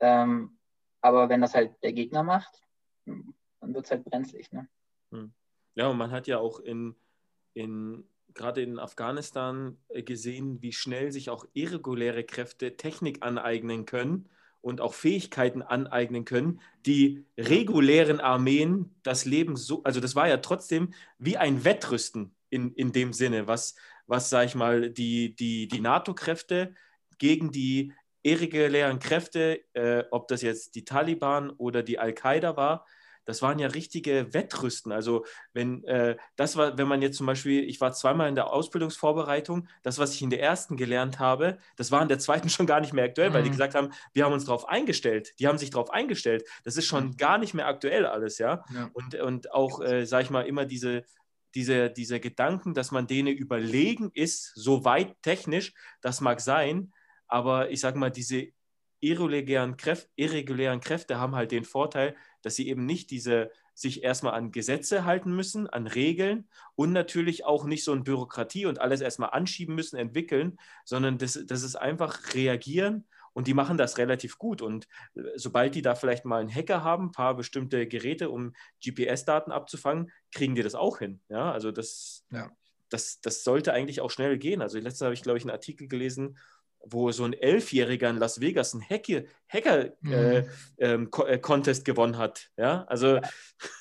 Ähm, 0.00 0.58
aber 1.02 1.28
wenn 1.28 1.40
das 1.40 1.54
halt 1.54 1.72
der 1.84 1.92
Gegner 1.92 2.24
macht, 2.24 2.66
dann 3.04 3.72
wird 3.72 3.84
es 3.84 3.92
halt 3.92 4.04
brenzlig. 4.04 4.50
Ne? 4.50 4.68
Hm. 5.12 5.32
Ja, 5.76 5.86
und 5.86 5.98
man 5.98 6.10
hat 6.10 6.26
ja 6.26 6.38
auch 6.38 6.58
in, 6.58 6.96
in 7.54 8.08
gerade 8.34 8.60
in 8.60 8.80
Afghanistan 8.80 9.78
äh, 9.88 10.02
gesehen, 10.02 10.60
wie 10.62 10.72
schnell 10.72 11.12
sich 11.12 11.30
auch 11.30 11.46
irreguläre 11.52 12.24
Kräfte 12.24 12.76
Technik 12.76 13.24
aneignen 13.24 13.86
können 13.86 14.28
und 14.60 14.80
auch 14.80 14.94
Fähigkeiten 14.94 15.62
aneignen 15.62 16.24
können, 16.24 16.60
die 16.86 17.24
regulären 17.38 18.20
Armeen 18.20 18.94
das 19.02 19.24
Leben 19.24 19.56
so, 19.56 19.82
also 19.84 20.00
das 20.00 20.14
war 20.14 20.28
ja 20.28 20.38
trotzdem 20.38 20.92
wie 21.18 21.36
ein 21.36 21.64
Wettrüsten 21.64 22.34
in, 22.50 22.72
in 22.74 22.92
dem 22.92 23.12
Sinne, 23.12 23.46
was, 23.46 23.74
was 24.06 24.30
sag 24.30 24.46
ich 24.46 24.54
mal, 24.54 24.90
die, 24.90 25.34
die, 25.34 25.68
die 25.68 25.80
NATO-Kräfte 25.80 26.74
gegen 27.18 27.52
die 27.52 27.92
irregulären 28.22 28.98
Kräfte, 28.98 29.60
äh, 29.72 30.04
ob 30.10 30.28
das 30.28 30.42
jetzt 30.42 30.74
die 30.74 30.84
Taliban 30.84 31.50
oder 31.50 31.82
die 31.82 31.98
Al-Qaida 31.98 32.56
war, 32.56 32.86
das 33.24 33.42
waren 33.42 33.58
ja 33.58 33.68
richtige 33.68 34.32
Wettrüsten. 34.32 34.92
Also 34.92 35.24
wenn 35.52 35.84
äh, 35.84 36.16
das 36.36 36.56
war, 36.56 36.78
wenn 36.78 36.88
man 36.88 37.02
jetzt 37.02 37.16
zum 37.16 37.26
Beispiel, 37.26 37.64
ich 37.64 37.80
war 37.80 37.92
zweimal 37.92 38.28
in 38.28 38.34
der 38.34 38.52
Ausbildungsvorbereitung, 38.52 39.68
das, 39.82 39.98
was 39.98 40.14
ich 40.14 40.22
in 40.22 40.30
der 40.30 40.42
ersten 40.42 40.76
gelernt 40.76 41.18
habe, 41.18 41.58
das 41.76 41.90
war 41.90 42.02
in 42.02 42.08
der 42.08 42.18
zweiten 42.18 42.48
schon 42.48 42.66
gar 42.66 42.80
nicht 42.80 42.92
mehr 42.92 43.04
aktuell, 43.04 43.30
mhm. 43.30 43.34
weil 43.34 43.42
die 43.42 43.48
mhm. 43.48 43.54
gesagt 43.54 43.74
haben, 43.74 43.90
wir 44.12 44.24
haben 44.24 44.32
uns 44.32 44.44
darauf 44.44 44.68
eingestellt. 44.68 45.32
Die 45.38 45.46
haben 45.46 45.58
sich 45.58 45.70
darauf 45.70 45.90
eingestellt. 45.90 46.44
Das 46.64 46.76
ist 46.76 46.86
schon 46.86 47.08
mhm. 47.08 47.16
gar 47.16 47.38
nicht 47.38 47.54
mehr 47.54 47.66
aktuell 47.66 48.06
alles, 48.06 48.38
ja. 48.38 48.64
ja. 48.74 48.90
Und, 48.92 49.14
und 49.14 49.52
auch, 49.52 49.80
äh, 49.80 50.06
sag 50.06 50.22
ich 50.22 50.30
mal, 50.30 50.46
immer 50.46 50.64
diese, 50.64 51.04
diese, 51.54 51.90
diese 51.90 52.20
Gedanken, 52.20 52.74
dass 52.74 52.90
man 52.90 53.06
denen 53.06 53.36
überlegen 53.36 54.10
ist, 54.14 54.52
so 54.54 54.84
weit 54.84 55.20
technisch, 55.22 55.74
das 56.00 56.20
mag 56.20 56.40
sein, 56.40 56.92
aber 57.26 57.70
ich 57.70 57.80
sage 57.80 57.98
mal, 57.98 58.10
diese 58.10 58.48
irregulären, 59.00 59.76
Kräf 59.76 60.08
irregulären 60.16 60.80
Kräfte 60.80 61.18
haben 61.18 61.34
halt 61.34 61.52
den 61.52 61.64
Vorteil, 61.64 62.16
dass 62.42 62.54
sie 62.56 62.68
eben 62.68 62.86
nicht 62.86 63.10
diese 63.10 63.50
sich 63.74 64.02
erstmal 64.02 64.34
an 64.34 64.52
Gesetze 64.52 65.04
halten 65.04 65.34
müssen, 65.34 65.66
an 65.66 65.86
Regeln 65.86 66.48
und 66.74 66.92
natürlich 66.92 67.44
auch 67.44 67.64
nicht 67.64 67.84
so 67.84 67.92
eine 67.92 68.02
Bürokratie 68.02 68.66
und 68.66 68.80
alles 68.80 69.00
erstmal 69.00 69.30
anschieben 69.30 69.74
müssen, 69.74 69.96
entwickeln, 69.96 70.58
sondern 70.84 71.18
das, 71.18 71.38
das 71.46 71.62
ist 71.62 71.76
einfach 71.76 72.34
reagieren 72.34 73.06
und 73.32 73.46
die 73.46 73.54
machen 73.54 73.78
das 73.78 73.98
relativ 73.98 74.38
gut. 74.38 74.62
Und 74.62 74.86
äh, 75.14 75.22
sobald 75.36 75.74
die 75.74 75.82
da 75.82 75.94
vielleicht 75.94 76.24
mal 76.24 76.40
einen 76.40 76.54
Hacker 76.54 76.84
haben, 76.84 77.06
ein 77.06 77.12
paar 77.12 77.34
bestimmte 77.36 77.86
Geräte, 77.86 78.30
um 78.30 78.54
GPS-Daten 78.84 79.52
abzufangen, 79.52 80.10
kriegen 80.32 80.54
die 80.54 80.62
das 80.62 80.74
auch 80.74 80.98
hin. 80.98 81.20
Ja, 81.28 81.52
also 81.52 81.70
das, 81.70 82.24
ja. 82.30 82.50
das, 82.88 83.20
das 83.20 83.44
sollte 83.44 83.72
eigentlich 83.72 84.00
auch 84.00 84.10
schnell 84.10 84.38
gehen. 84.38 84.62
Also 84.62 84.78
letztes 84.78 85.02
habe 85.02 85.14
ich, 85.14 85.22
glaube 85.22 85.38
ich, 85.38 85.44
einen 85.44 85.52
Artikel 85.52 85.88
gelesen, 85.88 86.36
wo 86.84 87.12
so 87.12 87.24
ein 87.24 87.32
Elfjähriger 87.32 88.10
in 88.10 88.16
Las 88.16 88.40
Vegas 88.40 88.74
einen 88.74 88.84
Hacker-Contest 88.88 89.96
mhm. 90.00 90.12
äh, 90.12 90.46
ähm, 90.78 91.10
äh, 91.26 91.82
gewonnen 91.84 92.18
hat. 92.18 92.50
Ja, 92.56 92.84
also, 92.84 93.20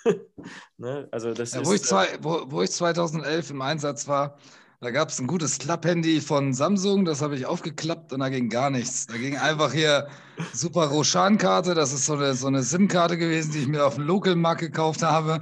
ne? 0.78 1.08
also 1.12 1.34
das 1.34 1.54
ja, 1.54 1.62
ist. 1.62 1.68
Wo 1.68 1.74
ich, 1.74 1.84
zwei, 1.84 2.08
wo, 2.22 2.44
wo 2.48 2.62
ich 2.62 2.72
2011 2.72 3.52
im 3.52 3.62
Einsatz 3.62 4.08
war, 4.08 4.38
da 4.82 4.92
gab 4.92 5.10
es 5.10 5.20
ein 5.20 5.28
gutes 5.28 5.58
Klapphandy 5.58 6.22
von 6.22 6.54
Samsung, 6.54 7.04
das 7.04 7.22
habe 7.22 7.36
ich 7.36 7.46
aufgeklappt 7.46 8.14
und 8.14 8.22
da 8.22 8.30
ging 8.30 8.48
gar 8.48 8.70
nichts. 8.70 9.08
Da 9.08 9.18
ging 9.18 9.36
einfach 9.36 9.74
hier 9.74 10.08
Super 10.54 10.86
Roshan-Karte, 10.86 11.74
das 11.74 11.92
ist 11.92 12.06
so 12.06 12.14
eine, 12.14 12.34
so 12.34 12.48
eine 12.48 12.64
SIM-Karte 12.64 13.18
gewesen, 13.18 13.52
die 13.52 13.60
ich 13.60 13.68
mir 13.68 13.86
auf 13.86 13.96
dem 13.96 14.06
Local-Markt 14.06 14.62
gekauft 14.62 15.04
habe. 15.04 15.42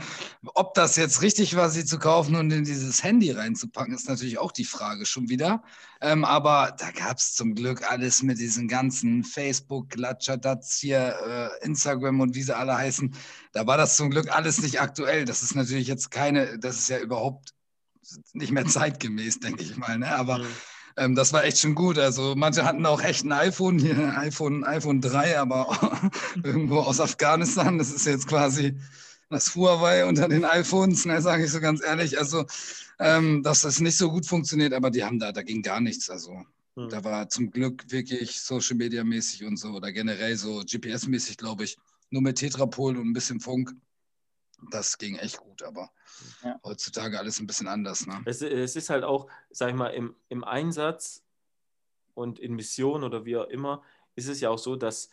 Ob 0.55 0.73
das 0.73 0.95
jetzt 0.95 1.21
richtig 1.21 1.55
war, 1.55 1.69
sie 1.69 1.85
zu 1.85 1.99
kaufen 1.99 2.35
und 2.35 2.49
in 2.49 2.63
dieses 2.63 3.03
Handy 3.03 3.29
reinzupacken, 3.29 3.93
ist 3.93 4.09
natürlich 4.09 4.39
auch 4.39 4.51
die 4.51 4.65
Frage 4.65 5.05
schon 5.05 5.29
wieder. 5.29 5.61
Ähm, 6.01 6.25
aber 6.25 6.75
da 6.79 6.89
gab 6.89 7.19
es 7.19 7.35
zum 7.35 7.53
Glück 7.53 7.87
alles 7.91 8.23
mit 8.23 8.39
diesen 8.39 8.67
ganzen 8.67 9.23
Facebook, 9.23 9.95
Latschadats 9.95 10.79
hier, 10.79 11.51
äh, 11.61 11.63
Instagram 11.63 12.21
und 12.21 12.33
wie 12.33 12.41
sie 12.41 12.57
alle 12.57 12.75
heißen. 12.75 13.13
Da 13.51 13.67
war 13.67 13.77
das 13.77 13.97
zum 13.97 14.09
Glück 14.09 14.35
alles 14.35 14.63
nicht 14.63 14.81
aktuell. 14.81 15.25
Das 15.25 15.43
ist 15.43 15.53
natürlich 15.53 15.87
jetzt 15.87 16.09
keine, 16.09 16.57
das 16.57 16.79
ist 16.79 16.89
ja 16.89 16.97
überhaupt 16.97 17.53
nicht 18.33 18.51
mehr 18.51 18.65
zeitgemäß, 18.67 19.39
denke 19.39 19.63
ich 19.63 19.77
mal. 19.77 19.97
Ne? 19.97 20.07
Aber 20.07 20.39
mhm. 20.39 20.45
ähm, 20.97 21.15
das 21.15 21.33
war 21.33 21.43
echt 21.43 21.59
schon 21.59 21.75
gut. 21.75 21.97
Also 21.97 22.33
manche 22.35 22.65
hatten 22.65 22.85
auch 22.85 23.01
echt 23.01 23.25
ein 23.25 23.31
iPhone, 23.31 23.79
hier 23.79 23.97
ein 23.97 24.15
iPhone, 24.15 24.63
iPhone 24.63 25.01
3, 25.01 25.39
aber 25.39 26.11
irgendwo 26.43 26.79
aus 26.79 26.99
Afghanistan. 26.99 27.77
Das 27.77 27.91
ist 27.91 28.05
jetzt 28.05 28.27
quasi 28.27 28.77
das 29.29 29.55
Huawei 29.55 30.05
unter 30.05 30.27
den 30.27 30.45
iPhones, 30.45 31.05
ne, 31.05 31.21
sage 31.21 31.45
ich 31.45 31.51
so 31.51 31.59
ganz 31.59 31.83
ehrlich. 31.83 32.17
Also, 32.17 32.45
ähm, 32.99 33.43
dass 33.43 33.61
das 33.61 33.79
nicht 33.79 33.97
so 33.97 34.09
gut 34.09 34.25
funktioniert, 34.25 34.73
aber 34.73 34.89
die 34.89 35.03
haben 35.03 35.19
da, 35.19 35.31
da 35.31 35.43
ging 35.43 35.61
gar 35.61 35.81
nichts. 35.81 36.09
Also 36.09 36.43
mhm. 36.75 36.89
da 36.89 37.03
war 37.03 37.29
zum 37.29 37.51
Glück 37.51 37.85
wirklich 37.89 38.41
Social 38.41 38.77
Media 38.77 39.03
mäßig 39.03 39.43
und 39.43 39.57
so 39.57 39.69
oder 39.69 39.91
generell 39.91 40.35
so 40.37 40.59
GPS-mäßig, 40.59 41.37
glaube 41.37 41.65
ich, 41.65 41.77
nur 42.09 42.21
mit 42.21 42.37
Tetrapol 42.37 42.97
und 42.97 43.09
ein 43.09 43.13
bisschen 43.13 43.39
Funk. 43.39 43.73
Das 44.71 44.97
ging 44.97 45.17
echt 45.17 45.37
gut, 45.37 45.61
aber 45.63 45.91
ja. 46.43 46.59
heutzutage 46.63 47.19
alles 47.19 47.39
ein 47.39 47.47
bisschen 47.47 47.67
anders. 47.67 48.07
Ne? 48.07 48.21
Es, 48.25 48.41
es, 48.41 48.75
ist 48.75 48.89
halt 48.89 49.03
auch, 49.03 49.27
sag 49.51 49.69
ich 49.69 49.75
mal, 49.75 49.89
im, 49.89 50.15
im 50.29 50.43
Einsatz 50.43 51.23
und 52.15 52.39
in 52.39 52.55
Mission 52.55 53.03
oder 53.03 53.25
wie 53.25 53.37
auch 53.37 53.47
immer, 53.47 53.83
ist 54.15 54.27
es 54.27 54.41
ja 54.41 54.49
auch 54.49 54.57
so, 54.57 54.75
dass, 54.75 55.11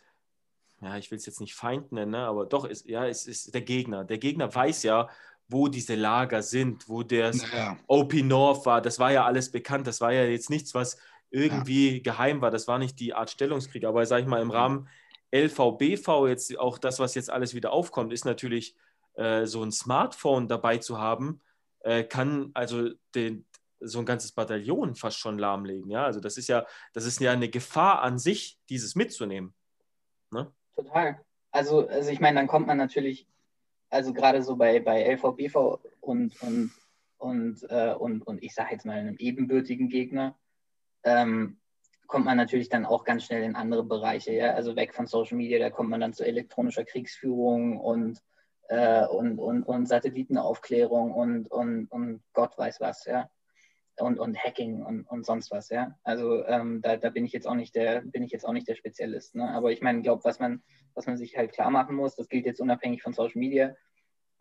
ja, 0.81 0.97
ich 0.97 1.11
will 1.11 1.19
es 1.19 1.25
jetzt 1.27 1.41
nicht 1.41 1.53
Feind 1.53 1.91
nennen, 1.91 2.11
ne, 2.11 2.25
aber 2.25 2.45
doch, 2.47 2.65
ist, 2.65 2.87
ja, 2.87 3.05
es 3.07 3.27
ist 3.27 3.53
der 3.53 3.61
Gegner. 3.61 4.03
Der 4.03 4.17
Gegner 4.17 4.53
weiß 4.53 4.83
ja, 4.83 5.09
wo 5.47 5.67
diese 5.67 5.95
Lager 5.95 6.41
sind, 6.41 6.89
wo 6.89 7.03
der 7.03 7.35
naja. 7.35 7.77
OP 7.87 8.13
North 8.13 8.65
war. 8.65 8.81
Das 8.81 8.99
war 8.99 9.11
ja 9.11 9.25
alles 9.25 9.51
bekannt. 9.51 9.85
Das 9.85 10.01
war 10.01 10.11
ja 10.11 10.23
jetzt 10.23 10.49
nichts, 10.49 10.73
was 10.73 10.97
irgendwie 11.29 11.97
ja. 11.97 12.01
geheim 12.01 12.41
war. 12.41 12.51
Das 12.51 12.67
war 12.67 12.79
nicht 12.79 12.99
die 12.99 13.13
Art 13.13 13.29
Stellungskrieg. 13.29 13.85
Aber 13.85 14.05
sag 14.05 14.21
ich 14.21 14.25
mal, 14.25 14.41
im 14.41 14.49
Rahmen 14.49 14.87
LVBV, 15.31 16.27
jetzt 16.27 16.57
auch 16.57 16.77
das, 16.77 16.99
was 16.99 17.13
jetzt 17.15 17.29
alles 17.29 17.53
wieder 17.53 17.71
aufkommt, 17.71 18.11
ist 18.11 18.25
natürlich 18.25 18.75
äh, 19.15 19.45
so 19.45 19.63
ein 19.63 19.71
Smartphone 19.71 20.47
dabei 20.47 20.77
zu 20.77 20.99
haben, 20.99 21.41
äh, 21.79 22.03
kann 22.03 22.51
also 22.53 22.89
den, 23.13 23.45
so 23.79 23.99
ein 23.99 24.05
ganzes 24.05 24.31
Bataillon 24.31 24.95
fast 24.95 25.17
schon 25.17 25.37
lahmlegen. 25.37 25.89
Ja, 25.89 26.05
also 26.05 26.19
das 26.19 26.37
ist 26.37 26.47
ja, 26.47 26.65
das 26.93 27.05
ist 27.05 27.19
ja 27.19 27.31
eine 27.31 27.49
Gefahr 27.49 28.01
an 28.01 28.17
sich, 28.17 28.59
dieses 28.69 28.95
mitzunehmen. 28.95 29.53
Ne? 30.31 30.51
Total. 30.75 31.19
Also, 31.51 31.87
also 31.87 32.09
ich 32.09 32.19
meine, 32.19 32.39
dann 32.39 32.47
kommt 32.47 32.67
man 32.67 32.77
natürlich, 32.77 33.27
also 33.89 34.13
gerade 34.13 34.43
so 34.43 34.55
bei, 34.55 34.79
bei 34.79 35.03
LVBV 35.03 35.79
und, 36.01 36.41
und, 36.41 36.71
und, 37.17 37.63
äh, 37.69 37.93
und, 37.93 38.21
und 38.23 38.43
ich 38.43 38.53
sage 38.53 38.71
jetzt 38.71 38.85
mal 38.85 38.97
einem 38.97 39.17
ebenbürtigen 39.17 39.89
Gegner, 39.89 40.37
ähm, 41.03 41.59
kommt 42.07 42.25
man 42.25 42.37
natürlich 42.37 42.69
dann 42.69 42.85
auch 42.85 43.03
ganz 43.03 43.23
schnell 43.23 43.43
in 43.43 43.55
andere 43.55 43.83
Bereiche. 43.83 44.33
Ja? 44.33 44.53
Also 44.53 44.75
weg 44.75 44.93
von 44.93 45.07
Social 45.07 45.37
Media, 45.37 45.59
da 45.59 45.69
kommt 45.69 45.89
man 45.89 46.01
dann 46.01 46.13
zu 46.13 46.25
elektronischer 46.25 46.83
Kriegsführung 46.83 47.79
und, 47.79 48.21
äh, 48.69 49.05
und, 49.05 49.39
und, 49.39 49.63
und 49.63 49.87
Satellitenaufklärung 49.87 51.11
und, 51.11 51.51
und, 51.51 51.87
und 51.91 52.23
Gott 52.33 52.57
weiß 52.57 52.79
was. 52.79 53.05
Ja? 53.05 53.29
und, 53.99 54.19
und 54.19 54.37
Hacking 54.37 54.83
und, 54.83 55.03
und 55.03 55.25
sonst 55.25 55.51
was, 55.51 55.69
ja. 55.69 55.97
Also 56.03 56.45
ähm, 56.45 56.81
da, 56.81 56.97
da 56.97 57.09
bin 57.09 57.25
ich 57.25 57.31
jetzt 57.31 57.47
auch 57.47 57.55
nicht 57.55 57.75
der, 57.75 58.01
bin 58.01 58.23
ich 58.23 58.31
jetzt 58.31 58.45
auch 58.45 58.51
nicht 58.51 58.67
der 58.67 58.75
Spezialist. 58.75 59.35
Ne? 59.35 59.49
Aber 59.49 59.71
ich 59.71 59.81
meine, 59.81 60.01
glaube, 60.01 60.23
was 60.23 60.39
man, 60.39 60.63
was 60.93 61.07
man 61.07 61.17
sich 61.17 61.37
halt 61.37 61.53
klar 61.53 61.69
machen 61.69 61.95
muss, 61.95 62.15
das 62.15 62.27
gilt 62.27 62.45
jetzt 62.45 62.59
unabhängig 62.59 63.01
von 63.01 63.13
Social 63.13 63.39
Media. 63.39 63.75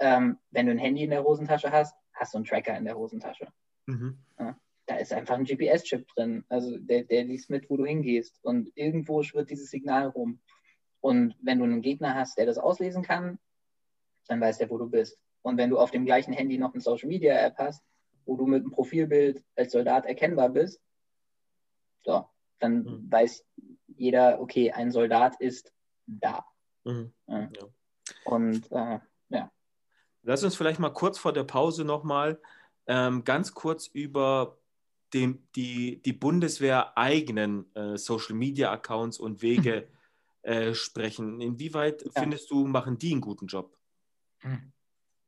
Ähm, 0.01 0.39
wenn 0.51 0.67
du 0.67 0.73
ein 0.73 0.79
Handy 0.79 1.05
in 1.05 1.11
der 1.11 1.25
Hosentasche 1.25 1.71
hast, 1.71 1.95
hast 2.15 2.35
du 2.35 2.39
einen 2.39 2.45
Tracker 2.45 2.77
in 2.77 2.85
der 2.85 2.97
Hosentasche. 2.97 3.47
Mhm. 3.87 4.19
Ja? 4.39 4.59
Da 4.87 4.97
ist 4.97 5.13
einfach 5.13 5.37
ein 5.37 5.45
GPS-Chip 5.45 6.07
drin. 6.09 6.45
Also 6.49 6.77
der, 6.79 7.05
der 7.05 7.25
liest 7.25 7.49
mit, 7.49 7.71
wo 7.71 7.77
du 7.77 7.87
hingehst. 7.87 8.45
Und 8.45 8.71
irgendwo 8.75 9.23
schwirrt 9.23 9.51
dieses 9.51 9.71
Signal 9.71 10.09
rum. 10.09 10.41
Und 11.01 11.37
wenn 11.43 11.59
du 11.59 11.65
einen 11.65 11.83
Gegner 11.83 12.15
hast, 12.15 12.39
der 12.39 12.47
das 12.47 12.59
auslesen 12.59 13.03
kann, 13.03 13.39
dann 14.29 14.41
weiß 14.41 14.59
der, 14.59 14.71
wo 14.71 14.79
du 14.79 14.89
bist. 14.89 15.19
Und 15.43 15.59
wenn 15.59 15.71
du 15.71 15.79
auf 15.79 15.91
dem 15.91 16.05
gleichen 16.05 16.33
Handy 16.33 16.59
noch 16.59 16.73
eine 16.73 16.81
Social 16.81 17.09
Media 17.09 17.35
App 17.35 17.57
hast, 17.59 17.85
wo 18.25 18.37
du 18.37 18.47
mit 18.47 18.63
einem 18.63 18.71
Profilbild 18.71 19.45
als 19.57 19.73
Soldat 19.73 20.07
erkennbar 20.07 20.49
bist, 20.49 20.81
so, 22.03 22.27
dann 22.59 22.85
mhm. 22.85 23.11
weiß 23.11 23.45
jeder, 23.97 24.41
okay, 24.41 24.73
ein 24.73 24.91
Soldat 24.91 25.41
ist 25.41 25.73
da. 26.07 26.45
Mhm. 26.85 27.13
Ja. 27.27 27.41
Ja. 27.41 27.67
Und 28.25 28.71
äh, 28.73 28.99
ja. 29.29 29.53
Lass 30.23 30.45
uns 30.45 30.57
vielleicht 30.57 30.81
mal 30.81 30.91
kurz 30.91 31.19
vor 31.19 31.33
der 31.33 31.45
Pause 31.45 31.85
nochmal 31.85 32.41
ähm, 32.87 33.25
ganz 33.25 33.55
kurz 33.55 33.87
über 33.87 34.59
dem, 35.13 35.47
die, 35.55 36.03
die 36.03 36.13
Bundeswehr 36.13 36.97
eigenen 36.99 37.73
äh, 37.75 37.97
Social 37.97 38.35
Media 38.35 38.73
Accounts 38.73 39.19
und 39.19 39.43
Wege 39.43 39.89
äh, 40.43 40.75
sprechen. 40.75 41.41
Inwieweit 41.41 42.03
ja. 42.03 42.11
findest 42.15 42.51
du, 42.51 42.67
machen 42.67 42.99
die 42.99 43.13
einen 43.13 43.21
guten 43.21 43.47
Job? 43.47 43.77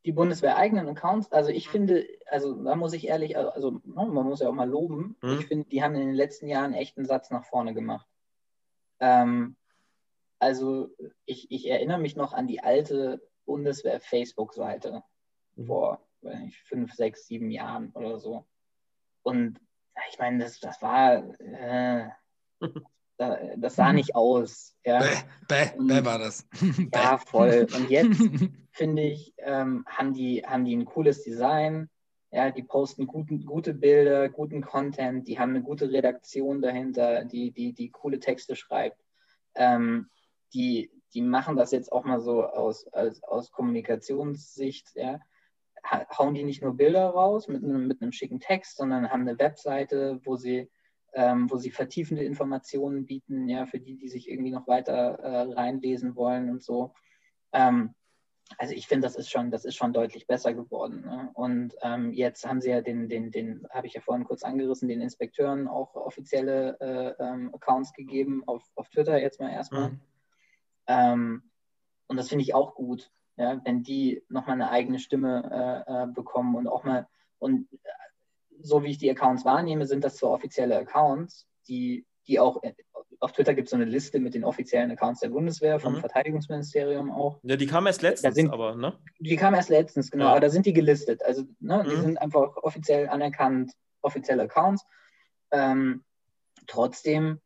Die 0.05 0.12
Bundeswehr 0.12 0.57
eigenen 0.57 0.89
Accounts, 0.89 1.33
also 1.33 1.51
ich 1.51 1.69
finde, 1.69 2.07
also 2.27 2.62
da 2.62 2.77
muss 2.77 2.93
ich 2.93 3.09
ehrlich, 3.09 3.37
also 3.37 3.73
ne, 3.73 3.81
man 3.85 4.27
muss 4.27 4.41
ja 4.41 4.49
auch 4.49 4.55
mal 4.55 4.69
loben, 4.69 5.17
mhm. 5.21 5.39
ich 5.41 5.47
finde, 5.47 5.69
die 5.69 5.83
haben 5.83 5.95
in 5.95 6.07
den 6.07 6.14
letzten 6.14 6.47
Jahren 6.47 6.75
echt 6.75 6.97
einen 6.97 7.07
Satz 7.07 7.31
nach 7.31 7.45
vorne 7.45 7.75
gemacht. 7.75 8.07
Ähm, 9.01 9.57
also 10.39 10.91
ich, 11.25 11.51
ich 11.51 11.69
erinnere 11.69 11.99
mich 11.99 12.14
noch 12.14 12.33
an 12.33 12.47
die 12.47 12.62
alte 12.62 13.21
Bundeswehr-Facebook-Seite 13.47 15.03
mhm. 15.57 15.67
vor 15.67 16.07
ich, 16.47 16.62
fünf, 16.62 16.93
sechs, 16.95 17.27
sieben 17.27 17.51
Jahren 17.51 17.91
oder 17.93 18.19
so. 18.19 18.47
Und 19.23 19.61
ich 20.11 20.19
meine, 20.19 20.45
das, 20.45 20.61
das 20.61 20.81
war, 20.83 21.25
äh, 21.41 22.09
das 23.19 23.77
sah 23.77 23.93
nicht 23.93 24.14
aus. 24.14 24.77
Ja. 24.85 25.01
Bäh, 25.01 25.17
bäh, 25.49 25.71
bäh 25.79 26.05
war 26.05 26.19
das. 26.19 26.47
ja, 26.95 27.19
voll. 27.19 27.67
Und 27.75 27.91
jetzt, 27.91 28.21
finde 28.73 29.03
ich, 29.03 29.35
ähm, 29.39 29.85
haben, 29.87 30.12
die, 30.12 30.43
haben 30.47 30.64
die 30.64 30.77
ein 30.77 30.85
cooles 30.85 31.23
Design. 31.23 31.89
Ja, 32.33 32.51
die 32.51 32.64
posten 32.64 33.07
guten, 33.07 33.47
gute 33.47 33.73
Bilder, 33.73 34.29
guten 34.29 34.61
Content, 34.61 35.27
die 35.29 35.39
haben 35.39 35.51
eine 35.51 35.62
gute 35.62 35.91
Redaktion 35.91 36.61
dahinter, 36.61 37.25
die, 37.25 37.53
die, 37.53 37.73
die 37.73 37.91
coole 37.91 38.19
Texte 38.19 38.57
schreibt. 38.57 39.01
Ähm, 39.55 40.11
die, 40.53 40.91
die 41.14 41.23
machen 41.23 41.57
das 41.57 41.71
jetzt 41.71 41.91
auch 41.93 42.05
mal 42.05 42.21
so 42.21 42.45
aus, 42.45 42.87
aus, 42.89 43.23
aus 43.23 43.53
Kommunikationssicht, 43.53 44.97
ja, 44.97 45.21
hauen 46.19 46.35
die 46.35 46.45
nicht 46.45 46.62
nur 46.62 46.77
Bilder 46.77 47.07
raus 47.07 47.49
mit 47.49 47.62
einem, 47.62 47.87
mit 47.87 48.03
einem 48.03 48.12
schicken 48.12 48.41
Text, 48.41 48.77
sondern 48.77 49.11
haben 49.11 49.23
eine 49.23 49.39
Webseite, 49.39 50.21
wo 50.25 50.37
sie 50.37 50.69
ähm, 51.14 51.50
wo 51.50 51.57
sie 51.57 51.70
vertiefende 51.70 52.24
Informationen 52.24 53.07
bieten, 53.07 53.48
ja, 53.48 53.66
für 53.66 53.80
die, 53.80 53.96
die 53.96 54.09
sich 54.09 54.28
irgendwie 54.30 54.50
noch 54.50 54.66
weiter 54.66 55.18
äh, 55.18 55.52
reinlesen 55.52 56.16
wollen 56.16 56.50
und 56.50 56.62
so. 56.62 56.92
Ähm, 57.52 57.94
also 58.59 58.74
ich 58.74 58.86
finde, 58.86 59.07
das 59.07 59.16
ist 59.16 59.30
schon, 59.30 59.50
das 59.50 59.64
ist 59.64 59.74
schon 59.74 59.92
deutlich 59.92 60.26
besser 60.26 60.54
geworden. 60.54 61.02
Ne? 61.04 61.30
Und 61.34 61.74
ähm, 61.82 62.12
jetzt 62.12 62.46
haben 62.46 62.61
sie 62.61 62.70
ja 62.70 62.80
den, 62.80 63.09
den, 63.09 63.30
den, 63.30 63.66
habe 63.70 63.86
ich 63.86 63.94
ja 63.94 64.00
vorhin 64.00 64.24
kurz 64.24 64.44
angerissen, 64.44 64.88
den 64.88 65.00
Inspekteuren 65.00 65.68
auch 65.68 65.94
offizielle 65.96 66.78
äh, 66.80 67.22
ähm, 67.22 67.50
Accounts 67.54 67.92
gegeben, 67.92 68.44
auf, 68.46 68.62
auf 68.76 68.88
Twitter 68.88 69.20
jetzt 69.20 69.40
mal 69.40 69.50
erstmal. 69.50 69.90
Mhm. 69.90 70.00
Ähm, 70.86 71.42
und 72.07 72.16
das 72.16 72.28
finde 72.28 72.42
ich 72.42 72.54
auch 72.54 72.74
gut, 72.74 73.11
ja, 73.36 73.61
wenn 73.64 73.82
die 73.82 74.22
nochmal 74.28 74.54
eine 74.54 74.70
eigene 74.70 75.00
Stimme 75.00 75.84
äh, 75.88 76.04
äh, 76.04 76.07
bekommen 76.07 76.54
und 76.54 76.68
auch 76.68 76.84
mal, 76.84 77.09
und 77.38 77.68
so 78.61 78.82
wie 78.82 78.90
ich 78.90 78.98
die 78.98 79.11
Accounts 79.11 79.44
wahrnehme, 79.44 79.86
sind 79.86 80.04
das 80.04 80.16
zwar 80.16 80.30
offizielle 80.30 80.76
Accounts, 80.76 81.46
die, 81.68 82.07
die 82.26 82.38
auch 82.38 82.62
äh, 82.62 82.72
auf 83.20 83.32
Twitter 83.32 83.54
gibt 83.54 83.66
es 83.66 83.70
so 83.70 83.76
eine 83.76 83.84
Liste 83.84 84.18
mit 84.18 84.34
den 84.34 84.44
offiziellen 84.44 84.90
Accounts 84.90 85.20
der 85.20 85.30
Bundeswehr, 85.30 85.80
vom 85.80 85.94
mhm. 85.94 86.00
Verteidigungsministerium 86.00 87.11
auch. 87.11 87.38
Ja, 87.42 87.57
die 87.57 87.66
kam 87.66 87.86
erst 87.86 88.02
letztens, 88.02 88.34
sind, 88.34 88.50
aber, 88.50 88.76
ne? 88.76 88.98
Die 89.18 89.36
kam 89.36 89.54
erst 89.54 89.70
letztens, 89.70 90.11
genau, 90.11 90.26
ja. 90.26 90.30
aber 90.32 90.40
da 90.40 90.50
sind 90.50 90.66
die 90.66 90.72
gelistet. 90.72 91.22
Also, 91.24 91.44
ne, 91.61 91.82
mhm. 91.82 91.90
die 91.90 91.96
sind 91.96 92.20
einfach 92.20 92.57
offiziell 92.57 93.09
anerkannt, 93.09 93.72
offizielle 94.02 94.42
Accounts. 94.42 94.84
Ähm, 95.50 96.04
trotzdem 96.66 97.40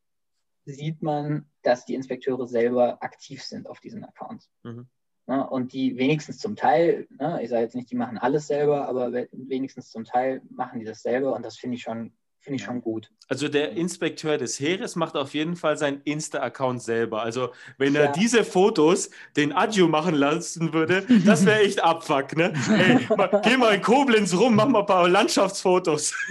sieht 0.64 1.02
man, 1.02 1.46
dass 1.62 1.84
die 1.84 1.94
Inspekteure 1.94 2.46
selber 2.46 3.02
aktiv 3.02 3.42
sind 3.42 3.68
auf 3.68 3.80
diesen 3.80 4.04
Accounts. 4.04 4.50
Mhm. 4.62 4.88
Ne, 5.30 5.48
und 5.48 5.72
die 5.74 5.96
wenigstens 5.96 6.38
zum 6.38 6.56
Teil, 6.56 7.06
ne, 7.20 7.38
ich 7.40 7.50
sage 7.50 7.62
jetzt 7.62 7.76
nicht, 7.76 7.88
die 7.88 7.94
machen 7.94 8.18
alles 8.18 8.48
selber, 8.48 8.88
aber 8.88 9.12
wenigstens 9.30 9.88
zum 9.88 10.02
Teil 10.02 10.42
machen 10.50 10.80
die 10.80 10.84
das 10.84 11.02
selber 11.02 11.36
und 11.36 11.44
das 11.44 11.56
finde 11.56 11.76
ich 11.76 11.82
schon 11.82 12.12
Finde 12.42 12.56
ich 12.56 12.64
schon 12.64 12.80
gut. 12.80 13.10
Also 13.28 13.48
der 13.48 13.72
Inspekteur 13.72 14.38
des 14.38 14.58
Heeres 14.58 14.96
macht 14.96 15.14
auf 15.14 15.34
jeden 15.34 15.56
Fall 15.56 15.76
seinen 15.76 16.00
Insta-Account 16.04 16.82
selber. 16.82 17.22
Also 17.22 17.50
wenn 17.76 17.94
er 17.94 18.06
ja. 18.06 18.12
diese 18.12 18.44
Fotos 18.44 19.10
den 19.36 19.52
Adju 19.52 19.88
machen 19.88 20.14
lassen 20.14 20.72
würde, 20.72 21.04
das 21.26 21.44
wäre 21.44 21.60
echt 21.60 21.84
Abfuck, 21.84 22.34
ne? 22.36 22.54
Ey, 22.70 23.06
mal, 23.14 23.40
geh 23.44 23.58
mal 23.58 23.74
in 23.74 23.82
Koblenz 23.82 24.34
rum, 24.34 24.54
mach 24.54 24.68
mal 24.68 24.80
ein 24.80 24.86
paar 24.86 25.06
Landschaftsfotos. 25.06 26.14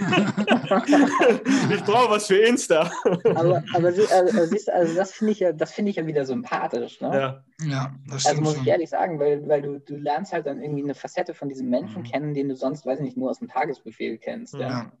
ich 1.70 1.84
brauche 1.84 2.10
was 2.10 2.26
für 2.26 2.38
Insta. 2.38 2.90
aber, 3.04 3.62
aber 3.72 3.88
also, 3.88 4.46
siehst 4.46 4.66
du, 4.66 4.74
also 4.74 4.94
das 4.94 5.12
finde 5.12 5.32
ich, 5.32 5.38
ja, 5.38 5.52
find 5.66 5.88
ich 5.88 5.96
ja 5.96 6.06
wieder 6.06 6.24
sympathisch, 6.24 7.00
ne? 7.00 7.08
Ja, 7.14 7.44
ja 7.68 7.94
das 8.10 8.26
Also 8.26 8.42
muss 8.42 8.56
ich 8.56 8.66
ehrlich 8.66 8.90
sagen, 8.90 9.20
weil, 9.20 9.46
weil 9.46 9.62
du, 9.62 9.78
du 9.78 9.96
lernst 9.96 10.32
halt 10.32 10.46
dann 10.46 10.60
irgendwie 10.60 10.82
eine 10.82 10.96
Facette 10.96 11.34
von 11.34 11.48
diesem 11.48 11.70
Menschen 11.70 12.02
mhm. 12.02 12.06
kennen, 12.06 12.34
den 12.34 12.48
du 12.48 12.56
sonst, 12.56 12.84
weiß 12.84 12.98
ich 12.98 13.04
nicht, 13.04 13.16
nur 13.16 13.30
aus 13.30 13.38
dem 13.38 13.46
Tagesbefehl 13.46 14.18
kennst. 14.18 14.54
ja. 14.54 14.60
ja. 14.60 14.92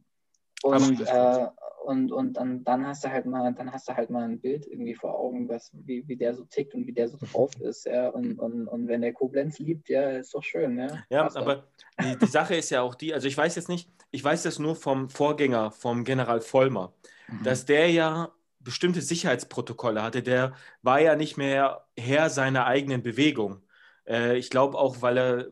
Und, 0.62 1.00
äh, 1.00 1.46
und, 1.84 2.12
und 2.12 2.34
dann, 2.34 2.62
dann 2.64 2.86
hast 2.86 3.04
du 3.04 3.10
halt 3.10 3.24
mal, 3.24 3.52
dann 3.54 3.72
hast 3.72 3.88
du 3.88 3.96
halt 3.96 4.10
mal 4.10 4.24
ein 4.24 4.40
Bild 4.40 4.66
irgendwie 4.66 4.94
vor 4.94 5.18
Augen, 5.18 5.48
was, 5.48 5.70
wie, 5.72 6.06
wie 6.06 6.16
der 6.16 6.34
so 6.34 6.44
tickt 6.44 6.74
und 6.74 6.86
wie 6.86 6.92
der 6.92 7.08
so 7.08 7.16
drauf 7.18 7.50
ist, 7.60 7.86
ja. 7.86 8.08
Und, 8.10 8.38
und, 8.38 8.68
und 8.68 8.86
wenn 8.88 9.00
der 9.00 9.12
Koblenz 9.12 9.58
liebt, 9.58 9.88
ja, 9.88 10.10
ist 10.10 10.34
doch 10.34 10.42
schön, 10.42 10.78
ja. 10.78 10.88
Ja, 11.08 11.22
Passt 11.24 11.36
aber 11.36 11.64
die, 12.02 12.18
die, 12.18 12.26
Sache 12.26 12.54
ist 12.56 12.70
ja 12.70 12.82
auch 12.82 12.94
die, 12.94 13.14
also 13.14 13.26
ich 13.26 13.36
weiß 13.36 13.56
jetzt 13.56 13.68
nicht, 13.68 13.90
ich 14.10 14.22
weiß 14.22 14.42
das 14.42 14.58
nur 14.58 14.76
vom 14.76 15.08
Vorgänger, 15.08 15.70
vom 15.70 16.04
General 16.04 16.40
Vollmer, 16.40 16.92
mhm. 17.28 17.44
dass 17.44 17.64
der 17.64 17.90
ja 17.90 18.30
bestimmte 18.60 19.00
Sicherheitsprotokolle 19.00 20.02
hatte. 20.02 20.22
Der 20.22 20.52
war 20.82 21.00
ja 21.00 21.16
nicht 21.16 21.38
mehr 21.38 21.86
Herr 21.98 22.28
seiner 22.28 22.66
eigenen 22.66 23.02
Bewegung. 23.02 23.62
Äh, 24.06 24.36
ich 24.36 24.50
glaube 24.50 24.78
auch, 24.78 25.00
weil 25.00 25.18
er 25.18 25.46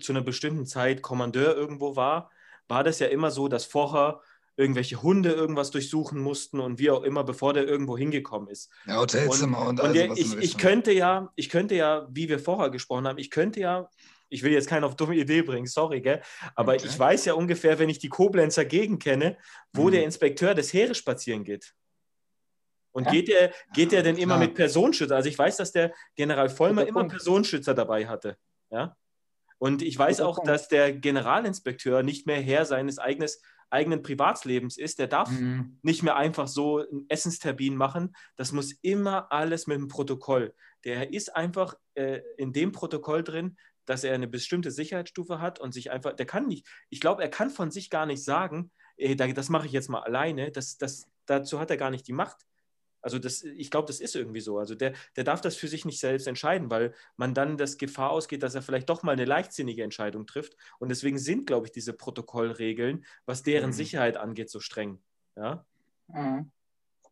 zu 0.00 0.12
einer 0.12 0.22
bestimmten 0.22 0.64
Zeit 0.64 1.02
Kommandeur 1.02 1.54
irgendwo 1.54 1.94
war, 1.94 2.30
war 2.68 2.82
das 2.82 2.98
ja 2.98 3.08
immer 3.08 3.30
so, 3.30 3.48
dass 3.48 3.66
vorher 3.66 4.20
irgendwelche 4.56 5.02
Hunde 5.02 5.32
irgendwas 5.32 5.70
durchsuchen 5.70 6.20
mussten 6.20 6.60
und 6.60 6.78
wie 6.78 6.90
auch 6.90 7.02
immer, 7.02 7.24
bevor 7.24 7.52
der 7.52 7.66
irgendwo 7.66 7.98
hingekommen 7.98 8.48
ist. 8.48 8.70
Ja, 8.86 8.96
Hotelzimmer 8.96 9.60
und, 9.60 9.80
und, 9.80 9.90
und 9.90 9.98
also, 9.98 10.14
ich, 10.14 10.36
ich 10.36 10.58
könnte 10.58 10.92
ja, 10.92 11.32
ich 11.34 11.48
könnte 11.48 11.74
ja, 11.74 12.06
wie 12.10 12.28
wir 12.28 12.38
vorher 12.38 12.70
gesprochen 12.70 13.06
haben, 13.06 13.18
ich 13.18 13.30
könnte 13.30 13.60
ja, 13.60 13.88
ich 14.28 14.42
will 14.42 14.52
jetzt 14.52 14.68
keinen 14.68 14.84
auf 14.84 14.96
dumme 14.96 15.16
Idee 15.16 15.42
bringen, 15.42 15.66
sorry, 15.66 16.00
gell? 16.00 16.22
aber 16.54 16.74
okay. 16.74 16.86
ich 16.86 16.98
weiß 16.98 17.24
ja 17.24 17.34
ungefähr, 17.34 17.78
wenn 17.78 17.88
ich 17.88 17.98
die 17.98 18.08
Koblenzer 18.08 18.64
Gegend 18.64 19.02
kenne, 19.02 19.36
wo 19.72 19.86
mhm. 19.86 19.92
der 19.92 20.04
Inspekteur 20.04 20.54
des 20.54 20.72
Heeres 20.72 20.98
spazieren 20.98 21.44
geht. 21.44 21.74
Und 22.92 23.06
ja. 23.06 23.10
geht 23.10 23.28
der, 23.28 23.52
geht 23.72 23.90
der 23.90 24.04
denn 24.04 24.16
immer 24.16 24.38
mit 24.38 24.54
Personenschützer? 24.54 25.16
Also 25.16 25.28
ich 25.28 25.36
weiß, 25.36 25.56
dass 25.56 25.72
der 25.72 25.92
General 26.14 26.48
Vollmer 26.48 26.86
immer 26.86 27.02
Personenschützer 27.08 27.74
dabei 27.74 28.06
hatte. 28.06 28.36
Ja? 28.70 28.96
Und 29.58 29.82
ich 29.82 29.98
weiß 29.98 30.20
auch, 30.20 30.42
dass 30.44 30.68
der 30.68 30.92
Generalinspekteur 30.92 32.04
nicht 32.04 32.26
mehr 32.26 32.40
Herr 32.40 32.66
seines 32.66 33.00
eigenen 33.00 33.28
eigenen 33.70 34.02
Privatslebens 34.02 34.76
ist, 34.78 34.98
der 34.98 35.06
darf 35.08 35.30
Mhm. 35.30 35.78
nicht 35.82 36.02
mehr 36.02 36.16
einfach 36.16 36.48
so 36.48 36.78
einen 36.78 37.06
Essenstermin 37.08 37.76
machen. 37.76 38.14
Das 38.36 38.52
muss 38.52 38.72
immer 38.82 39.30
alles 39.32 39.66
mit 39.66 39.78
dem 39.78 39.88
Protokoll. 39.88 40.54
Der 40.84 41.12
ist 41.12 41.34
einfach 41.34 41.74
äh, 41.94 42.20
in 42.36 42.52
dem 42.52 42.72
Protokoll 42.72 43.22
drin, 43.24 43.56
dass 43.86 44.02
er 44.04 44.14
eine 44.14 44.28
bestimmte 44.28 44.70
Sicherheitsstufe 44.70 45.40
hat 45.40 45.58
und 45.60 45.72
sich 45.74 45.90
einfach, 45.90 46.14
der 46.14 46.26
kann 46.26 46.46
nicht, 46.46 46.66
ich 46.90 47.00
glaube, 47.00 47.22
er 47.22 47.28
kann 47.28 47.50
von 47.50 47.70
sich 47.70 47.90
gar 47.90 48.06
nicht 48.06 48.24
sagen, 48.24 48.70
ey, 48.96 49.14
da- 49.16 49.26
das 49.28 49.48
mache 49.50 49.66
ich 49.66 49.72
jetzt 49.72 49.88
mal 49.90 50.00
alleine. 50.02 50.50
Das, 50.50 50.78
das, 50.78 51.06
dazu 51.26 51.58
hat 51.60 51.70
er 51.70 51.76
gar 51.76 51.90
nicht 51.90 52.06
die 52.08 52.12
Macht. 52.12 52.46
Also 53.04 53.18
das, 53.18 53.42
ich 53.42 53.70
glaube, 53.70 53.86
das 53.86 54.00
ist 54.00 54.16
irgendwie 54.16 54.40
so. 54.40 54.58
Also 54.58 54.74
der, 54.74 54.94
der 55.14 55.24
darf 55.24 55.42
das 55.42 55.56
für 55.56 55.68
sich 55.68 55.84
nicht 55.84 56.00
selbst 56.00 56.26
entscheiden, 56.26 56.70
weil 56.70 56.94
man 57.16 57.34
dann 57.34 57.58
das 57.58 57.76
Gefahr 57.76 58.10
ausgeht, 58.10 58.42
dass 58.42 58.54
er 58.54 58.62
vielleicht 58.62 58.88
doch 58.88 59.02
mal 59.02 59.12
eine 59.12 59.26
leichtsinnige 59.26 59.82
Entscheidung 59.84 60.26
trifft. 60.26 60.56
Und 60.78 60.88
deswegen 60.88 61.18
sind, 61.18 61.46
glaube 61.46 61.66
ich, 61.66 61.72
diese 61.72 61.92
Protokollregeln, 61.92 63.04
was 63.26 63.42
deren 63.42 63.70
Mhm. 63.70 63.74
Sicherheit 63.74 64.16
angeht, 64.16 64.48
so 64.50 64.58
streng. 64.58 65.00
Ja, 65.36 65.66
Mhm. 66.08 66.50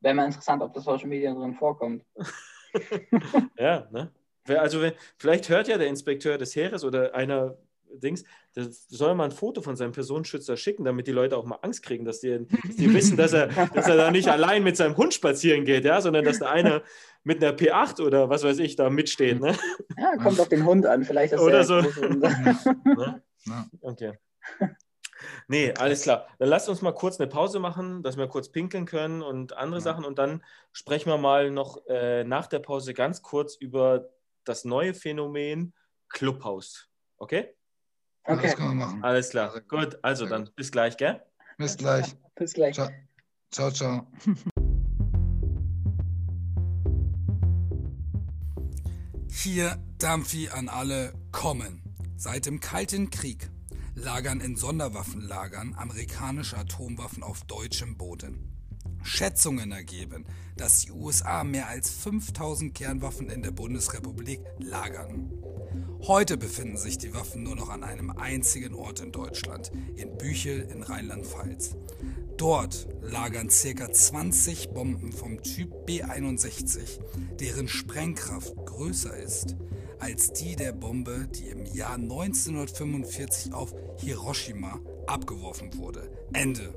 Wäre 0.01 0.14
mal 0.14 0.26
interessant, 0.26 0.62
ob 0.62 0.72
das 0.74 0.84
Social 0.84 1.09
Media 1.09 1.32
drin 1.32 1.55
vorkommt. 1.55 2.05
ja 3.59 3.86
ne? 3.90 4.11
Also 4.49 4.80
wenn, 4.82 4.95
vielleicht 5.16 5.49
hört 5.49 5.68
ja 5.68 5.78
der 5.78 5.86
Inspekteur 5.86 6.38
des 6.38 6.57
Heeres 6.57 6.84
oder 6.84 7.14
einer 7.14 7.57
Dings, 7.95 8.24
der 8.57 8.66
soll 8.70 9.14
mal 9.14 9.24
ein 9.24 9.30
Foto 9.30 9.62
von 9.62 9.76
seinem 9.76 9.93
Personenschützer 9.93 10.57
schicken, 10.57 10.84
damit 10.84 11.07
die 11.07 11.12
Leute 11.12 11.36
auch 11.36 11.45
mal 11.45 11.59
Angst 11.62 11.82
kriegen, 11.82 12.05
dass 12.05 12.20
die, 12.20 12.47
dass 12.66 12.76
die 12.76 12.93
wissen, 12.95 13.16
dass 13.16 13.32
er, 13.32 13.49
dass 13.74 13.88
er 13.88 13.97
da 13.97 14.11
nicht 14.11 14.28
allein 14.28 14.62
mit 14.62 14.76
seinem 14.76 14.97
Hund 14.97 15.14
spazieren 15.14 15.64
geht, 15.64 15.84
ja, 15.84 16.01
sondern 16.01 16.24
dass 16.24 16.38
da 16.38 16.51
einer 16.51 16.82
mit 17.24 17.43
einer 17.43 17.57
P8 17.57 18.03
oder 18.03 18.28
was 18.28 18.43
weiß 18.43 18.59
ich 18.59 18.76
da 18.76 18.90
mitsteht. 18.90 19.40
Ne? 19.40 19.57
Ja, 19.97 20.16
kommt 20.16 20.40
auf 20.40 20.49
den 20.49 20.64
Hund 20.64 20.86
an. 20.86 21.05
Vielleicht 21.05 21.32
ist 21.32 21.40
Oder 21.40 21.59
der 21.59 21.64
so. 21.64 21.80
Ne? 21.80 23.22
Okay. 23.80 24.12
Nee, 25.49 25.72
alles 25.74 26.03
klar. 26.03 26.26
Dann 26.38 26.49
lasst 26.49 26.68
uns 26.68 26.82
mal 26.82 26.93
kurz 26.93 27.20
eine 27.20 27.28
Pause 27.28 27.61
machen, 27.61 28.03
dass 28.03 28.16
wir 28.16 28.26
kurz 28.26 28.51
pinkeln 28.51 28.86
können 28.86 29.22
und 29.22 29.57
andere 29.57 29.78
Ja. 29.78 29.84
Sachen. 29.84 30.05
Und 30.05 30.18
dann 30.18 30.43
sprechen 30.72 31.11
wir 31.11 31.18
mal 31.18 31.51
noch 31.51 31.86
äh, 31.86 32.24
nach 32.24 32.47
der 32.47 32.59
Pause 32.59 32.95
ganz 32.95 33.22
kurz 33.22 33.55
über 33.55 34.11
das 34.45 34.64
neue 34.64 34.95
Phänomen 34.95 35.74
Clubhouse. 36.09 36.88
Okay? 37.16 37.55
Ja, 38.26 38.34
Okay, 38.34 38.46
Das 38.48 38.56
können 38.56 38.68
wir 38.78 38.86
machen. 38.86 39.02
Alles 39.02 39.30
klar. 39.30 39.50
Sehr 39.52 39.62
gut. 39.62 39.68
Gut, 39.92 39.98
also 40.02 40.26
dann 40.26 40.48
bis 40.54 40.70
gleich, 40.70 40.96
gell? 40.96 41.20
Bis 41.58 41.76
gleich. 41.76 42.14
bis 42.34 42.52
gleich. 42.54 42.74
Ciao, 42.74 42.90
ciao. 43.50 43.70
ciao. 43.70 44.06
Hier 49.30 49.76
Dampfi 49.98 50.48
an 50.50 50.68
alle 50.68 51.14
kommen. 51.32 51.82
Seit 52.16 52.46
dem 52.46 52.60
Kalten 52.60 53.10
Krieg 53.10 53.50
lagern 53.96 54.40
in 54.40 54.56
Sonderwaffenlagern 54.56 55.74
amerikanische 55.74 56.56
Atomwaffen 56.56 57.24
auf 57.24 57.42
deutschem 57.44 57.96
Boden. 57.96 58.52
Schätzungen 59.02 59.72
ergeben, 59.72 60.24
dass 60.56 60.82
die 60.82 60.92
USA 60.92 61.42
mehr 61.42 61.66
als 61.66 61.90
5000 61.90 62.72
Kernwaffen 62.74 63.30
in 63.30 63.42
der 63.42 63.50
Bundesrepublik 63.50 64.40
lagern. 64.58 65.32
Heute 66.09 66.36
befinden 66.36 66.76
sich 66.76 66.98
die 66.98 67.14
Waffen 67.14 67.44
nur 67.44 67.55
noch 67.55 67.68
an 67.68 67.84
einem 67.84 68.11
einzigen 68.11 68.74
Ort 68.74 68.98
in 68.98 69.12
Deutschland, 69.12 69.70
in 69.94 70.18
Büchel 70.18 70.68
in 70.72 70.82
Rheinland-Pfalz. 70.82 71.76
Dort 72.36 72.88
lagern 73.03 73.48
ca. 73.48 73.92
20 73.92 74.70
Bomben 74.70 75.12
vom 75.12 75.40
Typ 75.44 75.72
B61, 75.86 76.98
deren 77.38 77.68
Sprengkraft 77.68 78.57
größer 78.66 79.16
ist 79.16 79.55
als 80.00 80.32
die 80.32 80.57
der 80.57 80.72
Bombe, 80.72 81.28
die 81.32 81.46
im 81.46 81.64
Jahr 81.64 81.94
1945 81.94 83.53
auf 83.53 83.72
Hiroshima 83.98 84.80
abgeworfen 85.07 85.76
wurde. 85.78 86.11
Ende. 86.32 86.74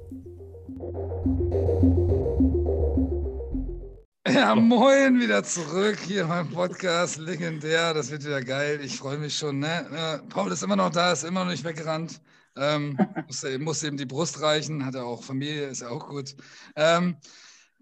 Ja, 4.27 4.55
moin, 4.55 5.19
wieder 5.19 5.43
zurück 5.43 5.99
hier 5.99 6.25
beim 6.25 6.49
Podcast. 6.49 7.17
Legendär, 7.19 7.93
das 7.93 8.09
wird 8.09 8.25
wieder 8.25 8.41
geil. 8.41 8.79
Ich 8.83 8.97
freue 8.97 9.17
mich 9.19 9.37
schon. 9.37 9.59
Ne? 9.59 10.21
Paul 10.29 10.51
ist 10.51 10.63
immer 10.63 10.75
noch 10.75 10.89
da, 10.89 11.11
ist 11.11 11.23
immer 11.23 11.43
noch 11.43 11.51
nicht 11.51 11.63
weggerannt. 11.63 12.21
Ähm, 12.57 12.97
muss, 13.27 13.45
muss 13.59 13.83
eben 13.83 13.97
die 13.97 14.05
Brust 14.05 14.41
reichen, 14.41 14.83
hat 14.85 14.95
er 14.95 15.05
auch 15.05 15.23
Familie, 15.23 15.67
ist 15.67 15.81
ja 15.81 15.89
auch 15.89 16.07
gut. 16.07 16.35
Ähm, 16.75 17.17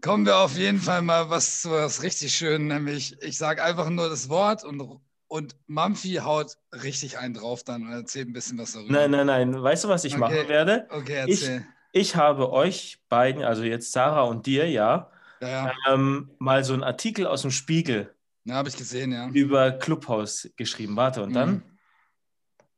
kommen 0.01 0.25
wir 0.25 0.37
auf 0.37 0.57
jeden 0.57 0.79
Fall 0.79 1.01
mal 1.01 1.29
was 1.29 1.61
zu 1.61 1.71
was 1.71 2.03
richtig 2.03 2.35
schön, 2.35 2.67
nämlich 2.67 3.15
ich 3.21 3.37
sage 3.37 3.63
einfach 3.63 3.89
nur 3.89 4.09
das 4.09 4.27
Wort 4.27 4.65
und, 4.65 4.81
und 5.27 5.55
Mampfi 5.67 6.15
haut 6.15 6.57
richtig 6.73 7.19
einen 7.19 7.35
drauf 7.35 7.63
dann 7.63 7.83
und 7.83 7.93
erzählt 7.93 8.27
ein 8.27 8.33
bisschen 8.33 8.57
was 8.57 8.73
darüber. 8.73 8.91
Nein, 8.91 9.11
nein, 9.11 9.27
nein. 9.27 9.61
Weißt 9.63 9.85
du, 9.85 9.87
was 9.87 10.03
ich 10.03 10.13
Okay. 10.13 10.19
machen 10.19 10.47
werde? 10.49 10.87
Okay, 10.89 11.23
Ich- 11.27 11.41
erzähl. 11.43 11.65
Ich 11.95 12.15
habe 12.15 12.51
euch 12.51 12.97
beiden, 13.07 13.43
also 13.43 13.61
jetzt 13.63 13.91
Sarah 13.91 14.23
und 14.23 14.47
dir, 14.47 14.67
ja, 14.67 15.11
ja, 15.47 15.65
ja, 15.67 15.73
ähm, 15.93 16.31
mal 16.39 16.63
so 16.63 16.73
einen 16.73 16.83
Artikel 16.83 17.27
aus 17.27 17.41
dem 17.41 17.51
Spiegel 17.51 18.13
ja 18.45 18.55
habe 18.55 18.69
ich 18.69 18.75
gesehen, 18.75 19.11
ja. 19.11 19.29
über 19.29 19.71
Clubhouse 19.71 20.51
geschrieben. 20.57 20.95
Warte, 20.95 21.23
und 21.23 21.33
dann? 21.33 21.49
Mhm. 21.51 21.63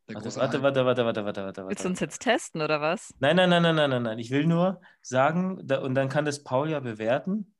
Der 0.08 0.16
Warte, 0.18 0.36
warte, 0.36 0.62
warte, 0.62 0.86
warte, 0.86 1.06
warte, 1.06 1.26
warte, 1.26 1.44
warte, 1.46 1.68
Willst 1.68 1.84
du 1.84 1.90
uns 1.90 2.00
jetzt 2.00 2.22
testen 2.22 2.62
oder 2.62 2.80
was? 2.80 3.16
Nein, 3.20 3.36
nein, 3.36 3.50
nein, 3.50 3.64
nein, 3.64 3.76
nein, 3.76 3.90
nein, 3.90 4.04
nein. 4.04 4.20
Ich 4.20 4.30
will 4.30 4.46
nur 4.46 4.80
sagen, 5.02 5.60
da, 5.64 5.80
und 5.80 5.96
dann 5.96 6.10
kann 6.10 6.26
das 6.26 6.44
Paul 6.44 6.70
ja 6.70 6.80
bewerten. 6.80 7.56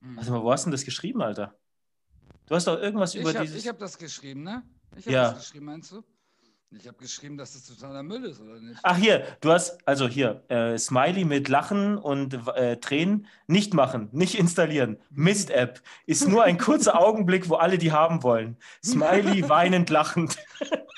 Mhm. 0.00 0.16
Warte 0.16 0.30
mal, 0.30 0.42
wo 0.44 0.52
hast 0.52 0.64
du 0.64 0.66
denn 0.66 0.72
das 0.72 0.84
geschrieben, 0.84 1.20
Alter? 1.22 1.58
Du 2.46 2.54
hast 2.54 2.68
doch 2.68 2.78
irgendwas 2.78 3.16
über 3.16 3.30
Ich 3.30 3.36
habe 3.36 3.46
dieses. 3.46 3.66
hab 3.66 3.78
das 3.80 3.98
geschrieben, 3.98 4.44
ne? 4.44 4.62
Ich 4.96 5.06
habe 5.06 5.14
Ja. 5.14 5.30
das 5.32 5.40
geschrieben, 5.40 5.66
meinst 5.66 5.90
du? 5.90 6.04
Ich 6.78 6.88
habe 6.88 6.96
geschrieben, 6.98 7.36
dass 7.36 7.52
das 7.52 7.66
totaler 7.66 8.02
Müll 8.02 8.24
ist, 8.24 8.40
oder 8.40 8.58
nicht? 8.58 8.80
Ach, 8.82 8.96
hier, 8.96 9.26
du 9.40 9.52
hast, 9.52 9.86
also 9.86 10.08
hier, 10.08 10.42
äh, 10.48 10.78
Smiley 10.78 11.24
mit 11.24 11.48
Lachen 11.48 11.98
und 11.98 12.34
äh, 12.54 12.78
Tränen 12.78 13.26
nicht 13.46 13.74
machen, 13.74 14.08
nicht 14.12 14.38
installieren. 14.38 14.96
Mist-App 15.10 15.82
ist 16.06 16.28
nur 16.28 16.44
ein 16.44 16.58
kurzer 16.58 16.98
Augenblick, 17.00 17.48
wo 17.48 17.56
alle 17.56 17.76
die 17.76 17.92
haben 17.92 18.22
wollen. 18.22 18.56
Smiley 18.82 19.46
weinend 19.48 19.90
lachend. 19.90 20.38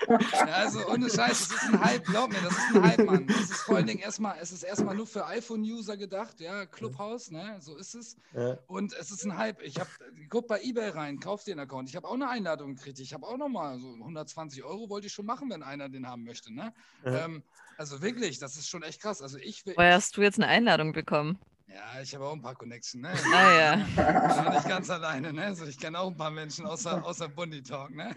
Ja, 0.08 0.44
also 0.46 0.86
ohne 0.88 1.08
Scheiß, 1.08 1.40
es 1.40 1.50
ist 1.50 1.62
ein 1.62 1.82
Hype, 1.82 2.04
glaub 2.04 2.30
mir, 2.30 2.40
das 2.42 2.52
ist 2.52 2.76
ein 2.76 2.82
Hype, 2.82 3.04
Mann. 3.04 3.26
Es 3.28 3.50
ist 3.50 3.62
vor 3.62 3.76
allen 3.76 3.86
Dingen 3.86 4.00
erstmal, 4.00 4.36
es 4.40 4.52
ist 4.52 4.62
erstmal 4.62 4.94
nur 4.94 5.06
für 5.06 5.26
iPhone-User 5.26 5.96
gedacht, 5.96 6.40
ja, 6.40 6.66
Clubhouse, 6.66 7.30
ne? 7.30 7.56
So 7.60 7.76
ist 7.76 7.94
es. 7.94 8.16
Ja. 8.34 8.58
Und 8.66 8.92
es 8.92 9.10
ist 9.10 9.24
ein 9.24 9.36
Hype. 9.36 9.62
Ich 9.62 9.80
habe, 9.80 9.88
guck 10.28 10.46
bei 10.46 10.60
eBay 10.62 10.90
rein, 10.90 11.20
kauf 11.20 11.44
dir 11.44 11.52
einen 11.52 11.60
Account. 11.60 11.88
Ich 11.88 11.96
habe 11.96 12.06
auch 12.06 12.14
eine 12.14 12.28
Einladung 12.28 12.76
gekriegt. 12.76 12.98
Ich 13.00 13.14
habe 13.14 13.26
auch 13.26 13.38
nochmal 13.38 13.78
so 13.78 13.94
120 13.94 14.62
Euro 14.62 14.88
wollte 14.90 15.06
ich 15.06 15.12
schon 15.12 15.26
machen, 15.26 15.50
wenn 15.50 15.62
einer 15.64 15.88
den 15.88 16.06
haben 16.06 16.24
möchte, 16.24 16.52
ne? 16.52 16.72
Ja. 17.04 17.24
Ähm, 17.24 17.42
also 17.76 18.02
wirklich, 18.02 18.38
das 18.38 18.56
ist 18.56 18.68
schon 18.68 18.82
echt 18.82 19.00
krass. 19.00 19.20
Also 19.20 19.38
ich 19.38 19.64
will. 19.66 19.74
Woher 19.76 19.94
hast 19.94 20.16
du 20.16 20.22
jetzt 20.22 20.38
eine 20.38 20.48
Einladung 20.48 20.92
bekommen? 20.92 21.38
Ja, 21.66 22.00
ich 22.00 22.14
habe 22.14 22.26
auch 22.26 22.32
ein 22.32 22.42
paar 22.42 22.54
Connections, 22.54 23.02
ne? 23.02 23.12
Ah 23.32 23.52
ja. 23.52 23.76
Ich 23.88 24.44
bin 24.44 24.52
nicht 24.52 24.68
ganz 24.68 24.90
alleine, 24.90 25.32
ne? 25.32 25.44
Also 25.44 25.64
ich 25.64 25.78
kenne 25.78 25.98
auch 25.98 26.08
ein 26.08 26.16
paar 26.16 26.30
Menschen 26.30 26.66
außer, 26.66 27.04
außer 27.04 27.28
Bundy 27.28 27.62
Talk, 27.62 27.90
ne? 27.94 28.14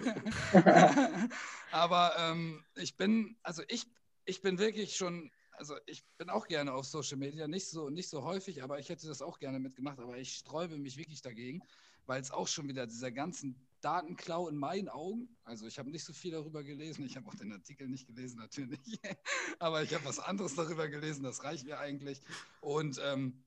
Aber 1.72 2.14
ähm, 2.20 2.64
ich 2.76 2.98
bin, 2.98 3.38
also 3.44 3.64
ich, 3.68 3.88
ich 4.26 4.42
bin 4.42 4.60
wirklich 4.60 4.96
schon, 4.96 5.32
also 5.54 5.76
ich 5.86 6.04
bin 6.18 6.30
auch 6.30 6.48
gerne 6.48 6.74
auf 6.74 6.86
Social 6.86 7.18
Media, 7.18 7.48
nicht 7.48 7.70
so, 7.70 7.90
nicht 7.90 8.10
so 8.10 8.24
häufig, 8.24 8.62
aber 8.62 8.80
ich 8.80 8.90
hätte 8.90 9.08
das 9.08 9.22
auch 9.22 9.40
gerne 9.40 9.60
mitgemacht, 9.60 10.00
aber 10.00 10.18
ich 10.18 10.36
sträube 10.36 10.78
mich 10.78 10.98
wirklich 10.98 11.22
dagegen, 11.22 11.64
weil 12.06 12.22
es 12.22 12.32
auch 12.32 12.48
schon 12.48 12.68
wieder 12.68 12.86
dieser 12.86 13.12
ganzen 13.12 13.67
Datenklau 13.82 14.48
in 14.48 14.58
meinen 14.58 14.90
Augen, 14.90 15.38
also 15.44 15.68
ich 15.68 15.80
habe 15.80 15.90
nicht 15.90 16.04
so 16.04 16.14
viel 16.14 16.32
darüber 16.32 16.64
gelesen, 16.64 17.06
ich 17.06 17.16
habe 17.16 17.28
auch 17.28 17.36
den 17.36 17.52
Artikel 17.52 17.88
nicht 17.88 18.08
gelesen 18.08 18.38
natürlich, 18.38 19.00
aber 19.60 19.84
ich 19.84 19.94
habe 19.94 20.06
was 20.06 20.20
anderes 20.20 20.56
darüber 20.56 20.88
gelesen, 20.88 21.24
das 21.24 21.44
reicht 21.44 21.66
mir 21.66 21.80
eigentlich 21.80 22.22
und 22.62 23.00
ähm, 23.04 23.44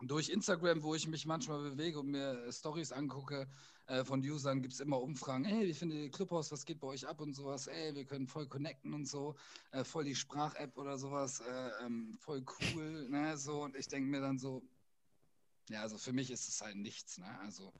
durch 0.00 0.28
Instagram, 0.28 0.82
wo 0.82 0.94
ich 0.94 1.08
mich 1.08 1.26
manchmal 1.26 1.70
bewege 1.70 1.98
und 1.98 2.08
mir 2.08 2.52
Stories 2.52 2.92
angucke 2.92 3.48
äh, 3.86 4.04
von 4.04 4.20
Usern, 4.20 4.62
gibt 4.62 4.74
es 4.74 4.80
immer 4.80 5.00
Umfragen. 5.00 5.44
Hey, 5.44 5.66
wie 5.66 5.74
findet 5.74 5.98
ihr 5.98 6.10
Clubhouse? 6.10 6.52
Was 6.52 6.64
geht 6.64 6.78
bei 6.78 6.86
euch 6.86 7.06
ab 7.06 7.20
und 7.20 7.34
sowas? 7.34 7.66
Ey, 7.66 7.94
wir 7.94 8.04
können 8.04 8.26
voll 8.26 8.46
connecten 8.46 8.94
und 8.94 9.06
so. 9.06 9.34
Äh, 9.72 9.82
voll 9.82 10.04
die 10.04 10.14
Sprach-App 10.14 10.76
oder 10.76 10.98
sowas. 10.98 11.40
Äh, 11.40 11.70
ähm, 11.84 12.16
voll 12.20 12.44
cool. 12.60 13.08
Ne? 13.08 13.36
So, 13.36 13.64
und 13.64 13.76
ich 13.76 13.88
denke 13.88 14.08
mir 14.08 14.20
dann 14.20 14.38
so, 14.38 14.62
ja, 15.68 15.82
also 15.82 15.98
für 15.98 16.12
mich 16.12 16.30
ist 16.30 16.48
es 16.48 16.60
halt 16.60 16.76
nichts. 16.76 17.18
Ne? 17.18 17.38
Also 17.40 17.72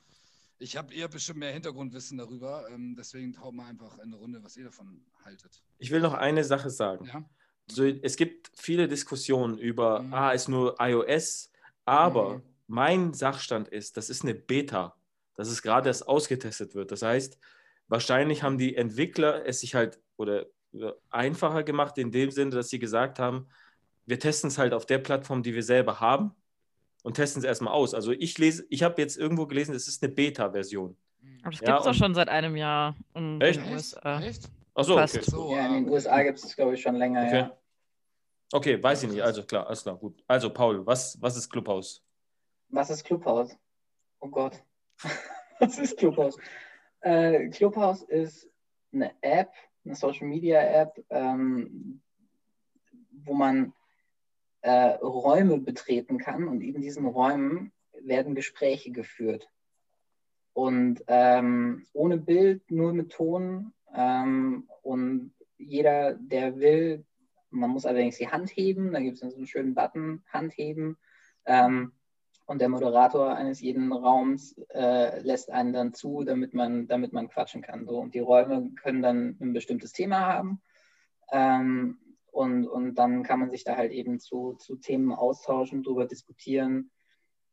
ich 0.59 0.77
habe 0.77 0.93
eher 0.93 1.09
bestimmt 1.09 1.39
mehr 1.41 1.53
Hintergrundwissen 1.53 2.19
darüber. 2.19 2.67
Ähm, 2.71 2.95
deswegen 2.97 3.41
haut 3.41 3.55
mal 3.55 3.67
einfach 3.69 3.97
in 3.99 4.05
eine 4.05 4.17
Runde, 4.17 4.43
was 4.43 4.57
ihr 4.57 4.65
davon 4.65 5.05
haltet. 5.25 5.63
Ich 5.79 5.91
will 5.91 6.01
noch 6.01 6.15
eine 6.15 6.45
Sache 6.45 6.71
sagen. 6.71 7.07
Ja? 7.07 7.25
So, 7.71 7.85
es 7.85 8.17
gibt 8.17 8.51
viele 8.55 8.89
Diskussionen 8.89 9.59
über, 9.59 10.01
Mhm. 10.03 10.15
ah, 10.15 10.31
ist 10.33 10.49
nur 10.49 10.77
iOS, 10.81 11.51
aber 11.85 12.37
Mhm. 12.37 12.43
mein 12.67 13.15
Sachstand 13.15 13.69
ist, 13.69 13.97
das 13.97 14.11
ist 14.11 14.23
eine 14.23 14.35
Beta, 14.35 14.97
dass 15.37 15.49
es 15.49 15.63
gerade 15.63 15.89
erst 15.89 16.09
ausgetestet 16.09 16.75
wird. 16.75 16.91
Das 16.91 17.03
heißt, 17.03 17.39
wahrscheinlich 17.89 18.43
haben 18.43 18.59
die 18.59 18.75
Entwickler 18.75 19.47
es 19.47 19.61
sich 19.61 19.75
halt 19.75 20.01
oder 20.17 20.47
äh, 20.73 20.93
einfacher 21.11 21.63
gemacht 21.63 21.97
in 21.99 22.11
dem 22.11 22.31
Sinne, 22.31 22.51
dass 22.51 22.69
sie 22.69 22.79
gesagt 22.79 23.19
haben, 23.19 23.49
wir 24.07 24.19
testen 24.19 24.49
es 24.49 24.59
halt 24.59 24.73
auf 24.73 24.87
der 24.87 24.99
Plattform, 24.99 25.43
die 25.43 25.55
wir 25.55 25.63
selber 25.63 26.01
haben 26.01 26.33
und 27.09 27.15
testen 27.15 27.41
es 27.41 27.47
erstmal 27.47 27.73
aus. 27.73 27.95
Also 27.95 28.13
ich 28.13 28.37
lese, 28.37 28.67
ich 28.69 28.83
habe 28.83 29.01
jetzt 29.01 29.17
irgendwo 29.17 29.47
gelesen, 29.47 29.75
es 29.75 29.89
ist 29.89 30.03
eine 30.05 30.13
Beta-Version. 30.13 30.95
Aber 31.41 31.51
das 31.53 31.61
Ja, 31.61 31.67
gibt 31.69 31.79
es 31.79 31.85
doch 31.87 31.95
schon 31.95 32.15
seit 32.15 32.29
einem 32.29 32.55
Jahr 32.55 32.95
in 33.15 33.41
Echt? 33.41 33.65
den? 33.65 33.73
USA. 33.73 34.21
Echt? 34.21 34.51
Achso, 34.75 34.95
Fast. 34.95 35.17
okay. 35.17 35.25
So, 35.31 35.53
Ja, 35.53 35.61
in 35.61 35.65
ah, 35.65 35.75
den 35.77 35.85
okay. 35.85 35.93
USA 35.95 36.23
gibt 36.23 36.39
es, 36.39 36.55
glaube 36.55 36.75
ich, 36.75 36.83
schon 36.83 36.97
länger, 36.97 37.23
Okay. 37.25 37.39
ja. 37.39 37.57
Okay, 38.53 38.83
weiß 38.83 39.05
ich 39.05 39.11
nicht. 39.11 39.23
Also 39.23 39.43
klar, 39.43 39.67
alles 39.67 39.83
klar, 39.83 39.97
gut. 39.97 40.23
Also 40.27 40.51
Paul, 40.51 40.85
was, 40.85 41.17
was 41.23 41.35
ist 41.39 41.49
Clubhouse? 41.49 42.05
Was 42.69 42.91
ist 42.91 43.05
Clubhouse? 43.05 43.57
Oh 44.21 44.29
Gott. 44.29 44.63
was 45.61 45.79
ist 45.79 45.97
Clubhouse? 45.97 46.37
Äh, 47.01 47.49
Clubhouse 47.49 48.03
ist 48.03 48.51
eine 48.93 49.13
App, 49.23 49.51
eine 49.87 49.95
Social 49.95 50.27
Media 50.29 50.61
App, 50.61 51.03
ähm, 51.09 52.03
wo 53.25 53.33
man 53.33 53.73
äh, 54.63 54.97
Räume 54.97 55.59
betreten 55.59 56.19
kann 56.19 56.49
und 56.49 56.61
in 56.61 56.81
diesen 56.81 57.07
Räumen 57.07 57.73
werden 58.01 58.35
Gespräche 58.35 58.91
geführt. 58.91 59.49
Und 60.53 61.05
ähm, 61.07 61.87
ohne 61.93 62.17
Bild, 62.17 62.69
nur 62.71 62.93
mit 62.93 63.13
Ton. 63.13 63.73
Ähm, 63.95 64.69
und 64.83 65.33
jeder, 65.57 66.15
der 66.15 66.57
will, 66.59 67.05
man 67.51 67.71
muss 67.71 67.87
allerdings 67.87 68.19
die 68.19 68.29
Hand 68.29 68.51
heben, 68.51 68.93
da 68.93 69.01
gibt 69.01 69.23
es 69.23 69.31
so 69.31 69.37
einen 69.37 69.47
schönen 69.47 69.75
Button, 69.75 70.23
Hand 70.33 70.53
heben. 70.57 70.97
Ähm, 71.47 71.93
und 72.47 72.61
der 72.61 72.71
Moderator 72.71 73.37
eines 73.37 73.61
jeden 73.61 73.93
Raums 73.93 74.57
äh, 74.71 75.21
lässt 75.21 75.51
einen 75.51 75.73
dann 75.75 75.93
zu, 75.93 76.25
damit 76.25 76.55
man, 76.55 76.89
damit 76.89 77.13
man 77.13 77.29
quatschen 77.29 77.61
kann. 77.61 77.87
So. 77.87 77.99
Und 77.99 78.15
die 78.15 78.21
Räume 78.21 78.71
können 78.81 79.03
dann 79.03 79.37
ein 79.41 79.53
bestimmtes 79.53 79.93
Thema 79.93 80.27
haben. 80.27 80.61
Ähm, 81.31 81.99
und, 82.31 82.67
und 82.67 82.95
dann 82.95 83.23
kann 83.23 83.41
man 83.41 83.51
sich 83.51 83.65
da 83.65 83.77
halt 83.77 83.93
eben 83.93 84.21
zu, 84.21 84.55
zu 84.55 84.77
Themen 84.77 85.13
austauschen, 85.13 85.83
darüber 85.83 86.07
diskutieren 86.07 86.91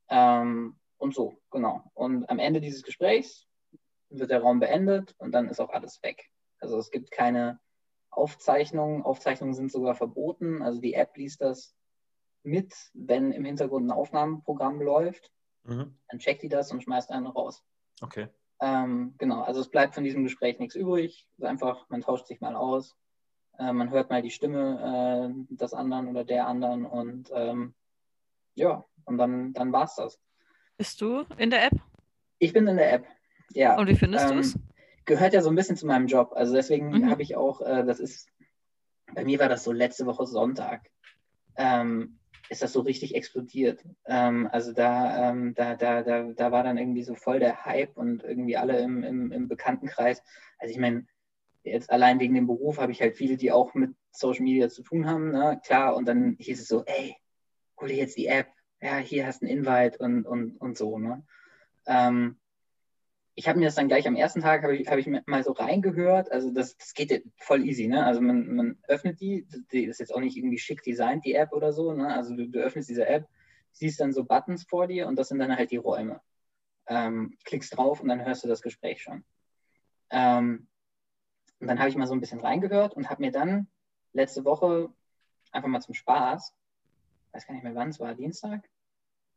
ähm, 0.09 0.77
und 0.97 1.13
so, 1.13 1.39
genau. 1.51 1.91
Und 1.93 2.29
am 2.29 2.39
Ende 2.39 2.61
dieses 2.61 2.83
Gesprächs 2.83 3.47
wird 4.09 4.31
der 4.31 4.41
Raum 4.41 4.59
beendet 4.59 5.15
und 5.17 5.31
dann 5.31 5.49
ist 5.49 5.59
auch 5.59 5.69
alles 5.69 6.01
weg. 6.03 6.29
Also 6.59 6.77
es 6.77 6.91
gibt 6.91 7.11
keine 7.11 7.59
Aufzeichnungen. 8.09 9.03
Aufzeichnungen 9.03 9.53
sind 9.53 9.71
sogar 9.71 9.95
verboten. 9.95 10.61
Also 10.61 10.79
die 10.79 10.93
App 10.93 11.17
liest 11.17 11.41
das 11.41 11.75
mit, 12.43 12.73
wenn 12.93 13.31
im 13.31 13.45
Hintergrund 13.45 13.87
ein 13.87 13.91
Aufnahmeprogramm 13.91 14.81
läuft. 14.81 15.31
Mhm. 15.63 15.97
Dann 16.07 16.19
checkt 16.19 16.43
die 16.43 16.49
das 16.49 16.71
und 16.71 16.83
schmeißt 16.83 17.11
einen 17.11 17.27
raus. 17.27 17.63
Okay. 18.01 18.29
Ähm, 18.61 19.15
genau, 19.17 19.41
also 19.41 19.59
es 19.59 19.69
bleibt 19.69 19.95
von 19.95 20.03
diesem 20.03 20.23
Gespräch 20.23 20.59
nichts 20.59 20.75
übrig. 20.75 21.27
Es 21.33 21.39
ist 21.39 21.45
einfach, 21.45 21.89
man 21.89 22.01
tauscht 22.01 22.27
sich 22.27 22.39
mal 22.39 22.55
aus, 22.55 22.95
äh, 23.59 23.73
man 23.73 23.89
hört 23.89 24.09
mal 24.09 24.21
die 24.21 24.31
Stimme 24.31 25.33
äh, 25.49 25.55
des 25.55 25.73
anderen 25.73 26.07
oder 26.07 26.23
der 26.23 26.47
anderen 26.47 26.85
und 26.85 27.29
ähm, 27.33 27.73
ja, 28.55 28.85
und 29.05 29.17
dann, 29.17 29.53
dann 29.53 29.71
war 29.71 29.85
es 29.85 29.95
das. 29.95 30.19
Bist 30.77 31.01
du 31.01 31.25
in 31.37 31.49
der 31.49 31.65
App? 31.65 31.73
Ich 32.39 32.53
bin 32.53 32.67
in 32.67 32.77
der 32.77 32.93
App, 32.93 33.05
ja. 33.53 33.77
Und 33.77 33.87
wie 33.87 33.95
findest 33.95 34.25
ähm, 34.25 34.33
du 34.33 34.39
es? 34.39 34.59
Gehört 35.05 35.33
ja 35.33 35.41
so 35.41 35.49
ein 35.49 35.55
bisschen 35.55 35.77
zu 35.77 35.85
meinem 35.85 36.07
Job. 36.07 36.33
Also 36.35 36.53
deswegen 36.53 36.89
mhm. 36.89 37.09
habe 37.09 37.21
ich 37.21 37.35
auch, 37.35 37.61
äh, 37.61 37.85
das 37.85 37.99
ist, 37.99 38.29
bei 39.13 39.23
mir 39.23 39.39
war 39.39 39.49
das 39.49 39.63
so 39.63 39.71
letzte 39.71 40.05
Woche 40.05 40.25
Sonntag. 40.25 40.89
Ähm, 41.55 42.19
ist 42.49 42.61
das 42.61 42.73
so 42.73 42.81
richtig 42.81 43.15
explodiert. 43.15 43.83
Ähm, 44.05 44.47
also 44.51 44.73
da, 44.73 45.29
ähm, 45.29 45.53
da, 45.55 45.75
da, 45.75 46.03
da, 46.03 46.23
da 46.23 46.51
war 46.51 46.63
dann 46.63 46.77
irgendwie 46.77 47.03
so 47.03 47.15
voll 47.15 47.39
der 47.39 47.65
Hype 47.65 47.97
und 47.97 48.23
irgendwie 48.23 48.57
alle 48.57 48.79
im, 48.79 49.03
im, 49.03 49.31
im 49.31 49.47
Bekanntenkreis. 49.47 50.21
Also 50.59 50.71
ich 50.71 50.79
meine, 50.79 51.05
jetzt 51.65 51.89
allein 51.89 52.19
wegen 52.19 52.33
dem 52.33 52.47
Beruf 52.47 52.77
habe 52.79 52.91
ich 52.91 53.01
halt 53.01 53.17
viele, 53.17 53.37
die 53.37 53.51
auch 53.51 53.73
mit 53.73 53.95
Social 54.11 54.43
Media 54.43 54.69
zu 54.69 54.83
tun 54.83 55.07
haben, 55.07 55.31
ne? 55.31 55.59
klar. 55.65 55.95
Und 55.95 56.07
dann 56.07 56.35
hieß 56.39 56.61
es 56.61 56.67
so, 56.67 56.83
ey, 56.85 57.15
hol 57.79 57.87
dir 57.87 57.97
jetzt 57.97 58.17
die 58.17 58.27
App, 58.27 58.47
ja, 58.81 58.97
hier 58.97 59.25
hast 59.25 59.41
du 59.41 59.47
einen 59.47 59.57
Invite 59.57 59.97
und, 59.99 60.25
und, 60.25 60.57
und 60.57 60.77
so. 60.77 60.97
Ne? 60.97 61.23
Ähm, 61.87 62.37
ich 63.33 63.49
habe 63.49 63.59
mir 63.59 63.65
das 63.65 63.75
dann 63.75 63.87
gleich 63.87 64.07
am 64.07 64.15
ersten 64.15 64.41
Tag, 64.41 64.63
habe 64.63 64.75
ich, 64.75 64.87
hab 64.87 64.97
ich 64.97 65.07
mal 65.25 65.43
so 65.43 65.51
reingehört. 65.51 66.31
Also 66.31 66.51
das, 66.51 66.77
das 66.77 66.93
geht 66.93 67.23
voll 67.37 67.65
easy. 67.65 67.87
Ne? 67.87 68.05
Also 68.05 68.21
man, 68.21 68.55
man 68.55 68.77
öffnet 68.87 69.19
die, 69.19 69.45
die 69.71 69.85
ist 69.85 69.99
jetzt 69.99 70.13
auch 70.13 70.21
nicht 70.21 70.37
irgendwie 70.37 70.57
schick 70.57 70.83
designt, 70.83 71.25
die 71.25 71.33
App 71.33 71.51
oder 71.51 71.73
so. 71.73 71.93
Ne? 71.93 72.13
Also 72.13 72.35
du, 72.35 72.47
du 72.47 72.59
öffnest 72.59 72.89
diese 72.89 73.05
App, 73.07 73.27
siehst 73.73 73.99
dann 73.99 74.13
so 74.13 74.23
Buttons 74.23 74.63
vor 74.63 74.87
dir 74.87 75.07
und 75.07 75.17
das 75.17 75.27
sind 75.27 75.39
dann 75.39 75.55
halt 75.55 75.71
die 75.71 75.77
Räume. 75.77 76.21
Ähm, 76.87 77.37
klickst 77.43 77.75
drauf 77.75 77.99
und 77.99 78.07
dann 78.07 78.23
hörst 78.23 78.43
du 78.43 78.47
das 78.47 78.61
Gespräch 78.61 79.01
schon. 79.01 79.25
Ähm, 80.11 80.67
und 81.59 81.67
dann 81.67 81.79
habe 81.79 81.89
ich 81.89 81.95
mal 81.95 82.07
so 82.07 82.13
ein 82.13 82.19
bisschen 82.19 82.39
reingehört 82.39 82.95
und 82.95 83.09
habe 83.09 83.23
mir 83.23 83.31
dann 83.31 83.67
letzte 84.13 84.45
Woche 84.45 84.89
einfach 85.51 85.69
mal 85.69 85.81
zum 85.81 85.93
Spaß, 85.93 86.53
weiß 87.31 87.47
gar 87.47 87.53
nicht 87.53 87.63
mehr 87.63 87.75
wann 87.75 87.89
es 87.89 87.99
war, 87.99 88.13
Dienstag, 88.13 88.69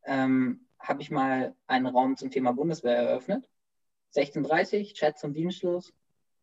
ähm, 0.05 0.67
habe 0.79 1.03
ich 1.03 1.11
mal 1.11 1.55
einen 1.67 1.87
Raum 1.87 2.17
zum 2.17 2.31
Thema 2.31 2.53
Bundeswehr 2.53 2.97
eröffnet 2.97 3.49
16.30 4.15 4.95
Chat 4.95 5.19
zum 5.19 5.33
Dienstschluss. 5.35 5.93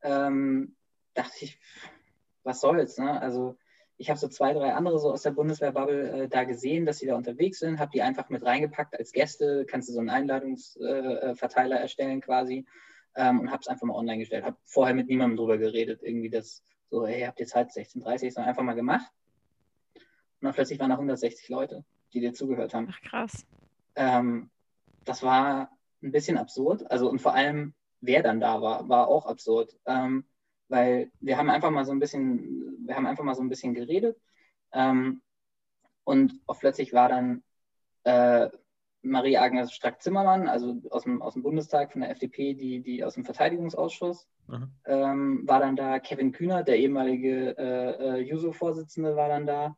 Ähm, 0.03 0.75
dachte 1.13 1.45
ich, 1.45 1.59
was 2.43 2.61
soll's, 2.61 2.97
ne? 2.97 3.19
Also 3.21 3.57
ich 3.97 4.09
habe 4.09 4.19
so 4.19 4.27
zwei, 4.27 4.53
drei 4.53 4.73
andere 4.73 4.99
so 4.99 5.11
aus 5.11 5.23
der 5.23 5.31
Bundeswehrbubble 5.31 6.23
äh, 6.23 6.27
da 6.27 6.43
gesehen, 6.43 6.85
dass 6.85 6.99
sie 6.99 7.07
da 7.07 7.15
unterwegs 7.15 7.59
sind, 7.59 7.79
habe 7.79 7.91
die 7.91 8.01
einfach 8.01 8.29
mit 8.29 8.43
reingepackt 8.43 8.97
als 8.97 9.13
Gäste, 9.13 9.65
kannst 9.65 9.89
du 9.89 9.93
so 9.93 9.99
einen 9.99 10.09
Einladungsverteiler 10.09 11.77
äh, 11.77 11.81
erstellen 11.81 12.21
quasi 12.21 12.65
ähm, 13.15 13.39
und 13.39 13.51
habe 13.51 13.61
es 13.61 13.67
einfach 13.67 13.85
mal 13.85 13.95
online 13.95 14.19
gestellt. 14.19 14.45
Habe 14.45 14.57
vorher 14.65 14.95
mit 14.95 15.07
niemandem 15.07 15.37
drüber 15.37 15.57
geredet, 15.57 16.01
irgendwie 16.03 16.29
das 16.29 16.63
so, 16.89 17.05
hey, 17.07 17.23
habt 17.23 17.39
ihr 17.39 17.47
Zeit, 17.47 17.71
16.30 17.71 18.31
sondern 18.31 18.49
einfach 18.49 18.63
mal 18.63 18.73
gemacht. 18.73 19.11
Und 19.95 20.01
dann 20.41 20.53
plötzlich 20.53 20.79
waren 20.79 20.89
da 20.89 20.95
160 20.95 21.49
Leute, 21.49 21.83
die 22.13 22.19
dir 22.19 22.33
zugehört 22.33 22.73
haben. 22.73 22.87
Ach 22.91 23.01
krass. 23.01 23.45
Ähm, 23.95 24.49
das 25.03 25.23
war 25.23 25.71
ein 26.03 26.11
bisschen 26.11 26.37
absurd. 26.37 26.89
Also 26.91 27.09
und 27.09 27.19
vor 27.19 27.33
allem, 27.33 27.73
wer 28.01 28.21
dann 28.21 28.39
da 28.39 28.61
war, 28.61 28.87
war 28.89 29.07
auch 29.07 29.25
absurd. 29.25 29.75
Ähm, 29.85 30.25
weil 30.67 31.11
wir 31.19 31.37
haben 31.37 31.49
einfach 31.49 31.71
mal 31.71 31.85
so 31.85 31.91
ein 31.91 31.99
bisschen, 31.99 32.85
wir 32.85 32.95
haben 32.95 33.05
einfach 33.05 33.23
mal 33.23 33.35
so 33.35 33.41
ein 33.41 33.49
bisschen 33.49 33.73
geredet. 33.73 34.19
Ähm, 34.71 35.21
und 36.03 36.39
auch 36.45 36.59
plötzlich 36.59 36.93
war 36.93 37.09
dann 37.09 37.43
äh, 38.03 38.49
Marie-Agnes 39.05 39.73
Strack-Zimmermann, 39.73 40.47
also 40.47 40.81
aus 40.89 41.03
dem, 41.03 41.21
aus 41.21 41.33
dem 41.33 41.43
Bundestag 41.43 41.91
von 41.91 42.01
der 42.01 42.11
FDP, 42.11 42.53
die, 42.53 42.81
die 42.81 43.03
aus 43.03 43.15
dem 43.15 43.25
Verteidigungsausschuss, 43.25 44.27
ähm, 44.85 45.43
war 45.45 45.59
dann 45.59 45.75
da. 45.75 45.99
Kevin 45.99 46.31
Kühner, 46.31 46.63
der 46.63 46.77
ehemalige 46.77 47.57
äh, 47.57 48.19
äh, 48.19 48.21
JUSO-Vorsitzende, 48.21 49.15
war 49.15 49.29
dann 49.29 49.45
da. 49.45 49.75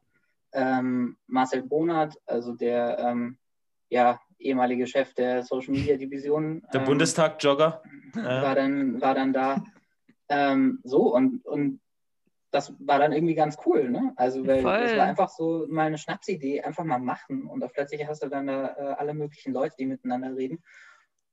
Ähm, 0.53 1.17
Marcel 1.28 1.63
Bonert, 1.63 2.15
also 2.25 2.53
der 2.53 2.97
ähm, 2.99 3.38
ja, 3.89 4.19
ehemalige 4.39 4.88
Chef 4.88 5.13
der 5.13 5.43
Social 5.43 5.73
Media 5.73 5.97
Division. 5.97 6.63
Der 6.73 6.82
ähm, 6.82 6.88
Bundestag-Jogger. 6.88 7.82
War, 8.13 8.55
dann, 8.55 9.01
war 9.01 9.15
dann 9.15 9.34
da. 9.34 9.63
Ähm, 10.30 10.82
so 10.84 11.15
und, 11.15 11.45
und 11.45 11.80
das 12.51 12.73
war 12.79 12.99
dann 12.99 13.11
irgendwie 13.11 13.35
ganz 13.35 13.57
cool, 13.65 13.89
ne? 13.89 14.13
Also, 14.15 14.45
weil 14.47 14.61
Voll. 14.61 14.79
das 14.79 14.95
war 14.97 15.05
einfach 15.05 15.29
so 15.29 15.65
mal 15.69 15.87
eine 15.87 15.97
Schnapsidee, 15.97 16.61
einfach 16.61 16.83
mal 16.83 16.99
machen 16.99 17.47
und 17.47 17.63
auf 17.63 17.73
plötzlich 17.73 18.05
hast 18.07 18.23
du 18.23 18.29
dann 18.29 18.47
da 18.47 18.67
äh, 18.67 18.95
alle 18.97 19.13
möglichen 19.13 19.53
Leute, 19.53 19.75
die 19.77 19.85
miteinander 19.85 20.35
reden. 20.35 20.63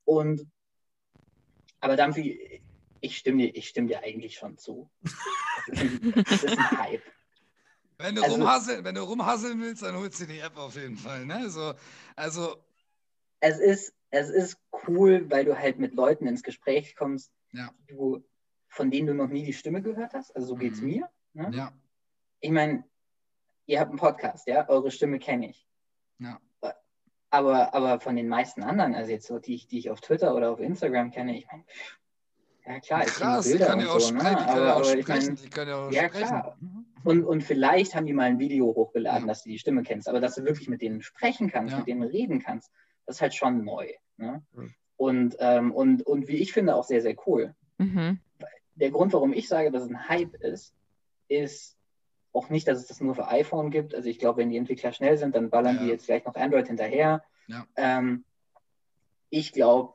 Und 0.03 0.45
aber 1.79 1.95
dann, 1.95 2.15
wie, 2.15 2.61
ich 2.99 3.17
stimme 3.17 3.43
dir, 3.43 3.55
ich 3.55 3.67
stimme 3.67 3.87
dir 3.87 4.03
eigentlich 4.03 4.35
schon 4.35 4.57
zu. 4.57 4.89
Das 5.67 5.81
ist 5.81 6.03
ein, 6.03 6.23
das 6.27 6.43
ist 6.43 6.57
ein 6.57 6.77
Hype. 6.77 7.03
Wenn 7.97 8.15
du, 8.15 8.23
also, 8.23 8.35
rumhasseln, 8.35 8.83
wenn 8.83 8.95
du 8.95 9.03
rumhasseln 9.03 9.61
willst, 9.61 9.83
dann 9.83 9.95
holst 9.95 10.19
du 10.19 10.25
die 10.25 10.39
App 10.39 10.57
auf 10.57 10.75
jeden 10.75 10.97
Fall. 10.97 11.25
Ne? 11.25 11.49
So, 11.49 11.73
also 12.15 12.57
es 13.39 13.59
ist, 13.59 13.93
es 14.09 14.29
ist 14.29 14.57
cool, 14.87 15.29
weil 15.29 15.45
du 15.45 15.57
halt 15.57 15.79
mit 15.79 15.93
Leuten 15.93 16.27
ins 16.27 16.43
Gespräch 16.43 16.95
kommst, 16.95 17.31
ja. 17.51 17.69
du, 17.87 18.23
von 18.75 18.91
denen 18.91 19.07
du 19.07 19.13
noch 19.13 19.29
nie 19.29 19.45
die 19.45 19.53
Stimme 19.53 19.81
gehört 19.81 20.13
hast. 20.13 20.35
Also 20.35 20.49
so 20.49 20.55
geht 20.55 20.73
es 20.73 20.81
mhm. 20.81 20.87
mir. 20.87 21.09
Ne? 21.33 21.49
Ja. 21.53 21.71
Ich 22.41 22.51
meine, 22.51 22.83
ihr 23.67 23.79
habt 23.79 23.89
einen 23.89 23.99
Podcast, 23.99 24.47
ja, 24.47 24.67
eure 24.67 24.91
Stimme 24.91 25.17
kenne 25.17 25.49
ich. 25.49 25.65
Ja. 26.19 26.39
Aber, 27.29 27.73
aber 27.73 27.99
von 27.99 28.15
den 28.15 28.27
meisten 28.27 28.63
anderen, 28.63 28.93
also 28.93 29.11
jetzt 29.11 29.27
so, 29.27 29.39
die 29.39 29.55
ich, 29.55 29.67
die 29.67 29.79
ich 29.79 29.89
auf 29.89 30.01
Twitter 30.01 30.35
oder 30.35 30.51
auf 30.51 30.59
Instagram 30.59 31.11
kenne, 31.11 31.37
ich 31.37 31.47
meine, 31.47 31.63
ja 32.65 32.79
klar, 32.79 33.03
ich 33.03 33.07
Krass, 33.07 33.49
Bilder 33.49 33.75
die 33.77 33.85
und 33.85 34.01
so, 34.01 34.13
ne? 34.13 34.47
aber, 34.47 34.75
aber 34.75 34.97
ich 34.97 35.07
meine, 35.07 35.35
ja, 35.55 35.89
ja 35.91 36.09
klar. 36.09 36.57
Mhm. 36.59 36.85
Und, 37.03 37.23
und 37.23 37.43
vielleicht 37.43 37.95
haben 37.95 38.05
die 38.05 38.13
mal 38.13 38.23
ein 38.23 38.39
Video 38.39 38.65
hochgeladen, 38.67 39.21
ja. 39.21 39.27
dass 39.27 39.43
du 39.43 39.49
die 39.49 39.59
Stimme 39.59 39.83
kennst, 39.83 40.09
aber 40.09 40.19
dass 40.19 40.35
du 40.35 40.43
wirklich 40.43 40.67
mit 40.67 40.81
denen 40.81 41.01
sprechen 41.01 41.49
kannst, 41.49 41.71
ja. 41.71 41.77
mit 41.77 41.87
denen 41.87 42.03
reden 42.03 42.39
kannst, 42.39 42.71
das 43.05 43.17
ist 43.17 43.21
halt 43.21 43.35
schon 43.35 43.63
neu. 43.63 43.87
Ne? 44.17 44.43
Mhm. 44.53 44.73
Und, 44.97 45.35
ähm, 45.39 45.71
und, 45.71 46.05
und 46.05 46.27
wie 46.27 46.37
ich 46.37 46.51
finde, 46.53 46.75
auch 46.75 46.83
sehr, 46.83 47.01
sehr 47.01 47.15
cool. 47.25 47.55
Mhm. 47.77 48.19
Der 48.75 48.91
Grund, 48.91 49.13
warum 49.13 49.33
ich 49.33 49.47
sage, 49.47 49.71
dass 49.71 49.83
es 49.83 49.89
ein 49.89 50.09
Hype 50.09 50.35
ist, 50.35 50.73
ist 51.27 51.77
auch 52.33 52.49
nicht, 52.49 52.67
dass 52.67 52.79
es 52.79 52.87
das 52.87 53.01
nur 53.01 53.15
für 53.15 53.27
iPhone 53.27 53.71
gibt. 53.71 53.95
Also 53.95 54.09
ich 54.09 54.19
glaube, 54.19 54.41
wenn 54.41 54.49
die 54.49 54.57
Entwickler 54.57 54.91
schnell 54.91 55.17
sind, 55.17 55.35
dann 55.35 55.49
ballern 55.49 55.77
ja. 55.77 55.83
die 55.83 55.89
jetzt 55.89 56.05
vielleicht 56.05 56.25
noch 56.25 56.35
Android 56.35 56.67
hinterher. 56.67 57.23
Ja. 57.47 57.65
Ähm, 57.77 58.25
ich 59.29 59.53
glaube, 59.53 59.93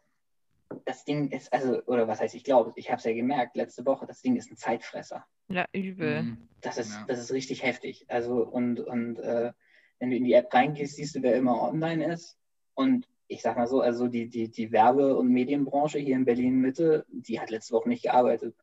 das 0.84 1.04
Ding 1.04 1.30
ist, 1.30 1.52
also, 1.52 1.82
oder 1.84 2.08
was 2.08 2.20
heißt 2.20 2.34
ich 2.34 2.44
glaube, 2.44 2.72
ich 2.76 2.90
habe 2.90 2.98
es 2.98 3.04
ja 3.04 3.12
gemerkt 3.12 3.56
letzte 3.56 3.84
Woche, 3.84 4.06
das 4.06 4.22
Ding 4.22 4.36
ist 4.36 4.50
ein 4.50 4.56
Zeitfresser. 4.56 5.26
Ja, 5.48 5.66
übel. 5.72 6.22
Mhm. 6.22 6.48
Das 6.60 6.78
ist, 6.78 6.92
ja. 6.92 7.04
das 7.08 7.18
ist 7.18 7.32
richtig 7.32 7.62
heftig. 7.62 8.06
Also, 8.08 8.44
und, 8.44 8.80
und 8.80 9.18
äh, 9.18 9.52
wenn 9.98 10.10
du 10.10 10.16
in 10.16 10.24
die 10.24 10.32
App 10.32 10.52
reingehst, 10.52 10.96
siehst 10.96 11.16
du, 11.16 11.22
wer 11.22 11.36
immer 11.36 11.60
online 11.60 12.12
ist. 12.12 12.38
Und 12.74 13.08
ich 13.26 13.42
sag 13.42 13.56
mal 13.56 13.66
so, 13.66 13.80
also 13.80 14.08
die, 14.08 14.28
die, 14.28 14.48
die 14.48 14.72
Werbe- 14.72 15.16
und 15.16 15.28
Medienbranche 15.28 15.98
hier 15.98 16.16
in 16.16 16.24
Berlin-Mitte, 16.24 17.04
die 17.08 17.40
hat 17.40 17.50
letzte 17.50 17.74
Woche 17.74 17.88
nicht 17.88 18.04
gearbeitet. 18.04 18.54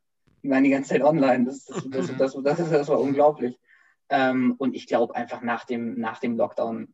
Die 0.48 0.52
waren 0.52 0.64
die 0.64 0.70
ganze 0.70 0.92
Zeit 0.92 1.02
online. 1.02 1.44
Das, 1.44 1.66
das, 1.90 2.08
das, 2.18 2.34
das, 2.34 2.58
das, 2.58 2.70
das 2.70 2.88
war 2.88 3.02
unglaublich. 3.02 3.60
Ähm, 4.08 4.56
und 4.58 4.76
ich 4.76 4.88
glaube 4.88 5.14
einfach 5.14 5.42
nach 5.42 5.66
dem, 5.66 6.00
nach 6.00 6.20
dem 6.20 6.38
Lockdown 6.38 6.94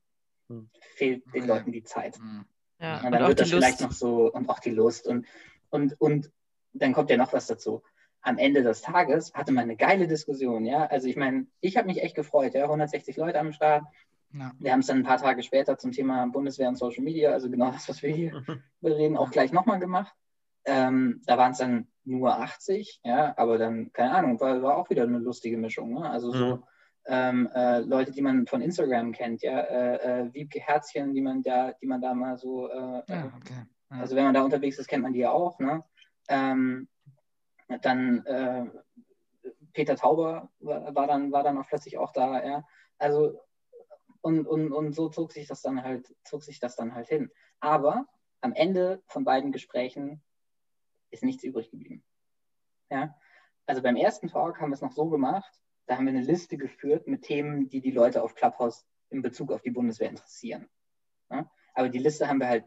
hm. 0.50 0.70
fehlt 0.96 1.24
den 1.36 1.46
Leuten 1.46 1.72
die 1.72 1.84
Zeit. 1.84 2.18
Hm. 2.18 2.46
Ja, 2.80 2.96
und 3.06 3.12
dann 3.12 3.22
und 3.22 3.28
wird 3.28 3.40
das 3.42 3.52
vielleicht 3.52 3.82
noch 3.82 3.92
so 3.92 4.32
und 4.32 4.50
auch 4.50 4.58
die 4.58 4.72
Lust. 4.72 5.06
Und, 5.06 5.28
und, 5.70 6.02
und 6.02 6.32
dann 6.74 6.94
kommt 6.94 7.12
ja 7.12 7.18
noch 7.18 7.32
was 7.32 7.46
dazu. 7.46 7.84
Am 8.22 8.40
Ende 8.40 8.64
des 8.64 8.82
Tages 8.82 9.36
hatte 9.36 9.52
man 9.52 9.66
eine 9.66 9.76
geile 9.76 10.08
Diskussion, 10.08 10.66
ja. 10.66 10.88
Also 10.88 11.08
ich 11.08 11.16
meine, 11.16 11.46
ich 11.62 11.78
habe 11.78 11.86
mich 11.86 12.02
echt 12.02 12.16
gefreut, 12.16 12.56
ja. 12.56 12.64
160 12.64 13.18
Leute 13.18 13.40
am 13.40 13.54
Start. 13.54 13.84
Ja. 14.32 14.52
Wir 14.58 14.72
haben 14.72 14.80
es 14.80 14.88
dann 14.88 14.98
ein 14.98 15.04
paar 15.04 15.20
Tage 15.20 15.44
später 15.44 15.78
zum 15.78 15.92
Thema 15.92 16.26
Bundeswehr 16.26 16.70
und 16.70 16.78
Social 16.78 17.04
Media, 17.04 17.32
also 17.32 17.52
genau 17.52 17.70
das, 17.70 17.88
was 17.88 18.02
wir 18.02 18.10
hier 18.10 18.44
reden, 18.84 19.16
auch 19.16 19.30
gleich 19.30 19.52
nochmal 19.52 19.78
gemacht. 19.78 20.16
Ähm, 20.66 21.22
da 21.26 21.38
waren 21.38 21.52
es 21.52 21.58
dann 21.58 21.88
nur 22.06 22.38
80, 22.38 23.02
ja, 23.04 23.34
aber 23.38 23.58
dann, 23.58 23.92
keine 23.94 24.16
Ahnung, 24.16 24.40
war, 24.40 24.62
war 24.62 24.78
auch 24.78 24.90
wieder 24.90 25.04
eine 25.04 25.20
lustige 25.20 25.58
Mischung. 25.58 25.94
Ne? 25.94 26.10
Also 26.10 26.32
so 26.32 26.56
mhm. 26.58 26.64
ähm, 27.06 27.50
äh, 27.54 27.80
Leute, 27.80 28.12
die 28.12 28.22
man 28.22 28.48
von 28.48 28.62
Instagram 28.62 29.12
kennt, 29.12 29.42
ja, 29.42 29.60
äh, 29.60 30.22
äh, 30.22 30.34
Wiebke 30.34 30.60
Herzchen, 30.60 31.14
die 31.14 31.22
man 31.22 31.42
da, 31.44 31.74
die 31.74 31.88
man 31.88 32.02
da 32.02 32.14
mal 32.14 32.38
so, 32.38 32.70
äh, 32.70 33.04
ja, 33.08 33.32
okay. 33.38 33.66
ja. 33.92 33.98
also 34.00 34.16
wenn 34.16 34.26
man 34.26 34.34
da 34.34 34.42
unterwegs 34.42 34.80
ist, 34.80 34.88
kennt 34.88 35.04
man 35.04 35.14
die 35.14 35.20
ja 35.20 35.32
auch, 35.32 35.60
ne? 35.60 35.84
Ähm, 36.30 36.88
dann 37.82 38.26
äh, 38.26 38.66
Peter 39.74 39.96
Tauber 39.96 40.50
war, 40.60 40.94
war, 40.96 41.08
dann, 41.08 41.32
war 41.32 41.44
dann 41.44 41.58
auch 41.58 41.68
plötzlich 41.68 41.98
auch 41.98 42.12
da, 42.12 42.44
ja. 42.46 42.64
Also 42.98 43.40
und, 44.22 44.48
und, 44.48 44.72
und 44.72 44.94
so 44.94 45.10
zog 45.10 45.34
sich 45.34 45.48
das 45.48 45.62
dann 45.62 45.84
halt, 45.84 46.16
zog 46.24 46.44
sich 46.44 46.60
das 46.60 46.76
dann 46.76 46.96
halt 46.96 47.08
hin. 47.08 47.30
Aber 47.60 48.06
am 48.42 48.54
Ende 48.54 49.02
von 49.08 49.26
beiden 49.26 49.52
Gesprächen 49.52 50.24
ist 51.14 51.24
nichts 51.24 51.44
übrig 51.44 51.72
geblieben. 51.72 52.04
Ja? 52.90 53.16
Also 53.66 53.82
beim 53.82 53.96
ersten 53.96 54.28
Talk 54.28 54.60
haben 54.60 54.72
wir 54.72 54.76
es 54.76 54.82
noch 54.82 54.92
so 54.92 55.10
gemacht, 55.10 55.60
da 55.86 55.98
haben 55.98 56.06
wir 56.06 56.14
eine 56.14 56.22
Liste 56.22 56.58
geführt 56.58 57.08
mit 57.08 57.24
Themen, 57.24 57.70
die 57.70 57.82
die 57.82 57.92
Leute 57.92 58.24
auf 58.24 58.36
Clubhouse 58.36 58.86
in 59.10 59.22
Bezug 59.22 59.52
auf 59.52 59.62
die 59.62 59.72
Bundeswehr 59.72 60.10
interessieren. 60.10 60.68
Ja? 61.30 61.50
Aber 61.74 61.90
die 61.90 62.00
Liste 62.00 62.28
haben 62.28 62.40
wir 62.40 62.50
halt 62.50 62.66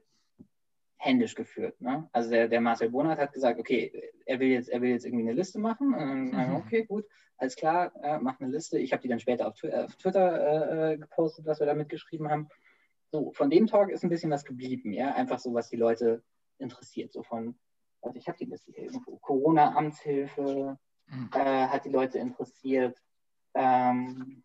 händisch 0.96 1.34
geführt. 1.34 1.80
Ne? 1.80 2.08
Also 2.12 2.30
der, 2.30 2.48
der 2.48 2.60
Marcel 2.60 2.90
Bonat 2.90 3.18
hat 3.18 3.32
gesagt, 3.32 3.60
okay, 3.60 4.12
er 4.24 4.40
will 4.40 4.48
jetzt, 4.48 4.68
er 4.68 4.80
will 4.80 4.90
jetzt 4.90 5.04
irgendwie 5.04 5.24
eine 5.24 5.34
Liste 5.34 5.58
machen. 5.58 5.88
Mhm. 5.88 6.56
okay, 6.56 6.84
gut, 6.84 7.04
alles 7.36 7.56
klar, 7.56 7.92
äh, 8.02 8.18
mach 8.18 8.40
eine 8.40 8.50
Liste. 8.50 8.78
Ich 8.78 8.92
habe 8.92 9.02
die 9.02 9.08
dann 9.08 9.20
später 9.20 9.46
auf, 9.46 9.62
auf 9.62 9.96
Twitter 9.96 10.92
äh, 10.92 10.98
gepostet, 10.98 11.46
was 11.46 11.60
wir 11.60 11.66
da 11.66 11.74
mitgeschrieben 11.74 12.30
haben. 12.30 12.48
So, 13.12 13.32
von 13.32 13.50
dem 13.50 13.66
Talk 13.66 13.90
ist 13.90 14.02
ein 14.02 14.10
bisschen 14.10 14.30
was 14.30 14.44
geblieben, 14.44 14.92
ja, 14.92 15.14
einfach 15.14 15.38
so, 15.38 15.54
was 15.54 15.68
die 15.68 15.76
Leute 15.76 16.22
interessiert, 16.58 17.12
so 17.12 17.22
von 17.22 17.58
also 18.06 18.18
ich 18.18 18.28
habe 18.28 18.38
die 18.38 18.44
Liste 18.44 18.72
hier 18.72 18.84
irgendwo, 18.84 19.16
Corona-Amtshilfe 19.18 20.78
mhm. 21.08 21.30
äh, 21.34 21.66
hat 21.66 21.84
die 21.84 21.90
Leute 21.90 22.18
interessiert. 22.18 22.96
Ähm, 23.54 24.42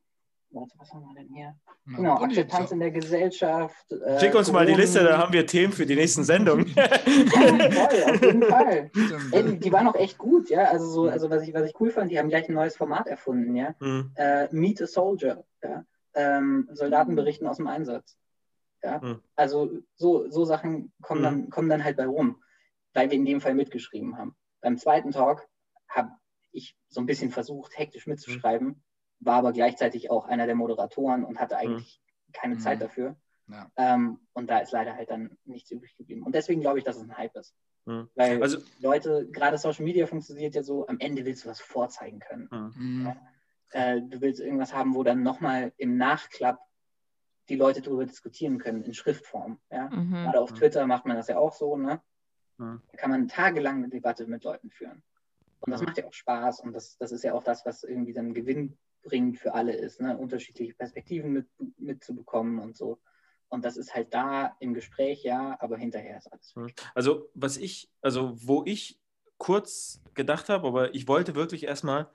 warte, 0.50 0.74
was 0.78 0.92
haben 0.94 1.04
wir 1.04 1.22
denn 1.22 1.34
hier? 1.34 1.56
Na, 1.86 1.98
genau, 1.98 2.16
Akzeptanz 2.16 2.72
in 2.72 2.80
der 2.80 2.92
Gesellschaft. 2.92 3.92
Äh, 3.92 4.20
Schick 4.20 4.36
uns 4.36 4.48
Corona. 4.48 4.66
mal 4.66 4.66
die 4.66 4.80
Liste, 4.80 5.04
da 5.04 5.18
haben 5.18 5.34
wir 5.34 5.46
Themen 5.46 5.74
für 5.74 5.86
die 5.86 5.96
nächsten 5.96 6.24
Sendungen. 6.24 6.68
ja, 6.76 6.88
voll, 6.88 8.14
auf 8.14 8.22
jeden 8.22 8.44
Fall. 8.50 8.92
Ey, 9.32 9.44
die, 9.44 9.60
die 9.60 9.72
waren 9.72 9.88
auch 9.88 9.96
echt 9.96 10.18
gut, 10.18 10.50
ja. 10.50 10.66
Also, 10.66 10.86
so, 10.86 11.08
also 11.08 11.30
was, 11.30 11.44
ich, 11.44 11.54
was 11.54 11.70
ich 11.70 11.80
cool 11.80 11.92
fand, 11.92 12.12
die 12.12 12.18
haben 12.18 12.30
gleich 12.30 12.50
ein 12.50 12.56
neues 12.56 12.76
Format 12.76 13.08
erfunden, 13.08 13.56
ja. 13.56 13.76
Mhm. 13.80 14.12
Äh, 14.16 14.48
Meet 14.52 14.82
a 14.82 14.88
Soldier, 14.88 15.44
ja. 15.64 15.86
Ähm, 16.14 16.68
Soldaten 16.74 17.16
berichten 17.16 17.48
aus 17.48 17.58
dem 17.58 17.68
Einsatz. 17.68 18.18
Ja? 18.84 19.00
Mhm. 19.00 19.22
Also 19.36 19.70
so, 19.96 20.30
so 20.30 20.44
Sachen 20.46 20.92
kommen, 21.02 21.22
mhm. 21.22 21.26
dann, 21.26 21.50
kommen 21.50 21.70
dann 21.70 21.84
halt 21.84 21.96
bei 21.96 22.06
rum 22.06 22.41
weil 22.94 23.10
wir 23.10 23.18
in 23.18 23.26
dem 23.26 23.42
Fall 23.42 23.54
mitgeschrieben 23.54 24.18
haben. 24.18 24.36
Beim 24.62 24.78
zweiten 24.78 25.12
Talk 25.12 25.48
habe 25.88 26.12
ich 26.52 26.76
so 26.88 27.00
ein 27.00 27.06
bisschen 27.06 27.32
versucht, 27.32 27.78
hektisch 27.78 28.08
mitzuschreiben, 28.08 28.68
mhm. 28.68 28.82
war 29.20 29.38
aber 29.38 29.54
gleichzeitig 29.54 30.10
auch 30.10 30.26
einer 30.26 30.46
der 30.46 30.56
Moderatoren 30.56 31.24
und 31.24 31.40
hatte 31.40 31.58
eigentlich 31.58 32.02
mhm. 32.28 32.32
keine 32.34 32.58
Zeit 32.58 32.80
mhm. 32.80 32.84
dafür. 32.84 33.16
Ja. 33.48 33.70
Ähm, 33.76 34.20
und 34.34 34.50
da 34.50 34.60
ist 34.60 34.72
leider 34.72 34.96
halt 34.96 35.10
dann 35.10 35.38
nichts 35.44 35.72
übrig 35.72 35.96
geblieben. 35.98 36.24
Und 36.24 36.36
deswegen 36.36 36.62
glaube 36.62 36.80
ich, 36.80 36.86
dass 36.86 36.98
es 36.98 37.04
ein 37.04 37.18
Hype 37.18 37.36
ist. 37.36 37.54
Mhm. 37.86 38.10
Weil 38.16 38.42
also, 38.42 38.60
Leute, 38.80 39.28
gerade 39.32 39.58
Social 39.58 39.84
Media 39.84 40.06
funktioniert 40.08 40.56
ja 40.56 40.64
so, 40.64 40.88
am 40.88 41.00
Ende 41.00 41.26
willst 41.26 41.46
du 41.46 41.50
was 41.50 41.60
vorzeigen 41.60 42.20
können. 42.20 42.48
Mhm. 42.52 43.06
Ja? 43.06 43.18
Äh, 43.72 44.02
du 44.02 44.22
willst 44.22 44.40
irgendwas 44.40 44.74
haben, 44.74 44.96
wo 44.96 45.04
dann 45.04 45.24
nochmal 45.24 45.74
im 45.78 45.98
Nachklapp 45.98 46.60
die 47.50 47.56
Leute 47.56 47.82
darüber 47.82 48.06
diskutieren 48.06 48.60
können, 48.60 48.84
in 48.84 48.94
Schriftform. 48.94 49.60
Ja? 49.70 49.90
Mhm. 49.90 50.12
Gerade 50.12 50.40
auf 50.40 50.54
Twitter 50.54 50.86
macht 50.88 51.06
man 51.06 51.18
das 51.18 51.28
ja 51.28 51.38
auch 51.38 51.54
so, 51.54 51.76
ne? 51.78 52.02
Da 52.92 52.98
kann 52.98 53.12
man 53.12 53.28
tagelang 53.28 53.78
eine 53.78 53.90
Debatte 53.90 54.28
mit 54.28 54.44
Leuten 54.44 54.70
führen. 54.70 55.04
Und 55.62 55.72
das 55.72 55.82
macht 55.82 55.98
ja 55.98 56.06
auch 56.06 56.14
Spaß 56.14 56.62
und 56.62 56.74
das, 56.74 56.98
das 56.98 57.12
ist 57.12 57.24
ja 57.24 57.34
auch 57.34 57.44
das, 57.44 57.66
was 57.66 57.84
irgendwie 57.84 58.14
dann 58.14 58.34
Gewinn 58.34 58.78
bringt 59.04 59.40
für 59.40 59.54
alle 59.54 59.74
ist, 59.74 60.02
ne? 60.02 60.18
unterschiedliche 60.18 60.74
Perspektiven 60.74 61.34
mit, 61.34 61.48
mitzubekommen 61.78 62.60
und 62.60 62.76
so. 62.76 63.00
Und 63.50 63.66
das 63.66 63.78
ist 63.78 63.94
halt 63.94 64.14
da 64.14 64.56
im 64.60 64.74
Gespräch, 64.74 65.24
ja, 65.24 65.58
aber 65.60 65.78
hinterher 65.78 66.18
ist 66.18 66.32
alles. 66.32 66.54
Also, 66.96 67.30
was 67.34 67.58
ich, 67.58 67.92
also 68.02 68.34
wo 68.36 68.64
ich 68.66 69.00
kurz 69.38 70.02
gedacht 70.14 70.50
habe, 70.50 70.68
aber 70.68 70.96
ich 70.96 71.08
wollte 71.08 71.36
wirklich 71.36 71.66
erstmal 71.66 72.10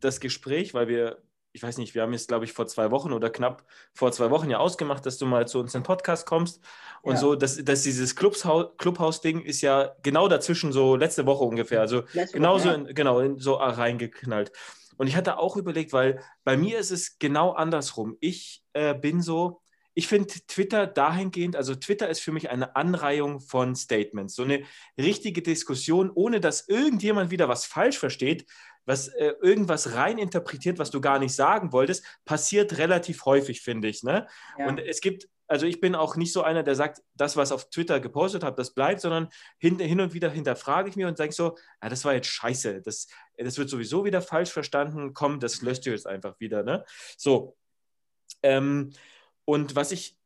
das 0.00 0.18
Gespräch, 0.18 0.74
weil 0.74 0.88
wir 0.88 1.22
ich 1.52 1.62
weiß 1.62 1.78
nicht, 1.78 1.94
wir 1.94 2.02
haben 2.02 2.12
jetzt, 2.12 2.28
glaube 2.28 2.44
ich, 2.44 2.52
vor 2.52 2.66
zwei 2.66 2.90
Wochen 2.90 3.12
oder 3.12 3.30
knapp 3.30 3.64
vor 3.92 4.12
zwei 4.12 4.30
Wochen 4.30 4.50
ja 4.50 4.58
ausgemacht, 4.58 5.04
dass 5.04 5.18
du 5.18 5.26
mal 5.26 5.48
zu 5.48 5.58
uns 5.58 5.74
in 5.74 5.80
den 5.80 5.86
Podcast 5.86 6.26
kommst. 6.26 6.60
Und 7.02 7.14
ja. 7.14 7.20
so, 7.20 7.34
dass, 7.34 7.62
dass 7.64 7.82
dieses 7.82 8.14
Clubhaus-Ding 8.14 9.40
ist 9.40 9.60
ja 9.60 9.92
genau 10.02 10.28
dazwischen, 10.28 10.72
so 10.72 10.96
letzte 10.96 11.26
Woche 11.26 11.44
ungefähr. 11.44 11.80
Also 11.80 12.02
genauso 12.32 12.68
ja. 12.68 12.74
in, 12.74 12.94
genau, 12.94 13.20
in, 13.20 13.38
so 13.38 13.54
reingeknallt. 13.54 14.52
Und 14.96 15.06
ich 15.06 15.16
hatte 15.16 15.38
auch 15.38 15.56
überlegt, 15.56 15.92
weil 15.92 16.22
bei 16.44 16.56
mir 16.56 16.78
ist 16.78 16.90
es 16.90 17.18
genau 17.18 17.52
andersrum. 17.52 18.16
Ich 18.20 18.62
äh, 18.74 18.94
bin 18.94 19.22
so, 19.22 19.62
ich 19.94 20.06
finde 20.06 20.28
Twitter 20.46 20.86
dahingehend, 20.86 21.56
also 21.56 21.74
Twitter 21.74 22.08
ist 22.08 22.20
für 22.20 22.32
mich 22.32 22.50
eine 22.50 22.76
Anreihung 22.76 23.40
von 23.40 23.74
Statements, 23.74 24.34
so 24.34 24.44
eine 24.44 24.62
richtige 24.98 25.42
Diskussion, 25.42 26.10
ohne 26.14 26.40
dass 26.40 26.68
irgendjemand 26.68 27.30
wieder 27.30 27.48
was 27.48 27.66
falsch 27.66 27.98
versteht, 27.98 28.46
was 28.90 29.06
äh, 29.06 29.34
irgendwas 29.40 29.94
rein 29.94 30.18
interpretiert, 30.18 30.80
was 30.80 30.90
du 30.90 31.00
gar 31.00 31.20
nicht 31.20 31.32
sagen 31.32 31.72
wolltest, 31.72 32.04
passiert 32.24 32.76
relativ 32.76 33.24
häufig, 33.24 33.62
finde 33.62 33.86
ich. 33.86 34.02
Ne? 34.02 34.26
Ja. 34.58 34.66
Und 34.66 34.80
es 34.80 35.00
gibt, 35.00 35.28
also 35.46 35.64
ich 35.64 35.80
bin 35.80 35.94
auch 35.94 36.16
nicht 36.16 36.32
so 36.32 36.42
einer, 36.42 36.64
der 36.64 36.74
sagt, 36.74 37.00
das, 37.14 37.36
was 37.36 37.52
auf 37.52 37.70
Twitter 37.70 38.00
gepostet 38.00 38.42
habe, 38.42 38.56
das 38.56 38.74
bleibt, 38.74 39.00
sondern 39.00 39.28
hin, 39.58 39.78
hin 39.78 40.00
und 40.00 40.12
wieder 40.12 40.28
hinterfrage 40.28 40.88
ich 40.88 40.96
mir 40.96 41.06
und 41.06 41.16
sage 41.16 41.30
so, 41.30 41.56
ja, 41.80 41.88
das 41.88 42.04
war 42.04 42.14
jetzt 42.14 42.26
scheiße, 42.26 42.82
das, 42.82 43.06
das 43.38 43.58
wird 43.58 43.70
sowieso 43.70 44.04
wieder 44.04 44.22
falsch 44.22 44.50
verstanden, 44.50 45.14
komm, 45.14 45.38
das 45.38 45.62
löscht 45.62 45.86
du 45.86 45.90
jetzt 45.90 46.08
einfach 46.08 46.40
wieder. 46.40 46.64
Ne? 46.64 46.84
So. 47.16 47.56
Ähm, 48.42 48.90
und 49.44 49.76
was 49.76 49.92
ich, 49.92 50.16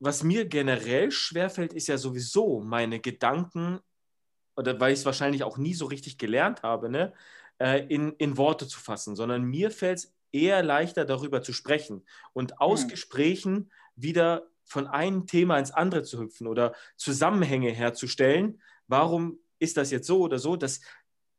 was 0.00 0.24
mir 0.24 0.44
generell 0.44 1.12
schwerfällt, 1.12 1.72
ist 1.72 1.86
ja 1.86 1.98
sowieso 1.98 2.60
meine 2.60 2.98
Gedanken, 2.98 3.78
oder 4.56 4.80
weil 4.80 4.92
ich 4.92 4.98
es 4.98 5.06
wahrscheinlich 5.06 5.44
auch 5.44 5.56
nie 5.56 5.74
so 5.74 5.86
richtig 5.86 6.18
gelernt 6.18 6.64
habe, 6.64 6.88
ne? 6.88 7.12
Äh, 7.58 7.86
in, 7.86 8.12
in 8.14 8.36
Worte 8.36 8.66
zu 8.66 8.80
fassen, 8.80 9.16
sondern 9.16 9.44
mir 9.44 9.70
fällt 9.70 9.98
es 9.98 10.14
eher 10.32 10.62
leichter, 10.62 11.04
darüber 11.04 11.42
zu 11.42 11.52
sprechen 11.52 12.04
und 12.32 12.60
aus 12.60 12.84
mhm. 12.84 12.88
Gesprächen 12.88 13.70
wieder 13.96 14.48
von 14.64 14.86
einem 14.86 15.26
Thema 15.26 15.58
ins 15.58 15.70
andere 15.70 16.02
zu 16.02 16.20
hüpfen 16.20 16.46
oder 16.46 16.74
Zusammenhänge 16.96 17.70
herzustellen. 17.70 18.60
Warum 18.86 19.38
ist 19.58 19.76
das 19.76 19.90
jetzt 19.90 20.06
so 20.06 20.20
oder 20.20 20.38
so? 20.38 20.56
Das, 20.56 20.80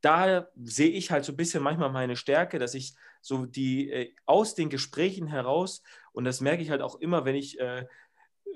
da 0.02 0.48
sehe 0.56 0.90
ich 0.90 1.12
halt 1.12 1.26
so 1.26 1.34
ein 1.34 1.38
bisschen 1.38 1.64
manchmal 1.64 1.92
meine 1.92 2.16
Stärke, 2.16 2.58
dass 2.58 2.74
ich 2.74 2.96
so 3.22 3.46
die 3.46 3.92
äh, 3.92 4.16
aus 4.26 4.56
den 4.56 4.70
Gesprächen 4.70 5.28
heraus, 5.28 5.84
und 6.12 6.24
das 6.24 6.42
merke 6.42 6.64
ich 6.64 6.70
halt 6.70 6.82
auch 6.82 7.00
immer, 7.00 7.26
wenn 7.26 7.36
ich, 7.36 7.60
äh, 7.60 7.86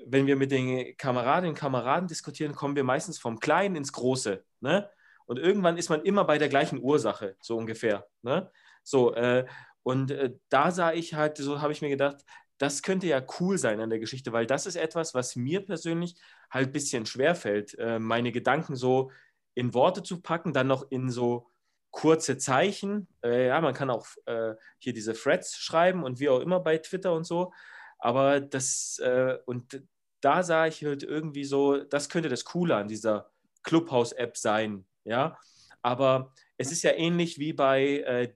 wenn 0.06 0.26
wir 0.26 0.36
mit 0.36 0.50
den 0.50 0.96
Kameradinnen 0.96 1.50
und 1.50 1.58
Kameraden 1.58 2.08
diskutieren, 2.08 2.54
kommen 2.54 2.76
wir 2.76 2.84
meistens 2.84 3.18
vom 3.18 3.38
Kleinen 3.38 3.76
ins 3.76 3.92
Große. 3.92 4.44
Ne? 4.60 4.90
Und 5.26 5.38
irgendwann 5.38 5.76
ist 5.76 5.88
man 5.88 6.02
immer 6.02 6.24
bei 6.24 6.38
der 6.38 6.48
gleichen 6.48 6.80
Ursache, 6.82 7.36
so 7.40 7.56
ungefähr. 7.56 8.06
Ne? 8.22 8.50
So, 8.82 9.14
äh, 9.14 9.46
und 9.82 10.10
äh, 10.10 10.34
da 10.48 10.70
sah 10.70 10.92
ich 10.92 11.14
halt, 11.14 11.36
so 11.36 11.60
habe 11.60 11.72
ich 11.72 11.82
mir 11.82 11.90
gedacht, 11.90 12.24
das 12.58 12.82
könnte 12.82 13.06
ja 13.06 13.22
cool 13.40 13.58
sein 13.58 13.80
an 13.80 13.90
der 13.90 13.98
Geschichte, 13.98 14.32
weil 14.32 14.46
das 14.46 14.66
ist 14.66 14.76
etwas, 14.76 15.14
was 15.14 15.36
mir 15.36 15.64
persönlich 15.64 16.16
halt 16.50 16.68
ein 16.68 16.72
bisschen 16.72 17.06
schwerfällt, 17.06 17.76
äh, 17.78 17.98
meine 17.98 18.32
Gedanken 18.32 18.76
so 18.76 19.10
in 19.54 19.74
Worte 19.74 20.02
zu 20.02 20.20
packen, 20.20 20.52
dann 20.52 20.66
noch 20.66 20.90
in 20.90 21.10
so 21.10 21.50
kurze 21.90 22.38
Zeichen. 22.38 23.08
Äh, 23.22 23.48
ja, 23.48 23.60
man 23.60 23.74
kann 23.74 23.90
auch 23.90 24.06
äh, 24.26 24.54
hier 24.78 24.92
diese 24.92 25.14
Threads 25.14 25.56
schreiben 25.56 26.02
und 26.04 26.20
wie 26.20 26.28
auch 26.28 26.40
immer 26.40 26.60
bei 26.60 26.78
Twitter 26.78 27.12
und 27.12 27.24
so. 27.24 27.52
Aber 27.98 28.40
das, 28.40 28.98
äh, 29.02 29.38
und 29.46 29.82
da 30.20 30.42
sah 30.42 30.66
ich 30.66 30.84
halt 30.84 31.02
irgendwie 31.02 31.44
so, 31.44 31.84
das 31.84 32.08
könnte 32.08 32.28
das 32.28 32.44
Coole 32.44 32.76
an 32.76 32.88
dieser 32.88 33.30
Clubhouse-App 33.62 34.36
sein, 34.36 34.84
ja, 35.04 35.38
aber 35.82 36.32
es 36.56 36.72
ist 36.72 36.82
ja 36.82 36.92
ähnlich 36.92 37.38
wie 37.38 37.52
bei, 37.52 37.82
äh, 38.00 38.34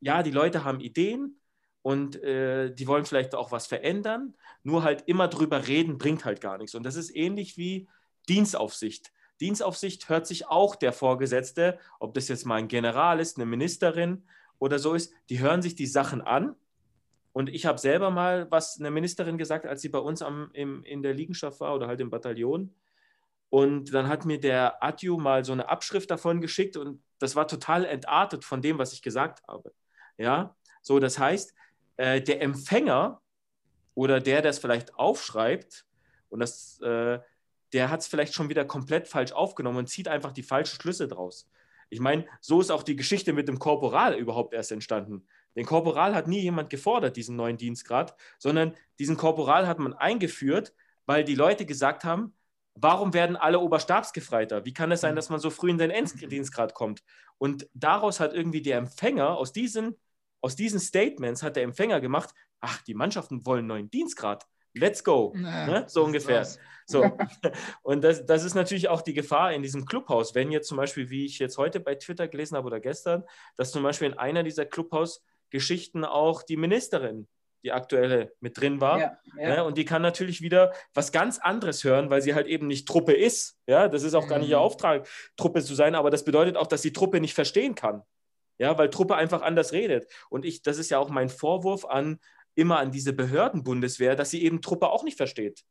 ja, 0.00 0.22
die 0.22 0.30
Leute 0.30 0.64
haben 0.64 0.80
Ideen 0.80 1.40
und 1.82 2.22
äh, 2.22 2.74
die 2.74 2.86
wollen 2.86 3.04
vielleicht 3.04 3.34
auch 3.34 3.52
was 3.52 3.66
verändern, 3.66 4.34
nur 4.62 4.82
halt 4.82 5.04
immer 5.06 5.28
drüber 5.28 5.66
reden 5.66 5.98
bringt 5.98 6.24
halt 6.24 6.40
gar 6.40 6.58
nichts. 6.58 6.74
Und 6.74 6.84
das 6.84 6.96
ist 6.96 7.14
ähnlich 7.14 7.56
wie 7.56 7.88
Dienstaufsicht. 8.28 9.12
Dienstaufsicht 9.40 10.08
hört 10.08 10.26
sich 10.26 10.46
auch 10.48 10.76
der 10.76 10.92
Vorgesetzte, 10.92 11.78
ob 11.98 12.14
das 12.14 12.28
jetzt 12.28 12.44
mal 12.44 12.56
ein 12.56 12.68
General 12.68 13.20
ist, 13.20 13.38
eine 13.38 13.46
Ministerin 13.46 14.24
oder 14.58 14.78
so 14.78 14.94
ist, 14.94 15.12
die 15.30 15.40
hören 15.40 15.62
sich 15.62 15.74
die 15.74 15.86
Sachen 15.86 16.20
an 16.20 16.54
Und 17.32 17.48
ich 17.48 17.66
habe 17.66 17.78
selber 17.78 18.10
mal 18.10 18.50
was 18.50 18.78
eine 18.78 18.90
Ministerin 18.90 19.38
gesagt, 19.38 19.66
als 19.66 19.82
sie 19.82 19.88
bei 19.88 19.98
uns 19.98 20.22
am, 20.22 20.50
im, 20.52 20.84
in 20.84 21.02
der 21.02 21.14
Liegenschaft 21.14 21.60
war 21.60 21.74
oder 21.74 21.86
halt 21.86 22.00
im 22.00 22.10
Bataillon. 22.10 22.74
Und 23.50 23.92
dann 23.92 24.08
hat 24.08 24.24
mir 24.24 24.40
der 24.40 24.82
Adju 24.82 25.18
mal 25.18 25.44
so 25.44 25.52
eine 25.52 25.68
Abschrift 25.68 26.10
davon 26.10 26.40
geschickt 26.40 26.76
und 26.76 27.02
das 27.18 27.36
war 27.36 27.46
total 27.46 27.84
entartet 27.84 28.44
von 28.44 28.62
dem, 28.62 28.78
was 28.78 28.92
ich 28.92 29.02
gesagt 29.02 29.46
habe. 29.46 29.74
Ja, 30.16 30.56
so, 30.82 30.98
das 31.00 31.18
heißt, 31.18 31.54
äh, 31.96 32.22
der 32.22 32.40
Empfänger 32.42 33.20
oder 33.94 34.20
der, 34.20 34.40
der 34.40 34.50
es 34.50 34.58
vielleicht 34.58 34.94
aufschreibt, 34.94 35.84
und 36.28 36.40
das, 36.40 36.80
äh, 36.80 37.18
der 37.72 37.90
hat 37.90 38.00
es 38.00 38.06
vielleicht 38.06 38.34
schon 38.34 38.48
wieder 38.48 38.64
komplett 38.64 39.08
falsch 39.08 39.32
aufgenommen 39.32 39.78
und 39.78 39.88
zieht 39.88 40.08
einfach 40.08 40.32
die 40.32 40.42
falschen 40.42 40.80
Schlüsse 40.80 41.08
draus. 41.08 41.50
Ich 41.88 42.00
meine, 42.00 42.26
so 42.40 42.60
ist 42.60 42.70
auch 42.70 42.84
die 42.84 42.96
Geschichte 42.96 43.32
mit 43.32 43.48
dem 43.48 43.58
Korporal 43.58 44.14
überhaupt 44.14 44.54
erst 44.54 44.70
entstanden. 44.70 45.26
Den 45.56 45.66
Korporal 45.66 46.14
hat 46.14 46.28
nie 46.28 46.40
jemand 46.40 46.70
gefordert, 46.70 47.16
diesen 47.16 47.34
neuen 47.34 47.56
Dienstgrad, 47.56 48.14
sondern 48.38 48.74
diesen 49.00 49.16
Korporal 49.16 49.66
hat 49.66 49.80
man 49.80 49.92
eingeführt, 49.92 50.72
weil 51.06 51.24
die 51.24 51.34
Leute 51.34 51.66
gesagt 51.66 52.04
haben, 52.04 52.32
warum 52.80 53.14
werden 53.14 53.36
alle 53.36 53.60
Oberstabsgefreiter? 53.60 54.64
Wie 54.64 54.72
kann 54.72 54.92
es 54.92 55.00
sein, 55.00 55.12
mhm. 55.12 55.16
dass 55.16 55.30
man 55.30 55.40
so 55.40 55.50
früh 55.50 55.70
in 55.70 55.78
den 55.78 55.90
Enddienstgrad 55.90 56.74
kommt? 56.74 57.02
Und 57.38 57.68
daraus 57.74 58.20
hat 58.20 58.34
irgendwie 58.34 58.62
der 58.62 58.78
Empfänger, 58.78 59.36
aus 59.36 59.52
diesen, 59.52 59.96
aus 60.40 60.56
diesen 60.56 60.80
Statements 60.80 61.42
hat 61.42 61.56
der 61.56 61.64
Empfänger 61.64 62.00
gemacht, 62.00 62.34
ach, 62.60 62.82
die 62.82 62.94
Mannschaften 62.94 63.44
wollen 63.46 63.66
neuen 63.66 63.90
Dienstgrad. 63.90 64.46
Let's 64.74 65.02
go. 65.02 65.32
Naja, 65.34 65.66
ne? 65.66 65.84
So 65.88 66.04
ungefähr. 66.04 66.46
So. 66.86 67.02
Und 67.82 68.02
das, 68.02 68.24
das 68.24 68.44
ist 68.44 68.54
natürlich 68.54 68.88
auch 68.88 69.02
die 69.02 69.14
Gefahr 69.14 69.52
in 69.52 69.62
diesem 69.62 69.84
Clubhaus. 69.84 70.34
Wenn 70.34 70.52
jetzt 70.52 70.68
zum 70.68 70.76
Beispiel, 70.76 71.10
wie 71.10 71.24
ich 71.26 71.38
jetzt 71.38 71.58
heute 71.58 71.80
bei 71.80 71.96
Twitter 71.96 72.28
gelesen 72.28 72.56
habe 72.56 72.66
oder 72.66 72.80
gestern, 72.80 73.24
dass 73.56 73.72
zum 73.72 73.82
Beispiel 73.82 74.08
in 74.08 74.18
einer 74.18 74.42
dieser 74.42 74.66
Clubhaus 74.66 75.24
Geschichten 75.50 76.04
auch 76.04 76.42
die 76.42 76.56
Ministerin, 76.56 77.26
die 77.62 77.72
aktuelle, 77.72 78.32
mit 78.40 78.58
drin 78.58 78.80
war. 78.80 78.98
Ja, 78.98 79.18
ja. 79.36 79.48
Ne? 79.56 79.64
und 79.64 79.76
die 79.76 79.84
kann 79.84 80.02
natürlich 80.02 80.40
wieder 80.40 80.72
was 80.94 81.12
ganz 81.12 81.38
anderes 81.38 81.84
hören, 81.84 82.10
weil 82.10 82.22
sie 82.22 82.34
halt 82.34 82.46
eben 82.46 82.66
nicht 82.66 82.88
Truppe 82.88 83.12
ist. 83.12 83.58
Ja, 83.66 83.88
das 83.88 84.02
ist 84.02 84.14
auch 84.14 84.28
gar 84.28 84.38
nicht 84.38 84.48
ihr 84.48 84.56
mhm. 84.56 84.64
Auftrag, 84.64 85.08
Truppe 85.36 85.62
zu 85.62 85.74
sein, 85.74 85.94
aber 85.94 86.10
das 86.10 86.24
bedeutet 86.24 86.56
auch, 86.56 86.66
dass 86.66 86.82
die 86.82 86.92
Truppe 86.92 87.20
nicht 87.20 87.34
verstehen 87.34 87.74
kann. 87.74 88.02
Ja, 88.58 88.76
weil 88.76 88.90
Truppe 88.90 89.16
einfach 89.16 89.42
anders 89.42 89.72
redet. 89.72 90.10
Und 90.28 90.44
ich, 90.44 90.62
das 90.62 90.78
ist 90.78 90.90
ja 90.90 90.98
auch 90.98 91.08
mein 91.08 91.28
Vorwurf 91.30 91.86
an 91.86 92.18
immer 92.54 92.78
an 92.78 92.90
diese 92.90 93.12
Behördenbundeswehr, 93.12 94.16
dass 94.16 94.30
sie 94.30 94.42
eben 94.42 94.60
Truppe 94.60 94.90
auch 94.90 95.02
nicht 95.02 95.16
versteht. 95.16 95.64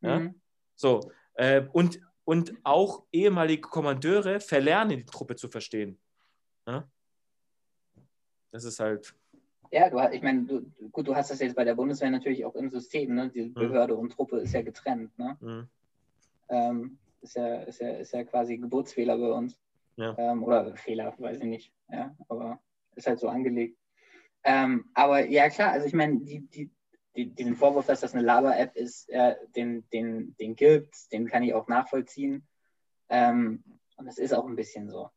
Ja? 0.00 0.20
Mhm. 0.20 0.40
So. 0.74 1.12
Äh, 1.34 1.62
und, 1.72 2.00
und 2.24 2.54
auch 2.64 3.04
ehemalige 3.12 3.62
Kommandeure 3.62 4.40
verlernen, 4.40 4.98
die 4.98 5.04
Truppe 5.04 5.36
zu 5.36 5.48
verstehen. 5.48 6.00
Ja? 6.66 6.88
Das 8.50 8.64
ist 8.64 8.80
halt. 8.80 9.14
Ja, 9.74 9.90
du, 9.90 9.98
ich 10.14 10.22
meine, 10.22 10.44
du, 10.44 10.70
gut, 10.92 11.08
du 11.08 11.16
hast 11.16 11.32
das 11.32 11.40
jetzt 11.40 11.56
bei 11.56 11.64
der 11.64 11.74
Bundeswehr 11.74 12.08
natürlich 12.08 12.44
auch 12.44 12.54
im 12.54 12.70
System, 12.70 13.12
ne? 13.12 13.28
Die 13.30 13.46
mhm. 13.46 13.54
Behörde 13.54 13.94
mhm. 13.94 14.00
und 14.00 14.12
Truppe 14.12 14.38
ist 14.38 14.54
ja 14.54 14.62
getrennt, 14.62 15.18
ne? 15.18 15.36
Mhm. 15.40 15.68
Ähm, 16.48 16.98
ist, 17.22 17.34
ja, 17.34 17.56
ist, 17.62 17.80
ja, 17.80 17.88
ist 17.96 18.12
ja 18.12 18.22
quasi 18.22 18.56
Geburtsfehler 18.56 19.18
bei 19.18 19.32
uns. 19.32 19.58
Ja. 19.96 20.14
Ähm, 20.16 20.44
oder 20.44 20.76
Fehler, 20.76 21.12
weiß 21.18 21.38
ich 21.38 21.44
nicht. 21.44 21.72
Ja, 21.90 22.14
aber 22.28 22.60
ist 22.94 23.08
halt 23.08 23.18
so 23.18 23.28
angelegt. 23.28 23.76
Ähm, 24.44 24.90
aber 24.94 25.26
ja, 25.26 25.50
klar, 25.50 25.72
also 25.72 25.88
ich 25.88 25.92
meine, 25.92 26.20
die, 26.20 26.46
die, 26.46 26.70
die, 27.16 27.34
diesen 27.34 27.56
Vorwurf, 27.56 27.86
dass 27.86 28.00
das 28.00 28.14
eine 28.14 28.22
Laber-App 28.22 28.76
ist, 28.76 29.10
äh, 29.10 29.34
den, 29.56 29.88
den, 29.90 30.36
den 30.36 30.54
gibt 30.54 31.10
den 31.10 31.26
kann 31.26 31.42
ich 31.42 31.52
auch 31.52 31.66
nachvollziehen. 31.66 32.46
Ähm, 33.08 33.64
und 33.96 34.06
das 34.06 34.18
ist 34.18 34.34
auch 34.34 34.46
ein 34.46 34.54
bisschen 34.54 34.88
so. 34.88 35.10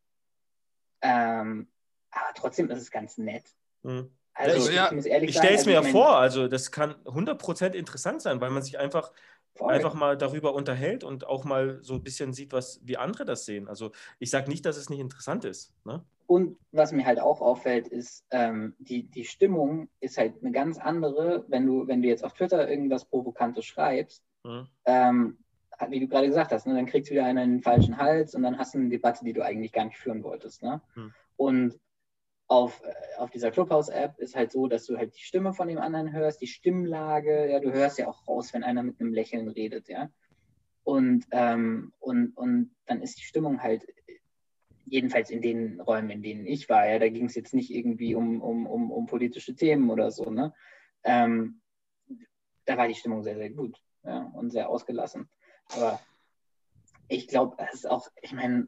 Ähm, 1.02 1.68
aber 2.10 2.34
trotzdem 2.34 2.72
ist 2.72 2.82
es 2.82 2.90
ganz 2.90 3.20
nett. 3.20 3.54
Mhm. 3.84 4.10
Also, 4.38 4.72
ja, 4.72 4.92
ich, 4.92 5.06
ich, 5.06 5.24
ich 5.24 5.38
stelle 5.38 5.56
es 5.56 5.62
also, 5.62 5.70
mir 5.70 5.76
ja 5.76 5.82
vor, 5.82 6.16
also 6.18 6.48
das 6.48 6.72
kann 6.72 6.94
100% 7.06 7.74
interessant 7.74 8.22
sein, 8.22 8.40
weil 8.40 8.52
man 8.52 8.62
sich 8.62 8.78
einfach, 8.78 9.12
einfach 9.60 9.96
mal 9.96 10.16
darüber 10.16 10.54
unterhält 10.54 11.04
und 11.04 11.26
auch 11.26 11.44
mal 11.44 11.80
so 11.82 11.96
ein 11.96 12.04
bisschen 12.04 12.34
sieht, 12.34 12.54
was, 12.54 12.80
wie 12.84 12.98
andere 12.98 13.26
das 13.26 13.46
sehen. 13.46 13.68
Also 13.68 13.92
ich 14.20 14.30
sage 14.30 14.50
nicht, 14.50 14.66
dass 14.66 14.78
es 14.78 14.92
nicht 14.92 15.00
interessant 15.00 15.44
ist. 15.44 15.74
Ne? 15.86 16.04
Und 16.28 16.58
was 16.72 16.92
mir 16.92 17.06
halt 17.06 17.20
auch 17.20 17.42
auffällt, 17.42 17.88
ist, 17.88 18.26
ähm, 18.30 18.76
die, 18.78 19.04
die 19.04 19.24
Stimmung 19.24 19.90
ist 20.02 20.18
halt 20.18 20.36
eine 20.42 20.52
ganz 20.52 20.78
andere, 20.78 21.46
wenn 21.48 21.66
du, 21.66 21.88
wenn 21.88 22.04
du 22.04 22.08
jetzt 22.08 22.24
auf 22.24 22.34
Twitter 22.34 22.70
irgendwas 22.70 23.06
Provokantes 23.06 23.66
schreibst, 23.66 24.24
mhm. 24.44 24.68
ähm, 24.86 25.38
wie 25.90 26.00
du 26.00 26.08
gerade 26.08 26.28
gesagt 26.28 26.52
hast, 26.52 26.68
ne, 26.68 26.76
dann 26.76 26.86
kriegst 26.86 27.10
du 27.10 27.16
wieder 27.16 27.26
einen 27.26 27.38
in 27.38 27.52
den 27.58 27.62
falschen 27.64 27.98
Hals 27.98 28.36
und 28.36 28.44
dann 28.44 28.58
hast 28.58 28.74
du 28.74 28.80
eine 28.80 28.90
Debatte, 28.90 29.24
die 29.24 29.34
du 29.34 29.44
eigentlich 29.44 29.72
gar 29.72 29.86
nicht 29.86 29.98
führen 29.98 30.24
wolltest. 30.24 30.64
Ne? 30.64 30.82
Mhm. 30.96 31.14
Und 31.38 31.80
auf, 32.48 32.82
äh, 32.84 33.18
auf 33.18 33.30
dieser 33.30 33.52
Clubhouse-App 33.52 34.20
ist 34.20 34.36
halt 34.36 34.52
so, 34.52 34.68
dass 34.68 34.86
du 34.86 34.98
halt 34.98 35.16
die 35.16 35.24
Stimme 35.24 35.54
von 35.54 35.68
dem 35.68 35.80
anderen 35.80 36.12
hörst, 36.12 36.42
die 36.42 36.48
Stimmlage, 36.48 37.50
ja, 37.50 37.60
du 37.60 37.72
hörst 37.72 38.00
ja 38.00 38.08
auch 38.08 38.28
raus, 38.28 38.54
wenn 38.54 38.64
einer 38.64 38.84
mit 38.84 39.00
einem 39.00 39.14
Lächeln 39.14 39.48
redet, 39.50 39.90
ja. 39.90 40.10
Und, 40.84 41.26
ähm, 41.32 41.92
und, 42.00 42.32
und 42.38 42.76
dann 42.86 43.02
ist 43.02 43.20
die 43.20 43.26
Stimmung 43.26 43.62
halt, 43.62 43.86
jedenfalls 44.86 45.30
in 45.30 45.42
den 45.42 45.82
Räumen, 45.82 46.10
in 46.10 46.22
denen 46.22 46.46
ich 46.46 46.70
war, 46.70 46.88
ja, 46.88 46.98
da 46.98 47.10
ging 47.10 47.26
es 47.26 47.36
jetzt 47.36 47.54
nicht 47.54 47.72
irgendwie 47.72 48.16
um, 48.16 48.42
um, 48.42 48.66
um, 48.66 48.92
um 48.92 49.06
politische 49.06 49.54
Themen 49.54 49.90
oder 49.90 50.12
so, 50.12 50.30
ne? 50.30 50.54
Ähm, 51.04 51.62
da 52.66 52.78
war 52.78 52.88
die 52.88 52.96
Stimmung 52.96 53.24
sehr, 53.24 53.36
sehr 53.36 53.50
gut, 53.50 53.82
ja, 54.04 54.32
und 54.34 54.52
sehr 54.52 54.70
ausgelassen. 54.70 55.30
Aber 55.76 56.00
ich 57.10 57.28
glaube, 57.28 57.58
es 57.60 57.76
ist 57.76 57.90
auch, 57.90 58.08
ich 58.22 58.32
meine, 58.32 58.68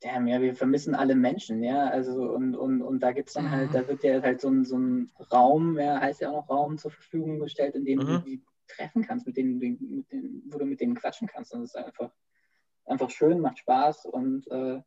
damn, 0.00 0.26
ja, 0.26 0.40
wir 0.40 0.54
vermissen 0.54 0.94
alle 0.94 1.14
Menschen, 1.14 1.62
ja, 1.62 1.88
also 1.88 2.30
und, 2.30 2.54
und, 2.54 2.82
und 2.82 3.00
da 3.00 3.12
gibt 3.12 3.28
es 3.28 3.34
dann 3.34 3.50
halt, 3.50 3.70
mhm. 3.70 3.74
da 3.74 3.88
wird 3.88 4.04
ja 4.04 4.22
halt 4.22 4.40
so 4.40 4.48
ein, 4.48 4.64
so 4.64 4.76
ein 4.76 5.10
Raum, 5.32 5.78
ja, 5.78 6.00
heißt 6.00 6.20
ja 6.20 6.30
auch 6.30 6.34
noch 6.34 6.50
Raum 6.50 6.78
zur 6.78 6.90
Verfügung 6.90 7.38
gestellt, 7.38 7.74
in 7.74 7.84
dem 7.84 8.00
mhm. 8.00 8.06
du 8.06 8.18
die 8.18 8.42
treffen 8.68 9.02
kannst, 9.02 9.26
mit 9.26 9.36
denen, 9.36 9.58
mit 9.58 10.12
denen, 10.12 10.42
wo 10.48 10.58
du 10.58 10.64
mit 10.64 10.80
denen 10.80 10.94
quatschen 10.94 11.28
kannst. 11.28 11.54
Und 11.54 11.62
das 11.62 11.70
ist 11.70 11.76
einfach, 11.76 12.10
einfach 12.84 13.10
schön, 13.10 13.40
macht 13.40 13.58
Spaß 13.58 14.06
und 14.06 14.46
äh, 14.50 14.80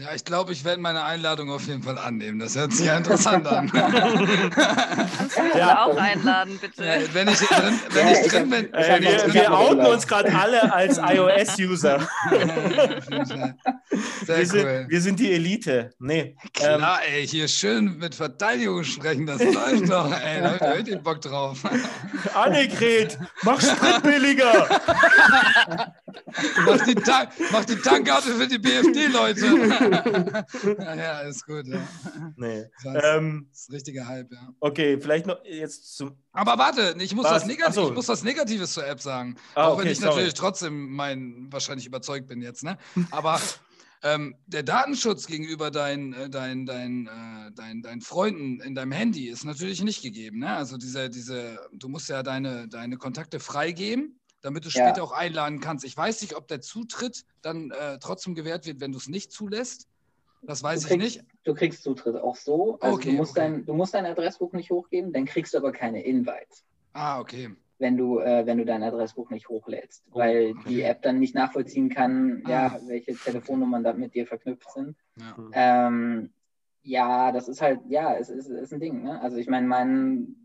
ja, 0.00 0.14
ich 0.14 0.24
glaube, 0.24 0.52
ich 0.52 0.64
werde 0.64 0.80
meine 0.80 1.02
Einladung 1.02 1.50
auf 1.50 1.66
jeden 1.66 1.82
Fall 1.82 1.98
annehmen. 1.98 2.38
Das 2.38 2.54
hört 2.54 2.72
sich 2.72 2.86
ja 2.86 2.96
interessant 2.96 3.48
an. 3.48 3.68
Kannst 3.72 5.36
du 5.36 5.58
ja. 5.58 5.84
auch 5.84 5.96
einladen, 5.96 6.56
bitte? 6.60 6.84
Ja, 6.84 6.98
wenn 7.12 7.26
ich 7.26 7.38
drin, 7.40 7.80
wenn 7.90 8.06
ja, 8.06 8.12
ich 8.12 8.28
drin 8.28 8.48
bin. 8.48 8.72
Äh, 8.74 9.00
wir, 9.00 9.16
drin 9.16 9.34
wir 9.34 9.52
outen 9.52 9.86
uns 9.86 10.06
gerade 10.06 10.32
alle 10.32 10.72
als 10.72 10.98
iOS-User. 10.98 12.08
wir, 14.24 14.46
sind, 14.46 14.88
wir 14.88 15.00
sind 15.00 15.18
die 15.18 15.32
Elite. 15.32 15.90
Nee. 15.98 16.36
Klar, 16.52 17.00
ähm, 17.04 17.14
ey, 17.14 17.26
hier 17.26 17.48
schön 17.48 17.98
mit 17.98 18.14
Verteidigung 18.14 18.84
sprechen, 18.84 19.26
das 19.26 19.42
läuft 19.42 19.90
doch. 19.90 20.12
Ey, 20.12 20.40
Leute, 20.42 20.64
hört 20.64 20.86
den 20.86 21.02
Bock 21.02 21.20
drauf. 21.22 21.58
Annegret, 22.34 23.18
mach 23.42 23.60
Sprit 23.60 24.00
billiger. 24.04 24.68
mach, 26.64 26.84
die 26.84 26.94
mach 27.50 27.64
die 27.64 27.76
Tankkarte 27.76 28.28
für 28.28 28.46
die 28.46 28.58
BFD-Leute. 28.58 29.87
Ja, 30.78 31.20
ist 31.20 31.46
gut. 31.46 31.66
Ja. 31.66 31.86
Nee. 32.36 32.64
Das, 32.84 33.04
ähm, 33.04 33.48
das 33.50 33.60
ist 33.60 33.72
richtiger 33.72 34.06
Hype, 34.06 34.32
ja. 34.32 34.52
Okay, 34.60 34.98
vielleicht 35.00 35.26
noch 35.26 35.44
jetzt 35.44 35.96
zum. 35.96 36.16
Aber 36.32 36.58
warte, 36.58 36.94
ich 36.98 37.14
muss, 37.14 37.24
was? 37.24 37.46
was, 37.46 37.74
so. 37.74 37.88
ich 37.88 37.94
muss 37.94 38.08
was 38.08 38.22
Negatives 38.22 38.72
zur 38.72 38.86
App 38.86 39.00
sagen. 39.00 39.36
Ah, 39.54 39.66
auch 39.66 39.74
okay, 39.74 39.84
wenn 39.84 39.92
ich 39.92 39.98
sorry. 39.98 40.10
natürlich 40.10 40.34
trotzdem 40.34 40.90
mein, 40.90 41.48
wahrscheinlich 41.50 41.86
überzeugt 41.86 42.26
bin 42.26 42.42
jetzt, 42.42 42.62
ne? 42.64 42.78
Aber. 43.10 43.40
Ähm, 44.00 44.36
der 44.46 44.62
Datenschutz 44.62 45.26
gegenüber 45.26 45.72
deinen 45.72 46.12
äh, 46.12 46.30
dein, 46.30 46.66
dein, 46.66 47.08
äh, 47.08 47.50
dein, 47.52 47.82
dein 47.82 48.00
Freunden 48.00 48.60
in 48.60 48.76
deinem 48.76 48.92
Handy 48.92 49.28
ist 49.28 49.44
natürlich 49.44 49.82
nicht 49.82 50.02
gegeben. 50.02 50.38
Ne? 50.38 50.54
Also 50.54 50.76
diese, 50.76 51.10
diese, 51.10 51.58
du 51.72 51.88
musst 51.88 52.08
ja 52.08 52.22
deine, 52.22 52.68
deine 52.68 52.96
Kontakte 52.96 53.40
freigeben 53.40 54.20
damit 54.48 54.64
du 54.64 54.70
später 54.70 54.96
ja. 54.96 55.02
auch 55.02 55.12
einladen 55.12 55.60
kannst. 55.60 55.84
Ich 55.84 55.94
weiß 55.94 56.22
nicht, 56.22 56.34
ob 56.34 56.48
der 56.48 56.62
Zutritt 56.62 57.26
dann 57.42 57.70
äh, 57.70 57.98
trotzdem 57.98 58.34
gewährt 58.34 58.64
wird, 58.64 58.80
wenn 58.80 58.92
du 58.92 58.98
es 58.98 59.06
nicht 59.06 59.30
zulässt. 59.30 59.88
Das 60.40 60.62
weiß 60.62 60.86
kriegst, 60.86 61.06
ich 61.06 61.16
nicht. 61.16 61.26
Du 61.44 61.52
kriegst 61.52 61.82
Zutritt 61.82 62.16
auch 62.16 62.34
so. 62.34 62.78
Also 62.80 62.96
okay, 62.96 63.10
du, 63.10 63.16
musst 63.16 63.32
okay. 63.32 63.40
dein, 63.40 63.66
du 63.66 63.74
musst 63.74 63.92
dein 63.92 64.06
Adressbuch 64.06 64.54
nicht 64.54 64.70
hochgeben, 64.70 65.12
dann 65.12 65.26
kriegst 65.26 65.52
du 65.52 65.58
aber 65.58 65.70
keine 65.70 66.02
Invites. 66.02 66.64
Ah, 66.94 67.20
okay. 67.20 67.50
Wenn 67.78 67.98
du, 67.98 68.20
äh, 68.20 68.46
wenn 68.46 68.56
du 68.56 68.64
dein 68.64 68.82
Adressbuch 68.82 69.28
nicht 69.28 69.50
hochlädst, 69.50 70.04
oh, 70.12 70.20
weil 70.20 70.54
okay. 70.58 70.68
die 70.68 70.82
App 70.82 71.02
dann 71.02 71.18
nicht 71.18 71.34
nachvollziehen 71.34 71.90
kann, 71.90 72.40
ah. 72.46 72.50
ja, 72.50 72.80
welche 72.86 73.14
Telefonnummern 73.16 73.84
da 73.84 73.92
mit 73.92 74.14
dir 74.14 74.26
verknüpft 74.26 74.72
sind. 74.72 74.96
Ja, 75.16 75.88
ähm, 75.88 76.30
ja 76.82 77.32
das 77.32 77.48
ist 77.48 77.60
halt, 77.60 77.80
ja, 77.86 78.14
es 78.14 78.30
ist, 78.30 78.48
ist 78.48 78.72
ein 78.72 78.80
Ding. 78.80 79.02
Ne? 79.02 79.20
Also 79.20 79.36
ich 79.36 79.48
meine, 79.48 79.66
mein 79.66 80.36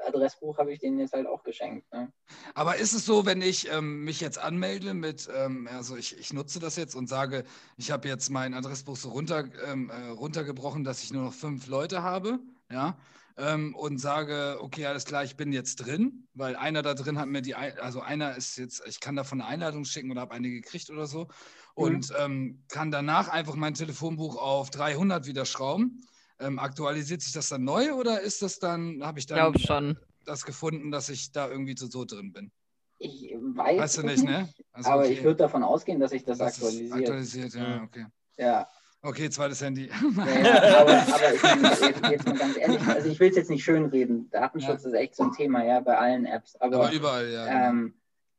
Adressbuch 0.00 0.58
habe 0.58 0.72
ich 0.72 0.78
denen 0.78 0.98
jetzt 0.98 1.12
halt 1.12 1.26
auch 1.26 1.42
geschenkt. 1.42 1.90
Ne? 1.92 2.12
Aber 2.54 2.76
ist 2.76 2.92
es 2.92 3.06
so, 3.06 3.26
wenn 3.26 3.42
ich 3.42 3.70
ähm, 3.70 4.04
mich 4.04 4.20
jetzt 4.20 4.38
anmelde 4.38 4.94
mit, 4.94 5.28
ähm, 5.34 5.68
also 5.72 5.96
ich, 5.96 6.18
ich 6.18 6.32
nutze 6.32 6.58
das 6.58 6.76
jetzt 6.76 6.94
und 6.94 7.08
sage, 7.08 7.44
ich 7.76 7.90
habe 7.90 8.08
jetzt 8.08 8.30
mein 8.30 8.54
Adressbuch 8.54 8.96
so 8.96 9.10
runter, 9.10 9.44
ähm, 9.66 9.90
äh, 9.90 10.08
runtergebrochen, 10.08 10.84
dass 10.84 11.02
ich 11.02 11.12
nur 11.12 11.24
noch 11.24 11.34
fünf 11.34 11.66
Leute 11.66 12.02
habe, 12.02 12.38
ja, 12.70 12.96
ähm, 13.36 13.74
und 13.74 13.98
sage, 13.98 14.58
okay, 14.60 14.86
alles 14.86 15.04
klar, 15.04 15.24
ich 15.24 15.36
bin 15.36 15.52
jetzt 15.52 15.76
drin, 15.76 16.26
weil 16.34 16.56
einer 16.56 16.82
da 16.82 16.94
drin 16.94 17.18
hat 17.18 17.28
mir 17.28 17.42
die, 17.42 17.54
also 17.54 18.00
einer 18.00 18.36
ist 18.36 18.56
jetzt, 18.56 18.82
ich 18.86 19.00
kann 19.00 19.16
davon 19.16 19.40
eine 19.40 19.50
Einladung 19.50 19.84
schicken 19.84 20.10
oder 20.10 20.22
habe 20.22 20.34
eine 20.34 20.48
gekriegt 20.48 20.90
oder 20.90 21.06
so 21.06 21.28
und 21.74 22.10
mhm. 22.26 22.62
kann 22.68 22.90
danach 22.90 23.28
einfach 23.28 23.54
mein 23.54 23.74
Telefonbuch 23.74 24.36
auf 24.36 24.70
300 24.70 25.26
wieder 25.26 25.44
schrauben 25.44 26.06
ähm, 26.40 26.58
aktualisiert 26.58 27.22
sich 27.22 27.32
das 27.32 27.48
dann 27.48 27.64
neu 27.64 27.92
oder 27.94 28.20
ist 28.20 28.42
das 28.42 28.58
dann, 28.58 29.02
habe 29.04 29.18
ich 29.18 29.24
Ich 29.24 29.26
dann 29.28 29.58
schon. 29.58 29.98
das 30.24 30.44
gefunden, 30.44 30.90
dass 30.90 31.08
ich 31.08 31.32
da 31.32 31.48
irgendwie 31.48 31.76
so, 31.76 31.86
so 31.86 32.04
drin 32.04 32.32
bin? 32.32 32.50
Ich 32.98 33.34
weiß 33.38 33.78
Weißt 33.78 33.98
du 33.98 34.02
nicht, 34.04 34.24
ne? 34.24 34.48
Also, 34.72 34.90
aber 34.90 35.02
okay. 35.02 35.12
ich 35.12 35.22
würde 35.22 35.36
davon 35.36 35.62
ausgehen, 35.62 36.00
dass 36.00 36.12
sich 36.12 36.24
das, 36.24 36.38
Das 36.38 36.54
aktualisiert. 36.54 36.92
aktualisiert, 36.94 37.54
ja, 37.54 37.82
okay. 37.82 38.06
Ja, 38.38 38.68
Okay, 39.02 39.30
zweites 39.30 39.60
Handy. 39.60 39.88
ja, 40.16 40.40
ja 40.40 40.80
aber, 40.80 40.92
aber 40.94 41.34
ich 41.34 41.42
jetzt, 41.80 42.10
jetzt 42.10 42.26
mal 42.26 42.36
ganz 42.36 42.56
ehrlich, 42.56 42.80
also 42.88 43.08
ich 43.08 43.20
will 43.20 43.30
es 43.30 43.36
jetzt 43.36 43.50
nicht 43.50 43.62
schönreden. 43.62 44.28
Datenschutz 44.30 44.84
ist 44.84 44.94
echt 44.94 45.14
so 45.14 45.22
ein 45.24 45.32
Thema, 45.32 45.64
ja, 45.64 45.78
bei 45.78 45.96
allen 45.96 46.24
Apps. 46.26 46.56
Aber, 46.56 46.76
Aber 46.76 46.92
überall, 46.92 47.30
ja. 47.30 47.44
genau. 47.46 47.68
ähm, 47.68 47.94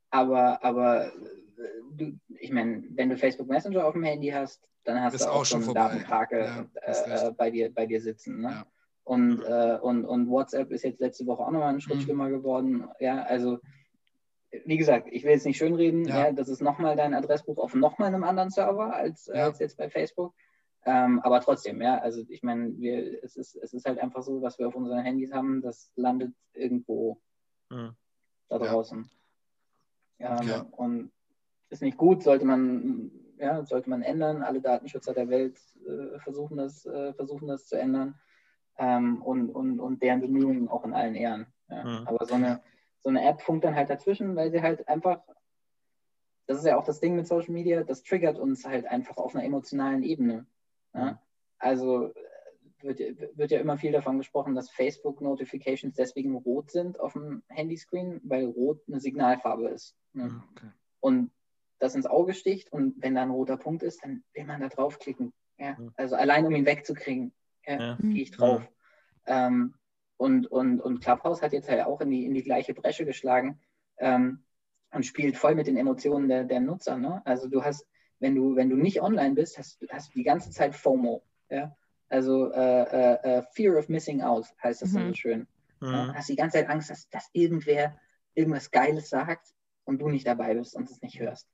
aber, 0.10 0.64
aber 0.66 1.14
ich 2.40 2.52
meine, 2.52 2.84
wenn 2.92 3.10
du 3.10 3.18
Facebook 3.18 3.48
Messenger 3.48 3.86
auf 3.86 3.94
dem 3.94 4.04
Handy 4.04 4.30
hast, 4.30 4.68
dann 4.84 5.02
hast 5.02 5.16
Ist 5.16 5.26
du 5.26 5.30
auch 5.30 5.42
auch 5.42 5.46
schon 5.46 5.64
so 5.64 5.74
eine. 5.74 5.80
Datenkrake 5.80 6.40
Ja, 6.40 7.28
äh, 7.28 7.32
bei, 7.32 7.52
dir, 7.52 7.74
bei 7.74 7.86
dir 7.86 8.02
sitzen. 8.02 8.42
Ne? 8.42 8.50
Ja. 8.50 8.66
Und, 9.04 9.42
äh, 9.44 9.78
und, 9.82 10.06
und 10.06 10.30
WhatsApp 10.30 10.72
ist 10.72 10.84
jetzt 10.84 11.00
letzte 11.00 11.26
Woche 11.26 11.44
auch 11.44 11.52
nochmal 11.52 11.70
einen 11.70 11.82
Schritt 11.82 11.98
Mhm. 11.98 12.02
schlimmer 12.02 12.30
geworden. 12.30 12.88
Ja, 13.00 13.24
also 13.24 13.60
wie 14.66 14.78
gesagt, 14.78 15.08
ich 15.12 15.24
will 15.24 15.32
jetzt 15.32 15.46
nicht 15.46 15.58
schönreden, 15.58 16.06
Ja. 16.06 16.28
ja. 16.28 16.32
das 16.32 16.48
ist 16.50 16.62
nochmal 16.62 16.96
dein 16.96 17.14
Adressbuch 17.14 17.58
auf 17.58 17.74
nochmal 17.76 18.08
einem 18.10 18.24
anderen 18.24 18.50
Server 18.50 18.94
als, 18.96 19.26
Ja. 19.28 19.46
als 19.46 19.60
jetzt 19.60 19.78
bei 19.78 19.90
Facebook. 19.90 20.34
Ähm, 20.86 21.20
aber 21.20 21.42
trotzdem, 21.42 21.82
ja, 21.82 21.98
also 22.00 22.24
ich 22.30 22.44
meine, 22.44 22.78
wir, 22.78 23.22
es, 23.24 23.36
ist, 23.36 23.56
es 23.58 23.74
ist 23.74 23.86
halt 23.86 24.00
einfach 24.00 24.24
so, 24.24 24.42
was 24.42 24.58
wir 24.58 24.70
auf 24.70 24.76
unseren 24.76 25.00
Handys 25.04 25.34
haben, 25.34 25.62
das 25.62 25.92
landet 25.96 26.34
irgendwo 26.54 27.20
Mhm. 27.70 27.92
da 28.48 28.58
Ja. 28.58 28.72
draußen. 28.72 29.10
Ähm, 30.20 30.48
Ja. 30.48 30.62
Und 30.72 31.12
ist 31.70 31.82
nicht 31.82 31.98
gut, 31.98 32.24
sollte 32.24 32.46
man, 32.46 33.12
ja, 33.38 33.64
sollte 33.66 33.90
man 33.90 34.02
ändern. 34.02 34.44
Alle 34.44 34.62
Datenschützer 34.62 35.14
der 35.14 35.30
Welt 35.30 35.60
äh, 35.86 36.20
versuchen, 36.20 36.58
das, 36.58 36.86
äh, 36.86 37.14
versuchen 37.14 37.48
das 37.48 37.68
zu 37.68 37.78
ändern. 37.78 38.16
Ähm, 38.78 39.22
und, 39.22 39.50
und, 39.50 39.80
und 39.80 40.02
deren 40.04 40.22
Bemühungen 40.22 40.68
auch 40.68 40.86
in 40.86 40.94
allen 40.94 41.16
Ehren. 41.16 41.48
Ja. 41.70 41.84
Mhm. 41.84 42.08
Aber 42.08 42.26
so 42.26 42.36
eine, 42.36 42.62
so 43.00 43.10
eine 43.10 43.28
App 43.28 43.42
funkt 43.42 43.66
dann 43.66 43.76
halt 43.76 43.90
dazwischen, 43.90 44.36
weil 44.36 44.52
sie 44.52 44.62
halt 44.62 44.88
einfach, 44.88 45.22
das 46.46 46.60
ist 46.60 46.66
ja 46.66 46.78
auch 46.78 46.86
das 46.86 47.00
Ding 47.00 47.16
mit 47.16 47.28
Social 47.28 47.52
Media, 47.52 47.84
das 47.84 48.04
triggert 48.04 48.38
uns 48.38 48.66
halt 48.66 48.86
einfach 48.86 49.18
auf 49.18 49.36
einer 49.36 49.44
emotionalen 49.44 50.04
Ebene. 50.04 50.46
Ja? 50.94 51.12
Mhm. 51.12 51.18
Also 51.60 52.06
äh, 52.08 52.14
wird, 52.82 53.00
wird 53.38 53.52
ja 53.52 53.60
immer 53.60 53.78
viel 53.78 53.92
davon 53.92 54.20
gesprochen, 54.20 54.56
dass 54.56 54.70
Facebook-Notifications 54.70 55.96
deswegen 55.96 56.36
rot 56.36 56.72
sind 56.72 57.00
auf 57.00 57.14
dem 57.14 57.44
Handyscreen, 57.48 58.22
weil 58.24 58.46
rot 58.46 58.82
eine 58.88 59.00
Signalfarbe 59.00 59.70
ist. 59.70 59.96
Ne? 60.14 60.26
Mhm, 60.26 60.44
okay. 60.52 60.68
Und 61.00 61.32
das 61.80 61.96
ins 61.96 62.06
Auge 62.08 62.34
sticht 62.34 62.72
und 62.72 62.96
wenn 63.02 63.16
da 63.16 63.22
ein 63.22 63.30
roter 63.32 63.58
Punkt 63.58 63.84
ist, 63.84 64.04
dann 64.04 64.24
will 64.34 64.46
man 64.46 64.62
da 64.62 64.68
draufklicken. 64.70 65.34
Ja? 65.58 65.74
Mhm. 65.78 65.92
Also 65.96 66.16
allein 66.16 66.46
um 66.46 66.56
ihn 66.56 66.66
wegzukriegen, 66.66 67.34
ja, 67.66 67.80
Ja. 67.80 67.98
gehe 68.02 68.24
ich 68.24 68.32
drauf. 68.32 68.68
Ähm, 69.26 69.74
und, 70.18 70.48
und, 70.48 70.82
und 70.82 71.00
Clubhouse 71.02 71.42
hat 71.42 71.54
jetzt 71.54 71.70
halt 71.70 71.86
auch 71.86 72.02
in 72.02 72.10
die, 72.10 72.26
in 72.26 72.34
die 72.34 72.44
gleiche 72.44 72.74
Bresche 72.74 73.06
geschlagen 73.06 73.60
ähm, 73.98 74.44
und 74.92 75.06
spielt 75.06 75.38
voll 75.38 75.54
mit 75.54 75.68
den 75.68 75.78
Emotionen 75.78 76.28
der, 76.28 76.44
der 76.46 76.60
Nutzer. 76.60 76.98
Ne? 76.98 77.22
Also 77.26 77.48
du 77.48 77.64
hast, 77.64 77.86
wenn 78.20 78.34
du, 78.34 78.56
wenn 78.56 78.70
du 78.70 78.76
nicht 78.78 79.02
online 79.02 79.36
bist, 79.36 79.58
hast, 79.60 79.82
du- 79.82 79.88
hast 79.90 80.10
du 80.10 80.14
die 80.20 80.24
ganze 80.24 80.50
Zeit 80.50 80.74
FOMO. 80.76 81.22
Ja? 81.50 81.76
Also 82.10 82.52
äh, 82.52 82.84
äh, 82.84 83.38
äh, 83.40 83.44
Fear 83.52 83.78
of 83.78 83.90
Missing 83.90 84.22
Out 84.22 84.48
heißt 84.64 84.82
das 84.82 84.94
dann 84.94 85.04
Mhm. 85.04 85.08
so 85.10 85.14
schön. 85.16 85.48
Ja? 85.82 86.06
Mhm. 86.06 86.14
Hast 86.16 86.30
die 86.30 86.36
ganze 86.36 86.58
Zeit 86.58 86.70
Angst, 86.70 86.90
dass, 86.90 87.08
dass 87.10 87.30
irgendwer 87.34 88.00
irgendwas 88.34 88.72
Geiles 88.72 89.10
sagt 89.10 89.54
und 89.84 90.00
du 90.02 90.10
nicht 90.10 90.26
dabei 90.26 90.56
bist 90.56 90.76
und 90.76 90.90
es 90.90 91.02
nicht 91.02 91.20
hörst. 91.20 91.48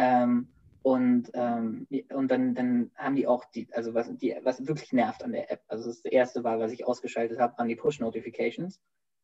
Ähm, 0.00 0.54
und 0.82 1.30
ähm, 1.34 1.86
und 2.14 2.30
dann, 2.30 2.54
dann 2.54 2.90
haben 2.94 3.14
die 3.14 3.26
auch 3.26 3.44
die, 3.44 3.68
also 3.72 3.92
was, 3.92 4.08
die, 4.16 4.34
was 4.42 4.66
wirklich 4.66 4.94
nervt 4.94 5.22
an 5.22 5.32
der 5.32 5.52
App. 5.52 5.62
Also 5.68 5.90
das 5.90 6.02
erste 6.06 6.42
war, 6.42 6.58
was 6.58 6.72
ich 6.72 6.86
ausgeschaltet 6.86 7.38
habe, 7.38 7.58
waren 7.58 7.68
die 7.68 7.76
Push-Notifications. 7.76 8.80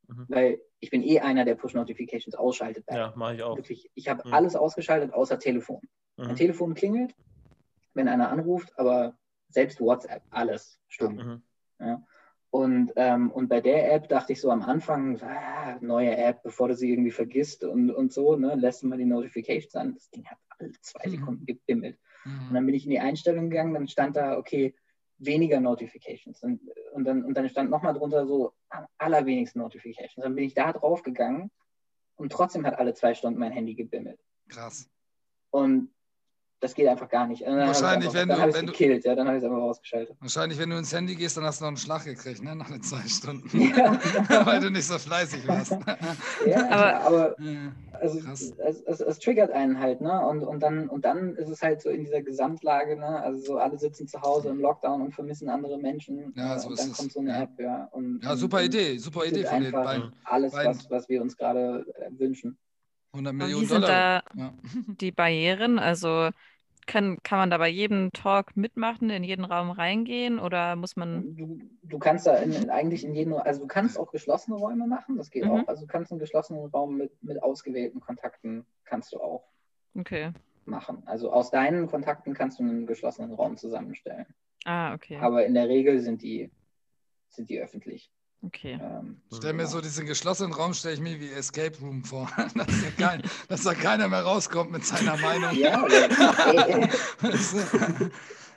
Mhm. 0.09 0.27
Weil 0.29 0.61
ich 0.81 0.91
bin 0.91 1.03
eh 1.03 1.21
einer, 1.21 1.47
der 1.47 1.55
Push-Notifications 1.55 2.35
ausschaltet. 2.35 2.85
Ja, 2.91 3.15
mache 3.17 3.37
ich 3.37 3.43
auch. 3.43 3.57
Wirklich, 3.57 3.91
ich 3.95 4.09
habe 4.09 4.29
Mhm. 4.29 4.35
alles 4.35 4.55
ausgeschaltet, 4.55 5.15
außer 5.15 5.39
Telefon. 5.39 5.81
Mein 6.17 6.33
Mhm. 6.33 6.37
Telefon 6.37 6.75
klingelt, 6.75 7.15
wenn 7.95 8.09
einer 8.09 8.29
anruft, 8.29 8.79
aber 8.79 9.17
selbst 9.49 9.81
WhatsApp, 9.81 10.25
alles 10.29 10.79
stumm. 10.89 11.43
Mhm. 11.79 12.07
Und, 12.51 12.93
ähm, 12.97 13.31
und 13.31 13.49
bei 13.49 13.61
der 13.61 13.93
App 13.93 14.09
dachte 14.09 14.33
ich 14.33 14.41
so 14.41 14.51
am 14.51 14.63
Anfang, 14.63 15.21
ah, 15.21 15.79
neue 15.81 16.17
App, 16.17 16.43
bevor 16.43 16.69
du 16.69 16.77
sie 16.77 16.91
irgendwie 16.91 17.11
vergisst 17.11 17.65
und, 17.65 17.91
und 17.91 18.13
so, 18.13 18.37
ne, 18.37 18.55
lässt 18.55 18.83
du 18.83 18.87
mal 18.87 18.99
die 18.99 19.05
Notifications 19.05 19.75
an. 19.75 19.95
Das 19.95 20.09
Ding 20.11 20.25
hat 20.27 20.39
alle 20.59 20.73
zwei 20.81 21.07
Mhm. 21.07 21.11
Sekunden 21.11 21.47
gebimmelt. 21.47 21.99
Und 22.25 22.51
Mhm. 22.51 22.55
dann 22.55 22.67
bin 22.67 22.75
ich 22.75 22.85
in 22.85 22.91
die 22.91 23.01
Einstellung 23.01 23.51
gegangen, 23.51 23.75
dann 23.75 23.89
stand 23.89 24.17
da, 24.17 24.39
okay, 24.39 24.75
weniger 25.19 25.61
Notifications. 25.61 26.43
Und, 26.43 26.61
und, 26.93 27.05
dann, 27.05 27.25
und 27.25 27.37
dann 27.37 27.49
stand 27.49 27.71
nochmal 27.71 27.95
drunter 27.95 28.27
so, 28.27 28.53
am 28.69 28.87
allerwenigsten 28.99 29.61
Notifications. 29.61 30.23
Dann 30.23 30.35
bin 30.35 30.45
ich 30.45 30.55
da 30.55 30.73
drauf 30.73 31.03
gegangen 31.03 31.51
und 32.17 32.33
trotzdem 32.33 32.65
hat 32.67 32.79
alle 32.79 32.95
zwei 32.95 33.15
Stunden 33.15 33.39
mein 33.41 33.53
Handy 33.53 33.75
gebimmelt. 33.75 34.21
Krass. 34.49 34.89
Und 35.51 35.91
das 36.61 36.75
geht 36.75 36.89
einfach 36.89 37.09
gar 37.09 37.27
nicht. 37.27 37.43
Dann 37.47 37.59
Wahrscheinlich, 37.59 38.13
wenn 38.15 38.31
einfach, 38.31 38.45
du- 38.47 38.51
dann 38.53 38.55
wenn 38.61 38.67
du- 38.67 38.73
gekillt, 38.73 39.05
ja, 39.05 39.15
dann 39.15 39.27
habe 39.27 39.37
ich 39.37 39.43
es 39.45 39.49
einfach 39.49 39.63
rausgeschaltet. 39.63 40.17
Wahrscheinlich, 40.21 40.59
wenn 40.59 40.71
du 40.71 40.77
ins 40.79 40.93
Handy 40.93 41.15
gehst, 41.15 41.37
dann 41.37 41.45
hast 41.45 41.61
du 41.61 41.65
noch 41.65 41.69
einen 41.69 41.77
Schlag 41.77 42.05
gekriegt, 42.05 42.43
ne? 42.43 42.57
Nach 42.57 42.71
den 42.71 42.83
zwei 42.83 43.07
Stunden. 43.07 43.61
Ja. 43.61 43.99
Weil 44.47 44.61
du 44.61 44.71
nicht 44.71 44.87
so 44.87 44.99
fleißig 44.99 45.47
warst. 45.47 45.73
Ja, 46.47 46.69
Aber- 46.71 47.07
aber 47.07 47.41
Ja. 47.43 47.73
also 48.01 48.21
es, 48.31 48.53
es, 48.87 49.01
es 49.01 49.19
triggert 49.19 49.51
einen 49.51 49.79
halt, 49.81 50.01
ne? 50.01 50.27
Und, 50.27 50.43
und, 50.45 50.61
dann, 50.63 50.89
und 50.89 51.05
dann 51.05 51.35
ist 51.37 51.49
es 51.51 51.63
halt 51.63 51.83
so 51.83 51.91
in 51.91 52.05
dieser 52.05 52.23
Gesamtlage, 52.23 52.97
ne? 52.97 53.07
Also 53.23 53.45
so 53.45 53.59
alle 53.59 53.79
sitzen 53.79 54.09
zu 54.09 54.21
Hause 54.23 54.49
im 54.49 54.59
Lockdown 54.61 55.03
und 55.03 55.15
vermissen 55.15 55.49
andere 55.49 55.79
Menschen. 55.79 56.33
Ja, 56.37 56.57
äh, 56.57 56.59
so 56.59 56.69
und 56.69 56.79
dann 56.79 56.91
es, 56.91 56.97
kommt 56.97 57.13
so 57.13 57.21
eine 57.21 57.31
ja. 57.31 57.43
App, 57.43 57.51
ja. 57.59 57.89
Und, 57.93 58.21
ja, 58.25 58.35
super 58.37 58.59
und 58.59 58.65
Idee. 58.65 58.97
Super 58.99 59.25
Idee 59.27 59.45
von 59.45 59.63
den 59.63 59.73
beiden. 59.73 60.13
Alles, 60.25 60.53
beiden. 60.53 60.75
was, 60.75 60.91
was 60.91 61.09
wir 61.09 61.21
uns 61.23 61.37
gerade 61.37 61.85
äh, 62.01 62.19
wünschen. 62.19 62.57
100 63.17 63.33
Und 63.33 63.39
Millionen 63.39 63.63
wie 63.63 63.67
sind 63.67 63.83
Dollar. 63.83 64.23
da 64.37 64.41
Ja. 64.41 64.55
die 65.01 65.13
Barrieren? 65.13 65.79
Also 65.79 66.31
kann, 66.87 67.19
kann 67.25 67.39
man 67.39 67.51
da 67.51 67.59
bei 67.59 67.69
jedem 67.69 68.13
Talk 68.13 68.57
mitmachen, 68.57 69.11
in 69.11 69.25
jeden 69.25 69.45
Raum 69.45 69.71
reingehen 69.71 70.39
oder 70.39 70.77
muss 70.77 70.95
man. 70.97 71.35
Du, 71.37 71.59
du 71.83 71.99
kannst 71.99 72.27
da 72.27 72.37
in, 72.37 72.71
eigentlich 72.71 73.05
in 73.05 73.15
jedem, 73.15 73.35
also 73.35 73.63
du 73.63 73.67
kannst 73.67 73.99
auch 73.99 74.13
geschlossene 74.13 74.57
Räume 74.57 74.87
machen, 74.87 75.17
das 75.17 75.31
geht 75.31 75.45
Mhm. 75.45 75.51
auch. 75.51 75.69
Also 75.69 75.83
du 75.83 75.89
kannst 75.89 76.13
einen 76.13 76.21
geschlossenen 76.21 76.65
Raum 76.67 76.97
mit, 76.97 77.23
mit 77.23 77.43
ausgewählten 77.43 78.01
Kontakten 78.01 78.65
kannst 78.85 79.13
du 79.13 79.21
auch 79.21 79.45
Okay. 79.99 80.31
machen. 80.65 81.03
Also 81.07 81.33
aus 81.33 81.51
deinen 81.51 81.87
Kontakten 81.89 82.35
kannst 82.35 82.59
du 82.59 82.63
einen 82.63 82.87
geschlossenen 82.87 83.33
Raum 83.33 83.57
zusammenstellen. 83.57 84.27
Ah, 84.65 84.95
okay. 84.95 85.17
Aber 85.21 85.45
in 85.47 85.55
der 85.55 85.69
Regel 85.69 86.01
sind 86.01 86.23
die, 86.23 86.51
sind 87.31 87.49
die 87.51 87.61
öffentlich. 87.61 88.11
Okay. 88.47 88.79
Ähm, 88.81 89.21
Stell 89.35 89.55
mir 89.55 89.63
ja. 89.63 89.69
so 89.69 89.81
diesen 89.81 90.07
geschlossenen 90.07 90.53
Raum, 90.53 90.73
stelle 90.73 90.95
ich 90.95 91.01
mir 91.01 91.19
wie 91.21 91.31
Escape 91.31 91.77
Room 91.81 92.05
vor. 92.05 92.31
dass, 92.55 92.55
da 92.55 92.91
kein, 92.97 93.23
dass 93.49 93.63
da 93.65 93.75
keiner 93.75 94.09
mehr 94.09 94.23
rauskommt 94.23 94.71
mit 94.71 94.85
seiner 94.85 95.17
Meinung. 95.17 95.53
Ja, 95.55 95.85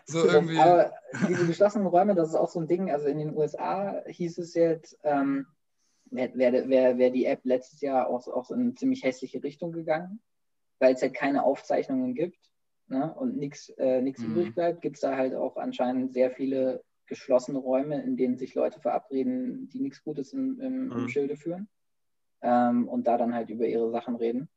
so 0.06 0.26
irgendwie. 0.26 0.60
aber 0.60 0.94
diese 1.28 1.48
geschlossenen 1.48 1.88
Räume, 1.88 2.14
das 2.14 2.30
ist 2.30 2.36
auch 2.36 2.50
so 2.50 2.60
ein 2.60 2.68
Ding. 2.68 2.92
Also 2.92 3.08
in 3.08 3.18
den 3.18 3.36
USA 3.36 4.04
hieß 4.06 4.38
es 4.38 4.54
jetzt, 4.54 4.98
ähm, 5.04 5.48
wäre 6.12 6.38
wär, 6.38 6.70
wär, 6.70 6.98
wär 6.98 7.10
die 7.10 7.26
App 7.26 7.42
letztes 7.44 7.82
Jahr 7.82 8.08
auch, 8.08 8.28
auch 8.28 8.52
in 8.52 8.60
eine 8.60 8.74
ziemlich 8.76 9.04
hässliche 9.04 9.42
Richtung 9.44 9.72
gegangen, 9.72 10.22
weil 10.80 10.94
es 10.94 11.02
halt 11.02 11.16
keine 11.16 11.44
Aufzeichnungen 11.44 12.14
gibt 12.14 12.40
ne, 12.88 13.14
und 13.16 13.38
nichts 13.38 13.70
äh, 13.78 14.02
nix 14.02 14.22
Mhm. 14.22 14.32
übrig 14.32 14.54
bleibt, 14.56 14.82
gibt 14.82 14.98
es 14.98 15.02
da 15.02 15.16
halt 15.18 15.34
auch 15.34 15.58
anscheinend 15.58 16.14
sehr 16.14 16.32
viele 16.32 16.84
geschlossene 17.10 17.60
Räume, 17.60 18.02
in 18.02 18.16
denen 18.16 18.38
sich 18.38 18.56
Leute 18.56 18.80
verabreden, 18.80 19.68
die 19.70 19.82
nichts 19.82 20.04
Gutes 20.04 20.34
im, 20.34 20.60
im, 20.62 20.92
im 20.92 21.02
Mhm. 21.02 21.08
Schilde 21.10 21.36
führen 21.36 21.68
ähm, 22.42 22.88
und 22.88 23.08
da 23.08 23.18
dann 23.18 23.34
halt 23.34 23.50
über 23.50 23.68
ihre 23.68 23.92
Sachen 23.92 24.16
reden. 24.16 24.50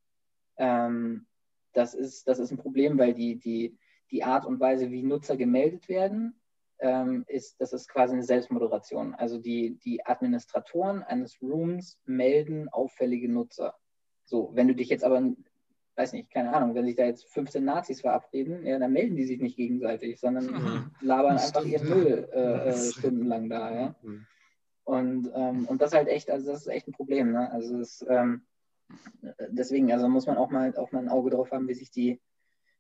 Ähm, 0.57 1.27
das, 1.73 1.95
ist, 1.95 2.29
das 2.29 2.39
ist 2.39 2.51
ein 2.51 2.59
Problem, 2.59 2.99
weil 2.99 3.15
die, 3.15 3.37
die, 3.37 3.77
die 4.11 4.23
Art 4.23 4.45
und 4.45 4.61
Weise, 4.61 4.91
wie 4.91 5.03
Nutzer 5.03 5.37
gemeldet 5.37 5.89
werden, 5.89 6.39
ähm, 6.79 7.24
ist, 7.29 7.61
das 7.61 7.73
ist 7.73 7.89
quasi 7.89 8.15
eine 8.15 8.24
Selbstmoderation. 8.24 9.15
Also 9.15 9.39
die, 9.39 9.79
die 9.85 10.05
Administratoren 10.05 11.03
eines 11.03 11.41
Rooms 11.41 11.99
melden 12.05 12.69
auffällige 12.69 13.31
Nutzer. 13.31 13.74
So, 14.24 14.51
wenn 14.55 14.69
du 14.69 14.74
dich 14.74 14.89
jetzt 14.89 15.05
aber, 15.05 15.23
weiß 15.97 16.12
nicht, 16.14 16.31
keine 16.31 16.52
Ahnung, 16.55 16.74
wenn 16.74 16.86
sich 16.86 16.97
da 16.97 17.05
jetzt 17.05 17.27
15 17.32 17.64
Nazis 17.64 18.01
verabreden, 18.01 18.64
ja, 18.64 18.78
dann 18.78 18.93
melden 18.93 19.16
die 19.16 19.24
sich 19.27 19.40
nicht 19.40 19.56
gegenseitig, 19.56 20.19
sondern 20.19 20.47
Mhm. 20.47 20.90
labern 21.01 21.35
Das 21.36 21.55
einfach 21.55 21.64
ihren. 21.69 21.89
Müll 21.89 22.28
äh, 22.32 22.40
äh, 22.40 22.64
Das 22.66 22.94
stundenlang 22.94 23.48
da, 23.51 23.74
ja. 23.74 23.94
Mhm. 24.02 24.27
Und, 24.85 25.31
ähm, 25.35 25.66
und 25.66 25.81
das 25.81 25.90
ist 25.93 25.97
halt 25.97 26.09
echt, 26.09 26.31
also 26.31 26.51
das 26.51 26.62
ist 26.62 26.66
echt 26.66 26.89
ein 26.89 26.93
Problem, 26.93 27.32
ne? 27.32 27.51
Also 27.52 27.78
es, 27.78 28.05
ähm, 28.09 28.43
deswegen, 29.48 29.93
also 29.93 30.09
muss 30.09 30.27
man 30.27 30.36
auch 30.36 30.51
mal 30.51 30.74
auch 30.77 30.93
mal 30.93 30.98
ein 31.01 31.09
Auge 31.09 31.31
drauf 31.31 31.52
haben, 31.52 31.69
wie 31.69 31.74
sich 31.74 31.90
die, 31.90 32.20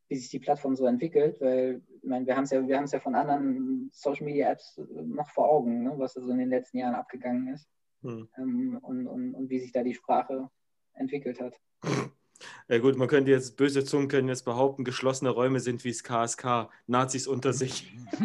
wie 0.08 0.16
sich 0.16 0.28
die 0.28 0.40
Plattform 0.40 0.74
so 0.74 0.86
entwickelt, 0.86 1.40
weil 1.40 1.80
ich 2.02 2.04
meine, 2.04 2.26
wir 2.26 2.36
haben 2.36 2.44
es 2.44 2.50
ja, 2.50 2.66
wir 2.66 2.76
haben 2.76 2.84
es 2.84 2.92
ja 2.92 2.98
von 3.00 3.14
anderen 3.14 3.88
Social 3.92 4.24
Media 4.26 4.50
Apps 4.50 4.80
noch 5.04 5.30
vor 5.30 5.48
Augen, 5.48 5.84
ne? 5.84 5.92
was 5.96 6.14
da 6.14 6.20
so 6.20 6.30
in 6.30 6.38
den 6.38 6.50
letzten 6.50 6.78
Jahren 6.78 6.94
abgegangen 6.94 7.48
ist 7.54 7.68
Mhm. 8.04 8.28
ähm, 8.36 8.78
und, 8.82 9.06
und, 9.06 9.34
und 9.34 9.48
wie 9.48 9.60
sich 9.60 9.70
da 9.70 9.84
die 9.84 9.94
Sprache 9.94 10.50
entwickelt 10.94 11.40
hat. 11.40 11.60
Ja 12.68 12.78
gut, 12.78 12.96
man 12.96 13.08
könnte 13.08 13.30
jetzt, 13.30 13.56
böse 13.56 13.84
Zungen 13.84 14.08
können 14.08 14.28
jetzt 14.28 14.44
behaupten, 14.44 14.84
geschlossene 14.84 15.30
Räume 15.30 15.60
sind 15.60 15.84
wie 15.84 15.90
das 15.90 16.02
KSK, 16.04 16.68
Nazis 16.86 17.26
unter 17.26 17.52
sich. 17.52 17.92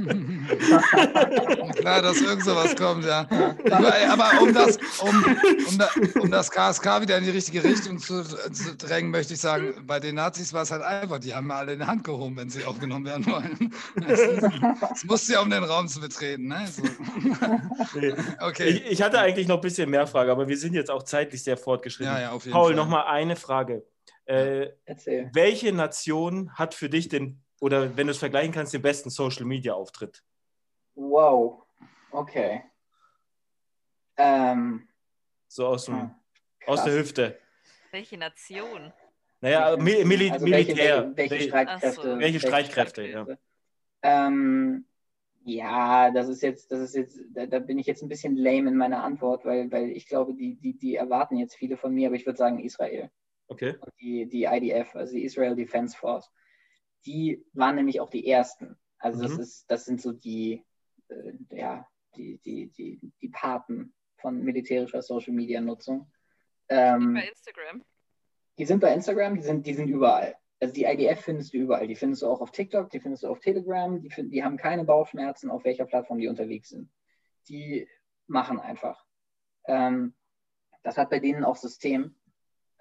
Klar, 1.76 2.02
dass 2.02 2.22
irgend 2.22 2.44
sowas 2.44 2.76
kommt, 2.76 3.06
ja. 3.06 3.28
Aber 3.30 4.42
um 4.42 4.54
das, 4.54 4.78
um, 5.02 5.26
um, 5.68 5.78
da, 5.78 5.90
um 6.22 6.32
das 6.32 6.52
KSK 6.52 7.02
wieder 7.02 7.18
in 7.18 7.26
die 7.26 7.32
richtige 7.32 7.64
Richtung 7.64 7.98
zu, 8.00 8.24
zu, 8.24 8.76
drängen, 8.78 9.12
möchte 9.12 9.34
ich 9.34 9.40
sagen, 9.40 9.74
bei 9.86 10.00
den 10.00 10.16
Nazis 10.16 10.54
war 10.54 10.64
es 10.64 10.72
halt 10.72 10.84
einfach, 10.84 11.20
die 11.20 11.34
haben 11.34 11.50
alle 11.52 11.74
in 11.74 11.80
die 11.80 11.86
Hand 11.86 12.04
gehoben, 12.04 12.38
wenn 12.38 12.50
sie 12.50 12.64
aufgenommen 12.64 13.06
werden 13.06 13.26
wollen. 13.26 13.74
Es, 14.08 15.04
musste 15.04 15.34
ja 15.34 15.42
um 15.42 15.50
den 15.50 15.64
Raum 15.64 15.88
zu 15.88 16.00
betreten. 16.00 16.48
Ne? 16.48 16.68
So. 16.68 16.84
Okay. 18.40 18.70
Ich, 18.70 18.92
ich, 18.92 19.02
hatte 19.02 19.20
eigentlich 19.20 19.48
noch 19.48 19.56
ein 19.56 19.62
bisschen 19.62 19.90
mehr 19.90 20.08
Fragen, 20.08 20.30
aber 20.30 20.48
wir 20.48 20.58
sind 20.58 20.74
jetzt 20.74 20.92
auch 20.92 21.04
zeitlich 21.04 21.44
sehr 21.44 21.58
fortgeschritten. 21.58 22.14
Ja, 22.14 22.22
ja, 22.22 22.32
auf 22.32 22.46
jeden 22.46 22.54
Paul, 22.54 22.76
nochmal 22.76 23.06
eine 23.08 23.36
Frage. 23.36 23.84
Äh, 24.28 24.74
welche 25.32 25.72
Nation 25.72 26.54
hat 26.54 26.74
für 26.74 26.90
dich 26.90 27.08
den, 27.08 27.42
oder 27.62 27.96
wenn 27.96 28.08
du 28.08 28.12
es 28.12 28.18
vergleichen 28.18 28.54
kannst, 28.54 28.74
den 28.74 28.82
besten 28.82 29.10
Social 29.10 29.46
Media 29.46 29.74
Auftritt? 29.74 30.22
Wow, 30.96 31.64
okay. 32.12 32.64
Ähm, 34.18 34.88
so 35.48 35.68
aus, 35.68 35.86
dem, 35.86 36.02
hm, 36.02 36.16
aus 36.66 36.84
der 36.84 36.94
Hüfte. 36.94 37.40
Welche 37.92 38.18
Nation? 38.18 38.92
Naja, 39.40 39.78
Mil 39.78 40.04
Mil 40.04 40.32
also 40.32 40.46
Militär. 40.46 41.12
Welche, 41.16 41.32
welche, 41.32 41.32
welche 41.32 41.48
Streitkräfte? 41.48 41.92
So. 41.92 42.04
Welche, 42.04 42.20
welche 42.20 42.40
Streitkräfte, 42.40 43.08
Streitkräfte, 43.08 43.32
ja. 44.04 44.28
Ähm, 44.28 44.86
ja, 45.46 46.12
das 46.12 46.28
ist 46.28 46.42
jetzt, 46.42 46.72
das 46.72 46.82
ist 46.82 46.96
jetzt, 46.96 47.22
da, 47.34 47.46
da, 47.46 47.60
bin 47.60 47.80
ich 47.80 47.88
jetzt 47.88 48.02
ein 48.02 48.10
bisschen 48.10 48.36
lame 48.36 48.70
in 48.70 48.76
meiner 48.76 49.04
Antwort, 49.04 49.46
weil, 49.46 49.72
weil 49.72 49.92
ich 49.92 50.08
glaube, 50.08 50.34
die, 50.34 50.56
die, 50.56 50.78
die 50.78 50.96
erwarten 50.96 51.38
jetzt 51.38 51.56
viele 51.56 51.78
von 51.78 51.94
mir, 51.94 52.08
aber 52.08 52.18
ich 52.18 52.26
würde 52.26 52.38
sagen 52.38 52.60
Israel. 52.60 53.10
Okay. 53.48 53.76
Die, 54.00 54.28
die 54.28 54.44
IDF, 54.44 54.96
also 54.96 55.14
die 55.14 55.24
Israel 55.24 55.56
Defense 55.56 55.98
Force, 55.98 56.32
die 57.06 57.46
waren 57.54 57.76
nämlich 57.76 58.02
auch 58.02 58.10
die 58.10 58.28
ersten. 58.28 58.78
Also 59.00 59.20
mhm. 59.20 59.24
das 59.24 59.38
ist, 59.40 59.72
das 59.72 59.86
sind 59.86 60.02
so 60.02 60.12
die, 60.12 60.66
äh, 61.08 61.34
ja, 61.52 61.88
die, 62.16 62.40
die, 62.40 62.68
die, 62.70 63.00
die 63.22 63.30
Paten 63.30 63.94
von 64.18 64.44
militärischer 64.44 65.02
Social 65.02 65.34
Media 65.34 65.62
Nutzung. 65.62 66.12
Ähm, 66.70 67.14
bei 67.14 67.28
Instagram. 67.28 67.84
Die 68.58 68.66
sind 68.66 68.80
bei 68.80 68.94
Instagram, 68.94 69.36
die 69.36 69.44
sind, 69.44 69.66
die 69.66 69.74
sind 69.74 69.88
überall. 69.88 70.36
Also 70.60 70.74
die 70.74 70.86
IDF 70.86 71.22
findest 71.22 71.54
du 71.54 71.60
überall. 71.60 71.88
Die 71.88 71.96
findest 71.96 72.24
du 72.24 72.28
auch 72.28 72.42
auf 72.42 72.52
TikTok, 72.52 72.90
die 72.90 73.00
findest 73.00 73.24
du 73.24 73.28
auf 73.28 73.40
Telegram, 73.40 74.02
die, 74.02 74.10
find, 74.10 74.34
die 74.34 74.44
haben 74.44 74.58
keine 74.58 74.84
Bauchschmerzen, 74.84 75.52
auf 75.52 75.64
welcher 75.64 75.86
Plattform 75.86 76.18
die 76.18 76.28
unterwegs 76.28 76.70
sind. 76.70 76.90
Die 77.48 77.88
machen 78.26 78.60
einfach. 78.60 79.06
Ähm, 79.66 80.16
das 80.84 80.98
hat 80.98 81.10
bei 81.10 81.20
denen 81.20 81.44
auch 81.44 81.56
System. 81.56 82.17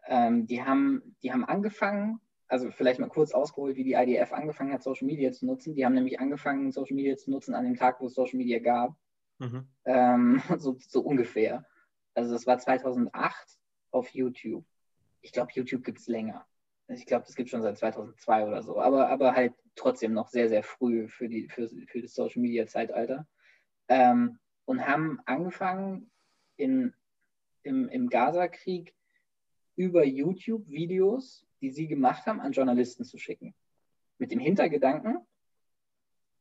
Ähm, 0.06 0.46
die, 0.46 0.62
haben, 0.62 1.16
die 1.22 1.32
haben 1.32 1.44
angefangen, 1.44 2.20
also 2.48 2.70
vielleicht 2.70 3.00
mal 3.00 3.08
kurz 3.08 3.32
ausgeholt, 3.32 3.76
wie 3.76 3.84
die 3.84 3.94
IDF 3.94 4.32
angefangen 4.32 4.72
hat, 4.72 4.82
Social 4.82 5.06
Media 5.06 5.32
zu 5.32 5.46
nutzen. 5.46 5.74
Die 5.74 5.84
haben 5.84 5.94
nämlich 5.94 6.20
angefangen, 6.20 6.70
Social 6.72 6.94
Media 6.94 7.16
zu 7.16 7.30
nutzen 7.30 7.54
an 7.54 7.64
dem 7.64 7.76
Tag, 7.76 8.00
wo 8.00 8.06
es 8.06 8.14
Social 8.14 8.38
Media 8.38 8.58
gab. 8.58 8.94
Mhm. 9.38 9.66
Ähm, 9.84 10.42
so, 10.58 10.76
so 10.78 11.00
ungefähr. 11.00 11.66
Also 12.14 12.32
das 12.32 12.46
war 12.46 12.58
2008 12.58 13.58
auf 13.90 14.08
YouTube. 14.10 14.64
Ich 15.20 15.32
glaube, 15.32 15.50
YouTube 15.54 15.84
gibt 15.84 15.98
es 15.98 16.06
länger. 16.06 16.46
Ich 16.88 17.04
glaube, 17.04 17.24
das 17.26 17.34
gibt 17.34 17.48
es 17.48 17.50
schon 17.50 17.62
seit 17.62 17.76
2002 17.78 18.46
oder 18.46 18.62
so, 18.62 18.80
aber, 18.80 19.08
aber 19.08 19.34
halt 19.34 19.54
trotzdem 19.74 20.12
noch 20.12 20.28
sehr, 20.28 20.48
sehr 20.48 20.62
früh 20.62 21.08
für, 21.08 21.28
die, 21.28 21.48
für, 21.48 21.68
für 21.68 22.00
das 22.00 22.14
Social 22.14 22.40
Media 22.40 22.66
Zeitalter. 22.66 23.26
Ähm, 23.88 24.38
und 24.66 24.86
haben 24.86 25.20
angefangen 25.26 26.10
in, 26.56 26.94
im, 27.62 27.88
im 27.88 28.08
Gaza-Krieg 28.08 28.95
über 29.76 30.04
YouTube 30.04 30.68
Videos, 30.68 31.46
die 31.60 31.70
sie 31.70 31.86
gemacht 31.86 32.26
haben, 32.26 32.40
an 32.40 32.52
Journalisten 32.52 33.04
zu 33.04 33.18
schicken. 33.18 33.54
Mit 34.18 34.30
dem 34.30 34.40
Hintergedanken, 34.40 35.18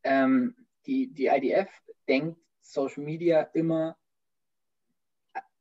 ähm, 0.04 0.56
die, 0.86 1.08
die 1.14 1.28
IDF 1.28 1.70
denkt 2.08 2.40
Social 2.62 3.04
Media 3.04 3.42
immer 3.42 3.98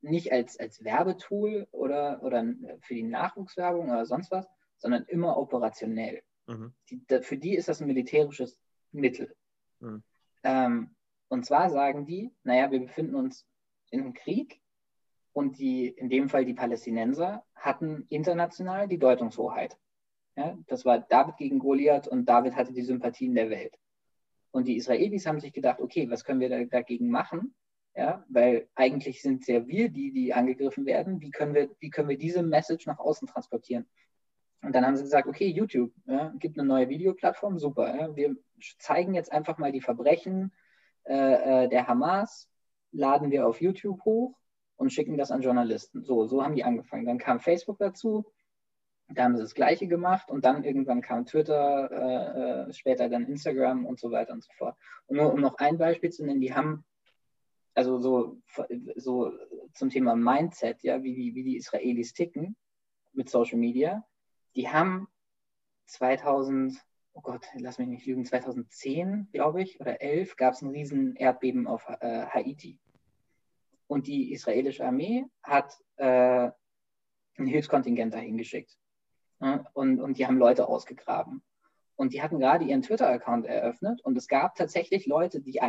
nicht 0.00 0.32
als, 0.32 0.58
als 0.58 0.84
Werbetool 0.84 1.66
oder, 1.70 2.22
oder 2.22 2.44
für 2.80 2.94
die 2.94 3.02
Nachwuchswerbung 3.02 3.90
oder 3.90 4.06
sonst 4.06 4.30
was, 4.30 4.46
sondern 4.76 5.04
immer 5.04 5.36
operationell. 5.36 6.22
Mhm. 6.46 6.74
Die, 6.90 7.04
da, 7.06 7.22
für 7.22 7.38
die 7.38 7.56
ist 7.56 7.68
das 7.68 7.80
ein 7.80 7.86
militärisches 7.86 8.58
Mittel. 8.92 9.34
Mhm. 9.80 10.02
Ähm, 10.42 10.94
und 11.28 11.46
zwar 11.46 11.70
sagen 11.70 12.06
die, 12.06 12.30
naja, 12.42 12.70
wir 12.70 12.80
befinden 12.80 13.14
uns 13.14 13.46
in 13.90 14.00
einem 14.00 14.12
Krieg 14.12 14.60
und 15.34 15.58
die, 15.58 15.88
in 15.88 16.08
dem 16.08 16.28
Fall 16.28 16.44
die 16.44 16.54
Palästinenser, 16.54 17.44
hatten 17.56 18.06
international 18.08 18.88
die 18.88 18.98
Deutungshoheit. 18.98 19.76
Ja, 20.36 20.56
das 20.68 20.84
war 20.84 21.00
David 21.00 21.36
gegen 21.36 21.58
Goliath 21.58 22.08
und 22.08 22.26
David 22.26 22.56
hatte 22.56 22.72
die 22.72 22.82
Sympathien 22.82 23.34
der 23.34 23.50
Welt. 23.50 23.76
Und 24.52 24.68
die 24.68 24.76
Israelis 24.76 25.26
haben 25.26 25.40
sich 25.40 25.52
gedacht, 25.52 25.80
okay, 25.80 26.08
was 26.08 26.24
können 26.24 26.40
wir 26.40 26.48
da, 26.48 26.64
dagegen 26.64 27.10
machen? 27.10 27.54
Ja, 27.96 28.24
weil 28.28 28.68
eigentlich 28.74 29.22
sind 29.22 29.42
es 29.42 29.48
ja 29.48 29.66
wir, 29.66 29.88
die, 29.88 30.12
die 30.12 30.32
angegriffen 30.32 30.86
werden. 30.86 31.20
Wie 31.20 31.30
können 31.30 31.54
wir, 31.54 31.70
wie 31.80 31.90
können 31.90 32.08
wir 32.08 32.18
diese 32.18 32.42
Message 32.42 32.86
nach 32.86 32.98
außen 32.98 33.28
transportieren? 33.28 33.86
Und 34.62 34.74
dann 34.74 34.86
haben 34.86 34.96
sie 34.96 35.02
gesagt, 35.02 35.28
okay, 35.28 35.48
YouTube 35.48 35.92
ja, 36.06 36.32
gibt 36.38 36.58
eine 36.58 36.66
neue 36.66 36.88
Videoplattform, 36.88 37.58
super. 37.58 37.94
Ja, 37.94 38.16
wir 38.16 38.36
zeigen 38.78 39.14
jetzt 39.14 39.32
einfach 39.32 39.58
mal 39.58 39.72
die 39.72 39.80
Verbrechen 39.80 40.52
äh, 41.04 41.64
äh 41.64 41.68
der 41.68 41.86
Hamas, 41.86 42.48
laden 42.92 43.30
wir 43.30 43.46
auf 43.46 43.60
YouTube 43.60 44.04
hoch 44.04 44.36
und 44.76 44.92
schicken 44.92 45.16
das 45.16 45.30
an 45.30 45.42
Journalisten. 45.42 46.02
So, 46.02 46.26
so 46.26 46.42
haben 46.42 46.54
die 46.54 46.64
angefangen. 46.64 47.06
Dann 47.06 47.18
kam 47.18 47.40
Facebook 47.40 47.78
dazu, 47.78 48.24
da 49.08 49.24
haben 49.24 49.36
sie 49.36 49.42
das 49.42 49.54
Gleiche 49.54 49.86
gemacht 49.86 50.30
und 50.30 50.44
dann 50.44 50.64
irgendwann 50.64 51.02
kam 51.02 51.26
Twitter, 51.26 51.90
äh, 51.90 52.68
äh, 52.68 52.72
später 52.72 53.08
dann 53.08 53.26
Instagram 53.26 53.84
und 53.86 54.00
so 54.00 54.10
weiter 54.10 54.32
und 54.32 54.42
so 54.42 54.52
fort. 54.56 54.76
Und 55.06 55.18
nur 55.18 55.32
um 55.32 55.40
noch 55.40 55.56
ein 55.58 55.78
Beispiel 55.78 56.10
zu 56.10 56.24
nennen, 56.24 56.40
die 56.40 56.54
haben 56.54 56.84
also 57.74 57.98
so, 57.98 58.40
so 58.96 59.32
zum 59.74 59.90
Thema 59.90 60.14
Mindset, 60.14 60.82
ja, 60.82 61.02
wie 61.02 61.14
die, 61.14 61.34
wie 61.34 61.42
die 61.42 61.56
Israelis 61.56 62.12
ticken 62.12 62.56
mit 63.12 63.28
Social 63.28 63.58
Media, 63.58 64.04
die 64.54 64.68
haben 64.68 65.08
2000, 65.86 66.80
oh 67.14 67.20
Gott, 67.20 67.46
lass 67.58 67.78
mich 67.78 67.88
nicht 67.88 68.06
lügen, 68.06 68.24
2010, 68.24 69.28
glaube 69.32 69.62
ich, 69.62 69.80
oder 69.80 70.00
11 70.00 70.36
gab 70.36 70.54
es 70.54 70.62
ein 70.62 70.70
riesen 70.70 71.16
Erdbeben 71.16 71.66
auf 71.66 71.86
äh, 72.00 72.26
Haiti. 72.26 72.78
Und 73.86 74.06
die 74.06 74.32
israelische 74.32 74.84
Armee 74.84 75.24
hat 75.42 75.78
äh, 75.96 76.50
ein 77.36 77.46
Hilfskontingent 77.46 78.14
dahin 78.14 78.36
geschickt. 78.36 78.78
Ja, 79.40 79.64
und, 79.74 80.00
und 80.00 80.18
die 80.18 80.26
haben 80.26 80.38
Leute 80.38 80.68
ausgegraben. 80.68 81.42
Und 81.96 82.12
die 82.12 82.22
hatten 82.22 82.40
gerade 82.40 82.64
ihren 82.64 82.82
Twitter-Account 82.82 83.46
eröffnet 83.46 84.00
und 84.02 84.16
es 84.16 84.26
gab 84.26 84.56
tatsächlich 84.56 85.06
Leute, 85.06 85.40
die, 85.40 85.60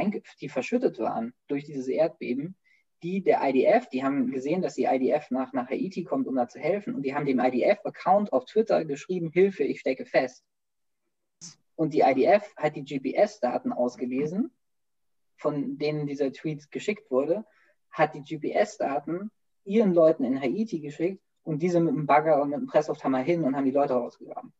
die 0.41 0.49
verschüttet 0.49 0.97
waren 0.97 1.33
durch 1.47 1.65
dieses 1.65 1.87
Erdbeben, 1.87 2.55
die 3.03 3.21
der 3.23 3.41
IDF, 3.43 3.87
die 3.89 4.03
haben 4.03 4.31
gesehen, 4.31 4.63
dass 4.63 4.73
die 4.73 4.85
IDF 4.85 5.29
nach, 5.29 5.53
nach 5.53 5.69
Haiti 5.69 6.03
kommt, 6.03 6.27
um 6.27 6.35
da 6.35 6.47
zu 6.47 6.59
helfen 6.59 6.95
und 6.95 7.03
die 7.03 7.13
haben 7.13 7.27
dem 7.27 7.39
IDF-Account 7.39 8.33
auf 8.33 8.45
Twitter 8.45 8.85
geschrieben, 8.85 9.29
Hilfe, 9.29 9.63
ich 9.63 9.79
stecke 9.79 10.05
fest. 10.05 10.43
Und 11.75 11.93
die 11.93 11.99
IDF 11.99 12.55
hat 12.55 12.75
die 12.75 12.85
GPS-Daten 12.85 13.71
ausgelesen, 13.71 14.51
von 15.37 15.77
denen 15.77 16.07
dieser 16.07 16.31
Tweet 16.31 16.71
geschickt 16.71 17.11
wurde, 17.11 17.45
hat 17.97 18.13
die 18.13 18.21
GPS-Daten 18.21 19.31
ihren 19.65 19.93
Leuten 19.93 20.23
in 20.23 20.39
Haiti 20.39 20.79
geschickt 20.79 21.23
und 21.43 21.61
diese 21.61 21.79
mit 21.79 21.95
dem 21.95 22.05
Bagger 22.05 22.41
und 22.41 22.49
mit 22.49 22.59
dem 22.59 22.67
Presslufthammer 22.67 23.19
hin 23.19 23.43
und 23.43 23.55
haben 23.55 23.65
die 23.65 23.71
Leute 23.71 23.93
rausgegraben 23.93 24.53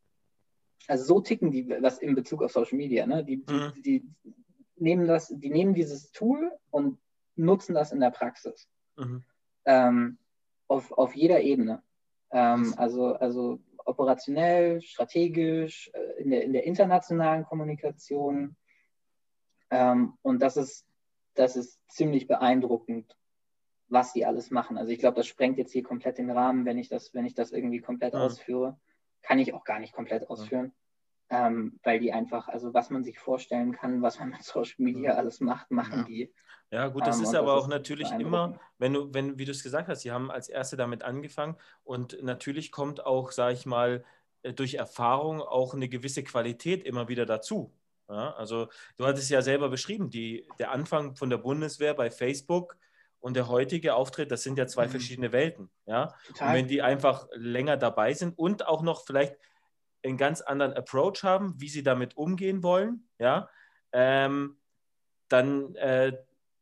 also 0.87 1.03
so 1.03 1.19
ticken 1.21 1.51
die 1.51 1.69
was 1.81 1.99
in 1.99 2.15
Bezug 2.15 2.43
auf 2.43 2.51
Social 2.51 2.77
Media. 2.77 3.05
Ne? 3.05 3.23
Die, 3.23 3.37
mhm. 3.37 3.73
die, 3.77 3.81
die, 3.81 4.33
nehmen 4.77 5.07
das, 5.07 5.27
die 5.29 5.49
nehmen 5.49 5.73
dieses 5.73 6.11
Tool 6.11 6.51
und 6.69 6.99
nutzen 7.35 7.73
das 7.73 7.91
in 7.91 7.99
der 7.99 8.11
Praxis. 8.11 8.67
Mhm. 8.97 9.23
Ähm, 9.65 10.17
auf, 10.67 10.91
auf 10.91 11.15
jeder 11.15 11.41
Ebene. 11.41 11.81
Ähm, 12.31 12.73
also, 12.77 13.13
also 13.13 13.59
operationell, 13.77 14.81
strategisch, 14.81 15.91
äh, 15.93 16.21
in 16.21 16.31
der, 16.31 16.43
in 16.43 16.53
der 16.53 16.65
internationalen 16.65 17.45
Kommunikation. 17.45 18.55
Ähm, 19.69 20.17
und 20.21 20.41
das 20.41 20.57
ist, 20.57 20.85
das 21.35 21.55
ist 21.55 21.79
ziemlich 21.89 22.27
beeindruckend, 22.27 23.15
was 23.87 24.13
die 24.13 24.25
alles 24.25 24.51
machen. 24.51 24.77
Also 24.77 24.91
ich 24.91 24.99
glaube, 24.99 25.17
das 25.17 25.27
sprengt 25.27 25.57
jetzt 25.57 25.71
hier 25.71 25.83
komplett 25.83 26.17
den 26.17 26.31
Rahmen, 26.31 26.65
wenn 26.65 26.77
ich 26.77 26.89
das, 26.89 27.13
wenn 27.13 27.25
ich 27.25 27.35
das 27.35 27.51
irgendwie 27.51 27.81
komplett 27.81 28.13
mhm. 28.13 28.21
ausführe 28.21 28.77
kann 29.25 29.39
ich 29.39 29.53
auch 29.53 29.63
gar 29.63 29.79
nicht 29.79 29.93
komplett 29.93 30.29
ausführen, 30.29 30.71
ja. 31.31 31.47
ähm, 31.47 31.79
weil 31.83 31.99
die 31.99 32.13
einfach, 32.13 32.47
also 32.47 32.73
was 32.73 32.89
man 32.89 33.03
sich 33.03 33.19
vorstellen 33.19 33.73
kann, 33.73 34.01
was 34.01 34.19
man 34.19 34.29
mit 34.29 34.43
Social 34.43 34.75
Media 34.77 35.11
ja. 35.11 35.17
alles 35.17 35.39
macht, 35.39 35.71
machen 35.71 35.99
ja. 35.99 36.03
die. 36.03 36.33
Ja, 36.71 36.87
gut, 36.87 37.05
das 37.05 37.17
ähm, 37.17 37.23
ist 37.23 37.35
aber 37.35 37.53
das 37.53 37.55
auch 37.55 37.67
ist 37.67 37.69
natürlich 37.69 38.11
immer, 38.11 38.59
wenn 38.77 38.93
du, 38.93 39.13
wenn, 39.13 39.37
wie 39.37 39.45
du 39.45 39.51
es 39.51 39.63
gesagt 39.63 39.87
hast, 39.87 40.01
sie 40.01 40.11
haben 40.11 40.31
als 40.31 40.49
Erste 40.49 40.77
damit 40.77 41.03
angefangen 41.03 41.57
und 41.83 42.21
natürlich 42.23 42.71
kommt 42.71 43.05
auch, 43.05 43.31
sage 43.31 43.53
ich 43.53 43.65
mal, 43.65 44.03
äh, 44.43 44.53
durch 44.53 44.75
Erfahrung 44.75 45.41
auch 45.41 45.73
eine 45.73 45.89
gewisse 45.89 46.23
Qualität 46.23 46.83
immer 46.83 47.07
wieder 47.07 47.25
dazu. 47.25 47.73
Ja, 48.07 48.33
also 48.33 48.67
du 48.97 49.05
hattest 49.05 49.31
ja 49.31 49.41
selber 49.41 49.69
beschrieben, 49.69 50.11
die, 50.11 50.47
der 50.59 50.71
Anfang 50.71 51.15
von 51.15 51.31
der 51.31 51.39
Bundeswehr 51.39 51.95
bei 51.95 52.11
Facebook 52.11 52.77
und 53.25 53.35
der 53.35 53.47
heutige 53.47 53.95
Auftritt, 53.95 54.29
das 54.29 54.43
sind 54.43 54.55
ja 54.59 54.67
zwei 54.67 54.85
Mhm. 54.85 54.91
verschiedene 54.91 55.31
Welten. 55.31 55.71
Ja? 55.87 56.13
Und 56.29 56.53
wenn 56.53 56.67
die 56.67 56.83
einfach 56.83 57.27
länger 57.33 57.75
dabei 57.75 58.13
sind 58.13 58.37
und 58.37 58.67
auch 58.67 58.83
noch 58.83 59.03
vielleicht 59.03 59.35
einen 60.03 60.17
ganz 60.17 60.41
anderen 60.41 60.73
Approach 60.73 61.23
haben, 61.23 61.55
wie 61.59 61.67
sie 61.67 61.81
damit 61.81 62.15
umgehen 62.17 62.61
wollen, 62.61 63.09
ja, 63.17 63.49
ähm, 63.93 64.57
dann, 65.27 65.73
äh, 65.73 66.13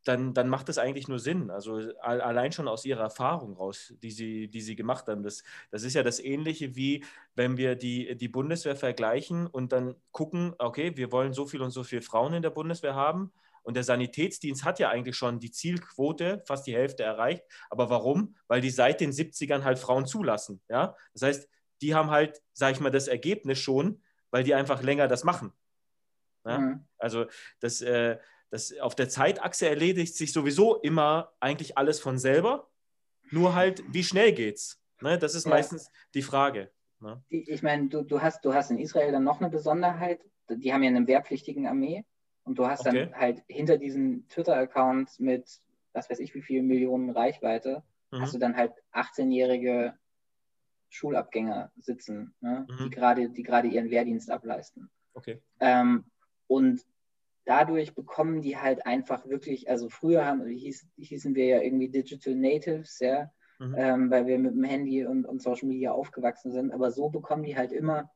dann, 0.06 0.34
dann 0.34 0.48
macht 0.48 0.70
das 0.70 0.78
eigentlich 0.78 1.10
nur 1.10 1.20
Sinn. 1.20 1.50
Also 1.52 1.82
al- 2.00 2.22
allein 2.22 2.54
schon 2.54 2.70
aus 2.70 2.86
ihrer 2.86 3.04
Erfahrung 3.04 3.58
raus, 3.58 3.94
die 4.02 4.12
sie, 4.12 4.48
die 4.48 4.62
sie 4.62 4.78
gemacht 4.78 5.08
haben. 5.08 5.22
Das, 5.24 5.44
das 5.70 5.84
ist 5.84 5.96
ja 5.96 6.04
das 6.04 6.22
Ähnliche 6.22 6.78
wie, 6.78 7.04
wenn 7.36 7.58
wir 7.58 7.76
die, 7.76 8.16
die 8.16 8.30
Bundeswehr 8.30 8.78
vergleichen 8.78 9.48
und 9.48 9.74
dann 9.74 9.96
gucken, 10.12 10.56
okay, 10.60 10.96
wir 10.96 11.12
wollen 11.12 11.34
so 11.34 11.46
viel 11.46 11.62
und 11.62 11.72
so 11.72 11.84
viele 11.84 12.02
Frauen 12.02 12.34
in 12.34 12.42
der 12.42 12.52
Bundeswehr 12.52 12.96
haben. 12.96 13.34
Und 13.64 13.76
der 13.76 13.84
Sanitätsdienst 13.84 14.64
hat 14.66 14.78
ja 14.80 14.90
eigentlich 14.90 15.16
schon 15.16 15.40
die 15.40 15.50
Zielquote, 15.52 16.44
fast 16.46 16.68
die 16.68 16.76
Hälfte 16.76 17.04
erreicht. 17.04 17.44
Aber 17.70 17.90
warum? 17.90 18.36
Weil 18.48 18.62
die 18.62 18.70
seit 18.70 19.00
den 19.02 19.12
70ern 19.12 19.64
halt 19.64 19.80
Frauen 19.80 20.06
zulassen. 20.06 20.62
Ja? 20.70 20.96
Das 21.14 21.22
heißt, 21.24 21.50
die 21.82 21.96
haben 21.96 22.10
halt, 22.12 22.42
sage 22.54 22.74
ich 22.74 22.80
mal, 22.80 22.92
das 22.92 23.08
Ergebnis 23.08 23.60
schon, 23.60 24.02
weil 24.32 24.44
die 24.44 24.54
einfach 24.54 24.82
länger 24.84 25.08
das 25.08 25.24
machen. 25.24 25.54
Ja? 26.46 26.60
Mhm. 26.60 26.86
Also 26.98 27.26
das, 27.60 27.82
äh, 27.82 28.18
das 28.50 28.78
auf 28.80 28.96
der 28.96 29.10
Zeitachse 29.10 29.68
erledigt 29.68 30.16
sich 30.16 30.32
sowieso 30.34 30.76
immer 30.82 31.34
eigentlich 31.40 31.78
alles 31.78 32.00
von 32.00 32.18
selber. 32.20 32.70
Nur 33.32 33.56
halt, 33.56 33.84
wie 33.88 34.04
schnell 34.04 34.34
geht's? 34.34 34.82
Ne? 35.02 35.18
Das 35.18 35.36
ist 35.36 35.46
Ja. 35.46 35.52
meistens 35.52 35.90
die 36.14 36.22
Frage. 36.22 36.70
Ne? 37.00 37.24
Die- 37.32 37.50
Ich 37.50 37.64
meine, 37.64 37.88
du, 37.88 38.04
du, 38.04 38.22
hast, 38.22 38.44
du 38.46 38.54
hast 38.54 38.72
in 38.72 38.78
Israel 38.78 39.12
dann 39.14 39.24
noch 39.24 39.40
eine 39.40 39.50
Besonderheit. 39.50 40.22
Die 40.50 40.74
haben 40.74 40.84
ja 40.84 40.90
eine 40.90 41.08
wehrpflichtige 41.08 41.68
Armee. 41.68 42.06
Und 42.44 42.60
du 42.60 42.68
hast 42.68 42.86
Okay. 42.86 43.06
dann 43.06 43.16
halt 43.16 43.44
hinter 43.48 43.78
diesen 43.78 44.28
Twitter-Accounts 44.28 45.20
mit, 45.20 45.62
was 45.94 46.10
weiß 46.10 46.20
ich, 46.20 46.34
wie 46.36 46.42
viel 46.42 46.62
Millionen 46.64 47.10
Reichweite, 47.10 47.84
Mhm. 48.12 48.22
hast 48.22 48.34
du 48.36 48.38
dann 48.40 48.56
halt 48.56 48.74
18-jährige 48.92 49.94
Schulabgänger 50.90 51.72
sitzen, 51.78 52.36
ne? 52.42 52.68
Mhm. 52.70 52.78
die 52.84 52.90
gerade 52.90 53.30
die 53.30 53.44
gerade 53.44 53.68
ihren 53.68 53.90
Wehrdienst 53.90 54.30
ableisten. 54.30 54.90
Okay. 55.14 55.42
Ähm, 55.60 56.06
und 56.48 56.82
dadurch 57.46 57.96
bekommen 57.96 58.42
die 58.42 58.58
halt 58.58 58.86
einfach 58.86 59.28
wirklich, 59.28 59.70
also 59.70 59.90
früher 59.90 60.26
haben, 60.26 60.46
hieß, 60.46 60.88
hießen 60.98 61.34
wir 61.36 61.46
ja 61.46 61.62
irgendwie 61.62 61.90
Digital 61.90 62.36
Natives, 62.36 63.00
ja, 63.00 63.32
Mhm. 63.60 63.76
ähm, 63.78 64.12
weil 64.12 64.26
wir 64.28 64.38
mit 64.40 64.54
dem 64.54 64.64
Handy 64.64 65.06
und, 65.06 65.26
und 65.26 65.42
Social 65.42 65.68
Media 65.68 65.92
aufgewachsen 65.92 66.52
sind. 66.52 66.72
Aber 66.72 66.92
so 66.92 67.10
bekommen 67.10 67.44
die 67.44 67.56
halt 67.58 67.72
immer, 67.72 68.12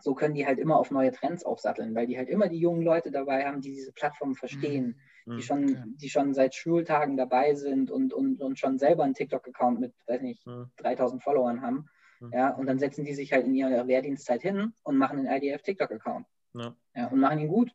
so 0.00 0.14
können 0.14 0.34
die 0.34 0.46
halt 0.46 0.58
immer 0.58 0.76
auf 0.78 0.90
neue 0.90 1.12
Trends 1.12 1.44
aufsatteln, 1.44 1.94
weil 1.94 2.06
die 2.06 2.18
halt 2.18 2.28
immer 2.28 2.48
die 2.48 2.58
jungen 2.58 2.82
Leute 2.82 3.10
dabei 3.10 3.44
haben, 3.46 3.60
die 3.60 3.72
diese 3.72 3.92
Plattform 3.92 4.34
verstehen, 4.34 5.00
Mhm. 5.26 5.36
die 5.36 5.42
schon, 5.42 5.64
Okay. 5.64 5.82
die 5.86 6.08
schon 6.10 6.34
seit 6.34 6.54
Schultagen 6.54 7.16
dabei 7.16 7.54
sind 7.54 7.90
und, 7.90 8.12
und, 8.12 8.40
und 8.42 8.58
schon 8.58 8.78
selber 8.78 9.04
einen 9.04 9.14
TikTok-Account 9.14 9.80
mit, 9.80 9.94
weiß 10.06 10.20
nicht, 10.22 10.46
Mhm. 10.46 10.70
3000 10.76 11.22
Followern 11.22 11.62
haben. 11.62 11.86
Mhm. 12.20 12.32
Ja, 12.32 12.50
und 12.50 12.66
dann 12.66 12.78
setzen 12.78 13.04
die 13.04 13.14
sich 13.14 13.32
halt 13.32 13.46
in 13.46 13.54
ihrer 13.54 13.86
Wehrdienstzeit 13.86 14.42
hin 14.42 14.72
und 14.82 14.96
machen 14.98 15.18
einen 15.18 15.28
IDF-TikTok-Account. 15.42 16.26
Ja. 16.54 16.76
Ja, 16.94 17.06
und 17.08 17.20
machen 17.20 17.38
ihn 17.38 17.48
gut. 17.48 17.70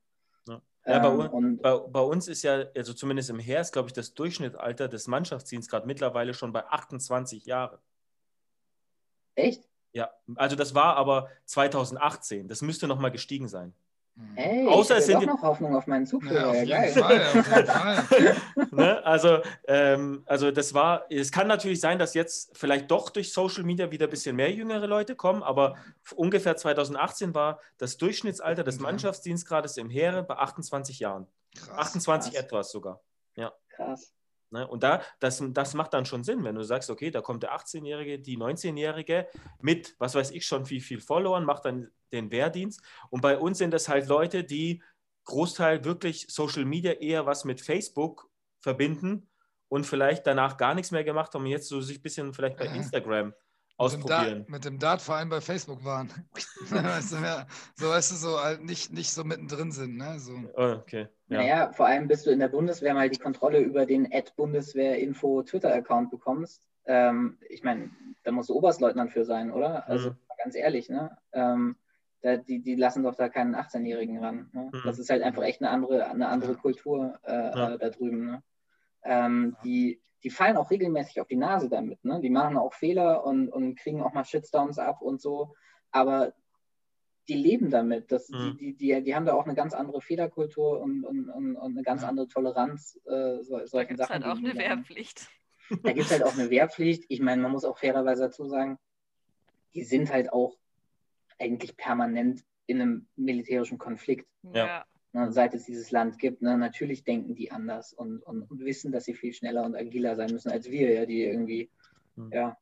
Ja. 0.47 0.61
Ja, 0.85 0.99
bei 0.99 1.09
Ähm, 1.25 1.29
uns- 1.31 1.61
Bei, 1.61 1.77
bei 1.77 2.01
uns 2.01 2.27
ist 2.27 2.43
ja, 2.43 2.65
also 2.75 2.93
zumindest 2.93 3.29
im 3.29 3.39
Heer, 3.39 3.61
ist, 3.61 3.71
glaube 3.73 3.87
ich, 3.87 3.93
das 3.93 4.13
Durchschnittsalter 4.13 4.87
des 4.87 5.07
Mannschaftsdienstes 5.07 5.69
gerade 5.71 5.87
mittlerweile 5.87 6.33
schon 6.33 6.51
bei 6.53 6.65
28 6.65 7.45
Jahren. 7.45 7.79
echt? 9.35 9.68
Ja, 9.93 10.09
also 10.35 10.55
das 10.55 10.75
war 10.75 10.95
aber 10.95 11.29
2018. 11.45 12.47
Das 12.47 12.61
müsste 12.61 12.87
nochmal 12.87 13.11
gestiegen 13.11 13.47
sein. 13.47 13.73
Mhm. 14.15 14.35
Hey, 14.35 14.67
Außer 14.67 14.97
ich 14.97 15.03
es 15.05 15.09
habe 15.13 15.21
sind 15.21 15.29
doch 15.29 15.35
noch 15.37 15.43
Hoffnung 15.43 15.75
auf 15.75 15.87
meinen 15.87 16.03
Ja, 16.03 16.09
Zugführer. 16.09 16.49
auf 16.49 16.63
Ja, 16.63 16.83
jeden 16.85 16.95
geil. 16.95 18.35
Ne? 18.71 19.03
Also, 19.05 19.39
ähm, 19.67 20.23
also 20.25 20.51
das 20.51 20.73
war, 20.73 21.05
es 21.09 21.31
kann 21.31 21.47
natürlich 21.47 21.79
sein, 21.79 21.97
dass 21.99 22.13
jetzt 22.13 22.55
vielleicht 22.55 22.91
doch 22.91 23.09
durch 23.09 23.33
Social 23.33 23.63
Media 23.63 23.91
wieder 23.91 24.07
ein 24.07 24.09
bisschen 24.09 24.35
mehr 24.35 24.51
jüngere 24.51 24.87
Leute 24.87 25.15
kommen, 25.15 25.41
aber 25.41 25.75
ungefähr 26.15 26.55
2018 26.57 27.33
war 27.33 27.59
das 27.77 27.97
Durchschnittsalter 27.97 28.63
des 28.63 28.75
Okay. 28.75 28.83
Mannschaftsdienstgrades 28.83 29.77
im 29.77 29.89
Heere 29.89 30.23
bei 30.23 30.35
28 30.35 30.99
Jahren. 30.99 31.27
Krass. 31.55 31.77
28 31.77 32.33
krass. 32.33 32.43
etwas 32.43 32.71
sogar. 32.71 33.01
Krass. 33.69 34.13
Ne? 34.51 34.67
Und 34.67 34.83
da, 34.83 35.01
das, 35.19 35.43
das 35.51 35.73
macht 35.73 35.93
dann 35.93 36.05
schon 36.05 36.23
Sinn, 36.23 36.43
wenn 36.43 36.55
du 36.55 36.63
sagst, 36.63 36.89
okay, 36.89 37.11
da 37.11 37.21
kommt 37.21 37.43
der 37.43 37.55
18-Jährige, 37.55 38.19
die 38.19 38.37
19-Jährige 38.37 39.27
mit, 39.61 39.95
was 39.99 40.15
weiß 40.15 40.31
ich 40.31 40.45
schon, 40.45 40.69
wie 40.69 40.81
viel 40.81 40.99
Followern, 40.99 41.45
macht 41.45 41.65
dann 41.65 41.89
den 42.11 42.31
Wehrdienst. 42.31 42.81
Und 43.09 43.21
bei 43.21 43.37
uns 43.37 43.57
sind 43.57 43.71
das 43.71 43.89
halt 43.89 44.07
Leute, 44.07 44.43
die 44.43 44.81
Großteil 45.25 45.85
wirklich 45.85 46.25
Social 46.29 46.65
Media 46.65 46.93
eher 46.93 47.25
was 47.25 47.45
mit 47.45 47.61
Facebook 47.61 48.29
verbinden 48.61 49.29
und 49.67 49.85
vielleicht 49.85 50.25
danach 50.25 50.57
gar 50.57 50.73
nichts 50.73 50.91
mehr 50.91 51.03
gemacht 51.03 51.33
haben 51.33 51.43
und 51.43 51.51
jetzt 51.51 51.67
so 51.67 51.81
sich 51.81 51.99
ein 51.99 52.01
bisschen 52.01 52.33
vielleicht 52.33 52.57
bei. 52.57 52.65
Instagram 52.65 53.33
ausprobieren. 53.79 54.45
Mit 54.47 54.65
dem 54.65 54.77
Dart 54.77 55.01
vor 55.01 55.15
allem 55.15 55.29
bei 55.29 55.41
Facebook 55.41 55.83
waren. 55.85 56.09
weißt 56.69 57.13
du, 57.13 57.15
ja, 57.17 57.47
so 57.75 57.89
weißt 57.89 58.11
du, 58.11 58.15
so 58.15 58.39
halt 58.39 58.63
nicht, 58.63 58.91
nicht 58.91 59.11
so 59.11 59.23
mittendrin 59.23 59.71
sind. 59.71 59.97
Ne? 59.97 60.19
So. 60.19 60.33
Oh, 60.55 60.75
okay. 60.79 61.07
Ja. 61.27 61.37
Naja, 61.37 61.71
vor 61.73 61.85
allem 61.87 62.07
bis 62.07 62.23
du 62.23 62.31
in 62.31 62.39
der 62.39 62.49
Bundeswehr 62.49 62.93
mal 62.93 63.09
die 63.09 63.19
Kontrolle 63.19 63.59
über 63.59 63.85
den 63.85 64.09
Bundeswehr-Info 64.35 65.43
Twitter-Account 65.43 66.11
bekommst. 66.11 66.67
Ähm, 66.85 67.37
ich 67.49 67.63
meine, 67.63 67.91
da 68.23 68.31
musst 68.31 68.49
du 68.49 68.55
Oberstleutnant 68.55 69.11
für 69.11 69.25
sein, 69.25 69.51
oder? 69.51 69.87
Also 69.87 70.09
Mhm. 70.11 70.15
ganz 70.43 70.55
ehrlich, 70.55 70.89
ne? 70.89 71.17
Ähm, 71.31 71.75
da, 72.21 72.35
die, 72.35 72.59
die 72.61 72.75
lassen 72.75 73.03
doch 73.03 73.15
da 73.15 73.29
keinen 73.29 73.55
18-Jährigen 73.55 74.19
ran. 74.19 74.49
Ne? 74.51 74.69
Mhm. 74.73 74.81
Das 74.83 74.99
ist 74.99 75.09
halt 75.09 75.23
einfach 75.23 75.43
echt 75.43 75.61
eine 75.61 75.69
andere, 75.69 76.09
eine 76.09 76.27
andere. 76.27 76.55
Kultur 76.55 77.17
äh, 77.23 77.31
Ja. 77.31 77.77
da 77.77 77.89
drüben. 77.89 78.25
Ne? 78.25 78.43
Ähm, 79.03 79.55
die, 79.63 80.01
die 80.23 80.29
fallen 80.29 80.57
auch 80.57 80.69
regelmäßig 80.71 81.21
auf 81.21 81.27
die 81.27 81.35
Nase 81.37 81.69
damit. 81.69 82.03
Ne? 82.03 82.19
Die 82.21 82.29
machen 82.29 82.57
auch 82.57 82.73
Fehler 82.73 83.23
und, 83.25 83.49
und 83.49 83.75
kriegen 83.79 84.01
auch 84.01 84.13
mal 84.13 84.25
Shitstorms 84.25 84.77
ab 84.79 85.01
und 85.01 85.21
so. 85.21 85.55
Aber 85.91 86.33
die 87.27 87.35
leben 87.35 87.69
damit. 87.69 88.11
Das, 88.11 88.29
Mhm. 88.29 88.57
die, 88.57 88.75
die, 88.75 88.77
die, 88.95 89.03
die 89.03 89.15
haben 89.15 89.25
da 89.25 89.33
auch 89.33 89.45
eine 89.45 89.55
ganz 89.55 89.73
andere 89.73 90.01
Fehlerkultur 90.01 90.81
und, 90.81 91.03
und, 91.05 91.29
und, 91.29 91.55
und 91.55 91.71
eine 91.71 91.83
ganz 91.83 92.01
Ja. 92.01 92.09
andere 92.09 92.27
Toleranz 92.27 92.99
äh, 93.05 93.41
so, 93.43 93.57
Da 93.59 93.67
solchen 93.67 93.89
gibt 93.89 93.99
es 94.01 94.07
Sachen. 94.07 94.23
halt 94.23 94.33
auch 94.33 94.39
eine 94.39 94.53
ne? 94.53 94.59
Wehrpflicht. 94.59 95.27
Da 95.83 95.93
gibt 95.93 96.07
es 96.07 96.11
halt 96.11 96.23
auch 96.23 96.33
eine 96.33 96.49
Wehrpflicht. 96.49 97.05
Ich 97.09 97.21
meine, 97.21 97.41
man 97.41 97.51
muss 97.51 97.63
auch 97.65 97.77
fairerweise 97.77 98.23
dazu 98.23 98.45
sagen, 98.45 98.77
die 99.75 99.83
sind 99.83 100.11
halt 100.11 100.33
auch 100.33 100.57
eigentlich 101.37 101.77
permanent 101.77 102.43
in 102.65 102.81
einem 102.81 103.07
militärischen 103.15 103.77
Konflikt, 103.77 104.27
Ja. 104.53 104.85
Ne, 105.13 105.31
seit 105.31 105.53
es 105.53 105.65
dieses 105.65 105.91
Land 105.91 106.19
gibt. 106.19 106.41
Ne. 106.41 106.57
Natürlich 106.57 107.03
denken 107.03 107.35
die 107.35 107.51
anders 107.51 107.93
und, 107.93 108.21
und, 108.23 108.43
und 108.43 108.59
wissen, 108.65 108.91
dass 108.91 109.05
sie 109.05 109.13
viel 109.13 109.33
schneller 109.33 109.63
und 109.63 109.75
agiler 109.75 110.15
sein 110.15 110.31
müssen 110.31 110.51
als 110.51 110.69
wir, 110.69 110.93
ja, 110.93 111.05
die 111.05 111.23
irgendwie 111.23 111.69
Mhm. 112.15 112.31
ja, 112.33 112.57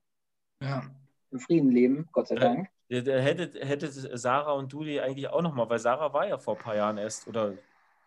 Ja. 0.61 0.83
im 1.31 1.39
Frieden 1.39 1.71
leben, 1.71 2.07
Gott 2.11 2.27
sei 2.27 2.35
Ja. 2.35 2.41
Dank. 2.41 2.69
Ja, 2.89 2.99
Hättet, 3.01 3.55
hättet 3.67 3.93
Sarah 3.93 4.53
und 4.53 4.71
du 4.71 4.83
die 4.83 5.01
eigentlich 5.01 5.27
auch 5.29 5.41
nochmal, 5.41 5.69
weil 5.69 5.79
Sarah 5.79 6.13
war 6.13 6.25
ja 6.27 6.37
vor 6.37 6.55
ein 6.55 6.61
paar 6.63 6.75
Jahren 6.75 6.97
erst 6.97 7.27
oder 7.27 7.53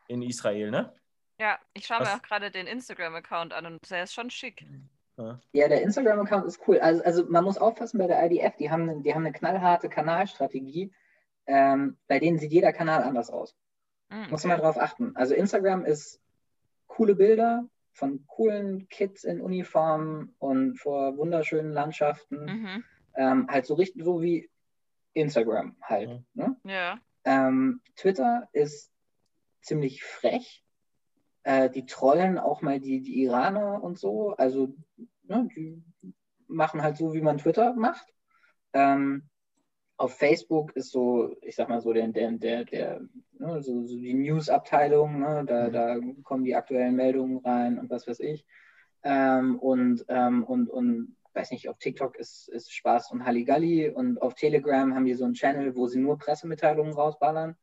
in 0.09 0.23
Israel, 0.23 0.71
ne? 0.71 0.93
Ja, 1.39 1.59
ich 1.75 1.87
schaue 1.87 1.99
mir 2.01 2.05
Was- 2.07 2.15
auch 2.15 2.23
gerade 2.23 2.51
den 2.51 2.67
Instagram-Account 2.67 3.53
an 3.53 3.67
und 3.67 3.91
der 3.91 4.05
ist 4.05 4.15
schon 4.15 4.31
schick. 4.31 4.65
Ja, 5.53 5.69
der 5.69 5.83
Instagram-Account 5.83 6.47
ist 6.47 6.61
cool. 6.67 6.79
Also, 6.81 7.03
also 7.05 7.27
man 7.29 7.45
muss 7.45 7.59
aufpassen 7.59 7.99
bei 7.99 8.07
der 8.07 8.25
IDF, 8.25 8.57
die 8.57 8.71
haben, 8.71 8.89
eine- 8.89 9.03
die 9.03 9.12
haben 9.15 9.25
eine 9.27 9.33
knallharte 9.33 9.91
Kanalstrategie. 9.91 10.93
Ähm, 11.47 11.99
bei 12.09 12.19
denen 12.19 12.39
sieht 12.39 12.53
jeder 12.53 12.73
Kanal 12.73 13.03
anders 13.03 13.29
aus. 13.31 13.55
Mhm, 14.11 14.31
Muss 14.31 14.45
man 14.45 14.59
okay. 14.59 14.62
drauf 14.62 14.78
achten. 14.78 15.16
Also 15.16 15.35
Instagram 15.35 15.85
ist 15.85 16.20
coole 16.87 17.15
Bilder 17.15 17.69
von 17.93 18.24
coolen 18.27 18.89
Kids 18.89 19.24
in 19.24 19.41
Uniformen 19.41 20.35
und 20.39 20.78
vor 20.78 21.16
wunderschönen 21.16 21.73
Landschaften. 21.73 22.45
Mhm. 22.45 22.85
Ähm, 23.15 23.47
halt 23.49 23.66
so 23.66 23.74
richtig 23.74 24.05
so 24.05 24.23
wie 24.23 24.51
Instagram 25.12 25.77
halt. 25.82 26.09
Mhm. 26.11 26.24
Ne? 26.35 26.57
Ja. 26.65 26.99
Ähm, 27.24 27.81
Twitter 27.97 28.49
ist 28.53 28.91
ziemlich 29.62 30.03
frech. 30.03 30.65
Äh, 31.43 31.70
die 31.70 31.87
trollen 31.87 32.39
auch 32.39 32.62
mal 32.62 32.81
die, 32.81 33.01
die 33.01 33.23
Iraner 33.23 33.82
und 33.82 33.99
so. 33.99 34.35
Also 34.37 34.74
ne, 35.24 35.49
die 35.57 35.82
machen 36.49 36.82
halt 36.82 36.97
so, 36.97 37.15
wie 37.15 37.20
man 37.20 37.39
Twitter 37.39 37.74
macht. 37.74 38.07
Ähm, 38.73 39.30
auf 40.01 40.15
Facebook 40.15 40.75
ist 40.77 40.93
so, 40.93 41.37
ich 41.43 41.57
sag 41.57 41.69
mal 41.69 41.83
so, 41.83 41.93
der, 41.93 42.09
der, 42.09 42.33
der, 42.33 42.65
der 42.65 43.01
ne, 43.39 43.63
so, 43.63 43.85
so 43.85 43.97
die 43.97 44.15
News-Abteilung, 44.15 45.21
ne, 45.21 45.45
da, 45.47 45.69
Mhm. 45.69 45.73
da 45.73 46.01
kommen 46.23 46.45
die 46.45 46.55
aktuellen 46.57 46.97
Meldungen 46.97 47.39
rein 47.45 47.79
und 47.79 47.91
was 47.91 48.07
weiß 48.09 48.21
ich. 48.21 48.47
Ähm, 49.03 49.59
und, 49.59 50.07
ähm, 50.09 50.43
und, 50.45 50.71
und 50.71 51.17
weiß 51.35 51.51
nicht, 51.51 51.69
auf 51.69 51.77
TikTok 51.79 52.17
ist, 52.17 52.49
ist 52.49 52.73
Spaß 52.73 53.13
und 53.13 53.27
Halligalli 53.27 53.91
und 53.91 54.23
auf 54.23 54.35
Telegram 54.35 54.95
haben 54.95 55.05
die 55.05 55.13
so 55.15 55.27
einen 55.27 55.35
Channel, 55.35 55.77
wo 55.77 55.87
sie 55.87 56.01
nur 56.01 56.17
Pressemitteilungen 56.17 56.95
rausballern, 56.95 57.57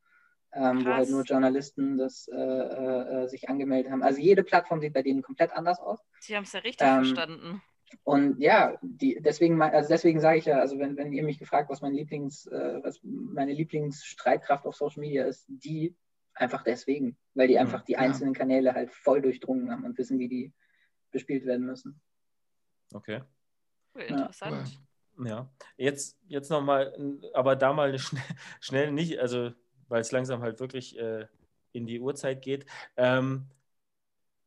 ähm, 0.54 0.86
wo 0.86 0.94
halt 0.94 1.10
nur 1.10 1.24
Journalisten 1.24 1.98
das 1.98 2.28
äh, 2.28 2.36
äh, 2.36 3.24
äh, 3.24 3.28
sich 3.28 3.50
angemeldet 3.50 3.92
haben. 3.92 4.04
Also 4.04 4.20
jede 4.22 4.44
Plattform 4.44 4.80
sieht 4.80 4.94
bei 4.94 5.02
denen 5.02 5.24
komplett 5.24 5.54
anders 5.54 5.80
aus. 5.80 6.00
Sie 6.20 6.36
haben 6.36 6.44
es 6.44 6.54
ja 6.54 6.60
richtig 6.60 6.88
Ähm, 6.88 7.04
verstanden. 7.04 7.62
Und 8.04 8.40
ja, 8.40 8.78
die, 8.82 9.20
deswegen, 9.22 9.62
also 9.62 9.88
deswegen 9.90 10.20
sage 10.20 10.40
ich 10.40 10.46
ja, 10.46 10.60
also 10.60 10.78
wenn, 10.80 10.98
wenn 10.98 11.14
ihr 11.14 11.24
mich 11.24 11.40
gefragt, 11.40 11.70
was 11.70 11.82
mein 11.82 11.94
Lieblings, 11.94 12.46
äh, 12.48 12.80
was 12.84 13.00
meine 13.04 13.54
Lieblingsstreitkraft 13.54 14.66
auf 14.66 14.76
Social 14.76 15.02
Media 15.02 15.26
ist, 15.26 15.46
die 15.48 15.96
einfach 16.34 16.64
deswegen, 16.64 17.18
weil 17.34 17.48
die 17.48 17.58
einfach 17.58 17.84
die 17.84 17.94
Ja. 17.94 18.00
einzelnen 18.00 18.34
Kanäle 18.34 18.74
halt 18.74 18.92
voll 18.92 19.22
durchdrungen 19.22 19.72
haben 19.72 19.86
und 19.86 19.98
wissen, 19.98 20.20
wie 20.20 20.28
die 20.28 20.54
bespielt 21.12 21.46
werden 21.46 21.66
müssen. 21.66 22.00
Okay. 22.94 23.22
Cool, 23.96 24.04
interessant. 24.04 24.80
Ja, 25.24 25.50
jetzt, 25.78 26.20
jetzt 26.28 26.52
nochmal, 26.52 26.94
aber 27.34 27.56
da 27.56 27.74
mal 27.74 27.98
schnell, 28.00 28.24
schnell 28.60 28.92
nicht, 28.92 29.20
also 29.20 29.52
weil 29.88 30.02
es 30.02 30.12
langsam 30.12 30.42
halt 30.42 30.60
wirklich 30.60 30.98
äh, 31.00 31.26
in 31.72 31.88
die 31.88 32.00
Uhrzeit 32.00 32.42
geht. 32.42 32.66
Ähm, 32.98 33.48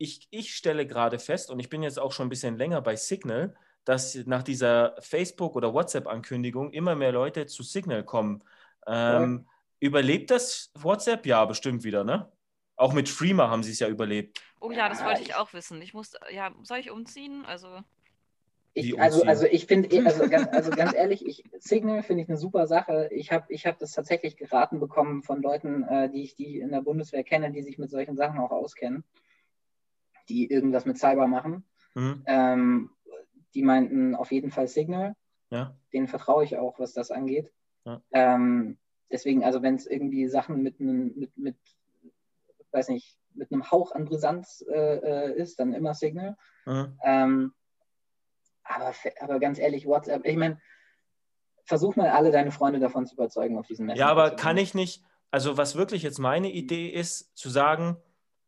ich, 0.01 0.27
ich 0.31 0.55
stelle 0.55 0.86
gerade 0.86 1.18
fest, 1.18 1.51
und 1.51 1.60
ich 1.60 1.68
bin 1.68 1.82
jetzt 1.82 1.98
auch 1.98 2.12
schon 2.12 2.27
ein 2.27 2.31
bisschen 2.31 2.56
länger 2.56 2.81
bei 2.81 2.97
Signal, 2.97 3.55
dass 3.85 4.14
nach 4.24 4.43
dieser 4.43 4.97
Facebook- 5.01 5.56
oder 5.56 5.74
WhatsApp-Ankündigung 5.74 6.72
immer 6.72 6.94
mehr 6.94 7.12
Leute 7.12 7.44
zu 7.44 7.62
Signal 7.62 8.02
kommen. 8.02 8.43
Ähm, 8.86 9.44
ja. 9.44 9.52
Überlebt 9.78 10.31
das 10.31 10.72
WhatsApp? 10.74 11.27
Ja, 11.27 11.44
bestimmt 11.44 11.85
wieder, 11.85 12.02
ne? 12.02 12.32
Auch 12.77 12.94
mit 12.94 13.10
Streamer 13.10 13.51
haben 13.51 13.62
sie 13.62 13.72
es 13.72 13.78
ja 13.78 13.89
überlebt. 13.89 14.40
Oh 14.59 14.70
ja, 14.70 14.89
das 14.89 15.05
wollte 15.05 15.20
ich 15.20 15.35
auch 15.35 15.52
wissen. 15.52 15.82
Ich 15.82 15.93
muss, 15.93 16.14
ja, 16.32 16.51
soll 16.62 16.78
ich 16.78 16.90
umziehen? 16.90 17.44
Also. 17.47 17.68
Ich, 18.72 18.98
also, 18.98 19.24
also 19.24 19.44
ich 19.44 19.66
finde, 19.66 19.90
also 20.06 20.28
ganz, 20.31 20.48
also 20.52 20.70
ganz 20.70 20.94
ehrlich, 20.94 21.27
ich, 21.27 21.44
Signal 21.59 22.02
finde 22.02 22.22
ich 22.22 22.28
eine 22.31 22.39
super 22.39 22.66
Sache. 22.66 23.10
Ich 23.12 23.32
habe 23.32 23.44
ich 23.52 23.66
hab 23.66 23.78
das 23.78 23.93
tatsächlich 23.93 24.39
geraten 24.39 24.81
bekommen 24.81 25.22
von 25.22 25.43
Leuten, 25.43 25.82
äh, 25.82 26.09
die 26.09 26.22
ich 26.22 26.36
die 26.36 26.60
in 26.60 26.70
der 26.70 26.81
Bundeswehr 26.81 27.24
kenne, 27.24 27.51
die 27.51 27.62
sich 27.62 27.77
mit 27.77 27.90
solchen 27.90 28.16
Sachen 28.16 28.39
auch 28.39 28.52
auskennen, 28.52 29.05
die 30.31 30.51
irgendwas 30.51 30.86
mit 30.86 30.98
Cyber 30.98 31.27
machen. 31.27 31.65
Mhm. 31.94 32.23
Ähm, 32.27 32.90
die 33.55 33.62
meinten 33.62 34.15
auf 34.15 34.31
jeden 34.32 34.51
Fall 34.51 34.69
Signal. 34.69 35.16
Ja. 35.51 35.77
Denen 35.93 36.07
vertraue 36.07 36.44
ich 36.44 36.57
auch, 36.57 36.78
was 36.78 36.93
das 36.93 37.11
angeht. 37.11 37.52
Ja. 37.85 38.01
Ähm, 38.12 38.78
deswegen, 39.11 39.44
also 39.44 39.62
wenn 39.62 39.74
es 39.74 39.86
irgendwie 39.86 40.28
Sachen 40.28 40.62
mit 40.62 40.81
einem, 40.81 41.12
mit, 41.16 41.36
mit, 41.36 41.57
weiß 42.70 42.89
nicht, 42.89 43.19
mit 43.35 43.52
einem 43.52 43.70
Hauch 43.70 43.93
an 43.93 44.05
Brisanz 44.05 44.65
äh, 44.70 44.97
äh 44.97 45.36
ist, 45.36 45.59
dann 45.59 45.74
immer 45.74 45.94
Signal. 45.94 46.36
Mhm. 46.66 46.98
Ähm, 47.02 47.52
aber, 48.62 48.94
aber 49.20 49.40
ganz 49.40 49.59
ehrlich, 49.59 49.86
WhatsApp, 49.86 50.24
ich 50.24 50.36
meine, 50.36 50.61
versuch 51.65 51.97
mal 51.97 52.11
alle 52.11 52.31
deine 52.31 52.52
Freunde 52.52 52.78
davon 52.78 53.07
zu 53.07 53.15
überzeugen, 53.15 53.59
auf 53.59 53.66
diesen 53.66 53.86
Messenger 53.86 54.07
Ja, 54.07 54.11
aber 54.11 54.31
kann 54.36 54.57
ich 54.57 54.74
nicht, 54.74 55.02
also 55.31 55.57
was 55.57 55.77
wirklich 55.77 56.02
jetzt 56.02 56.19
meine 56.19 56.51
Idee 56.51 56.89
ist, 56.89 57.36
zu 57.36 57.51
sagen, 57.51 57.97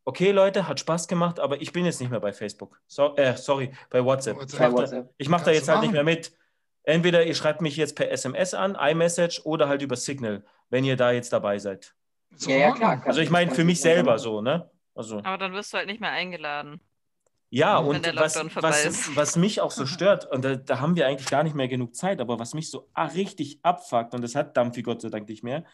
okay 0.04 0.32
Leute, 0.32 0.68
hat 0.68 0.80
Spaß 0.80 1.08
gemacht, 1.08 1.40
aber 1.40 1.60
ich 1.60 1.72
bin 1.72 1.84
jetzt 1.84 2.00
nicht 2.00 2.10
mehr 2.10 2.20
bei 2.20 2.32
Facebook. 2.32 2.80
So, 2.86 3.16
äh, 3.16 3.36
sorry, 3.36 3.72
bei 3.90 4.04
WhatsApp. 4.04 4.36
Ich 4.42 4.58
mache 4.58 4.72
da, 4.86 5.04
mach 5.28 5.42
da, 5.42 5.50
jetzt 5.50 5.68
halt 5.68 5.82
nicht 5.82 5.92
mehr 5.92 6.04
mit. 6.04 6.32
Entweder 6.84 7.24
ihr 7.24 7.34
schreibt 7.34 7.60
mich 7.60 7.76
jetzt 7.76 7.94
per 7.94 8.10
SMS 8.10 8.54
an, 8.54 8.74
iMessage 8.74 9.42
oder 9.44 9.68
halt 9.68 9.82
über 9.82 9.96
Signal, 9.96 10.44
wenn 10.68 10.84
ihr 10.84 10.96
da 10.96 11.12
jetzt 11.12 11.32
dabei 11.32 11.58
seid. 11.58 11.94
Ja, 12.38 12.56
ja 12.56 12.72
klar. 12.72 13.02
Also 13.04 13.20
ich 13.20 13.30
meine 13.30 13.52
für 13.52 13.64
mich 13.64 13.80
selber 13.80 14.18
so, 14.18 14.40
ne? 14.40 14.68
Also. 14.94 15.18
Aber 15.18 15.38
dann 15.38 15.52
wirst 15.52 15.72
du 15.72 15.78
halt 15.78 15.86
nicht 15.86 16.00
mehr 16.00 16.10
eingeladen. 16.10 16.80
Ja, 17.54 17.76
und 17.76 18.06
was, 18.16 18.36
was, 18.36 19.14
was, 19.14 19.36
mich 19.36 19.60
auch 19.60 19.70
so 19.70 19.84
stört, 19.86 20.24
und 20.30 20.42
da, 20.42 20.56
da, 20.56 20.80
haben 20.80 20.96
wir 20.96 21.06
eigentlich 21.06 21.28
gar 21.28 21.42
nicht 21.42 21.54
mehr 21.54 21.68
genug 21.68 21.94
Zeit, 21.94 22.18
aber 22.22 22.38
was 22.38 22.54
mich 22.54 22.70
so 22.70 22.88
richtig 22.96 23.60
abfuckt, 23.62 24.14
und 24.14 24.22
das 24.22 24.34
hat 24.34 24.56
Dampfi 24.56 24.82
Gott 24.82 25.02
sei 25.02 25.10
Dank 25.10 25.28
nicht 25.28 25.44
mehr, 25.44 25.64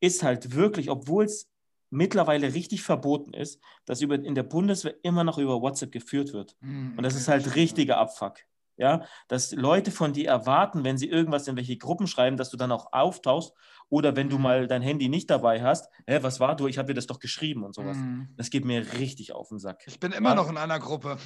ist 0.00 0.22
halt 0.22 0.54
wirklich, 0.54 0.88
obwohl 0.88 1.26
es 1.26 1.50
mittlerweile 1.90 2.54
richtig 2.54 2.82
verboten 2.82 3.32
ist, 3.32 3.60
dass 3.84 4.00
über, 4.00 4.16
in 4.16 4.34
der 4.34 4.42
Bundeswehr 4.42 4.94
immer 5.02 5.24
noch 5.24 5.38
über 5.38 5.60
WhatsApp 5.60 5.92
geführt 5.92 6.32
wird. 6.32 6.56
Mhm, 6.60 6.94
und 6.96 7.02
das 7.02 7.14
ist 7.14 7.28
halt 7.28 7.54
richtiger 7.54 7.98
Abfuck. 7.98 8.38
Ja, 8.78 9.06
dass 9.28 9.52
Leute 9.52 9.90
von 9.90 10.12
dir 10.12 10.28
erwarten, 10.28 10.84
wenn 10.84 10.98
sie 10.98 11.08
irgendwas 11.08 11.48
in 11.48 11.56
welche 11.56 11.78
Gruppen 11.78 12.06
schreiben, 12.06 12.36
dass 12.36 12.50
du 12.50 12.58
dann 12.58 12.72
auch 12.72 12.92
auftauchst 12.92 13.54
oder 13.88 14.16
wenn 14.16 14.28
du 14.28 14.38
mal 14.38 14.66
dein 14.66 14.82
Handy 14.82 15.08
nicht 15.08 15.30
dabei 15.30 15.62
hast, 15.62 15.88
hä, 16.06 16.18
was 16.22 16.40
war 16.40 16.56
du? 16.56 16.66
Ich 16.66 16.78
habe 16.78 16.88
dir 16.88 16.94
das 16.94 17.06
doch 17.06 17.20
geschrieben 17.20 17.64
und 17.64 17.74
sowas. 17.74 17.96
Mhm. 17.96 18.28
Das 18.36 18.50
geht 18.50 18.64
mir 18.64 18.84
richtig 18.94 19.32
auf 19.32 19.48
den 19.48 19.58
Sack. 19.58 19.82
Ich 19.86 20.00
bin 20.00 20.12
immer 20.12 20.30
ja. 20.30 20.34
noch 20.34 20.50
in 20.50 20.56
einer 20.56 20.78
Gruppe. 20.78 21.18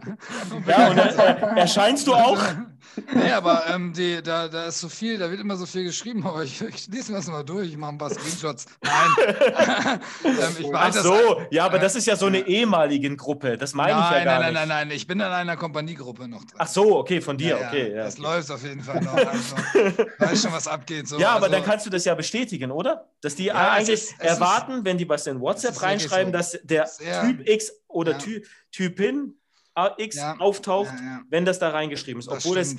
ja, 0.66 0.90
und 0.90 0.98
äh, 0.98 1.60
erscheinst 1.60 2.06
du 2.06 2.14
auch? 2.14 2.40
nee, 3.14 3.32
aber 3.32 3.64
ähm, 3.68 3.92
die, 3.92 4.22
da, 4.22 4.48
da 4.48 4.64
ist 4.64 4.80
so 4.80 4.88
viel, 4.88 5.18
da 5.18 5.30
wird 5.30 5.40
immer 5.40 5.56
so 5.56 5.66
viel 5.66 5.84
geschrieben, 5.84 6.26
aber 6.26 6.42
ich, 6.42 6.60
ich 6.62 6.88
lese 6.88 7.12
mir 7.12 7.18
das 7.18 7.26
mal 7.26 7.44
durch, 7.44 7.68
ich 7.68 7.76
mache 7.76 7.92
ein 7.92 7.98
paar 7.98 8.10
Screenshots. 8.10 8.66
Nein. 8.82 10.00
ähm, 10.24 10.72
Ach 10.74 10.92
so, 10.92 11.34
das, 11.34 11.46
ja, 11.50 11.66
aber 11.66 11.76
äh, 11.76 11.80
das 11.80 11.96
ist 11.96 12.06
ja 12.06 12.16
so 12.16 12.26
eine 12.26 12.46
ehemalige 12.46 13.14
Gruppe, 13.16 13.58
das 13.58 13.74
meine 13.74 13.92
ich 13.92 13.96
ja 13.96 14.24
gar 14.24 14.40
nein, 14.40 14.52
nicht. 14.52 14.54
Nein, 14.54 14.68
nein, 14.68 14.68
nein, 14.68 14.90
ich 14.90 15.06
bin 15.06 15.20
in 15.20 15.26
einer 15.26 15.56
Kompaniegruppe 15.56 16.28
noch 16.28 16.44
drin. 16.44 16.56
Ach 16.58 16.68
so, 16.68 16.98
okay, 16.98 17.20
von 17.20 17.36
dir, 17.36 17.58
ja, 17.58 17.66
okay. 17.66 17.90
Ja, 17.94 18.04
das 18.04 18.18
läuft 18.18 18.50
auf 18.50 18.62
jeden 18.62 18.82
Fall 18.82 19.00
noch. 19.02 19.14
Also, 19.14 19.56
weiß 20.18 20.42
schon, 20.42 20.52
was 20.52 20.66
abgeht. 20.66 21.08
So. 21.08 21.18
Ja, 21.18 21.30
aber 21.30 21.46
also, 21.46 21.56
dann 21.56 21.64
kannst 21.64 21.86
du 21.86 21.89
das 21.90 22.04
ja 22.04 22.14
bestätigen, 22.14 22.70
oder? 22.70 23.08
Dass 23.20 23.34
die 23.34 23.46
ja, 23.46 23.72
eigentlich 23.72 23.90
ist, 23.90 24.20
erwarten, 24.20 24.78
ist, 24.78 24.84
wenn 24.84 24.98
die 24.98 25.08
was 25.08 25.26
in 25.26 25.40
WhatsApp 25.40 25.82
reinschreiben, 25.82 26.32
so. 26.32 26.38
dass 26.38 26.58
der 26.62 26.86
sehr, 26.86 27.22
Typ 27.22 27.48
X 27.48 27.72
oder 27.88 28.12
ja. 28.12 28.18
Ty 28.18 28.44
Typin 28.70 29.34
X 29.98 30.16
ja. 30.16 30.36
auftaucht, 30.38 30.92
wenn 31.28 31.44
das 31.44 31.58
da 31.58 31.70
reingeschrieben 31.70 32.20
ist. 32.20 32.28
Obwohl 32.28 32.58
es, 32.58 32.76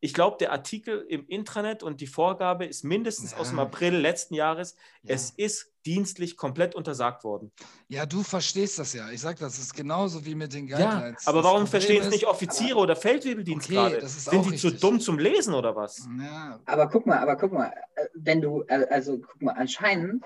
ich 0.00 0.14
glaube, 0.14 0.36
der 0.38 0.52
Artikel 0.52 1.04
im 1.08 1.26
Intranet 1.26 1.82
und 1.82 2.00
die 2.00 2.06
Vorgabe 2.06 2.64
ist 2.64 2.84
mindestens 2.84 3.34
aus 3.34 3.50
dem 3.50 3.58
April 3.58 3.96
letzten 3.96 4.34
Jahres, 4.34 4.76
es 5.04 5.30
ist 5.30 5.73
dienstlich 5.86 6.36
komplett 6.36 6.74
untersagt 6.74 7.24
worden. 7.24 7.52
Ja, 7.88 8.06
du 8.06 8.22
verstehst 8.22 8.78
das 8.78 8.92
ja. 8.94 9.10
Ich 9.10 9.20
sage, 9.20 9.38
das 9.40 9.58
ist 9.58 9.74
genauso 9.74 10.24
wie 10.24 10.34
mit 10.34 10.52
den 10.52 10.66
Guidelines. 10.66 11.24
Ja, 11.24 11.30
aber 11.30 11.42
das 11.42 11.50
warum 11.50 11.66
verstehen 11.66 12.02
es 12.02 12.10
nicht 12.10 12.26
Offiziere 12.26 12.78
oder 12.78 12.96
Feldwebeldienst 12.96 13.66
okay, 13.66 13.74
gerade? 13.74 14.06
Sind 14.06 14.32
die 14.32 14.50
richtig. 14.50 14.60
zu 14.60 14.72
dumm 14.72 15.00
zum 15.00 15.18
Lesen 15.18 15.54
oder 15.54 15.76
was? 15.76 16.08
Ja. 16.20 16.60
Aber 16.64 16.88
guck 16.88 17.06
mal, 17.06 17.18
aber 17.18 17.36
guck 17.36 17.52
mal, 17.52 17.72
äh, 17.96 18.06
wenn 18.14 18.40
du, 18.40 18.62
äh, 18.68 18.86
also 18.90 19.18
guck 19.18 19.42
mal, 19.42 19.52
anscheinend 19.52 20.24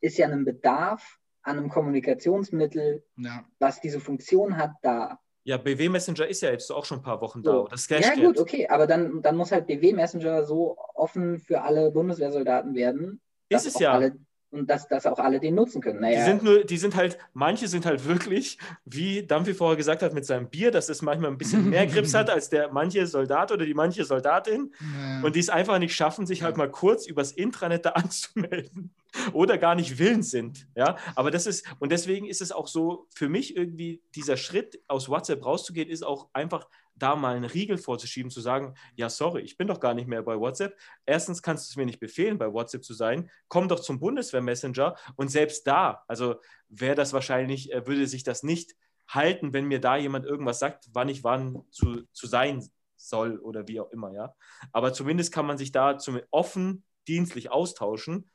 ist 0.00 0.18
ja 0.18 0.28
ein 0.28 0.44
Bedarf 0.44 1.18
an 1.42 1.58
einem 1.58 1.68
Kommunikationsmittel, 1.68 3.02
ja. 3.16 3.44
was 3.58 3.80
diese 3.80 4.00
Funktion 4.00 4.56
hat, 4.56 4.72
da. 4.82 5.18
Ja, 5.44 5.56
BW 5.56 5.88
Messenger 5.88 6.26
ist 6.26 6.42
ja 6.42 6.50
jetzt 6.50 6.70
auch 6.70 6.84
schon 6.84 6.98
ein 6.98 7.02
paar 7.02 7.22
Wochen 7.22 7.42
so. 7.42 7.64
da. 7.64 7.70
Das 7.70 7.88
ja, 7.88 8.14
gut, 8.14 8.38
okay, 8.38 8.68
aber 8.68 8.86
dann, 8.86 9.22
dann 9.22 9.36
muss 9.36 9.50
halt 9.50 9.66
BW 9.66 9.94
Messenger 9.94 10.44
so 10.44 10.76
offen 10.94 11.38
für 11.38 11.62
alle 11.62 11.90
Bundeswehrsoldaten 11.90 12.74
werden. 12.74 13.22
Ist 13.48 13.66
es 13.66 13.78
ja. 13.78 13.92
Alle 13.92 14.18
und 14.50 14.68
dass, 14.68 14.88
dass 14.88 15.06
auch 15.06 15.18
alle 15.18 15.40
den 15.40 15.54
nutzen 15.54 15.82
können. 15.82 16.00
Naja. 16.00 16.18
Die 16.18 16.24
sind 16.24 16.42
nur, 16.42 16.64
die 16.64 16.78
sind 16.78 16.96
halt, 16.96 17.18
manche 17.34 17.68
sind 17.68 17.84
halt 17.84 18.06
wirklich, 18.06 18.58
wie 18.84 19.26
Dampfi 19.26 19.52
vorher 19.52 19.76
gesagt 19.76 20.02
hat, 20.02 20.14
mit 20.14 20.24
seinem 20.24 20.48
Bier, 20.48 20.70
dass 20.70 20.88
es 20.88 21.02
manchmal 21.02 21.30
ein 21.30 21.38
bisschen 21.38 21.68
mehr 21.68 21.86
Grips 21.88 22.14
hat 22.14 22.30
als 22.30 22.48
der 22.48 22.72
manche 22.72 23.06
Soldat 23.06 23.52
oder 23.52 23.66
die 23.66 23.74
manche 23.74 24.04
Soldatin. 24.04 24.72
Ja. 24.80 25.22
Und 25.22 25.36
die 25.36 25.40
es 25.40 25.50
einfach 25.50 25.78
nicht 25.78 25.94
schaffen, 25.94 26.26
sich 26.26 26.42
halt 26.42 26.56
mal 26.56 26.70
kurz 26.70 27.06
übers 27.06 27.32
Intranet 27.32 27.84
da 27.84 27.90
anzumelden 27.98 28.94
oder 29.32 29.58
gar 29.58 29.74
nicht 29.74 29.98
willens 29.98 30.30
sind. 30.30 30.66
Ja, 30.74 30.96
aber 31.14 31.30
das 31.30 31.46
ist, 31.46 31.66
und 31.78 31.92
deswegen 31.92 32.26
ist 32.26 32.40
es 32.40 32.52
auch 32.52 32.68
so, 32.68 33.06
für 33.14 33.28
mich 33.28 33.56
irgendwie 33.56 34.02
dieser 34.14 34.36
Schritt 34.36 34.80
aus 34.88 35.08
WhatsApp 35.08 35.44
rauszugehen, 35.44 35.88
ist 35.88 36.04
auch 36.04 36.28
einfach 36.32 36.66
da 36.98 37.16
mal 37.16 37.36
einen 37.36 37.44
Riegel 37.44 37.78
vorzuschieben, 37.78 38.30
zu 38.30 38.40
sagen, 38.40 38.74
ja, 38.94 39.08
sorry, 39.08 39.42
ich 39.42 39.56
bin 39.56 39.68
doch 39.68 39.80
gar 39.80 39.94
nicht 39.94 40.08
mehr 40.08 40.22
bei 40.22 40.38
WhatsApp. 40.38 40.76
Erstens 41.06 41.42
kannst 41.42 41.68
du 41.68 41.72
es 41.72 41.76
mir 41.76 41.86
nicht 41.86 42.00
befehlen, 42.00 42.38
bei 42.38 42.52
WhatsApp 42.52 42.84
zu 42.84 42.94
sein. 42.94 43.30
Komm 43.48 43.68
doch 43.68 43.80
zum 43.80 43.98
Bundeswehr-Messenger 43.98 44.96
und 45.16 45.30
selbst 45.30 45.66
da, 45.66 46.04
also 46.08 46.36
wäre 46.68 46.94
das 46.94 47.12
wahrscheinlich, 47.12 47.72
äh, 47.72 47.86
würde 47.86 48.06
sich 48.06 48.22
das 48.22 48.42
nicht 48.42 48.74
halten, 49.08 49.52
wenn 49.52 49.66
mir 49.66 49.80
da 49.80 49.96
jemand 49.96 50.26
irgendwas 50.26 50.58
sagt, 50.58 50.88
wann 50.92 51.08
ich 51.08 51.24
wann 51.24 51.64
zu, 51.70 52.02
zu 52.12 52.26
sein 52.26 52.68
soll 52.96 53.38
oder 53.38 53.66
wie 53.68 53.80
auch 53.80 53.90
immer, 53.90 54.12
ja. 54.12 54.34
Aber 54.72 54.92
zumindest 54.92 55.32
kann 55.32 55.46
man 55.46 55.58
sich 55.58 55.72
da 55.72 55.98
zum 55.98 56.20
offen 56.30 56.84
dienstlich 57.06 57.50
austauschen. 57.50 58.30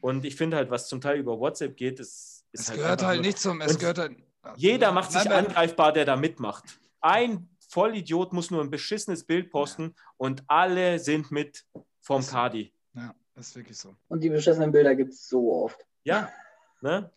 Und 0.00 0.24
ich 0.24 0.36
finde 0.36 0.56
halt, 0.56 0.70
was 0.70 0.88
zum 0.88 1.00
Teil 1.00 1.18
über 1.18 1.38
WhatsApp 1.38 1.76
geht, 1.76 2.00
ist, 2.00 2.44
ist 2.52 2.62
es 2.62 2.68
halt 2.70 2.80
gehört 2.80 3.02
halt 3.02 3.20
nicht 3.20 3.38
zum, 3.38 3.60
es 3.60 3.78
gehört 3.78 3.98
halt, 3.98 4.16
jeder 4.56 4.92
macht 4.92 5.12
sich 5.12 5.30
angreifbar, 5.30 5.92
der 5.92 6.04
da 6.04 6.16
mitmacht. 6.16 6.78
Ein 7.00 7.48
Vollidiot 7.74 8.32
muss 8.32 8.52
nur 8.52 8.62
ein 8.62 8.70
beschissenes 8.70 9.24
Bild 9.24 9.50
posten 9.50 9.94
ja. 9.96 10.02
und 10.16 10.44
alle 10.46 11.00
sind 11.00 11.32
mit 11.32 11.64
vom 12.00 12.20
das, 12.20 12.30
Kadi. 12.30 12.72
Ja, 12.94 13.12
das 13.34 13.48
ist 13.48 13.56
wirklich 13.56 13.76
so. 13.76 13.96
Und 14.06 14.22
die 14.22 14.30
beschissenen 14.30 14.70
Bilder 14.70 14.94
gibt 14.94 15.12
es 15.12 15.28
so 15.28 15.52
oft. 15.52 15.84
Ja. 16.04 16.30
Ne? 16.80 17.10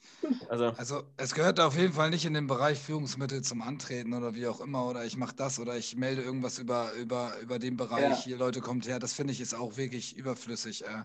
Also. 0.50 0.68
also 0.78 1.04
es 1.18 1.36
gehört 1.36 1.60
auf 1.60 1.78
jeden 1.78 1.94
Fall 1.94 2.10
nicht 2.10 2.26
in 2.26 2.34
den 2.34 2.48
Bereich 2.48 2.80
Führungsmittel 2.80 3.44
zum 3.44 3.62
Antreten 3.62 4.14
oder 4.14 4.34
wie 4.34 4.48
auch 4.48 4.62
immer 4.62 4.88
oder 4.88 5.06
ich 5.06 5.16
mache 5.18 5.36
das 5.36 5.60
oder 5.60 5.78
ich 5.78 5.96
melde 5.96 6.24
irgendwas 6.24 6.58
über, 6.58 6.94
über, 6.94 7.38
über 7.42 7.60
den 7.60 7.78
Bereich, 7.78 8.02
ja. 8.02 8.16
hier 8.16 8.38
Leute 8.38 8.62
kommt 8.62 8.88
her, 8.88 8.98
das 8.98 9.14
finde 9.14 9.34
ich 9.34 9.42
ist 9.42 9.54
auch 9.54 9.78
wirklich 9.78 10.16
überflüssig. 10.16 10.86
Äh, 10.86 11.04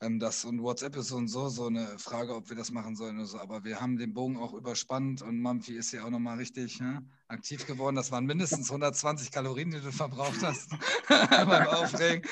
ähm, 0.00 0.18
das 0.18 0.44
und 0.44 0.62
WhatsApp 0.62 0.96
ist 0.96 1.08
so 1.08 1.16
und 1.16 1.28
so 1.28 1.48
so 1.48 1.66
eine 1.66 1.98
Frage, 1.98 2.34
ob 2.34 2.48
wir 2.48 2.56
das 2.56 2.70
machen 2.70 2.96
sollen 2.96 3.16
oder 3.16 3.26
so. 3.26 3.38
Aber 3.38 3.64
wir 3.64 3.80
haben 3.80 3.96
den 3.96 4.12
Bogen 4.12 4.36
auch 4.36 4.52
überspannt 4.52 5.22
und 5.22 5.40
Mampfi 5.40 5.76
ist 5.76 5.92
ja 5.92 6.04
auch 6.04 6.10
nochmal 6.10 6.38
richtig 6.38 6.80
ne, 6.80 7.02
aktiv 7.28 7.66
geworden. 7.66 7.96
Das 7.96 8.12
waren 8.12 8.26
mindestens 8.26 8.70
120 8.70 9.30
Kalorien, 9.30 9.70
die 9.70 9.80
du 9.80 9.92
verbraucht 9.92 10.42
hast 10.42 10.70
beim 11.08 11.66
Aufregen. 11.68 12.28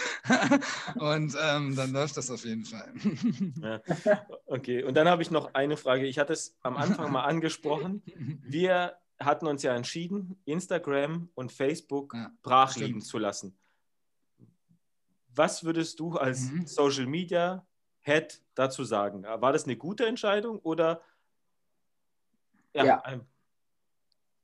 und 0.97 1.37
ähm, 1.43 1.77
dann 1.77 1.93
läuft 1.93 2.17
das 2.17 2.31
auf 2.31 2.45
jeden 2.45 2.65
Fall. 2.65 2.93
ja. 3.61 3.81
Okay, 4.47 4.83
und 4.83 4.95
dann 4.95 5.09
habe 5.09 5.23
ich 5.23 5.31
noch 5.31 5.55
eine 5.55 5.77
Frage. 5.77 6.07
Ich 6.07 6.19
hatte 6.19 6.33
es 6.33 6.57
am 6.63 6.77
Anfang 6.77 7.11
mal 7.11 7.25
angesprochen. 7.25 8.03
Wir 8.43 8.97
hatten 9.19 9.47
uns 9.47 9.63
ja 9.63 9.75
entschieden, 9.75 10.37
Instagram 10.45 11.29
und 11.35 11.53
Facebook 11.53 12.15
ja, 12.15 12.31
brach 12.43 12.77
liegen 12.77 13.01
zu 13.01 13.19
lassen. 13.19 13.57
Was 15.35 15.65
würdest 15.65 16.01
du 16.01 16.17
als 16.17 16.51
mhm. 16.51 16.67
Social 16.67 17.07
Media 17.07 17.67
Head 18.01 18.43
dazu 18.55 18.85
sagen? 18.85 19.25
War 19.25 19.53
das 19.53 19.65
eine 19.65 19.77
gute 19.77 20.07
Entscheidung 20.07 20.59
oder? 20.61 21.03
Ja, 22.75 22.85
ja. 22.85 23.03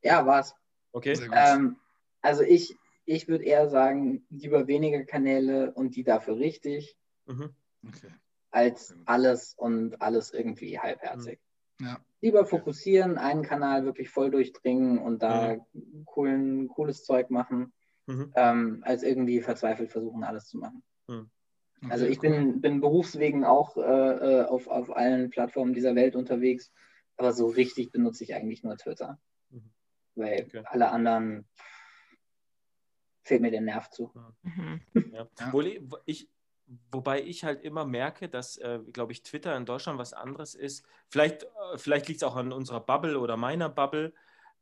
ja 0.02 0.26
war 0.26 0.40
es. 0.40 0.54
Okay. 0.92 1.18
Ähm, 1.32 1.76
also 2.22 2.42
ich, 2.42 2.76
ich 3.04 3.28
würde 3.28 3.44
eher 3.44 3.68
sagen, 3.68 4.24
lieber 4.30 4.66
weniger 4.66 5.04
Kanäle 5.04 5.72
und 5.72 5.96
die 5.96 6.04
dafür 6.04 6.36
richtig, 6.36 6.96
Mhm. 7.30 7.54
Okay. 7.86 8.10
als 8.50 8.94
alles 9.06 9.54
und 9.54 10.02
alles 10.02 10.32
irgendwie 10.32 10.78
halbherzig. 10.78 11.38
Ja. 11.80 11.98
Lieber 12.20 12.44
fokussieren, 12.44 13.16
einen 13.16 13.42
Kanal 13.42 13.84
wirklich 13.84 14.10
voll 14.10 14.30
durchdringen 14.30 14.98
und 14.98 15.22
da 15.22 15.56
coolen, 16.04 16.68
cooles 16.68 17.04
Zeug 17.04 17.30
machen, 17.30 17.72
Mhm. 18.10 18.32
ähm, 18.34 18.82
als 18.84 19.02
irgendwie 19.02 19.40
verzweifelt 19.40 19.90
versuchen, 19.90 20.24
alles 20.24 20.48
zu 20.48 20.58
machen. 20.58 20.82
Also 21.88 22.04
Okay, 22.04 22.12
ich 22.12 22.20
bin, 22.20 22.60
bin 22.60 22.80
berufswegen 22.80 23.44
auch 23.44 23.76
äh, 23.76 23.80
äh, 23.80 24.44
auf, 24.44 24.68
auf 24.68 24.94
allen 24.94 25.30
Plattformen 25.30 25.72
dieser 25.72 25.94
Welt 25.94 26.14
unterwegs, 26.14 26.70
aber 27.16 27.32
so 27.32 27.46
richtig 27.46 27.90
benutze 27.90 28.24
ich 28.24 28.34
eigentlich 28.34 28.62
nur 28.62 28.76
Twitter. 28.76 29.18
Mhm. 29.48 29.70
Weil 30.14 30.44
Okay. 30.44 30.62
alle 30.66 30.90
anderen 30.90 31.48
fehlt 33.22 33.40
mir 33.40 33.50
der 33.50 33.62
Nerv 33.62 33.90
zu. 33.90 34.12
Mhm. 34.42 34.80
Ja. 35.12 35.26
Ja. 35.38 35.52
Wo 35.52 35.62
ich, 36.04 36.28
wobei 36.92 37.22
ich 37.22 37.44
halt 37.44 37.62
immer 37.62 37.86
merke, 37.86 38.28
dass, 38.28 38.58
äh, 38.58 38.80
glaube 38.92 39.12
ich, 39.12 39.22
Twitter 39.22 39.56
in 39.56 39.64
Deutschland 39.64 39.98
was 39.98 40.12
anderes 40.12 40.54
ist. 40.54 40.84
Vielleicht, 41.08 41.44
äh, 41.44 41.78
vielleicht 41.78 42.08
liegt 42.08 42.22
es 42.22 42.28
auch 42.28 42.36
an 42.36 42.52
unserer 42.52 42.80
Bubble 42.80 43.18
oder 43.18 43.36
meiner 43.36 43.68
Bubble. 43.68 44.12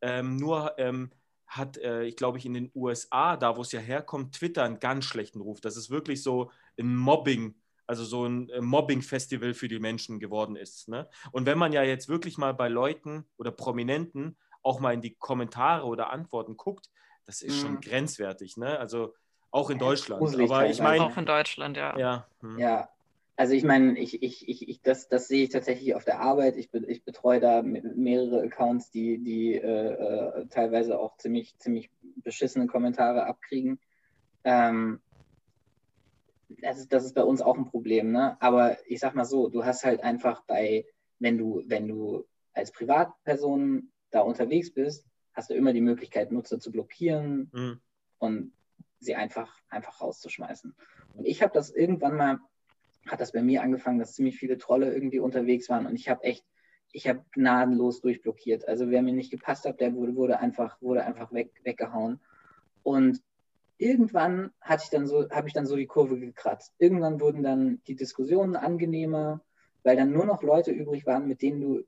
Ähm, 0.00 0.36
nur 0.36 0.78
ähm, 0.78 1.10
hat, 1.48 1.78
äh, 1.78 2.04
ich 2.04 2.16
glaube, 2.16 2.38
ich 2.38 2.46
in 2.46 2.54
den 2.54 2.70
USA, 2.74 3.36
da 3.36 3.56
wo 3.56 3.62
es 3.62 3.72
ja 3.72 3.80
herkommt, 3.80 4.34
Twitter 4.36 4.64
einen 4.64 4.80
ganz 4.80 5.04
schlechten 5.06 5.40
Ruf. 5.40 5.60
Das 5.60 5.76
ist 5.76 5.90
wirklich 5.90 6.22
so 6.22 6.50
ein 6.78 6.94
Mobbing, 6.94 7.54
also 7.86 8.04
so 8.04 8.26
ein 8.26 8.48
äh, 8.50 8.60
Mobbing-Festival 8.60 9.54
für 9.54 9.68
die 9.68 9.78
Menschen 9.80 10.20
geworden 10.20 10.56
ist. 10.56 10.88
Ne? 10.88 11.08
Und 11.32 11.46
wenn 11.46 11.58
man 11.58 11.72
ja 11.72 11.82
jetzt 11.82 12.08
wirklich 12.08 12.38
mal 12.38 12.54
bei 12.54 12.68
Leuten 12.68 13.24
oder 13.38 13.50
Prominenten 13.50 14.36
auch 14.62 14.80
mal 14.80 14.92
in 14.92 15.00
die 15.00 15.14
Kommentare 15.14 15.86
oder 15.86 16.10
Antworten 16.10 16.56
guckt, 16.56 16.90
das 17.24 17.42
ist 17.42 17.56
schon 17.58 17.74
Mhm. 17.74 17.80
grenzwertig. 17.80 18.56
Ne? 18.56 18.78
Also 18.78 19.14
auch 19.50 19.70
in 19.70 19.78
Ja, 19.78 19.86
Deutschland. 19.86 20.22
Aber 20.34 20.66
ich 20.68 20.80
meine, 20.80 21.04
Auch 21.04 21.16
in 21.16 21.24
Deutschland, 21.26 21.76
ja. 21.76 21.96
ja. 21.98 22.26
hm. 22.40 22.58
Ja, 22.58 22.90
also 23.38 23.54
ich 23.54 23.62
meine, 23.62 23.96
ich, 23.96 24.20
ich, 24.20 24.48
ich, 24.48 24.68
ich, 24.68 24.82
das, 24.82 25.08
das 25.08 25.28
sehe 25.28 25.44
ich 25.44 25.50
tatsächlich 25.50 25.94
auf 25.94 26.04
der 26.04 26.18
Arbeit. 26.20 26.56
Ich, 26.56 26.72
be- 26.72 26.84
ich 26.88 27.04
betreue 27.04 27.38
da 27.38 27.62
me- 27.62 27.82
mehrere 27.94 28.42
Accounts, 28.42 28.90
die, 28.90 29.18
die 29.22 29.54
äh, 29.54 29.92
äh, 29.92 30.46
teilweise 30.48 30.98
auch 30.98 31.16
ziemlich, 31.18 31.56
ziemlich 31.58 31.88
beschissene 32.16 32.66
Kommentare 32.66 33.26
abkriegen. 33.26 33.78
Ähm, 34.42 35.00
das, 36.48 36.78
ist, 36.78 36.92
das 36.92 37.04
ist 37.04 37.14
bei 37.14 37.22
uns 37.22 37.40
auch 37.40 37.56
ein 37.56 37.66
Problem, 37.66 38.10
ne? 38.10 38.36
Aber 38.40 38.76
ich 38.88 38.98
sag 38.98 39.14
mal 39.14 39.24
so, 39.24 39.48
du 39.48 39.64
hast 39.64 39.84
halt 39.84 40.02
einfach 40.02 40.42
bei, 40.42 40.84
wenn 41.20 41.38
du, 41.38 41.62
wenn 41.66 41.86
du 41.86 42.26
als 42.54 42.72
Privatperson 42.72 43.92
da 44.10 44.22
unterwegs 44.22 44.72
bist, 44.74 45.06
hast 45.32 45.50
du 45.50 45.54
immer 45.54 45.72
die 45.72 45.80
Möglichkeit, 45.80 46.32
Nutzer 46.32 46.58
zu 46.58 46.72
blockieren, 46.72 47.52
Hm. 47.54 47.80
und 48.18 48.52
sie 48.98 49.14
einfach, 49.14 49.54
einfach 49.68 50.00
rauszuschmeißen. 50.00 50.74
Und 51.14 51.24
ich 51.24 51.40
habe 51.40 51.52
das 51.52 51.70
irgendwann 51.70 52.16
mal, 52.16 52.40
hat 53.08 53.20
das 53.20 53.32
bei 53.32 53.42
mir 53.42 53.62
angefangen, 53.62 53.98
dass 53.98 54.14
ziemlich 54.14 54.38
viele 54.38 54.58
Trolle 54.58 54.92
irgendwie 54.92 55.18
unterwegs 55.20 55.68
waren 55.68 55.86
und 55.86 55.94
ich 55.94 56.08
habe 56.08 56.24
echt, 56.24 56.44
ich 56.92 57.08
habe 57.08 57.24
gnadenlos 57.32 58.00
durchblockiert. 58.00 58.66
Also 58.66 58.90
wer 58.90 59.02
mir 59.02 59.12
nicht 59.12 59.30
gepasst 59.30 59.66
hat, 59.66 59.80
der 59.80 59.94
wurde, 59.94 60.16
wurde 60.16 60.38
einfach, 60.38 60.80
wurde 60.80 61.04
einfach 61.04 61.32
weg, 61.32 61.50
weggehauen. 61.62 62.20
Und 62.82 63.22
irgendwann 63.76 64.50
hatte 64.60 64.84
ich 64.84 64.90
dann 64.90 65.06
so, 65.06 65.28
habe 65.30 65.48
ich 65.48 65.54
dann 65.54 65.66
so 65.66 65.76
die 65.76 65.86
Kurve 65.86 66.18
gekratzt. 66.18 66.74
Irgendwann 66.78 67.20
wurden 67.20 67.42
dann 67.42 67.82
die 67.86 67.96
Diskussionen 67.96 68.56
angenehmer, 68.56 69.42
weil 69.82 69.96
dann 69.96 70.12
nur 70.12 70.24
noch 70.24 70.42
Leute 70.42 70.70
übrig 70.70 71.06
waren, 71.06 71.28
mit 71.28 71.42
denen 71.42 71.60
du 71.60 71.84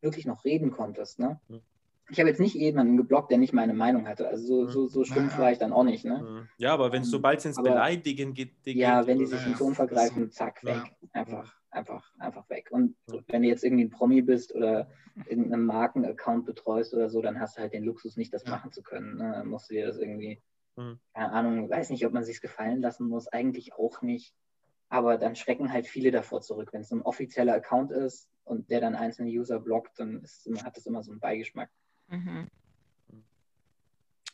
wirklich 0.00 0.26
noch 0.26 0.44
reden 0.44 0.70
konntest. 0.70 1.18
Ne? 1.18 1.40
Mhm. 1.48 1.60
Ich 2.10 2.18
habe 2.18 2.28
jetzt 2.28 2.40
nicht 2.40 2.54
jemanden 2.54 2.96
geblockt, 2.96 3.30
der 3.30 3.38
nicht 3.38 3.52
meine 3.52 3.74
Meinung 3.74 4.08
hatte. 4.08 4.28
Also 4.28 4.44
so, 4.44 4.66
so, 4.66 4.86
so 4.88 5.04
stumpf 5.04 5.34
Ja. 5.34 5.38
war 5.38 5.52
ich 5.52 5.58
dann 5.58 5.72
auch 5.72 5.84
nicht. 5.84 6.04
Ne? 6.04 6.18
Hm. 6.20 6.48
Ja, 6.58 6.74
aber 6.74 6.92
wenn 6.92 7.02
es 7.02 7.08
Ähm, 7.08 7.12
sobald 7.12 7.38
es 7.38 7.44
ins 7.46 7.62
Beleidigen 7.62 8.34
geht, 8.34 8.52
Ja, 8.66 9.00
geht 9.00 9.06
wenn 9.08 9.18
die 9.18 9.26
sich 9.26 9.40
Ja, 9.40 9.46
im 9.46 9.52
ja. 9.52 9.58
Ton 9.58 9.74
vergreifen, 9.74 10.30
zack, 10.30 10.62
Ja. 10.64 10.74
weg. 10.74 10.92
Einfach, 11.12 11.54
einfach, 11.70 12.12
einfach 12.18 12.48
weg. 12.50 12.68
Und 12.72 12.96
Ja. 13.12 13.20
wenn 13.28 13.42
du 13.42 13.48
jetzt 13.48 13.62
irgendwie 13.64 13.84
ein 13.84 13.90
Promi 13.90 14.22
bist 14.22 14.54
oder 14.54 14.90
irgendeinen 15.26 15.66
Markenaccount 15.66 16.46
betreust 16.46 16.94
oder 16.94 17.08
so, 17.10 17.22
dann 17.22 17.38
hast 17.40 17.56
du 17.56 17.60
halt 17.62 17.72
den 17.72 17.84
Luxus, 17.84 18.16
nicht 18.16 18.32
das 18.34 18.44
Ja. 18.44 18.50
machen 18.50 18.72
zu 18.72 18.82
können. 18.82 19.16
Ne? 19.16 19.32
Dann 19.32 19.46
musst 19.48 19.70
du 19.70 19.74
dir 19.74 19.86
das 19.86 19.98
irgendwie, 19.98 20.42
Mhm. 20.76 20.98
keine 21.14 21.32
Ahnung, 21.32 21.70
weiß 21.70 21.90
nicht, 21.90 22.04
ob 22.06 22.12
man 22.12 22.24
sich 22.24 22.40
gefallen 22.40 22.80
lassen 22.80 23.06
muss, 23.08 23.28
eigentlich 23.28 23.74
auch 23.74 24.02
nicht. 24.02 24.34
Aber 24.88 25.18
dann 25.18 25.36
schrecken 25.36 25.72
halt 25.72 25.86
viele 25.86 26.10
davor 26.10 26.40
zurück. 26.40 26.72
Wenn 26.72 26.80
es 26.80 26.90
ein 26.90 27.02
offizieller 27.02 27.54
Account 27.54 27.92
ist 27.92 28.28
und 28.42 28.68
der 28.70 28.80
dann 28.80 28.96
einzelne 28.96 29.30
User 29.30 29.60
blockt, 29.60 30.00
dann 30.00 30.22
ist, 30.22 30.48
hat 30.64 30.76
das 30.76 30.86
immer 30.86 31.04
so 31.04 31.12
einen 31.12 31.20
Beigeschmack. 31.20 31.70
Mhm. 32.10 32.48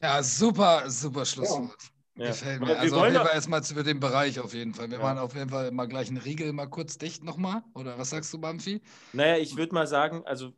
Ja, 0.03 0.23
super, 0.23 0.91
super 0.91 1.25
Schlusswort. 1.25 1.77
Ja. 2.17 2.29
Gefällt 2.31 2.63
Aber 2.63 2.73
mir. 2.73 2.79
Also 2.79 2.97
auf 2.97 3.03
wollen 3.03 3.13
jeden 3.13 3.25
Fall 3.27 3.35
erstmal 3.35 3.63
zu 3.63 3.83
dem 3.83 4.01
Bereich 4.01 4.41
auf 4.41 4.55
jeden 4.55 4.75
Fall. 4.75 4.91
Wir 4.91 4.99
Ja. 4.99 5.05
machen 5.05 5.19
auf 5.19 5.35
jeden 5.35 5.51
Fall 5.51 5.71
mal 5.71 5.87
gleich 5.87 6.09
einen 6.09 6.17
Riegel 6.17 6.53
mal 6.53 6.67
kurz 6.67 6.97
dicht 6.99 7.23
nochmal. 7.23 7.63
Oder 7.75 7.99
was 7.99 8.11
sagst 8.11 8.33
du, 8.33 8.39
Bamfi? 8.39 8.81
Naja, 9.13 9.37
ich 9.37 9.57
würde 9.57 9.75
mal 9.75 9.87
sagen, 9.87 10.23
also 10.27 10.53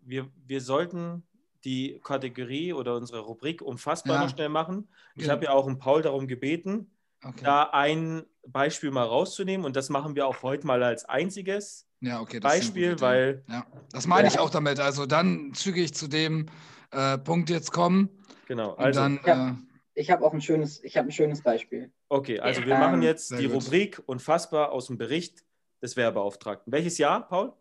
wir, 0.00 0.30
wir 0.46 0.60
sollten 0.60 1.26
die 1.64 2.00
Kategorie 2.02 2.72
oder 2.72 2.96
unsere 2.96 3.20
Rubrik 3.20 3.62
unfassbar 3.62 4.16
Ja. 4.16 4.22
noch 4.22 4.30
schnell 4.30 4.48
machen. 4.48 4.88
Ich 5.16 5.26
Ja. 5.26 5.32
habe 5.32 5.44
ja 5.46 5.50
auch 5.52 5.66
einen 5.66 5.78
Paul 5.78 6.02
darum 6.02 6.26
gebeten, 6.26 6.90
Okay. 7.22 7.44
da 7.44 7.64
ein 7.64 8.24
Beispiel 8.46 8.90
mal 8.90 9.04
rauszunehmen 9.04 9.66
und 9.66 9.76
das 9.76 9.90
machen 9.90 10.14
wir 10.14 10.26
auch 10.26 10.42
heute 10.42 10.66
mal 10.66 10.82
als 10.82 11.04
einziges 11.04 11.86
Ja, 12.00 12.20
okay. 12.20 12.40
das 12.40 12.52
Beispiel, 12.52 13.00
weil. 13.00 13.44
Ja, 13.48 13.66
das 13.92 14.06
meine 14.06 14.28
ich 14.28 14.34
Ja. 14.34 14.40
auch 14.40 14.50
damit. 14.50 14.80
Also 14.80 15.06
dann 15.06 15.52
zügig 15.54 15.94
zu 15.94 16.08
dem 16.08 16.46
äh, 16.92 17.18
Punkt 17.18 17.50
jetzt 17.50 17.72
kommen. 17.72 18.08
genau, 18.48 18.72
also 18.74 19.00
dann, 19.00 19.18
äh, 19.24 19.52
Ich 20.00 20.10
habe 20.10 20.24
auch 20.24 20.32
ein 20.32 20.40
schönes, 20.40 20.82
ich 20.82 20.96
habe 20.96 21.08
ein 21.08 21.12
schönes 21.12 21.42
Beispiel. 21.42 21.92
okay, 22.08 22.40
also 22.40 22.60
Ja. 22.62 22.66
wir 22.68 22.78
machen 22.78 22.94
Ähm, 22.96 23.02
jetzt 23.02 23.28
sehr 23.28 23.38
die 23.38 23.48
gut. 23.48 23.64
Rubrik 23.64 24.02
unfassbar 24.06 24.72
aus 24.72 24.86
dem 24.86 24.96
Bericht 24.98 25.44
des 25.82 25.96
Werbeauftragten. 25.96 26.72
Welches 26.72 26.98
Jahr, 26.98 27.28
Paul? 27.28 27.52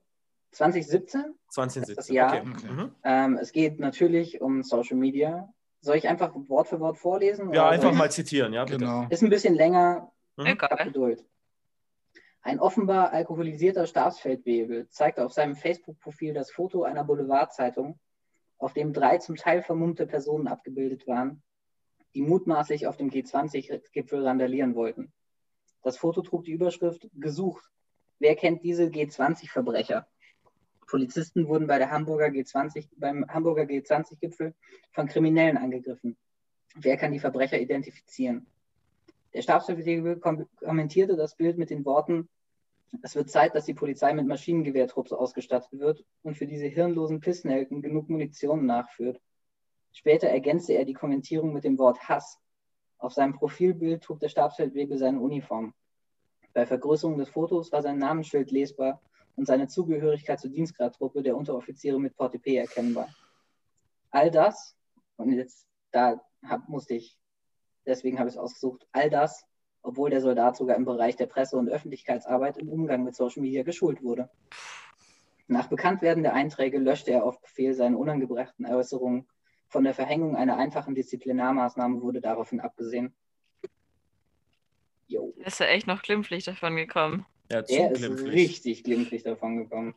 2017 0.51 1.35
2017. 1.49 1.95
Das 1.95 2.09
Jahr. 2.09 2.33
Okay. 2.33 2.43
Okay. 2.55 2.71
Mhm. 2.71 2.91
Ähm, 3.03 3.37
es 3.39 3.51
geht 3.51 3.79
natürlich 3.79 4.41
um 4.41 4.63
Social 4.63 4.97
Media. 4.97 5.53
Soll 5.81 5.97
ich 5.97 6.07
einfach 6.07 6.31
Wort 6.33 6.67
für 6.67 6.79
Wort 6.79 6.97
vorlesen? 6.97 7.53
Ja, 7.53 7.63
oder 7.63 7.69
einfach 7.69 7.93
mal 7.93 8.09
zitieren, 8.11 8.51
ja, 8.53 8.65
bitte. 8.65 8.79
genau. 8.79 9.03
ich- 9.03 9.11
Ist 9.11 9.23
ein 9.23 9.29
bisschen 9.29 9.53
länger, 9.55 10.11
Mhm. 10.37 10.43
hab 10.47 10.71
Egal. 10.71 10.85
Geduld. 10.87 11.25
Ein 12.41 12.59
offenbar 12.59 13.11
alkoholisierter 13.11 13.85
Stabsfeldwebel 13.85 14.87
zeigte 14.89 15.25
auf 15.25 15.33
seinem 15.33 15.55
Facebook-Profil 15.55 16.33
das 16.33 16.51
Foto 16.51 16.83
einer 16.83 17.03
Boulevardzeitung, 17.03 17.99
auf 18.57 18.73
dem 18.73 18.93
drei 18.93 19.17
zum 19.17 19.35
Teil 19.35 19.61
vermummte 19.61 20.07
Personen 20.07 20.47
abgebildet 20.47 21.05
waren, 21.07 21.43
die 22.13 22.21
mutmaßlich 22.21 22.87
auf 22.87 22.97
dem 22.97 23.09
G20-Gipfel 23.09 24.25
randalieren 24.25 24.75
wollten. 24.75 25.13
Das 25.83 25.97
Foto 25.97 26.21
trug 26.21 26.43
die 26.45 26.51
Überschrift 26.51 27.07
Gesucht. 27.13 27.63
Wer 28.19 28.35
kennt 28.35 28.63
diese 28.63 28.85
G20-Verbrecher? 28.85 30.07
Polizisten 30.87 31.47
wurden 31.47 31.67
bei 31.67 31.77
der 31.77 31.91
Hamburger 31.91 32.27
G20, 32.27 32.89
beim 32.97 33.25
Hamburger 33.27 33.63
G20-Gipfel 33.63 34.55
von 34.91 35.07
Kriminellen 35.07 35.57
angegriffen. 35.57 36.17
Wer 36.75 36.97
kann 36.97 37.11
die 37.11 37.19
Verbrecher 37.19 37.59
identifizieren? 37.59 38.47
Der 39.33 39.41
Stabsfeldwebel 39.41 40.19
kom 40.19 40.47
kommentierte 40.57 41.15
das 41.15 41.35
Bild 41.35 41.57
mit 41.57 41.69
den 41.69 41.85
Worten, 41.85 42.29
es 43.03 43.15
wird 43.15 43.29
Zeit, 43.29 43.53
dass 43.55 43.65
die 43.65 43.73
Polizei 43.73 44.13
mit 44.13 44.25
Maschinengewehrtrupps 44.25 45.13
ausgestattet 45.13 45.79
wird 45.79 46.03
und 46.23 46.35
für 46.35 46.47
diese 46.47 46.65
hirnlosen 46.65 47.19
Pissnelken 47.19 47.81
genug 47.81 48.09
Munition 48.09 48.65
nachführt. 48.65 49.21
Später 49.91 50.27
ergänzte 50.27 50.73
er 50.73 50.85
die 50.85 50.93
Kommentierung 50.93 51.53
mit 51.53 51.63
dem 51.63 51.77
Wort 51.77 52.09
Hass. 52.09 52.39
Auf 52.97 53.13
seinem 53.13 53.33
Profilbild 53.33 54.03
trug 54.03 54.19
der 54.19 54.29
Stabsfeldwebel 54.29 54.97
seine 54.97 55.19
Uniform. 55.19 55.73
Bei 56.53 56.65
Vergrößerung 56.65 57.17
des 57.17 57.29
Fotos 57.29 57.71
war 57.71 57.81
sein 57.81 57.99
Namensschild 57.99 58.51
lesbar 58.51 59.01
und 59.35 59.45
seine 59.45 59.67
Zugehörigkeit 59.67 60.39
zur 60.39 60.49
Dienstgradtruppe 60.49 61.21
der 61.21 61.37
Unteroffiziere 61.37 61.99
mit 61.99 62.15
Portepee 62.15 62.57
erkennbar. 62.57 63.07
All 64.09 64.31
das, 64.31 64.75
und 65.17 65.31
jetzt 65.31 65.67
da 65.91 66.19
hab, 66.43 66.67
musste 66.67 66.95
ich, 66.95 67.17
deswegen 67.85 68.19
habe 68.19 68.29
ich 68.29 68.35
es 68.35 68.39
ausgesucht, 68.39 68.87
all 68.91 69.09
das, 69.09 69.45
obwohl 69.81 70.09
der 70.09 70.21
Soldat 70.21 70.57
sogar 70.57 70.75
im 70.75 70.85
Bereich 70.85 71.15
der 71.15 71.27
Presse- 71.27 71.57
und 71.57 71.69
Öffentlichkeitsarbeit 71.69 72.57
im 72.57 72.69
Umgang 72.69 73.03
mit 73.03 73.15
Social 73.15 73.41
Media 73.41 73.63
geschult 73.63 74.03
wurde. 74.03 74.29
Nach 75.47 75.67
Bekanntwerden 75.67 76.21
der 76.23 76.33
Einträge 76.33 76.77
löschte 76.77 77.11
er 77.11 77.23
auf 77.23 77.41
Befehl 77.41 77.73
seine 77.73 77.97
unangebrachten 77.97 78.65
Äußerungen. 78.65 79.27
Von 79.67 79.83
der 79.83 79.93
Verhängung 79.93 80.35
einer 80.35 80.57
einfachen 80.57 80.95
Disziplinarmaßnahme 80.95 82.01
wurde 82.01 82.21
daraufhin 82.21 82.59
abgesehen. 82.59 83.15
Jo, 85.07 85.33
ist 85.37 85.59
ja 85.59 85.65
echt 85.65 85.87
noch 85.87 86.03
glimpflich 86.03 86.43
davon 86.43 86.75
gekommen. 86.75 87.25
Ja, 87.51 87.65
zu 87.65 87.73
der 87.73 87.91
ist 87.91 87.99
glimpflich. 87.99 88.31
richtig 88.31 88.83
glimpflich 88.83 89.23
davon 89.23 89.57
gekommen. 89.57 89.95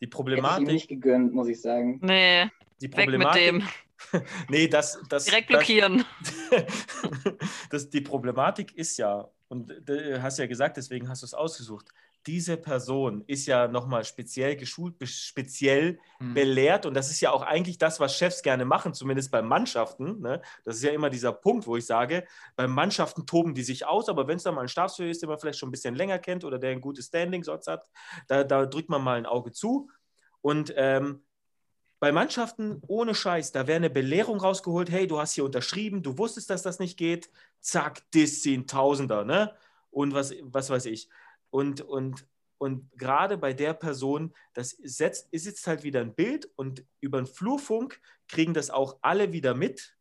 Die 0.00 0.06
Hätte 0.06 0.06
ich 0.06 0.06
ihm 0.06 0.10
Problematik, 0.10 0.66
nicht 0.66 0.88
gegönnt, 0.88 1.34
muss 1.34 1.48
ich 1.48 1.60
sagen. 1.60 2.00
Nee, 2.02 2.46
die 2.80 2.86
weg 2.86 2.96
mit 2.96 3.04
Problematik, 3.04 3.44
dem. 3.44 3.68
nee, 4.48 4.68
das, 4.68 5.00
das 5.08 5.24
Direkt 5.24 5.50
das, 5.50 5.58
blockieren. 5.58 6.04
das, 7.70 7.90
die 7.90 8.00
Problematik 8.00 8.74
ist 8.76 8.96
ja, 8.96 9.28
und 9.48 9.72
du 9.84 10.22
hast 10.22 10.38
ja 10.38 10.46
gesagt, 10.46 10.76
deswegen 10.76 11.08
hast 11.08 11.22
du 11.22 11.26
es 11.26 11.34
ausgesucht, 11.34 11.88
diese 12.26 12.56
Person 12.56 13.24
ist 13.26 13.46
ja 13.46 13.66
nochmal 13.66 14.04
speziell 14.04 14.56
geschult, 14.56 14.96
speziell 15.08 15.98
Mhm. 16.20 16.34
belehrt 16.34 16.84
und 16.84 16.92
das 16.94 17.10
ist 17.10 17.20
ja 17.22 17.30
auch 17.30 17.42
eigentlich 17.42 17.78
das, 17.78 17.98
was 17.98 18.14
Chefs 18.14 18.42
gerne 18.42 18.66
machen, 18.66 18.92
zumindest 18.92 19.30
bei 19.30 19.40
Mannschaften. 19.40 20.20
Ne? 20.20 20.42
Das 20.64 20.76
ist 20.76 20.82
ja 20.82 20.92
immer 20.92 21.08
dieser 21.08 21.32
Punkt, 21.32 21.66
wo 21.66 21.76
ich 21.78 21.86
sage, 21.86 22.26
bei 22.56 22.68
Mannschaften 22.68 23.24
toben 23.26 23.54
die 23.54 23.62
sich 23.62 23.86
aus, 23.86 24.10
aber 24.10 24.28
wenn 24.28 24.36
es 24.36 24.42
dann 24.42 24.54
mal 24.54 24.60
ein 24.60 24.68
Stabsführer 24.68 25.08
ist, 25.08 25.22
den 25.22 25.30
man 25.30 25.38
vielleicht 25.38 25.58
schon 25.58 25.70
ein 25.70 25.72
bisschen 25.72 25.94
länger 25.94 26.18
kennt 26.18 26.44
oder 26.44 26.58
der 26.58 26.72
ein 26.72 26.82
gutes 26.82 27.06
Standing 27.06 27.42
sonst 27.42 27.68
hat, 27.68 27.88
da, 28.28 28.44
da 28.44 28.66
drückt 28.66 28.90
man 28.90 29.02
mal 29.02 29.16
ein 29.16 29.24
Auge 29.24 29.50
zu. 29.50 29.88
Und 30.42 30.74
ähm, 30.76 31.22
bei 32.00 32.12
Mannschaften 32.12 32.82
ohne 32.88 33.14
Scheiß, 33.14 33.52
da 33.52 33.66
wäre 33.66 33.76
eine 33.76 33.90
Belehrung 33.90 34.40
rausgeholt, 34.40 34.90
hey, 34.90 35.06
du 35.06 35.20
hast 35.20 35.34
hier 35.34 35.44
unterschrieben, 35.44 36.02
du 36.02 36.16
wusstest, 36.16 36.48
dass 36.48 36.62
das 36.62 36.78
nicht 36.78 36.96
geht, 36.98 37.30
zack, 37.60 38.02
das 38.12 38.42
sind 38.42 38.70
Tausender, 38.70 39.24
ne? 39.24 39.54
Und 39.90 40.14
was, 40.14 40.34
was 40.42 40.70
weiß 40.70 40.86
ich. 40.86 41.10
Und, 41.50 41.82
und, 41.82 42.26
und 42.58 42.90
gerade 42.96 43.36
bei 43.36 43.52
der 43.52 43.74
Person, 43.74 44.32
das 44.54 44.70
setzt, 44.70 45.28
ist 45.32 45.44
jetzt 45.44 45.66
halt 45.66 45.82
wieder 45.82 46.00
ein 46.00 46.14
Bild 46.14 46.48
und 46.56 46.84
über 47.00 47.20
den 47.20 47.26
Flurfunk 47.26 48.00
kriegen 48.28 48.54
das 48.54 48.70
auch 48.70 48.98
alle 49.02 49.32
wieder 49.32 49.54
mit, 49.54 49.96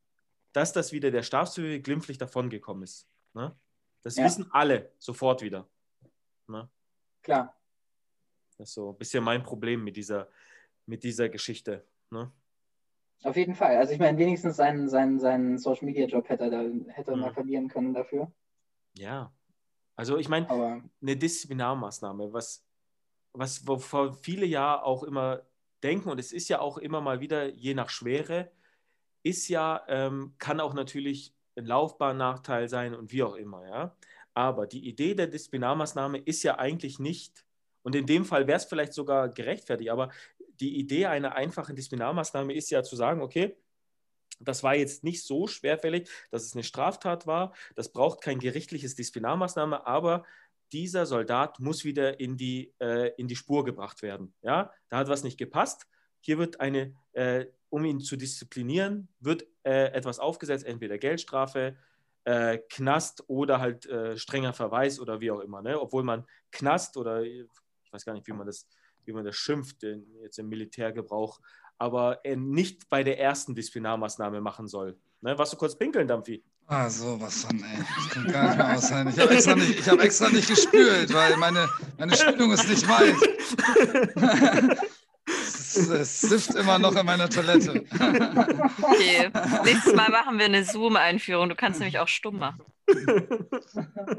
dass 0.53 0.71
das 0.71 0.93
wieder 0.93 1.11
der 1.11 1.23
Stabsführer 1.23 1.79
glimpflich 1.79 2.17
davongekommen 2.17 2.83
ist. 2.83 3.07
Ne? 3.33 3.53
Das 4.03 4.15
Ja. 4.15 4.23
wissen 4.25 4.49
alle 4.51 4.91
sofort 4.99 5.41
wieder. 5.41 5.67
Ne? 6.47 6.69
Klar. 7.23 7.55
Das 8.57 8.69
ist 8.69 8.75
so 8.75 8.91
ein 8.91 8.97
bisschen 8.97 9.23
mein 9.23 9.43
Problem 9.43 9.83
mit 9.83 9.97
dieser, 9.97 10.29
mit 10.89 11.03
dieser 11.03 11.29
Geschichte. 11.29 11.85
Ne? 12.09 12.31
Auf 13.23 13.35
jeden 13.35 13.55
Fall. 13.55 13.77
Also 13.77 13.93
ich 13.93 13.99
meine, 13.99 14.17
wenigstens 14.17 14.57
seinen, 14.57 14.89
seinen, 14.89 15.19
seinen 15.19 15.57
Social 15.57 15.85
Media 15.85 16.07
Job 16.07 16.27
hätte 16.29 16.45
er, 16.45 16.49
da, 16.49 16.61
hätte 16.87 17.11
er 17.11 17.17
Mhm. 17.17 17.21
mal 17.21 17.33
verlieren 17.33 17.67
können 17.67 17.93
dafür. 17.93 18.31
Ja. 18.97 19.31
Also 19.95 20.17
ich 20.17 20.29
meine, 20.29 20.47
eine 21.01 21.15
Disziplinarmaßnahme, 21.15 22.33
was, 22.33 22.65
was 23.33 23.67
wovor 23.67 24.13
viele 24.13 24.45
ja 24.45 24.81
auch 24.81 25.03
immer 25.03 25.43
denken, 25.83 26.09
und 26.09 26.19
es 26.19 26.31
ist 26.31 26.49
ja 26.49 26.59
auch 26.59 26.77
immer 26.77 27.01
mal 27.01 27.19
wieder, 27.19 27.49
je 27.49 27.73
nach 27.73 27.89
Schwere, 27.89 28.51
ist 29.21 29.47
ja, 29.49 29.83
ähm, 29.87 30.33
kann 30.39 30.59
auch 30.59 30.73
natürlich 30.73 31.35
ein 31.57 31.65
Laufbahnnachteil 31.65 32.69
sein 32.69 32.95
und 32.95 33.11
wie 33.11 33.23
auch 33.23 33.35
immer, 33.35 33.67
ja. 33.67 33.95
Aber 34.33 34.65
die 34.65 34.87
Idee 34.87 35.13
der 35.15 35.27
Disziplinarmaßnahme 35.27 36.19
ist 36.19 36.43
ja 36.43 36.57
eigentlich 36.57 36.99
nicht, 36.99 37.45
und 37.83 37.95
in 37.95 38.05
dem 38.05 38.23
Fall 38.23 38.47
wäre 38.47 38.57
es 38.57 38.65
vielleicht 38.65 38.93
sogar 38.93 39.29
gerechtfertigt, 39.29 39.89
aber 39.89 40.09
die 40.59 40.77
Idee 40.77 41.07
einer 41.07 41.35
einfachen 41.35 41.75
Disziplinarmaßnahme 41.75 42.53
ist 42.53 42.69
ja 42.69 42.83
zu 42.83 42.95
sagen, 42.95 43.21
okay, 43.21 43.55
das 44.39 44.63
war 44.63 44.75
jetzt 44.75 45.03
nicht 45.03 45.25
so 45.25 45.47
schwerfällig, 45.47 46.09
dass 46.31 46.43
es 46.43 46.53
eine 46.53 46.63
Straftat 46.63 47.27
war. 47.27 47.53
Das 47.75 47.91
braucht 47.91 48.21
kein 48.21 48.39
gerichtliches 48.39 48.95
Disziplinarmaßnahme, 48.95 49.85
aber 49.85 50.23
dieser 50.71 51.05
Soldat 51.05 51.59
muss 51.59 51.83
wieder 51.83 52.19
in 52.19 52.37
die, 52.37 52.73
äh, 52.79 53.11
in 53.17 53.27
die 53.27 53.35
Spur 53.35 53.65
gebracht 53.65 54.01
werden. 54.01 54.33
Ja, 54.41 54.71
da 54.89 54.97
hat 54.97 55.09
was 55.09 55.23
nicht 55.23 55.37
gepasst. 55.37 55.87
Hier 56.21 56.37
wird 56.37 56.59
eine, 56.59 56.95
äh, 57.13 57.45
um 57.69 57.85
ihn 57.85 57.99
zu 57.99 58.17
disziplinieren, 58.17 59.07
wird 59.19 59.45
äh, 59.63 59.91
etwas 59.91 60.19
aufgesetzt, 60.19 60.65
entweder 60.65 60.97
Geldstrafe, 60.97 61.75
äh, 62.25 62.59
Knast 62.69 63.23
oder 63.27 63.59
halt 63.59 63.85
äh, 63.87 64.17
strenger 64.17 64.53
Verweis 64.53 64.99
oder 64.99 65.21
wie 65.21 65.31
auch 65.31 65.39
immer. 65.39 65.61
Ne? 65.61 65.79
Obwohl 65.79 66.03
man 66.03 66.25
Knast 66.51 66.97
oder 66.97 67.23
ich 67.23 67.47
weiß 67.91 68.05
gar 68.05 68.13
nicht, 68.13 68.27
wie 68.27 68.33
man 68.33 68.45
das, 68.45 68.67
wie 69.09 69.13
man 69.13 69.25
das 69.25 69.35
schimpft, 69.35 69.83
in, 69.83 70.05
jetzt 70.21 70.37
im 70.39 70.47
Militärgebrauch, 70.47 71.39
aber 71.79 72.23
äh, 72.23 72.35
nicht 72.35 72.87
bei 72.89 73.03
der 73.03 73.19
ersten 73.19 73.55
Disziplinarmaßnahme 73.55 74.39
machen 74.39 74.67
soll. 74.67 74.97
Ne? 75.21 75.35
Warst 75.37 75.51
du 75.51 75.57
kurz 75.57 75.75
pinkeln, 75.75 76.07
Dampfi? 76.07 76.43
Ah, 76.67 76.87
sowas 76.87 77.43
von, 77.43 77.57
ey. 77.63 77.79
Das 77.95 78.09
kann 78.09 78.27
gar 78.31 78.43
nicht 78.47 78.57
mehr 78.57 78.77
aushalten. 78.77 79.09
Ich 79.09 79.19
habe 79.19 79.33
extra, 79.33 79.55
nicht- 79.55 79.79
ich 79.79 79.89
hab 79.89 79.99
extra 79.99 80.29
nicht 80.29 80.47
gespült, 80.47 81.11
weil 81.11 81.35
meine, 81.37 81.67
meine 81.97 82.15
Spülung 82.15 82.51
ist 82.51 82.69
nicht 82.69 82.87
weit. 82.87 83.15
Es, 85.25 85.75
es 85.77 86.21
sifft 86.21 86.53
immer 86.55 86.77
noch 86.77 86.95
in 86.95 87.05
meiner 87.05 87.27
Toilette. 87.29 87.83
Okay, 88.81 89.31
nächstes 89.63 89.93
Mal 89.95 90.09
machen 90.11 90.37
wir 90.37 90.45
eine 90.45 90.63
Zoom-Einführung. 90.63 91.49
Du 91.49 91.55
kannst 91.55 91.79
nämlich 91.79 91.97
auch 91.99 92.07
stumm 92.07 92.37
machen. 92.37 92.61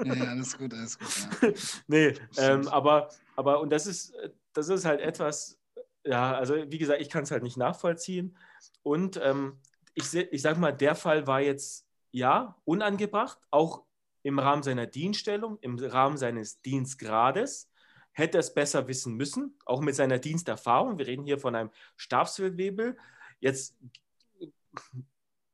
Ja, 0.05 0.15
alles 0.31 0.57
gut, 0.57 0.73
alles 0.75 0.99
gut. 0.99 1.09
Ja. 1.43 1.49
nee, 1.89 2.15
ähm, 2.37 2.69
aber, 2.69 3.09
aber, 3.37 3.61
und 3.61 3.71
das 3.71 3.87
ist, 3.87 4.13
das 4.53 4.69
ist 4.69 4.85
halt 4.85 5.01
etwas, 5.01 5.59
ja, 6.05 6.35
also 6.35 6.55
wie 6.71 6.79
gesagt, 6.79 7.01
ich 7.01 7.09
kann 7.09 7.25
es 7.25 7.31
halt 7.31 7.43
nicht 7.43 7.57
nachvollziehen. 7.57 8.37
Und 8.83 9.21
ähm, 9.23 9.61
ich, 9.95 10.15
ich 10.15 10.43
sag 10.43 10.59
mal, 10.59 10.73
der 10.73 10.95
Fall 10.95 11.27
war 11.27 11.41
jetzt, 11.41 11.87
ja, 12.13 12.57
unangebracht, 12.65 13.39
auch 13.51 13.85
im 14.23 14.39
Rahmen 14.39 14.63
seiner 14.63 14.87
Dienststellung, 14.87 15.59
im 15.61 15.79
Rahmen 15.79 16.17
seines 16.17 16.61
Dienstgrades. 16.63 17.71
Hätte 18.13 18.39
er 18.39 18.41
es 18.41 18.53
besser 18.53 18.89
wissen 18.89 19.15
müssen, 19.15 19.57
auch 19.65 19.81
mit 19.81 19.95
seiner 19.95 20.19
Diensterfahrung. 20.19 20.99
Wir 20.99 21.07
reden 21.07 21.25
hier 21.25 21.39
von 21.39 21.55
einem 21.55 21.71
Stabsfeldwebel. 21.97 22.97
Jetzt 23.39 23.77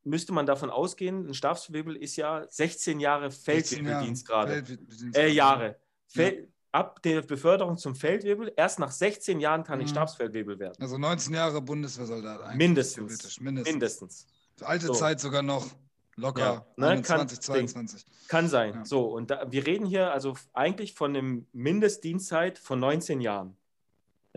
müsste 0.02 0.32
man 0.32 0.46
davon 0.46 0.70
ausgehen, 0.70 1.28
ein 1.28 1.34
Stabsfeldwebel 1.34 1.96
ist 1.96 2.16
ja 2.16 2.46
16 2.48 2.98
Jahre 2.98 3.30
16 3.30 3.84
Jahre 3.84 4.00
Feldwebeldienstgrade. 4.00 4.64
Äh, 5.14 5.28
Jahre. 5.28 5.78
Fel 6.06 6.48
Ab 6.76 7.00
der 7.02 7.22
Beförderung 7.22 7.78
zum 7.78 7.94
Feldwebel, 7.94 8.52
erst 8.54 8.78
nach 8.78 8.90
16 8.90 9.40
Jahren 9.40 9.64
kann 9.64 9.80
ich 9.80 9.86
Mhm. 9.86 9.90
Stabsfeldwebel 9.92 10.58
werden. 10.58 10.74
Also 10.78 10.98
19 10.98 11.32
Jahre 11.32 11.62
Bundeswehrsoldat 11.62 12.42
eigentlich. 12.42 12.56
Mindestens. 12.58 13.40
Mindestens. 13.40 13.72
Mindestens. 13.72 14.26
Alte 14.60 14.86
So. 14.88 14.92
Zeit 14.92 15.18
sogar 15.18 15.40
noch 15.42 15.66
locker. 16.16 16.40
Ja, 16.40 16.66
ne, 16.76 16.88
21, 16.88 17.38
kann- 17.38 17.44
22. 17.46 18.04
Kann 18.28 18.48
sein. 18.48 18.74
Ja. 18.74 18.84
So, 18.84 19.06
und 19.06 19.30
da, 19.30 19.46
wir 19.50 19.66
reden 19.66 19.86
hier 19.86 20.12
also 20.12 20.34
eigentlich 20.52 20.92
von 20.94 21.16
einem 21.16 21.46
Mindestdienstzeit 21.52 22.58
von 22.58 22.78
19 22.78 23.22
Jahren. 23.22 23.56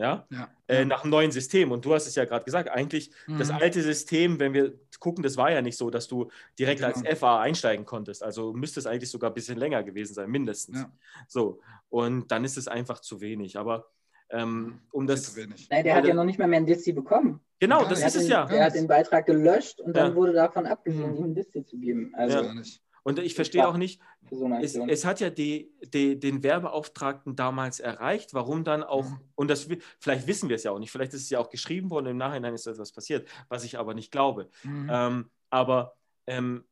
Ja? 0.00 0.26
Ja. 0.30 0.48
Äh, 0.66 0.84
nach 0.84 1.02
dem 1.02 1.10
neuen 1.10 1.30
System. 1.30 1.70
Und 1.72 1.84
du 1.84 1.94
hast 1.94 2.06
es 2.06 2.14
ja 2.14 2.24
gerade 2.24 2.44
gesagt, 2.44 2.68
eigentlich 2.70 3.10
das 3.38 3.48
Mhm. 3.50 3.54
alte 3.60 3.82
System, 3.82 4.40
wenn 4.40 4.52
wir 4.54 4.72
gucken, 4.98 5.22
das 5.22 5.36
war 5.36 5.50
ja 5.52 5.62
nicht 5.62 5.76
so, 5.76 5.90
dass 5.90 6.08
du 6.08 6.30
direkt 6.58 6.82
als 6.82 7.02
Genau. 7.02 7.14
FA 7.16 7.40
einsteigen 7.40 7.84
konntest. 7.84 8.22
Also 8.22 8.52
müsste 8.52 8.80
es 8.80 8.86
eigentlich 8.86 9.10
sogar 9.10 9.30
ein 9.30 9.34
bisschen 9.34 9.58
länger 9.58 9.82
gewesen 9.82 10.14
sein, 10.14 10.30
mindestens. 10.30 10.78
Ja. 10.78 10.92
So, 11.28 11.60
und 11.90 12.30
dann 12.32 12.44
ist 12.44 12.56
es 12.56 12.66
einfach 12.68 13.00
zu 13.00 13.20
wenig. 13.20 13.58
Aber 13.58 13.90
ähm, 14.30 14.80
um 14.92 15.06
das. 15.06 15.26
Viel 15.30 15.44
zu 15.44 15.50
wenig. 15.50 15.68
nein, 15.70 15.84
der 15.84 15.94
hat 15.96 16.06
ja 16.06 16.14
noch 16.14 16.24
nicht 16.24 16.38
mal 16.38 16.46
mehr 16.48 16.60
ein 16.60 16.66
Diszi 16.66 16.92
bekommen. 16.92 17.40
Genau, 17.58 17.84
das. 17.84 18.00
Er 18.00 18.06
ist 18.08 18.14
hat 18.14 18.20
es 18.22 18.26
den, 18.26 18.30
ja. 18.30 18.46
Der 18.46 18.64
hat 18.64 18.74
den 18.74 18.86
Beitrag 18.86 19.26
gelöscht 19.26 19.80
und 19.80 19.94
dann 19.96 20.14
wurde 20.14 20.32
davon 20.32 20.66
abgesehen, 20.66 21.10
Mhm. 21.12 21.16
ihm 21.18 21.24
ein 21.24 21.34
Diszi 21.34 21.64
zu 21.66 21.76
geben. 21.78 22.12
Also 22.14 22.42
Ja. 22.42 22.54
Nicht. 22.54 22.82
Und 23.02 23.18
ich 23.18 23.34
verstehe 23.34 23.66
auch 23.66 23.76
nicht, 23.76 24.00
so 24.30 24.46
es, 24.60 24.76
es 24.76 25.04
hat 25.04 25.20
ja 25.20 25.30
die, 25.30 25.72
die, 25.82 26.18
den 26.18 26.42
Werbeauftragten 26.42 27.36
damals 27.36 27.80
erreicht, 27.80 28.34
warum 28.34 28.64
dann 28.64 28.82
auch, 28.82 29.08
Mhm. 29.08 29.20
und 29.34 29.48
das 29.48 29.68
vielleicht 29.98 30.26
wissen 30.26 30.48
wir 30.48 30.56
es 30.56 30.64
ja 30.64 30.70
auch 30.70 30.78
nicht, 30.78 30.90
vielleicht 30.90 31.14
ist 31.14 31.22
es 31.22 31.30
ja 31.30 31.38
auch 31.38 31.50
geschrieben 31.50 31.90
worden, 31.90 32.06
im 32.06 32.16
Nachhinein 32.16 32.54
ist 32.54 32.66
etwas 32.66 32.92
passiert, 32.92 33.28
was 33.48 33.64
ich 33.64 33.78
aber 33.78 33.94
nicht 33.94 34.12
glaube. 34.12 34.48
Mhm. 34.62 34.90
Ähm, 34.92 35.30
aber 35.48 35.96
ähm, 36.26 36.64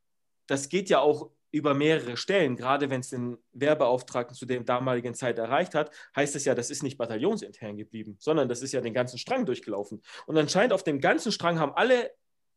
das 0.47 0.69
geht 0.69 0.91
ja 0.91 1.01
auch 1.01 1.31
über 1.51 1.73
mehrere 1.73 2.17
Stellen, 2.17 2.57
gerade 2.57 2.91
wenn 2.91 3.01
es 3.01 3.09
den 3.09 3.39
Werbeauftragten 3.53 4.37
zu 4.37 4.45
der 4.45 4.61
damaligen 4.61 5.15
Zeit 5.15 5.39
erreicht 5.39 5.75
hat, 5.75 5.91
heißt 6.15 6.37
es 6.37 6.45
ja, 6.45 6.55
das 6.55 6.71
ist 6.71 6.83
nicht 6.83 6.99
bataillonsintern 6.99 7.77
geblieben, 7.77 8.17
sondern 8.19 8.49
das 8.49 8.61
ist 8.61 8.73
ja 8.73 8.83
den 8.83 8.93
ganzen 8.93 9.19
Strang 9.19 9.47
durchgelaufen. 9.47 10.03
Und 10.27 10.37
anscheinend 10.37 10.75
auf 10.75 10.85
dem 10.85 11.01
ganzen 11.01 11.33
Strang 11.33 11.59
haben 11.59 11.73
alle 11.73 12.11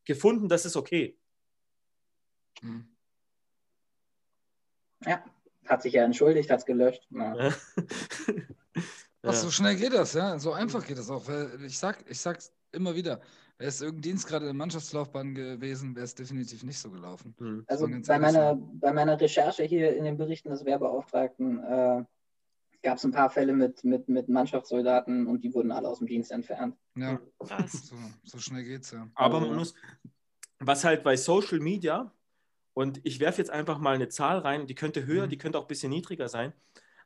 gefunden, 0.04 0.48
das 0.48 0.66
ist 0.66 0.76
okay. 0.76 1.16
Mhm. 2.60 2.91
Ja, 5.06 5.22
hat 5.66 5.82
sich 5.82 5.92
ja 5.94 6.04
entschuldigt, 6.04 6.50
hat 6.50 6.60
es 6.60 6.66
gelöscht. 6.66 7.06
Ja. 7.10 7.50
Ach, 9.24 9.34
so 9.34 9.50
schnell 9.50 9.76
geht 9.76 9.92
das, 9.92 10.14
ja. 10.14 10.38
So 10.38 10.52
einfach 10.52 10.84
geht 10.84 10.98
das 10.98 11.10
auch. 11.10 11.26
Weil 11.28 11.64
Ich 11.64 11.78
sag, 11.78 12.04
ich 12.08 12.20
sag's 12.20 12.52
immer 12.72 12.94
wieder. 12.94 13.20
Wäre 13.58 13.68
es 13.68 13.80
irgendein 13.80 14.02
Dienst 14.02 14.26
gerade 14.26 14.44
in 14.44 14.48
der 14.48 14.54
Mannschaftslaufbahn 14.54 15.34
gewesen, 15.34 15.94
wäre 15.94 16.04
es 16.04 16.14
definitiv 16.14 16.64
nicht 16.64 16.78
so 16.78 16.90
gelaufen. 16.90 17.34
Hm. 17.38 17.64
Also 17.68 17.86
bei 17.86 18.18
meiner, 18.18 18.56
bei 18.56 18.92
meiner 18.92 19.20
Recherche 19.20 19.62
hier 19.62 19.94
in 19.96 20.04
den 20.04 20.16
Berichten 20.16 20.50
des 20.50 20.64
Werbeauftragten 20.64 21.58
äh, 21.62 22.04
gab 22.82 22.96
es 22.96 23.04
ein 23.04 23.12
paar 23.12 23.30
Fälle 23.30 23.52
mit, 23.52 23.84
mit, 23.84 24.08
mit 24.08 24.28
Mannschaftssoldaten 24.28 25.28
und 25.28 25.44
die 25.44 25.54
wurden 25.54 25.70
alle 25.70 25.88
aus 25.88 25.98
dem 25.98 26.08
Dienst 26.08 26.32
entfernt. 26.32 26.76
Ja, 26.96 27.20
so, 27.40 27.94
so 28.24 28.38
schnell 28.38 28.64
geht's 28.64 28.90
ja. 28.90 29.08
Aber 29.14 29.36
Also- 29.36 29.46
man 29.46 29.56
muss, 29.58 29.74
was 30.58 30.84
halt 30.84 31.04
bei 31.04 31.16
Social 31.16 31.60
Media, 31.60 32.12
und 32.74 33.00
ich 33.04 33.20
werfe 33.20 33.38
jetzt 33.38 33.50
einfach 33.50 33.78
mal 33.78 33.94
eine 33.94 34.08
Zahl 34.08 34.38
rein, 34.38 34.66
die 34.66 34.74
könnte 34.74 35.06
höher, 35.06 35.26
Mhm. 35.26 35.30
die 35.30 35.38
könnte 35.38 35.58
auch 35.58 35.62
ein 35.64 35.68
bisschen 35.68 35.90
niedriger 35.90 36.28
sein, 36.28 36.52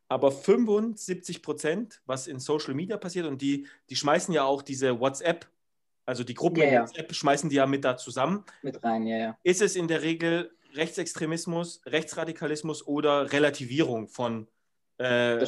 aber 0.09 0.31
75 0.33 1.43
Prozent, 1.43 2.03
was 2.07 2.27
in 2.27 2.39
Social 2.41 2.75
Media 2.75 2.97
passiert, 2.97 3.27
und 3.27 3.43
die, 3.43 3.67
die 3.91 3.97
schmeißen 3.97 4.33
ja 4.35 4.45
auch 4.45 4.63
diese 4.63 5.01
WhatsApp, 5.01 5.49
also 6.05 6.23
die 6.25 6.35
Gruppen 6.35 6.61
Ja, 6.61 6.65
in 6.67 6.73
ja. 6.75 6.81
WhatsApp, 6.83 7.13
schmeißen 7.15 7.51
die 7.51 7.57
ja 7.57 7.67
mit 7.67 7.85
da 7.85 7.97
zusammen, 7.97 8.45
Mit 8.63 8.83
rein, 8.85 9.07
ja, 9.07 9.17
ja. 9.17 9.39
ist 9.43 9.61
es 9.63 9.75
in 9.77 9.89
der 9.89 10.03
Regel 10.03 10.53
Rechtsextremismus, 10.75 11.81
Rechtsradikalismus 11.87 12.87
oder 12.87 13.33
Relativierung 13.33 14.09
von, 14.09 14.47
äh, 14.99 15.45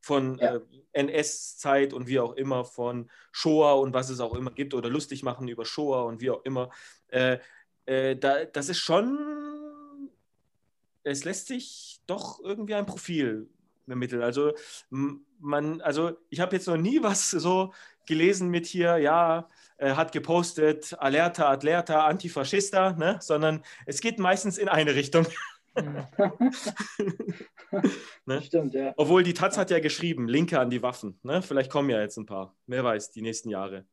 von 0.00 0.38
Ja. 0.38 0.56
äh, 0.56 0.60
NS-Zeit 0.92 1.92
und 1.92 2.06
wie 2.08 2.18
auch 2.20 2.32
immer, 2.34 2.64
von 2.64 3.10
Shoah 3.32 3.78
und 3.80 3.92
was 3.92 4.08
es 4.08 4.20
auch 4.20 4.34
immer 4.34 4.50
gibt 4.52 4.72
oder 4.74 4.88
lustig 4.88 5.22
machen 5.22 5.46
über 5.48 5.64
Shoah 5.64 6.04
und 6.06 6.20
wie 6.20 6.30
auch 6.30 6.44
immer. 6.44 6.70
Äh, 7.08 7.38
äh, 7.86 8.16
da, 8.16 8.44
das 8.46 8.68
ist 8.68 8.78
schon, 8.78 9.18
es 11.02 11.24
lässt 11.24 11.48
sich 11.48 12.00
doch 12.06 12.40
irgendwie 12.40 12.74
ein 12.74 12.86
Profil 12.86 13.48
Mittel. 13.96 14.22
Also 14.22 14.52
man, 14.90 15.80
also 15.80 16.12
ich 16.30 16.40
habe 16.40 16.56
jetzt 16.56 16.66
noch 16.66 16.76
nie 16.76 17.02
was 17.02 17.30
so 17.30 17.72
gelesen 18.06 18.48
mit 18.48 18.66
hier, 18.66 18.98
ja, 18.98 19.48
äh, 19.76 19.92
hat 19.92 20.12
gepostet, 20.12 20.96
Alerta, 20.98 21.50
Atleta, 21.50 22.06
Antifaschista, 22.06 22.92
ne? 22.92 23.18
sondern 23.20 23.62
es 23.86 24.00
geht 24.00 24.18
meistens 24.18 24.58
in 24.58 24.68
eine 24.68 24.94
Richtung. 24.94 25.26
ne? 28.26 28.42
Stimmt, 28.42 28.74
ja. 28.74 28.92
Obwohl 28.96 29.22
die 29.22 29.34
Taz 29.34 29.56
hat 29.58 29.70
ja 29.70 29.78
geschrieben, 29.78 30.26
Linke 30.26 30.58
an 30.58 30.70
die 30.70 30.82
Waffen. 30.82 31.20
Ne? 31.22 31.42
Vielleicht 31.42 31.70
kommen 31.70 31.90
ja 31.90 32.00
jetzt 32.00 32.16
ein 32.16 32.26
paar. 32.26 32.56
Wer 32.66 32.82
weiß, 32.82 33.12
die 33.12 33.22
nächsten 33.22 33.50
Jahre. 33.50 33.86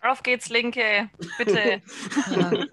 Auf 0.00 0.22
geht's, 0.22 0.48
Linke. 0.48 1.10
Bitte. 1.36 1.82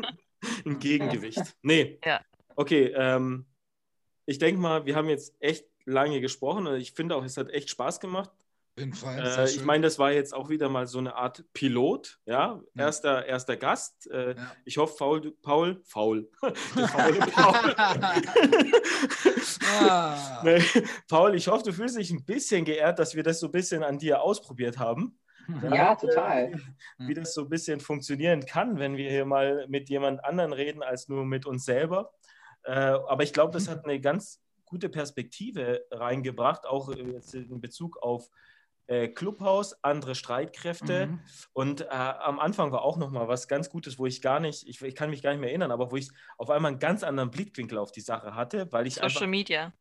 ein 0.66 0.80
Gegengewicht. 0.80 1.58
Nee. 1.62 2.00
Ja. 2.06 2.22
Okay, 2.58 2.92
ähm, 2.96 3.46
ich 4.26 4.40
denke 4.40 4.60
mal, 4.60 4.86
wir 4.86 4.96
haben 4.96 5.10
jetzt 5.10 5.36
echt 5.40 5.68
lange 5.86 6.20
gesprochen 6.22 6.66
und 6.66 6.76
ich 6.76 6.92
finde 6.92 7.16
auch, 7.16 7.24
es 7.24 7.38
hat 7.38 7.52
echt 7.52 7.70
Spaß 7.70 8.00
gemacht. 8.00 8.32
Fall, 8.94 9.26
äh, 9.26 9.46
ich 9.46 9.64
meine, 9.64 9.84
das 9.84 9.98
war 9.98 10.12
jetzt 10.12 10.34
auch 10.34 10.50
wieder 10.50 10.68
mal 10.68 10.86
so 10.86 11.00
eine 11.00 11.16
Art 11.16 11.44
Pilot, 11.54 12.20
ja. 12.26 12.62
ja. 12.76 12.86
Erster, 12.86 13.26
erster 13.26 13.58
Gast. 13.58 14.10
Äh, 14.12 14.36
ja. 14.36 14.56
Ich 14.66 14.78
hoffe, 14.78 14.96
Paul, 14.98 15.36
Paul, 15.42 15.82
faul. 15.84 16.30
Paul. 17.32 17.76
ah. 19.80 20.42
nee, 20.44 20.62
Paul, 21.08 21.36
ich 21.36 21.48
hoffe, 21.48 21.64
du 21.64 21.74
fühlst 21.74 21.98
dich 21.98 22.12
ein 22.12 22.26
bisschen 22.26 22.66
geehrt, 22.66 23.00
dass 23.00 23.16
wir 23.16 23.24
das 23.24 23.40
so 23.40 23.48
ein 23.48 23.52
bisschen 23.52 23.84
an 23.84 23.98
dir 23.98 24.22
ausprobiert 24.22 24.78
haben. 24.78 25.18
Ja, 25.64 25.70
ja 25.76 25.96
total. 25.96 26.52
Wie 26.98 27.14
das 27.14 27.34
so 27.34 27.42
ein 27.42 27.50
bisschen 27.50 27.80
funktionieren 27.80 28.46
kann, 28.46 28.78
wenn 28.78 28.98
wir 28.98 29.10
hier 29.10 29.26
mal 29.26 29.66
mit 29.70 29.90
jemand 29.90 30.24
anderen 30.24 30.54
reden 30.54 30.84
als 30.84 31.08
nur 31.08 31.26
mit 31.26 31.46
uns 31.46 31.66
selber. 31.66 32.14
Äh, 32.64 32.72
aber 32.72 33.24
ich 33.24 33.34
glaube, 33.34 33.54
das 33.54 33.68
hat 33.68 33.86
eine 33.86 34.00
ganz 34.00 34.42
gute 34.66 34.90
Perspektive 34.90 35.86
reingebracht, 35.92 36.66
auch 36.66 36.94
jetzt 36.94 37.34
in 37.34 37.62
Bezug 37.62 37.98
auf 38.02 38.30
äh, 38.88 39.10
Clubhaus, 39.10 39.84
andere 39.84 40.16
Streitkräfte. 40.16 41.08
Mhm. 41.08 41.20
Und 41.54 41.82
äh, 41.82 41.88
am 41.90 42.40
Anfang 42.40 42.72
war 42.72 42.84
auch 42.84 42.98
noch 42.98 43.12
mal 43.12 43.28
was 43.28 43.48
ganz 43.48 43.70
Gutes, 43.70 44.00
wo 44.00 44.06
ich 44.06 44.22
gar 44.22 44.40
nicht, 44.40 44.68
ich, 44.68 44.82
ich, 44.82 44.96
kann 44.96 45.10
mich 45.10 45.22
gar 45.22 45.32
nicht 45.32 45.40
mehr 45.40 45.50
erinnern, 45.50 45.72
aber 45.72 45.92
wo 45.92 45.98
ich 45.98 46.10
auf 46.38 46.50
einmal 46.50 46.72
einen 46.72 46.80
ganz 46.80 47.04
anderen 47.04 47.30
Blickwinkel 47.30 47.78
auf 47.78 47.92
die 47.92 48.02
Sache 48.02 48.36
hatte, 48.36 48.72
weil 48.72 48.88
ich 48.88 48.96
Social 48.96 49.08
einfach, 49.08 49.28
Media. 49.28 49.74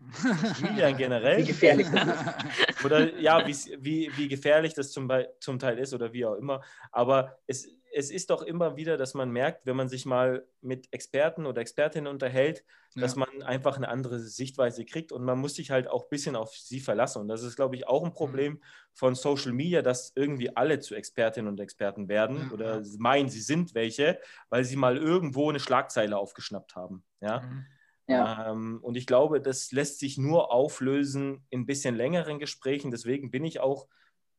Medien 0.62 0.96
generell. 0.96 1.38
Wie 1.38 1.46
gefährlich 1.46 1.88
das 1.92 2.06
ist. 2.06 2.84
Oder 2.84 3.18
ja, 3.18 3.44
wie, 3.46 4.10
wie 4.16 4.28
gefährlich 4.28 4.74
das 4.74 4.92
zum, 4.92 5.10
zum 5.40 5.58
Teil 5.58 5.78
ist 5.78 5.92
oder 5.92 6.12
wie 6.12 6.24
auch 6.24 6.34
immer. 6.34 6.62
Aber 6.92 7.36
es, 7.48 7.68
es 7.98 8.12
ist 8.12 8.30
doch 8.30 8.42
immer 8.42 8.76
wieder, 8.76 8.96
dass 8.96 9.14
man 9.14 9.32
merkt, 9.32 9.66
wenn 9.66 9.74
man 9.74 9.88
sich 9.88 10.06
mal 10.06 10.46
mit 10.60 10.86
Experten 10.92 11.46
oder 11.46 11.60
Expertinnen 11.60 12.06
unterhält, 12.06 12.64
ja. 12.94 13.02
dass 13.02 13.16
man 13.16 13.42
einfach 13.42 13.76
eine 13.76 13.88
andere 13.88 14.20
Sichtweise 14.20 14.84
kriegt 14.84 15.10
und 15.10 15.24
man 15.24 15.36
muss 15.40 15.56
sich 15.56 15.72
halt 15.72 15.88
auch 15.88 16.04
ein 16.04 16.08
bisschen 16.08 16.36
auf 16.36 16.56
sie 16.56 16.78
verlassen. 16.78 17.22
Und 17.22 17.26
das 17.26 17.42
ist, 17.42 17.56
glaube 17.56 17.74
ich, 17.74 17.88
auch 17.88 18.04
ein 18.04 18.12
Problem 18.12 18.52
mhm. 18.52 18.60
von 18.92 19.14
Social 19.16 19.52
Media, 19.52 19.82
dass 19.82 20.12
irgendwie 20.14 20.56
alle 20.56 20.78
zu 20.78 20.94
Expertinnen 20.94 21.50
und 21.50 21.58
Experten 21.58 22.08
werden 22.08 22.36
ja. 22.36 22.52
oder 22.52 22.82
meinen, 22.98 23.30
sie 23.30 23.40
sind 23.40 23.74
welche, 23.74 24.20
weil 24.48 24.62
sie 24.62 24.76
mal 24.76 24.96
irgendwo 24.96 25.50
eine 25.50 25.58
Schlagzeile 25.58 26.18
aufgeschnappt 26.18 26.76
haben. 26.76 27.02
Ja. 27.20 27.40
Mhm. 27.40 27.66
Ja. 28.06 28.52
Ähm, 28.52 28.78
und 28.80 28.96
ich 28.96 29.08
glaube, 29.08 29.40
das 29.40 29.72
lässt 29.72 29.98
sich 29.98 30.18
nur 30.18 30.52
auflösen 30.52 31.44
in 31.50 31.62
ein 31.62 31.66
bisschen 31.66 31.96
längeren 31.96 32.38
Gesprächen. 32.38 32.92
Deswegen 32.92 33.32
bin 33.32 33.44
ich 33.44 33.58
auch 33.58 33.88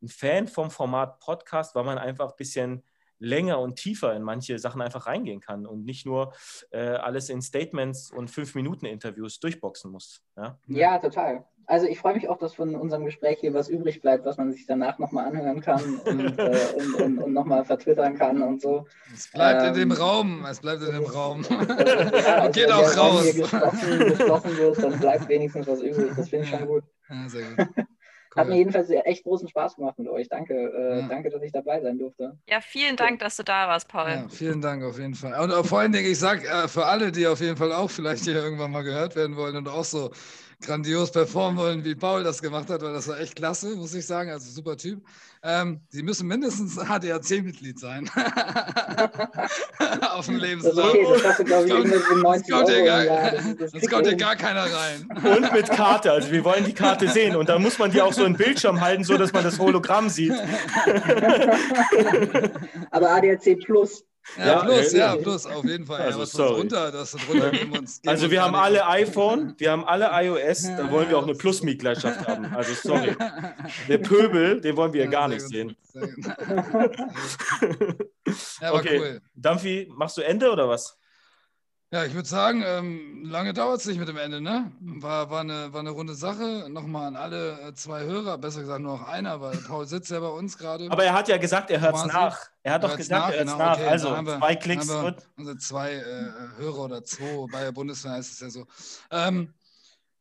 ein 0.02 0.08
Fan 0.08 0.48
vom 0.48 0.72
Format 0.72 1.20
Podcast, 1.20 1.76
weil 1.76 1.84
man 1.84 1.98
einfach 1.98 2.30
ein 2.30 2.38
bisschen 2.38 2.84
länger 3.20 3.60
und 3.60 3.76
tiefer 3.76 4.16
in 4.16 4.24
manche 4.24 4.58
Sachen 4.60 4.82
einfach 4.82 5.06
reingehen 5.06 5.42
kann 5.42 5.66
und 5.66 5.86
nicht 5.86 6.06
nur 6.06 6.34
äh, 6.72 6.80
alles 6.80 7.30
in 7.30 7.42
Statements 7.42 8.12
und 8.12 8.30
fünf 8.30 8.56
Minuten 8.56 8.86
Interviews 8.86 9.40
durchboxen 9.40 9.92
muss. 9.92 10.24
Ja, 10.36 10.58
ja 10.68 11.00
total. 11.00 11.46
Also 11.70 11.86
ich 11.86 12.00
freue 12.00 12.16
mich 12.16 12.28
auch, 12.28 12.40
dass 12.40 12.56
von 12.56 12.76
unserem 12.76 13.06
Gespräch 13.06 13.42
hier 13.42 13.54
was 13.54 13.70
übrig 13.70 14.02
bleibt, 14.02 14.26
was 14.26 14.38
man 14.38 14.52
sich 14.52 14.66
danach 14.66 14.98
nochmal 14.98 15.28
anhören 15.28 15.62
kann 15.62 16.00
und, 16.06 16.40
äh, 16.40 16.58
und, 16.76 16.96
und, 16.96 17.18
und 17.20 17.34
nochmal 17.34 17.64
vertwittern 17.64 18.18
kann 18.18 18.42
und 18.42 18.60
so. 18.60 18.88
Es 19.14 19.32
bleibt 19.32 19.62
ähm, 19.62 19.68
in 19.68 19.74
dem 19.76 19.92
ähm, 19.92 19.98
Raum, 19.98 20.46
es 20.50 20.62
bleibt 20.62 20.82
in 20.82 20.94
dem 20.94 21.06
Raum. 21.06 21.44
ja, 21.50 22.36
also 22.38 22.52
Geht 22.60 22.72
auch 22.72 22.98
raus. 22.98 23.24
Wenn 23.24 23.42
geschlossen, 23.42 24.00
geschlossen 24.00 24.58
wird, 24.58 24.84
dann 24.84 25.00
bleibt 25.00 25.30
wenigstens 25.30 25.68
was 25.68 25.82
übrig. 25.82 26.12
Das 26.16 26.30
finde 26.30 26.46
ich 26.46 26.50
schon 26.50 26.66
gut. 26.66 26.84
Ja, 27.08 27.30
sehr 27.30 27.44
gut. 27.54 27.86
Cool. 28.36 28.42
Hat 28.42 28.50
mir 28.50 28.58
jedenfalls 28.58 28.90
echt 28.90 29.24
großen 29.24 29.48
Spaß 29.48 29.76
gemacht 29.76 29.98
mit 29.98 30.08
euch. 30.08 30.30
Danke, 30.30 30.54
äh, 30.54 31.00
ja. 31.00 31.08
danke, 31.08 31.32
dass 31.32 31.42
ich 31.42 31.52
dabei 31.52 31.82
sein 31.82 31.98
durfte. 31.98 32.38
Ja, 32.48 32.62
vielen 32.62 32.96
Dank, 32.96 33.20
dass 33.20 33.38
du 33.38 33.44
da 33.44 33.68
warst, 33.68 33.88
Paul. 33.88 34.10
Ja, 34.10 34.30
vielen 34.30 34.62
Dank 34.62 34.84
auf 34.84 35.00
jeden 35.00 35.16
Fall. 35.16 35.34
Und 35.40 35.66
vor 35.66 35.80
allen 35.80 35.92
Dingen, 35.92 36.12
ich 36.12 36.20
sage 36.20 36.48
äh, 36.48 36.68
für 36.68 36.86
alle, 36.86 37.12
die 37.12 37.26
auf 37.26 37.42
jeden 37.42 37.58
Fall 37.58 37.74
auch 37.74 37.90
vielleicht 37.90 38.26
hier 38.26 38.36
irgendwann 38.36 38.72
mal 38.72 38.84
gehört 38.84 39.16
werden 39.16 39.36
wollen 39.36 39.56
und 39.56 39.68
auch 39.68 39.84
so 39.84 40.12
grandios 40.62 41.12
performen 41.12 41.58
wollen, 41.58 41.84
wie 41.86 41.96
Paul 41.96 42.24
das 42.24 42.42
gemacht 42.42 42.70
hat, 42.70 42.82
weil 42.82 42.94
das 42.94 43.08
war 43.08 43.20
echt 43.20 43.36
klasse, 43.36 43.76
muss 43.76 43.94
ich 43.94 44.06
sagen. 44.06 44.30
Also 44.30 44.52
super 44.52 44.78
Typ. 44.78 45.02
Ähm, 45.42 45.80
Sie 45.90 46.04
müssen 46.04 46.28
mindestens 46.28 46.76
HDAC-Mitglied 46.76 47.80
sein. 47.80 48.10
Auf 50.12 50.26
dem 50.26 50.36
Lebenslauf. 50.36 50.90
Okay, 50.90 51.08
das 51.24 51.38
du, 51.38 51.46
glaube 51.46 51.66
ich, 51.66 51.72
irgendwas 51.72 52.02
90 52.22 52.54
kommt 52.54 52.70
Euro 52.70 52.86
gar. 52.86 53.06
Das, 53.60 53.72
das, 53.72 53.90
kommt 53.90 54.18
gar 54.18 54.36
keiner 54.36 54.66
rein. 54.66 55.08
Und 55.24 55.54
mit 55.54 55.70
Karte. 55.70 56.12
Also 56.12 56.30
wir 56.32 56.44
wollen 56.44 56.66
die 56.66 56.74
Karte 56.74 57.08
sehen. 57.08 57.38
Und 57.38 57.48
da 57.48 57.58
muss 57.58 57.80
man 57.80 57.92
die 57.92 58.02
auch 58.02 58.12
so 58.12 58.26
im 58.26 58.36
Bildschirm 58.36 58.82
halten, 58.82 59.06
so 59.06 59.18
dass 59.18 59.32
man 59.32 59.44
das 59.44 59.60
Hologramm 59.60 60.10
sieht. 60.10 60.34
Aber 62.92 63.12
ADAC 63.12 63.60
Plus 63.64 64.04
ja, 64.38 64.46
ja, 64.46 64.60
plus, 64.60 64.92
ja, 64.94 65.16
plus, 65.16 65.46
auf 65.46 65.66
jeden 65.66 65.86
Fall. 65.86 66.02
Also, 66.02 66.18
ja, 66.18 66.24
was 66.24 66.32
sorry. 66.32 66.60
Runter, 66.62 66.92
das 66.92 67.16
runter 67.28 67.52
geben 67.52 67.78
uns, 67.78 68.02
geben 68.02 68.10
also 68.10 68.32
wir 68.32 68.42
haben 68.44 68.56
alle 68.56 68.88
iPhone, 68.88 69.56
wir 69.58 69.72
haben 69.72 69.86
alle 69.86 70.10
iOS, 70.12 70.64
da 70.64 70.92
wollen 70.92 71.10
wir 71.10 71.18
auch 71.18 71.24
eine 71.24 71.36
Plus-Mitgliedschaft 71.36 72.28
haben. 72.28 72.46
Also 72.54 72.74
sorry. 72.74 73.16
Der 73.88 73.98
Pöbel, 73.98 74.62
den 74.62 74.76
wollen 74.76 74.94
wir 74.94 75.06
ja, 75.06 75.10
gar 75.10 75.28
nicht 75.28 75.42
gut. 75.44 75.52
sehen. 75.52 75.76
ja, 78.62 78.74
okay. 78.74 79.00
Cool. 79.00 79.22
Dampfi, 79.36 79.92
machst 79.96 80.18
du 80.18 80.22
Ende 80.22 80.52
oder 80.52 80.70
was? 80.70 80.99
Ja, 81.92 82.06
ich 82.06 82.14
würde 82.14 82.30
sagen, 82.30 82.64
ähm, 82.64 83.26
lange 83.26 83.52
dauert 83.52 83.80
es 83.80 83.88
nicht 83.88 83.98
mit 83.98 84.08
dem 84.08 84.18
Ende, 84.18 84.40
ne? 84.42 84.72
War, 84.80 85.32
war, 85.32 85.40
eine, 85.40 85.74
war 85.74 85.80
eine 85.80 85.90
runde 85.90 86.14
Sache. 86.14 86.68
Nochmal 86.70 87.08
an 87.08 87.16
alle 87.16 87.60
äh, 87.62 87.74
zwei 87.74 88.04
Hörer, 88.04 88.38
besser 88.38 88.62
gesagt 88.62 88.82
nur 88.82 89.00
noch 89.00 89.08
einer, 89.08 89.42
weil 89.42 89.58
Paul 89.58 89.88
sitzt 89.88 90.12
ja 90.12 90.20
bei 90.20 90.28
uns 90.28 90.56
gerade. 90.60 90.86
Aber 90.92 91.04
er 91.04 91.14
hat 91.14 91.28
ja 91.30 91.38
gesagt, 91.38 91.72
er 91.72 91.82
hört 91.82 91.96
es 91.96 92.06
nach. 92.06 92.38
Er 92.62 92.74
hat 92.74 92.84
doch 92.84 92.96
gesagt, 92.96 93.22
nach, 93.22 93.32
er 93.32 93.38
hört 93.38 93.48
es 93.48 93.54
genau, 93.54 93.66
nach. 93.66 93.78
Okay, 93.78 93.88
also 93.88 94.10
wir, 94.12 94.38
zwei 94.38 94.56
Klicks. 94.56 94.88
Wir 94.88 95.16
unsere 95.36 95.58
zwei 95.58 95.94
äh, 95.94 96.32
Hörer 96.58 96.80
oder 96.80 97.04
zwei, 97.04 97.48
bei 97.52 97.64
der 97.64 97.72
Bundeswehr 97.72 98.20
ist 98.20 98.34
es 98.34 98.40
ja 98.40 98.50
so. 98.52 98.68
Ähm, 99.10 99.56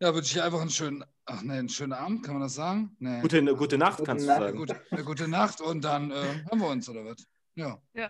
ja, 0.01 0.15
wünsche 0.15 0.39
ich 0.39 0.43
einfach 0.43 0.63
einen 0.63 0.71
schönen, 0.71 1.05
ach 1.27 1.43
nee, 1.43 1.53
einen 1.53 1.69
schönen 1.69 1.93
Abend, 1.93 2.25
kann 2.25 2.33
man 2.33 2.45
das 2.45 2.55
sagen? 2.55 2.97
Nee. 2.99 3.21
Gute, 3.21 3.45
gute 3.57 3.77
Nacht, 3.77 4.03
kannst 4.07 4.25
du 4.25 4.27
sagen. 4.27 4.57
Gute, 4.57 4.81
eine 4.91 5.05
gute 5.05 5.29
Nacht 5.29 5.61
und 5.61 5.85
dann 5.85 6.13
äh, 6.13 6.15
hören 6.15 6.61
wir 6.61 6.69
uns, 6.69 6.89
oder 6.89 7.05
was? 7.05 7.27
Ja. 7.57 7.77
Ja. 7.93 8.09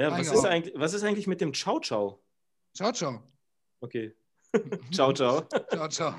Ja, 0.00 0.10
was 0.12 0.32
ist, 0.32 0.46
eigentlich, 0.46 0.74
was 0.78 0.94
ist 0.94 1.02
eigentlich 1.02 1.26
mit 1.26 1.42
dem 1.42 1.52
Ciao 1.52 1.78
Ciao? 1.78 2.22
Ciao, 2.72 2.90
ciao. 2.90 3.22
Okay. 3.82 4.14
ciao, 4.90 5.12
ciao. 5.12 5.46
ciao, 5.70 5.88
ciao. 5.88 6.14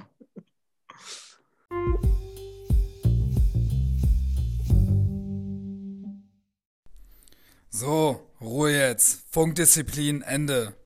So, 7.72 8.20
Ruhe 8.40 8.72
jetzt. 8.72 9.26
Funkdisziplin, 9.32 10.22
Ende. 10.22 10.76